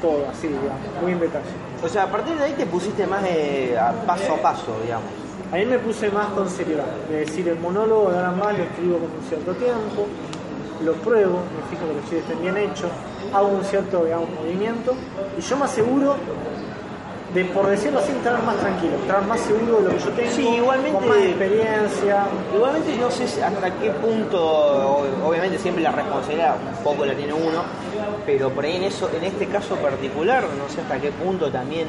todo, 0.00 0.26
así, 0.30 0.48
digamos, 0.48 0.80
muy 1.00 1.12
en 1.12 1.20
detalle. 1.20 1.44
O 1.82 1.88
sea, 1.88 2.04
a 2.04 2.06
partir 2.10 2.36
de 2.36 2.44
ahí 2.44 2.52
te 2.52 2.66
pusiste 2.66 3.06
más 3.06 3.22
de 3.22 3.76
a 3.78 3.92
paso 4.06 4.34
a 4.34 4.36
paso, 4.42 4.76
digamos. 4.82 5.10
Ahí 5.52 5.66
me 5.66 5.78
puse 5.78 6.10
más 6.10 6.28
con 6.28 6.48
seriedad, 6.48 6.86
de 7.10 7.18
decir 7.20 7.46
el 7.48 7.58
monólogo 7.58 8.10
de 8.10 8.16
ahora 8.16 8.30
más 8.32 8.56
lo 8.56 8.64
escribo 8.64 8.98
con 8.98 9.10
un 9.10 9.22
cierto 9.28 9.52
tiempo, 9.54 10.06
lo 10.82 10.94
pruebo, 10.94 11.40
me 11.54 11.62
fijo 11.70 11.86
que 11.88 11.94
los 11.94 12.02
chistes 12.04 12.20
estén 12.22 12.40
bien 12.40 12.56
hechos, 12.56 12.90
hago 13.34 13.48
un 13.48 13.62
cierto 13.64 14.04
digamos, 14.04 14.30
movimiento 14.30 14.94
y 15.38 15.42
yo 15.42 15.56
me 15.58 15.64
aseguro 15.66 16.16
de, 17.34 17.44
por 17.46 17.66
decirlo 17.66 17.98
así, 17.98 18.12
estar 18.12 18.42
más 18.44 18.56
tranquilo, 18.56 18.94
estar 18.96 19.22
más 19.26 19.40
seguro 19.40 19.76
de 19.78 19.82
lo 19.84 19.90
que 19.90 19.98
yo 19.98 20.10
tengo, 20.10 20.30
Sí, 20.32 20.48
igualmente- 20.48 20.98
con 20.98 21.08
más 21.08 21.18
experiencia. 21.18 22.24
Igualmente 22.54 22.96
no 22.98 23.10
sé 23.10 23.24
hasta 23.42 23.70
qué 23.78 23.90
punto, 23.90 25.00
obviamente 25.24 25.58
siempre 25.58 25.82
la 25.82 25.92
responsabilidad 25.92 26.56
un 26.78 26.84
poco 26.84 27.04
la 27.06 27.14
tiene 27.14 27.32
uno, 27.34 27.62
pero 28.26 28.50
por 28.50 28.64
ahí 28.64 28.76
en 28.76 28.84
eso, 28.84 29.08
en 29.16 29.24
este 29.24 29.46
caso 29.46 29.76
particular, 29.76 30.44
no 30.58 30.68
sé 30.74 30.80
hasta 30.82 30.98
qué 30.98 31.10
punto 31.10 31.50
también 31.50 31.88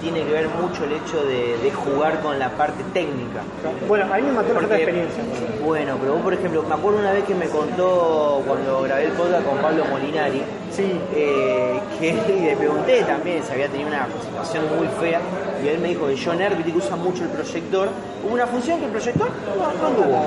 tiene 0.00 0.24
que 0.24 0.32
ver 0.32 0.48
mucho 0.48 0.84
el 0.84 0.92
hecho 0.92 1.22
de, 1.24 1.58
de 1.58 1.70
jugar 1.70 2.20
con 2.20 2.38
la 2.38 2.48
parte 2.50 2.82
técnica. 2.92 3.42
Bueno, 3.86 4.12
a 4.12 4.16
mí 4.16 4.22
me 4.22 4.32
mató 4.32 4.54
la 4.54 4.76
experiencia. 4.76 5.22
Bueno, 5.64 5.96
pero 6.00 6.14
vos 6.14 6.22
por 6.22 6.34
ejemplo, 6.34 6.62
me 6.62 6.74
acuerdo 6.74 6.98
una 6.98 7.12
vez 7.12 7.24
que 7.24 7.34
me 7.34 7.46
contó 7.46 8.42
cuando 8.46 8.82
grabé 8.82 9.04
el 9.04 9.12
podcast 9.12 9.44
con 9.46 9.58
Pablo 9.58 9.84
Molinari, 9.90 10.42
Sí, 10.70 11.00
eh, 11.14 11.80
que 11.98 12.12
le 12.44 12.56
pregunté 12.56 13.02
también 13.02 13.42
si 13.42 13.52
había 13.52 13.68
tenido 13.68 13.88
una 13.88 14.06
situación 14.22 14.64
muy 14.76 14.86
fea 15.00 15.20
y 15.62 15.68
él 15.68 15.78
me 15.80 15.88
dijo 15.88 16.06
que 16.06 16.16
John 16.16 16.38
que 16.38 16.78
usa 16.78 16.96
mucho 16.96 17.24
el 17.24 17.30
proyector. 17.30 17.88
Hubo 18.24 18.34
una 18.34 18.46
función 18.46 18.78
que 18.78 18.86
el 18.86 18.90
proyector 18.92 19.28
no, 19.58 19.72
no 19.72 19.86
anduvo, 19.88 20.24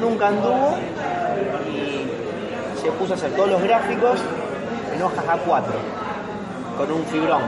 nunca 0.00 0.28
anduvo 0.28 0.76
y 1.70 2.80
se 2.80 2.90
puso 2.92 3.12
a 3.12 3.16
hacer 3.16 3.30
todos 3.32 3.50
los 3.50 3.62
gráficos 3.62 4.20
en 4.94 5.02
hojas 5.02 5.24
A4 5.24 5.62
con 6.78 6.92
un 6.92 7.04
fibrón. 7.04 7.42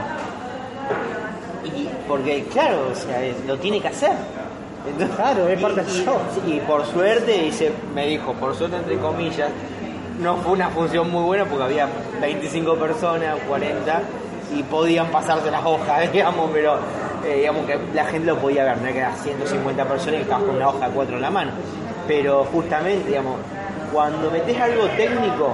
Y 2.07 2.09
porque 2.09 2.43
claro, 2.51 2.89
o 2.91 2.95
sea, 2.95 3.23
es- 3.23 3.35
lo 3.45 3.57
tiene 3.57 3.79
que 3.81 3.87
hacer. 3.89 4.11
Entonces- 4.87 5.15
Claro, 5.17 5.47
es 5.49 5.59
y- 5.59 5.61
parte 5.63 5.81
del 5.83 5.95
y- 5.95 6.05
show. 6.05 6.17
y 6.45 6.59
por 6.61 6.85
suerte, 6.85 7.31
dice, 7.43 7.71
me 7.93 8.07
dijo, 8.07 8.33
por 8.33 8.55
suerte 8.55 8.77
entre 8.77 8.97
comillas, 8.97 9.49
no 10.21 10.37
fue 10.37 10.53
una 10.53 10.69
función 10.69 11.11
muy 11.11 11.23
buena 11.23 11.45
porque 11.45 11.63
había 11.63 11.87
25 12.21 12.75
personas, 12.75 13.35
40, 13.47 14.01
y 14.55 14.63
podían 14.63 15.07
pasarse 15.07 15.51
las 15.51 15.63
hojas, 15.65 16.09
digamos, 16.13 16.49
pero 16.53 16.77
eh, 17.25 17.35
digamos 17.39 17.65
que 17.65 17.77
la 17.93 18.05
gente 18.05 18.27
lo 18.27 18.37
podía 18.37 18.63
ver, 18.63 18.77
no 18.77 18.83
era 18.83 18.93
que 18.93 18.99
eran 18.99 19.17
150 19.17 19.83
personas 19.85 20.19
y 20.19 20.23
estabas 20.23 20.43
con 20.45 20.55
una 20.55 20.69
hoja 20.69 20.87
de 20.87 20.93
4 20.95 21.15
en 21.17 21.21
la 21.21 21.29
mano. 21.31 21.51
Pero 22.07 22.45
justamente, 22.45 23.09
digamos, 23.09 23.35
cuando 23.91 24.31
metes 24.31 24.57
algo 24.61 24.85
técnico, 24.95 25.53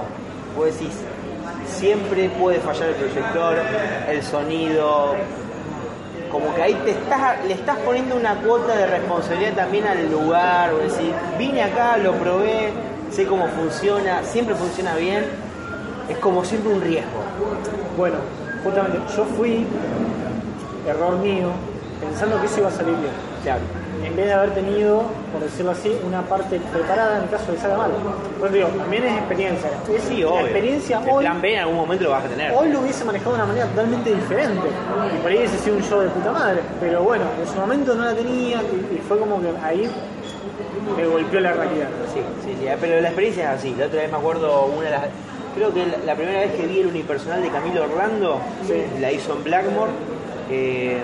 vos 0.56 0.66
decís, 0.66 0.94
siempre 1.68 2.30
puede 2.30 2.60
fallar 2.60 2.90
el 2.90 2.96
proyector, 2.96 3.56
el 4.10 4.22
sonido, 4.24 5.16
como 6.34 6.54
que 6.56 6.64
ahí 6.64 6.74
te 6.84 6.90
estás, 6.90 7.46
le 7.46 7.54
estás 7.54 7.78
poniendo 7.78 8.16
una 8.16 8.34
cuota 8.42 8.76
de 8.76 8.88
responsabilidad 8.88 9.54
también 9.54 9.86
al 9.86 10.12
lugar, 10.12 10.74
o 10.74 10.80
decir, 10.80 11.14
vine 11.38 11.62
acá, 11.62 11.96
lo 11.98 12.14
probé, 12.14 12.74
sé 13.12 13.28
cómo 13.28 13.48
funciona, 13.50 14.24
siempre 14.24 14.56
funciona 14.56 14.96
bien, 14.96 15.26
es 16.10 16.18
como 16.18 16.44
siempre 16.44 16.74
un 16.74 16.82
riesgo. 16.82 17.22
bueno, 17.96 18.16
justamente 18.64 18.98
yo 19.16 19.26
fui, 19.26 19.68
error 20.88 21.18
mío, 21.20 21.50
pensando 22.02 22.42
que 22.42 22.48
eso 22.48 22.62
iba 22.62 22.70
a 22.70 22.72
salir 22.72 22.96
bien. 22.96 23.14
Claro. 23.44 23.83
En 24.04 24.16
vez 24.16 24.26
de 24.26 24.34
haber 24.34 24.52
tenido, 24.54 25.04
por 25.32 25.42
decirlo 25.42 25.72
así, 25.72 25.96
una 26.06 26.22
parte 26.24 26.60
preparada 26.72 27.20
en 27.20 27.28
caso 27.28 27.52
de 27.52 27.58
salga 27.58 27.78
mal. 27.78 27.92
Pues 28.40 28.52
digo, 28.52 28.68
también 28.70 29.04
es 29.06 29.18
experiencia. 29.18 29.70
Es 29.96 30.04
Sí, 30.04 30.18
la 30.22 30.28
obvio. 30.28 30.40
experiencia 30.42 31.02
el 31.04 31.10
hoy 31.10 31.24
plan 31.24 31.42
B 31.42 31.54
en 31.54 31.60
algún 31.62 31.76
momento 31.78 32.04
lo 32.04 32.10
vas 32.12 32.26
a 32.26 32.28
tener. 32.28 32.54
Hoy 32.56 32.70
lo 32.70 32.80
hubiese 32.82 33.06
manejado 33.06 33.32
de 33.32 33.36
una 33.38 33.46
manera 33.46 33.66
totalmente 33.68 34.14
diferente. 34.14 34.68
Y 35.16 35.18
por 35.22 35.32
ahí 35.32 35.38
hubiese 35.38 35.58
sido 35.60 35.76
un 35.78 35.84
show 35.84 36.00
de 36.02 36.10
puta 36.10 36.32
madre. 36.32 36.60
Pero 36.80 37.02
bueno, 37.04 37.24
en 37.42 37.48
su 37.48 37.56
momento 37.60 37.96
no 37.96 38.04
la 38.06 38.14
tenía 38.14 38.58
y, 38.62 38.96
y 38.96 39.02
fue 39.08 39.18
como 39.20 39.42
que 39.42 39.48
ahí 39.64 39.90
me 40.98 41.06
golpeó 41.08 41.40
la 41.40 41.54
realidad. 41.54 41.88
Sí, 42.14 42.20
sí, 42.46 42.58
sí, 42.60 42.68
pero 42.82 43.00
la 43.02 43.08
experiencia 43.08 43.54
es 43.54 43.60
así. 43.60 43.76
La 43.80 43.86
otra 43.86 44.02
vez 44.02 44.12
me 44.12 44.18
acuerdo 44.18 44.66
una 44.66 44.86
de 44.86 44.92
las. 44.92 45.02
Creo 45.56 45.74
que 45.74 45.86
la, 45.86 45.98
la 46.06 46.16
primera 46.16 46.40
vez 46.40 46.52
que 46.54 46.66
vi 46.68 46.80
el 46.80 46.88
unipersonal 46.88 47.42
de 47.42 47.50
Camilo 47.50 47.84
Orlando 47.84 48.40
Sí. 48.68 48.84
la 49.00 49.12
hizo 49.12 49.34
en 49.34 49.44
Blackmore. 49.44 49.92
eh, 50.50 50.98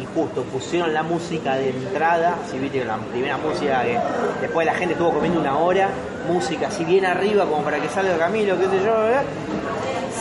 y 0.00 0.06
justo 0.14 0.42
pusieron 0.44 0.92
la 0.94 1.02
música 1.02 1.54
de 1.54 1.70
entrada, 1.70 2.36
si 2.50 2.58
viste 2.58 2.84
la 2.84 2.96
primera 2.96 3.36
música 3.36 3.82
que 3.82 3.98
después 4.40 4.66
la 4.66 4.74
gente 4.74 4.94
estuvo 4.94 5.12
comiendo 5.12 5.40
una 5.40 5.58
hora, 5.58 5.90
música 6.28 6.68
así 6.68 6.84
bien 6.84 7.04
arriba 7.04 7.44
como 7.44 7.62
para 7.62 7.78
que 7.78 7.88
salga 7.88 8.16
Camilo, 8.16 8.58
qué 8.58 8.66
sé 8.66 8.84
yo, 8.84 8.94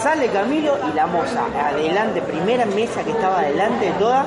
sale 0.02 0.28
Camilo 0.28 0.78
y 0.92 0.96
la 0.96 1.08
moza 1.08 1.46
adelante, 1.64 2.22
primera 2.22 2.66
mesa 2.66 3.04
que 3.04 3.12
estaba 3.12 3.40
adelante 3.40 3.86
de 3.86 3.92
todas, 3.94 4.26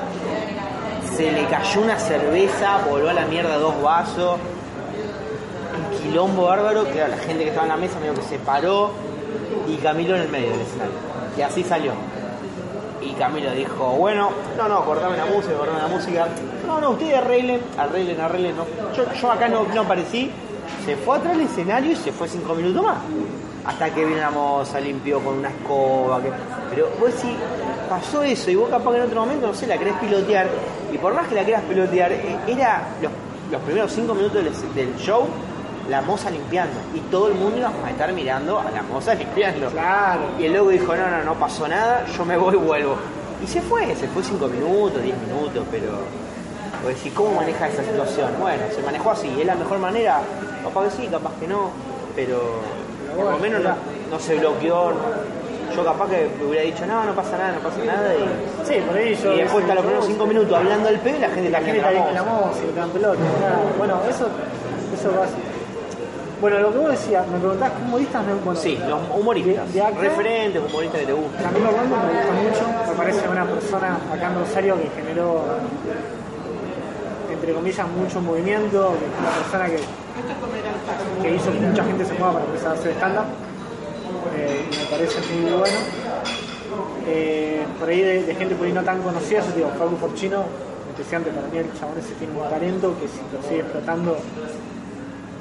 se 1.17 1.31
le 1.31 1.45
cayó 1.47 1.83
una 1.83 1.99
cerveza, 1.99 2.79
voló 2.89 3.11
a 3.11 3.13
la 3.13 3.27
mierda 3.27 3.57
dos 3.59 3.81
vasos, 3.83 4.39
un 5.77 5.99
quilombo 5.99 6.47
bárbaro, 6.47 6.85
que 6.91 6.99
la 6.99 7.17
gente 7.19 7.45
que 7.45 7.51
estaba 7.51 7.67
en 7.67 7.73
la 7.73 7.77
mesa 7.77 8.01
medio 8.01 8.15
que 8.15 8.23
se 8.23 8.39
paró 8.39 8.93
y 9.69 9.77
Camilo 9.77 10.17
en 10.17 10.23
el 10.23 10.29
medio 10.29 10.51
del 10.51 10.61
escenario. 10.61 10.95
Y 11.37 11.43
así 11.43 11.63
salió. 11.63 11.93
Y 13.05 13.13
Camilo 13.13 13.51
dijo, 13.53 13.85
bueno, 13.97 14.31
no, 14.57 14.69
no, 14.69 14.85
cortame 14.85 15.17
la 15.17 15.27
música, 15.27 15.55
cortame 15.57 15.83
la 15.83 15.89
música. 15.89 16.27
No, 16.67 16.81
no, 16.81 16.91
ustedes 16.91 17.17
arreglen, 17.17 17.61
arreglen, 17.77 18.21
arreglen. 18.21 18.57
No. 18.57 18.65
Yo, 18.97 19.05
yo 19.13 19.31
acá 19.33 19.49
no, 19.49 19.65
no 19.75 19.83
aparecí. 19.83 20.31
Se 20.85 20.97
fue 20.97 21.17
atrás 21.17 21.37
del 21.37 21.47
escenario 21.47 21.93
y 21.93 21.97
se 21.97 22.13
fue 22.13 22.29
cinco 22.29 22.55
minutos 22.55 22.83
más. 22.83 22.97
Hasta 23.67 23.91
que 23.95 24.05
vino 24.05 24.19
la 24.21 24.31
moza, 24.31 24.81
limpió 24.81 25.21
con 25.21 25.39
una 25.39 25.49
escoba. 25.51 26.21
que- 26.23 26.31
Pero 26.71 26.89
vos 27.01 27.11
si 27.17 27.35
pasó 27.89 28.23
eso 28.23 28.51
y 28.51 28.55
vos 28.57 28.69
capaz 28.71 28.91
que 28.93 28.97
en 28.99 29.03
otro 29.05 29.21
momento, 29.21 29.47
no 29.47 29.55
sé, 29.55 29.67
la 29.67 29.79
querés 29.79 29.95
pilotear. 29.95 30.49
Y 30.93 30.99
por 30.99 31.15
más 31.15 31.29
que 31.29 31.35
la 31.35 31.45
quieras 31.45 31.63
pilotear, 31.69 32.13
eh, 32.13 32.37
era 32.47 32.83
los, 33.03 33.11
los 33.51 33.61
primeros 33.63 33.93
cinco 33.93 34.15
minutos 34.15 34.43
del 34.75 34.97
show 34.97 35.27
la 35.89 36.03
moza 36.03 36.31
limpiando. 36.31 36.75
Y 36.95 37.01
todo 37.11 37.29
el 37.29 37.35
mundo 37.35 37.59
iba 37.59 37.71
a 37.85 37.91
estar 37.91 38.13
mirando 38.13 38.59
a 38.59 38.71
la 38.71 38.83
moza 38.83 39.15
limpiando. 39.23 39.69
Claro. 39.71 40.23
Y 40.39 40.45
el 40.45 40.53
loco 40.53 40.71
dijo, 40.71 40.97
no, 40.97 41.11
no, 41.11 41.25
no 41.25 41.35
pasó 41.35 41.69
nada, 41.69 42.05
yo 42.07 42.25
me 42.25 42.37
voy 42.37 42.55
y 42.55 42.59
vuelvo. 42.59 42.97
Y 43.43 43.47
se 43.47 43.61
fue, 43.61 43.95
se 43.95 44.09
fue 44.09 44.23
5 44.23 44.49
minutos, 44.49 45.03
10 45.03 45.17
minutos, 45.19 45.65
pero... 45.71 45.93
Pues 46.83 46.97
decir, 46.97 47.15
¿cómo 47.15 47.35
maneja 47.37 47.67
esa 47.67 47.83
situación? 47.83 48.31
Bueno, 48.39 48.63
se 48.75 48.83
manejó 48.83 49.13
así, 49.13 49.35
¿es 49.41 49.47
la 49.47 49.55
mejor 49.55 49.79
manera? 49.79 50.21
Capaz 50.63 50.85
que 50.85 50.91
sí, 50.91 51.09
capaz 51.11 51.33
que 51.41 51.49
no, 51.49 51.71
pero 52.15 52.61
por 53.17 53.33
lo 53.33 53.39
menos 53.39 53.63
no, 54.11 54.19
se 54.19 54.35
bloqueó. 54.37 54.93
Yo 55.75 55.85
capaz 55.85 56.09
que 56.11 56.29
hubiera 56.47 56.63
dicho, 56.63 56.85
no, 56.87 57.05
no 57.05 57.15
pasa 57.15 57.39
nada, 57.39 57.53
no 57.53 57.61
pasa 57.61 57.83
nada. 57.85 58.15
Y, 58.15 58.69
Sí, 58.69 58.75
por 58.87 58.97
ahí 58.97 59.17
yo. 59.17 59.33
y 59.33 59.39
después 59.39 59.63
está 59.63 59.75
los 59.75 59.85
primeros 59.85 60.07
5 60.07 60.27
minutos 60.27 60.59
hablando 60.59 60.89
del 60.89 61.01
pedo 61.01 61.17
y 61.17 61.21
la 61.21 61.31
gente 61.31 61.51
La 61.51 61.61
gente 61.61 61.81
la 61.81 62.23
moza. 62.23 62.61
Bueno, 63.79 64.01
eso, 64.09 64.29
eso 64.95 65.19
va 65.19 65.25
así. 65.25 65.35
Bueno, 66.45 66.59
lo 66.59 66.73
que 66.73 66.79
vos 66.79 66.91
decías, 66.91 67.27
me 67.29 67.39
preguntás 67.39 67.73
humoristas 67.83 68.23
me. 68.27 68.35
Bueno, 68.35 68.61
Sí, 68.61 68.79
los 68.87 69.01
humoristas, 69.19 69.67
De- 69.73 69.73
de 69.81 69.83
acá- 69.83 69.99
referentes, 69.99 70.63
humoristas 70.69 71.01
que 71.01 71.07
te 71.07 71.13
gustan. 71.15 71.43
Camilo 71.43 71.69
Orlando 71.71 71.97
me 71.97 72.13
gusta 72.13 72.33
mucho, 72.35 72.91
me 72.91 72.97
parece 72.99 73.29
una 73.31 73.47
persona 73.47 73.99
acá 74.13 74.27
en 74.29 74.35
Rosario 74.35 74.77
que 74.79 74.91
generó, 75.01 75.41
entre 77.33 77.55
comillas, 77.55 77.89
mucho 77.89 78.21
movimiento, 78.21 78.93
que 78.99 79.07
es 79.07 79.13
una 79.19 79.31
persona 79.41 79.67
que, 79.73 81.23
que 81.23 81.35
hizo 81.35 81.51
que 81.51 81.61
mucha 81.61 81.83
gente 81.83 82.05
se 82.05 82.13
mueva 82.13 82.33
para 82.35 82.45
empezar 82.45 82.69
a 82.69 82.75
hacer 82.75 82.93
stand-up, 82.93 83.25
eh, 84.37 84.69
y 84.71 84.77
me 84.77 84.85
parece 84.91 85.21
muy 85.41 85.51
bueno. 85.51 85.79
Eh, 87.07 87.65
por 87.81 87.89
ahí 87.89 88.03
de, 88.03 88.23
de 88.25 88.35
gente 88.35 88.55
por 88.55 88.67
ahí 88.67 88.73
no 88.75 88.83
tan 88.83 89.01
conocida, 89.01 89.41
yo 89.41 89.53
digo, 89.57 89.71
Facu 89.79 89.97
Forchino, 89.97 90.45
especialmente 90.91 91.35
para 91.41 91.49
mí 91.51 91.57
el 91.57 91.73
chabón 91.81 91.97
ese 91.99 92.13
tiene 92.19 92.35
un 92.39 92.51
talento 92.51 92.95
que 93.01 93.09
si 93.09 93.21
lo 93.35 93.43
sigue 93.49 93.61
explotando 93.61 94.19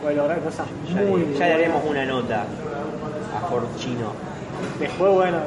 puede 0.04 0.16
lograr 0.16 0.40
cosas 0.42 0.68
Ya, 0.88 1.02
muy 1.02 1.22
le- 1.22 1.34
ya 1.34 1.48
le 1.48 1.54
buenas. 1.54 1.54
haremos 1.56 1.82
una 1.90 2.06
nota 2.06 2.42
a 2.44 3.48
Forchino. 3.50 4.12
Después, 4.80 5.14
bueno, 5.14 5.38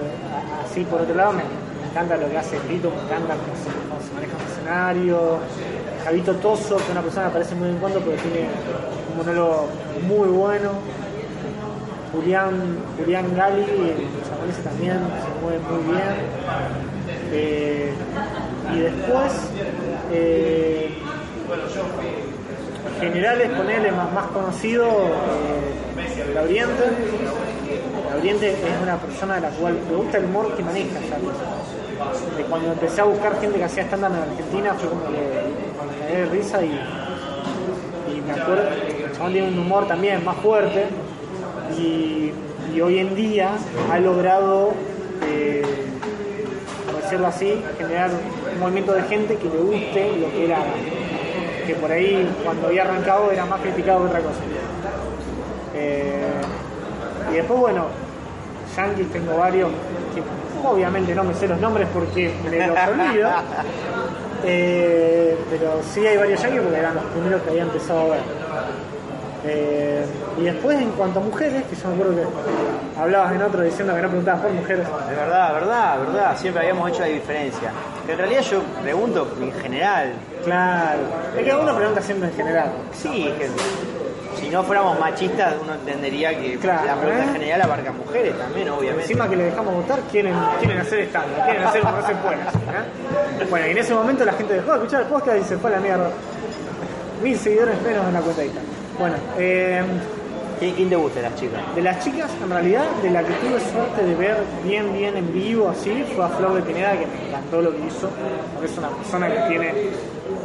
así 0.65 0.83
por 0.85 1.01
otro 1.03 1.15
lado, 1.15 1.33
me, 1.33 1.43
me 1.43 1.91
encanta 1.91 2.17
lo 2.17 2.29
que 2.29 2.39
hace 2.39 2.59
Brito, 2.61 2.91
me 2.91 3.03
encanta 3.03 3.35
cómo 3.35 3.55
se, 3.57 3.71
cómo 3.89 4.01
se 4.03 4.15
maneja 4.15 4.33
el 4.37 4.53
escenario. 4.53 5.39
Javito 6.05 6.35
Toso, 6.37 6.77
que 6.77 6.83
es 6.85 6.91
una 6.91 7.03
persona 7.03 7.25
que 7.27 7.31
aparece 7.31 7.55
muy 7.55 7.69
en 7.69 7.77
cuando, 7.79 8.01
pero 8.01 8.17
tiene 8.23 8.49
un 9.13 9.17
monólogo 9.19 9.69
muy 10.07 10.29
bueno. 10.29 10.71
Julián, 12.13 12.79
Julián 12.99 13.27
Gali, 13.37 13.61
el 13.63 14.31
japonés 14.31 14.57
también 14.65 14.99
se 14.99 15.43
mueve 15.43 15.59
muy 15.69 15.93
bien. 15.93 16.15
Eh, 17.33 17.93
y 18.75 18.79
después, 18.79 19.33
eh, 20.13 20.99
generales, 23.01 23.51
ponerle 23.51 23.93
más, 23.93 24.13
más 24.13 24.27
conocido, 24.27 24.87
eh, 24.87 26.33
Gabriente. 26.35 26.85
Gabriente 28.13 28.51
es 28.53 28.83
una 28.83 28.97
persona 28.97 29.37
de 29.37 29.41
la 29.43 29.51
cual 29.51 29.79
me 29.91 29.97
gusta 29.97 30.19
el 30.19 30.25
humor 30.25 30.55
que 30.55 30.63
maneja. 30.63 30.99
De 32.37 32.43
cuando 32.45 32.73
empecé 32.73 33.01
a 33.01 33.05
buscar 33.05 33.41
gente 33.41 33.59
que 33.59 33.65
hacía 33.65 33.85
stand-up 33.85 34.13
en 34.13 34.31
Argentina 34.31 34.75
fue 34.75 34.89
como 34.89 35.03
que 35.05 35.11
me 35.11 36.17
de 36.17 36.27
risa 36.27 36.65
y, 36.65 36.81
me 38.27 38.33
acuerdo 38.33 38.65
que 38.71 39.05
el 39.05 39.13
chabón 39.13 39.33
tiene 39.33 39.49
un 39.49 39.59
humor 39.59 39.87
también 39.87 40.25
más 40.25 40.37
fuerte 40.39 40.87
y, 41.79 42.33
hoy 42.81 42.99
en 42.99 43.15
día 43.15 43.53
ha 43.91 43.99
logrado, 43.99 44.73
eh, 45.27 45.63
por 46.85 47.01
decirlo 47.01 47.29
así, 47.29 47.63
generar 47.79 48.11
un 48.53 48.61
movimiento 48.61 48.93
de 48.93 49.03
gente 49.05 49.37
que 49.37 49.49
le 49.49 49.57
guste 49.57 50.19
lo 50.19 50.31
que 50.31 50.45
era 50.45 50.59
que 51.67 51.75
por 51.75 51.91
ahí 51.91 52.29
cuando 52.45 52.69
había 52.69 52.83
arrancado 52.83 53.31
era 53.31 53.45
más 53.45 53.61
criticado 53.61 54.01
que 54.03 54.07
otra 54.09 54.21
cosa. 54.21 54.41
Eh, 55.75 56.27
Y 57.31 57.35
después, 57.35 57.59
bueno, 57.61 57.87
yankees 58.77 59.11
tengo 59.11 59.37
varios, 59.37 59.69
que 60.15 60.23
obviamente 60.67 61.15
no 61.15 61.25
me 61.25 61.35
sé 61.35 61.49
los 61.49 61.61
nombres 61.61 61.89
porque 61.93 62.33
me 62.51 62.67
los 62.67 62.77
olvido. 62.89 63.31
Eh, 64.45 65.37
pero 65.51 65.81
sí 65.93 66.07
hay 66.07 66.17
varios 66.17 66.41
yankees 66.41 66.63
porque 66.63 66.79
eran 66.79 66.95
los 66.95 67.05
primeros 67.05 67.43
que 67.43 67.51
había 67.51 67.63
empezado 67.63 68.01
a 68.01 68.05
ver. 68.05 68.21
Eh, 69.47 70.05
y 70.39 70.43
después 70.43 70.81
en 70.81 70.91
cuanto 70.93 71.21
a 71.21 71.23
mujeres, 71.23 71.65
que 71.65 71.77
yo 71.77 71.89
me 71.89 71.95
acuerdo 71.95 72.15
que 72.17 73.01
hablabas 73.01 73.35
en 73.35 73.43
otro 73.43 73.63
diciendo 73.63 73.95
que 73.95 74.03
no 74.03 74.09
preguntabas 74.09 74.43
por 74.43 74.53
mujeres. 74.53 74.87
Es 74.87 75.17
verdad, 75.17 75.55
verdad, 75.55 75.99
verdad. 76.01 76.37
Siempre 76.37 76.63
habíamos 76.63 76.91
hecho 76.91 77.01
la 77.01 77.07
diferencia. 77.07 77.71
Que 78.05 78.13
en 78.13 78.19
realidad 78.19 78.41
yo 78.43 78.63
pregunto 78.83 79.37
en 79.41 79.53
general. 79.53 80.13
Claro, 80.45 81.01
es 81.37 81.45
que 81.45 81.55
uno 81.55 81.77
pregunta 81.77 82.01
siempre 82.03 82.29
en 82.29 82.35
general. 82.35 82.71
Sí, 82.93 83.29
es 83.29 83.35
que 83.35 83.51
si 84.41 84.51
no 84.51 84.63
fuéramos 84.63 84.99
machistas, 85.01 85.55
uno 85.63 85.75
entendería 85.75 86.39
que 86.39 86.59
Claro, 86.59 86.87
la 86.87 86.95
pregunta 86.97 87.25
¿eh? 87.25 87.27
en 87.27 87.33
general 87.33 87.63
abarca 87.63 87.93
mujeres 87.93 88.39
también, 88.39 88.69
obviamente. 88.69 89.03
Encima 89.03 89.29
que 89.29 89.37
le 89.37 89.45
dejamos 89.45 89.75
votar, 89.75 90.01
quieren, 90.11 90.35
quieren 90.59 90.79
hacer 90.79 91.01
estándar, 91.01 91.45
quieren 91.47 91.63
hacer 91.65 91.83
se 91.83 92.15
puede. 92.17 92.37
¿eh? 92.37 93.47
Bueno, 93.49 93.67
y 93.67 93.71
en 93.71 93.79
ese 93.79 93.95
momento 93.95 94.25
la 94.25 94.33
gente 94.33 94.55
dejó 94.55 94.73
de 94.73 94.77
escuchar 94.79 95.03
el 95.03 95.09
podcast 95.09 95.39
y 95.39 95.45
se 95.45 95.57
fue 95.57 95.71
a 95.71 95.75
la 95.75 95.81
mierda. 95.81 96.11
Mil 97.23 97.39
seguidores 97.39 97.81
menos 97.83 98.07
en 98.07 98.13
la 98.13 98.21
cuenta 98.21 98.43
de. 98.43 98.76
Bueno, 98.99 99.17
eh, 99.39 99.83
¿Quién, 100.59 100.89
te 100.89 100.97
gusta 100.97 101.21
de 101.21 101.29
las 101.29 101.39
chicas? 101.39 101.75
de 101.75 101.83
las 101.83 102.03
chicas, 102.03 102.31
en 102.43 102.49
realidad, 102.49 102.87
de 103.03 103.11
la 103.11 103.23
que 103.23 103.33
tuve 103.35 103.61
suerte 103.61 104.05
de 104.05 104.15
ver 104.15 104.39
bien, 104.65 104.91
bien 104.95 105.15
en 105.17 105.31
vivo, 105.33 105.69
así, 105.69 106.03
fue 106.15 106.25
a 106.25 106.29
Flor 106.29 106.55
de 106.55 106.63
Pineda, 106.63 106.93
que 106.93 107.07
me 107.07 107.29
encantó 107.29 107.61
lo 107.61 107.73
que 107.73 107.87
hizo. 107.87 108.09
Porque 108.55 108.73
es 108.73 108.79
una 108.79 108.89
persona 108.89 109.29
que 109.29 109.41
tiene, 109.51 109.73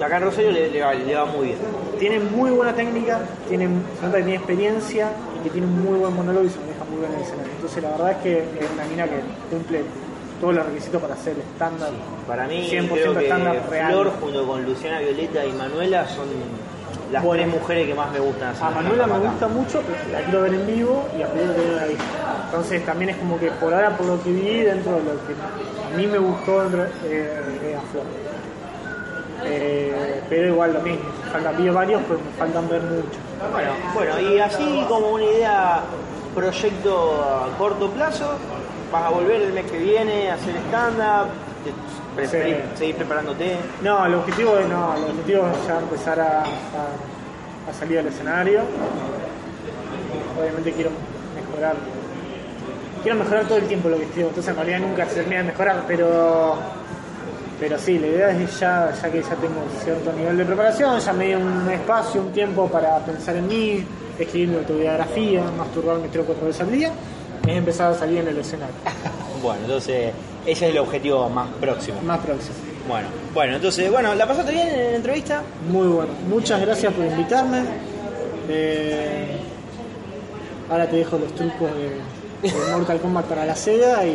Acá 0.03 0.18
en 0.18 0.23
Rosario 0.23 0.52
le, 0.52 0.69
le 0.69 0.82
va, 0.82 0.94
le 0.94 1.15
va 1.15 1.26
muy 1.26 1.48
bien. 1.48 1.57
tiene 1.98 2.19
muy 2.19 2.52
buena 2.52 2.73
técnica, 2.73 3.19
tiene, 3.48 3.69
se 3.99 4.06
nota 4.06 4.18
que 4.18 4.23
tiene 4.23 4.36
experiencia 4.36 5.11
y 5.40 5.44
que 5.44 5.49
tiene 5.52 5.68
un 5.68 5.84
muy 5.84 5.99
buen 5.99 6.14
monólogo 6.14 6.45
y 6.45 6.49
se 6.49 6.60
maneja 6.60 6.84
muy 6.90 6.99
bien 6.99 7.11
en 7.11 7.18
el 7.18 7.23
escenario. 7.23 7.52
Entonces, 7.53 7.84
la 7.84 7.90
verdad 7.91 8.11
es 8.11 8.18
que 8.18 8.40
es 8.40 8.72
una 8.73 8.84
mina 8.86 9.06
que 9.06 9.22
cumple 9.49 9.82
todos 10.41 10.56
los 10.56 10.65
requisitos 10.65 11.02
para 11.02 11.14
hacer 11.14 11.38
estándar. 11.38 11.91
Para 12.28 12.48
mí, 12.48 12.68
100% 12.69 12.90
creo 12.91 13.14
que 13.14 13.23
estándar 13.23 13.69
real. 13.69 13.91
Flor 13.91 14.11
junto 14.19 14.45
con 14.45 14.65
Luciana 14.65 14.99
Violeta 14.99 15.45
y 15.45 15.52
Manuela 15.53 16.07
son 16.07 16.28
las 17.11 17.23
Bueno. 17.23 17.43
tres 17.43 17.53
mujeres 17.59 17.88
que 17.88 17.93
más 17.95 18.11
me 18.11 18.19
gustan. 18.19 18.53
A 18.61 18.69
Manuela 18.69 19.07
me 19.07 19.19
gusta 19.19 19.47
mucho, 19.47 19.81
pero 19.81 19.97
la 20.11 20.21
quiero 20.21 20.41
ver 20.41 20.53
en 20.53 20.67
vivo 20.67 21.07
y 21.17 21.21
a 21.21 21.27
Flor 21.27 21.45
no 21.45 21.75
la 21.75 21.85
visto. 21.85 22.03
Entonces 22.45 22.85
también 22.85 23.09
es 23.11 23.17
como 23.17 23.39
que 23.39 23.51
por 23.51 23.73
ahora, 23.73 23.95
por 23.97 24.05
lo 24.05 24.21
que 24.23 24.31
vi, 24.31 24.61
dentro 24.61 24.93
de 24.93 25.03
lo 25.03 25.11
que 25.25 25.33
a 25.93 25.97
mí 25.97 26.07
me 26.07 26.17
gustó 26.17 26.61
dentro, 26.61 26.83
eh, 26.83 26.89
eh, 27.63 27.77
a 27.77 27.91
Flor. 27.91 28.03
Eh, 29.43 30.21
pero 30.29 30.47
igual 30.47 30.73
lo 30.73 30.81
mismo, 30.81 31.05
faltan 31.31 31.57
vi 31.57 31.69
varios, 31.69 32.01
pero 32.07 32.19
me 32.19 32.31
faltan 32.38 32.69
ver 32.69 32.81
muchos. 32.83 33.17
Bueno, 33.51 33.71
bueno, 33.93 34.19
y 34.19 34.39
así 34.39 34.85
como 34.88 35.11
una 35.13 35.23
idea, 35.23 35.79
proyecto 36.35 37.23
a 37.23 37.57
corto 37.57 37.89
plazo, 37.89 38.33
vas 38.91 39.05
a 39.05 39.09
volver 39.09 39.41
el 39.41 39.53
mes 39.53 39.65
que 39.69 39.79
viene 39.79 40.29
a 40.29 40.35
hacer 40.35 40.55
stand-up, 40.67 41.29
Sí. 42.29 42.55
seguir 42.77 42.95
preparándote. 42.95 43.55
No, 43.81 44.05
el 44.05 44.15
objetivo 44.15 44.57
es, 44.57 44.67
no, 44.67 44.95
el 44.95 45.03
objetivo 45.11 45.47
es 45.47 45.67
ya 45.67 45.79
empezar 45.79 46.19
a, 46.19 46.41
a- 46.41 47.69
a 47.69 47.73
salir 47.73 47.99
al 47.99 48.07
escenario. 48.07 48.61
Obviamente 50.39 50.71
quiero 50.73 50.91
mejorar. 51.35 51.75
Quiero 53.03 53.17
mejorar 53.17 53.45
todo 53.45 53.57
el 53.57 53.65
tiempo 53.65 53.89
lo 53.89 53.97
que 53.97 54.03
escribo, 54.03 54.27
entonces 54.29 54.49
en 54.51 54.55
realidad 54.57 54.79
nunca 54.88 55.05
se 55.07 55.15
termina 55.15 55.38
de 55.38 55.43
mejorar, 55.47 55.83
pero 55.88 56.55
pero 57.59 57.77
sí, 57.77 57.99
la 57.99 58.07
idea 58.07 58.31
es 58.31 58.59
ya, 58.59 58.91
ya 58.99 59.11
que 59.11 59.21
ya 59.21 59.35
tengo 59.35 59.61
cierto 59.83 60.11
nivel 60.13 60.35
de 60.35 60.45
preparación, 60.45 60.99
ya 60.99 61.13
me 61.13 61.27
di 61.27 61.35
un 61.35 61.69
espacio, 61.69 62.21
un 62.21 62.31
tiempo 62.31 62.67
para 62.67 62.97
pensar 63.05 63.35
en 63.35 63.47
mí, 63.47 63.85
escribir 64.17 64.49
mi 64.49 64.55
autobiografía, 64.57 65.43
masturbarme 65.55 66.07
tres 66.07 66.23
o 66.23 66.25
cuatro 66.25 66.47
veces 66.47 66.61
al 66.61 66.71
día, 66.71 66.91
es 67.45 67.55
empezar 67.55 67.91
a 67.91 67.95
salir 67.95 68.19
en 68.19 68.29
el 68.29 68.38
escenario, 68.39 68.73
Bueno, 69.43 69.61
entonces 69.65 70.11
ese 70.45 70.65
es 70.68 70.72
el 70.72 70.77
objetivo 70.80 71.30
más 71.30 71.47
próximo. 71.59 72.01
más 72.01 72.19
próximo. 72.19 72.55
Bueno, 72.88 73.07
bueno, 73.34 73.55
entonces, 73.57 73.91
bueno, 73.91 74.15
¿la 74.15 74.27
pasaste 74.27 74.51
bien 74.51 74.68
en 74.68 74.91
la 74.91 74.95
entrevista? 74.97 75.43
Muy 75.69 75.88
bueno. 75.88 76.11
Muchas 76.27 76.59
gracias 76.61 76.91
por 76.93 77.05
invitarme. 77.05 77.61
Eh, 78.49 79.38
ahora 80.69 80.88
te 80.89 80.95
dejo 80.97 81.18
los 81.18 81.34
trucos 81.35 81.69
de, 81.76 82.49
de 82.49 82.72
Mortal 82.72 82.99
Kombat 82.99 83.26
para 83.26 83.45
la 83.45 83.55
Sega 83.55 84.03
y. 84.05 84.09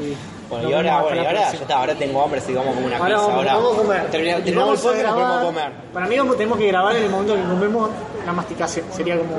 y 0.00 0.16
Bueno, 0.48 0.68
y 0.68 0.72
ahora, 0.72 1.02
bueno, 1.02 1.22
y 1.22 1.26
ahora 1.26 1.40
ya 1.40 1.58
está, 1.58 1.76
ahora 1.78 1.94
tengo 1.94 2.22
hambre, 2.22 2.40
así 2.40 2.52
vamos 2.54 2.74
como 2.74 2.86
una 2.86 2.96
Ahora 2.96 3.08
pizza. 3.14 3.20
vamos, 3.26 3.36
ahora 3.38 3.54
vamos 3.54 3.72
a 3.74 3.76
comer. 3.82 4.10
Terminamos 4.10 4.46
el 4.84 4.90
podcast 4.90 5.14
podemos 5.14 5.44
comer. 5.44 5.72
Para 5.92 6.06
mí 6.06 6.16
tenemos 6.36 6.58
que 6.58 6.66
grabar 6.68 6.96
en 6.96 7.02
el 7.04 7.10
momento 7.10 7.34
que 7.36 7.42
comemos 7.42 7.90
la 8.26 8.32
masticación. 8.32 8.86
Sería 8.92 9.18
como. 9.18 9.30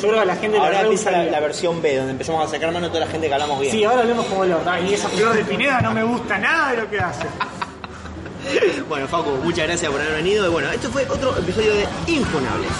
Yo 0.00 0.08
creo 0.08 0.20
que 0.20 0.26
la 0.26 0.36
gente 0.36 0.58
Ahora 0.58 0.78
re 0.78 0.80
empieza 0.82 1.10
la, 1.10 1.24
la 1.24 1.40
versión 1.40 1.82
B, 1.82 1.96
donde 1.96 2.12
empezamos 2.12 2.44
a 2.46 2.50
sacar 2.50 2.72
mano 2.72 2.86
a 2.86 2.88
toda 2.88 3.00
la 3.00 3.10
gente 3.10 3.28
que 3.28 3.34
hablamos 3.34 3.60
bien. 3.60 3.72
Sí, 3.72 3.84
ahora 3.84 4.02
hablemos 4.02 4.26
como 4.26 4.44
el 4.44 4.52
otro. 4.52 4.72
Y 4.84 4.94
esa 4.94 5.08
flor 5.08 5.34
de 5.34 5.44
Pineda 5.44 5.80
no 5.80 5.92
me 5.92 6.02
gusta 6.02 6.38
nada 6.38 6.72
de 6.72 6.76
lo 6.78 6.90
que 6.90 6.98
hace. 6.98 7.26
Bueno, 8.88 9.06
Facu, 9.06 9.30
muchas 9.44 9.66
gracias 9.68 9.90
por 9.90 10.00
haber 10.00 10.14
venido. 10.14 10.46
Y 10.46 10.50
bueno, 10.50 10.70
esto 10.70 10.90
fue 10.90 11.06
otro 11.08 11.36
episodio 11.38 11.74
de 11.74 11.86
Infunables. 12.08 12.70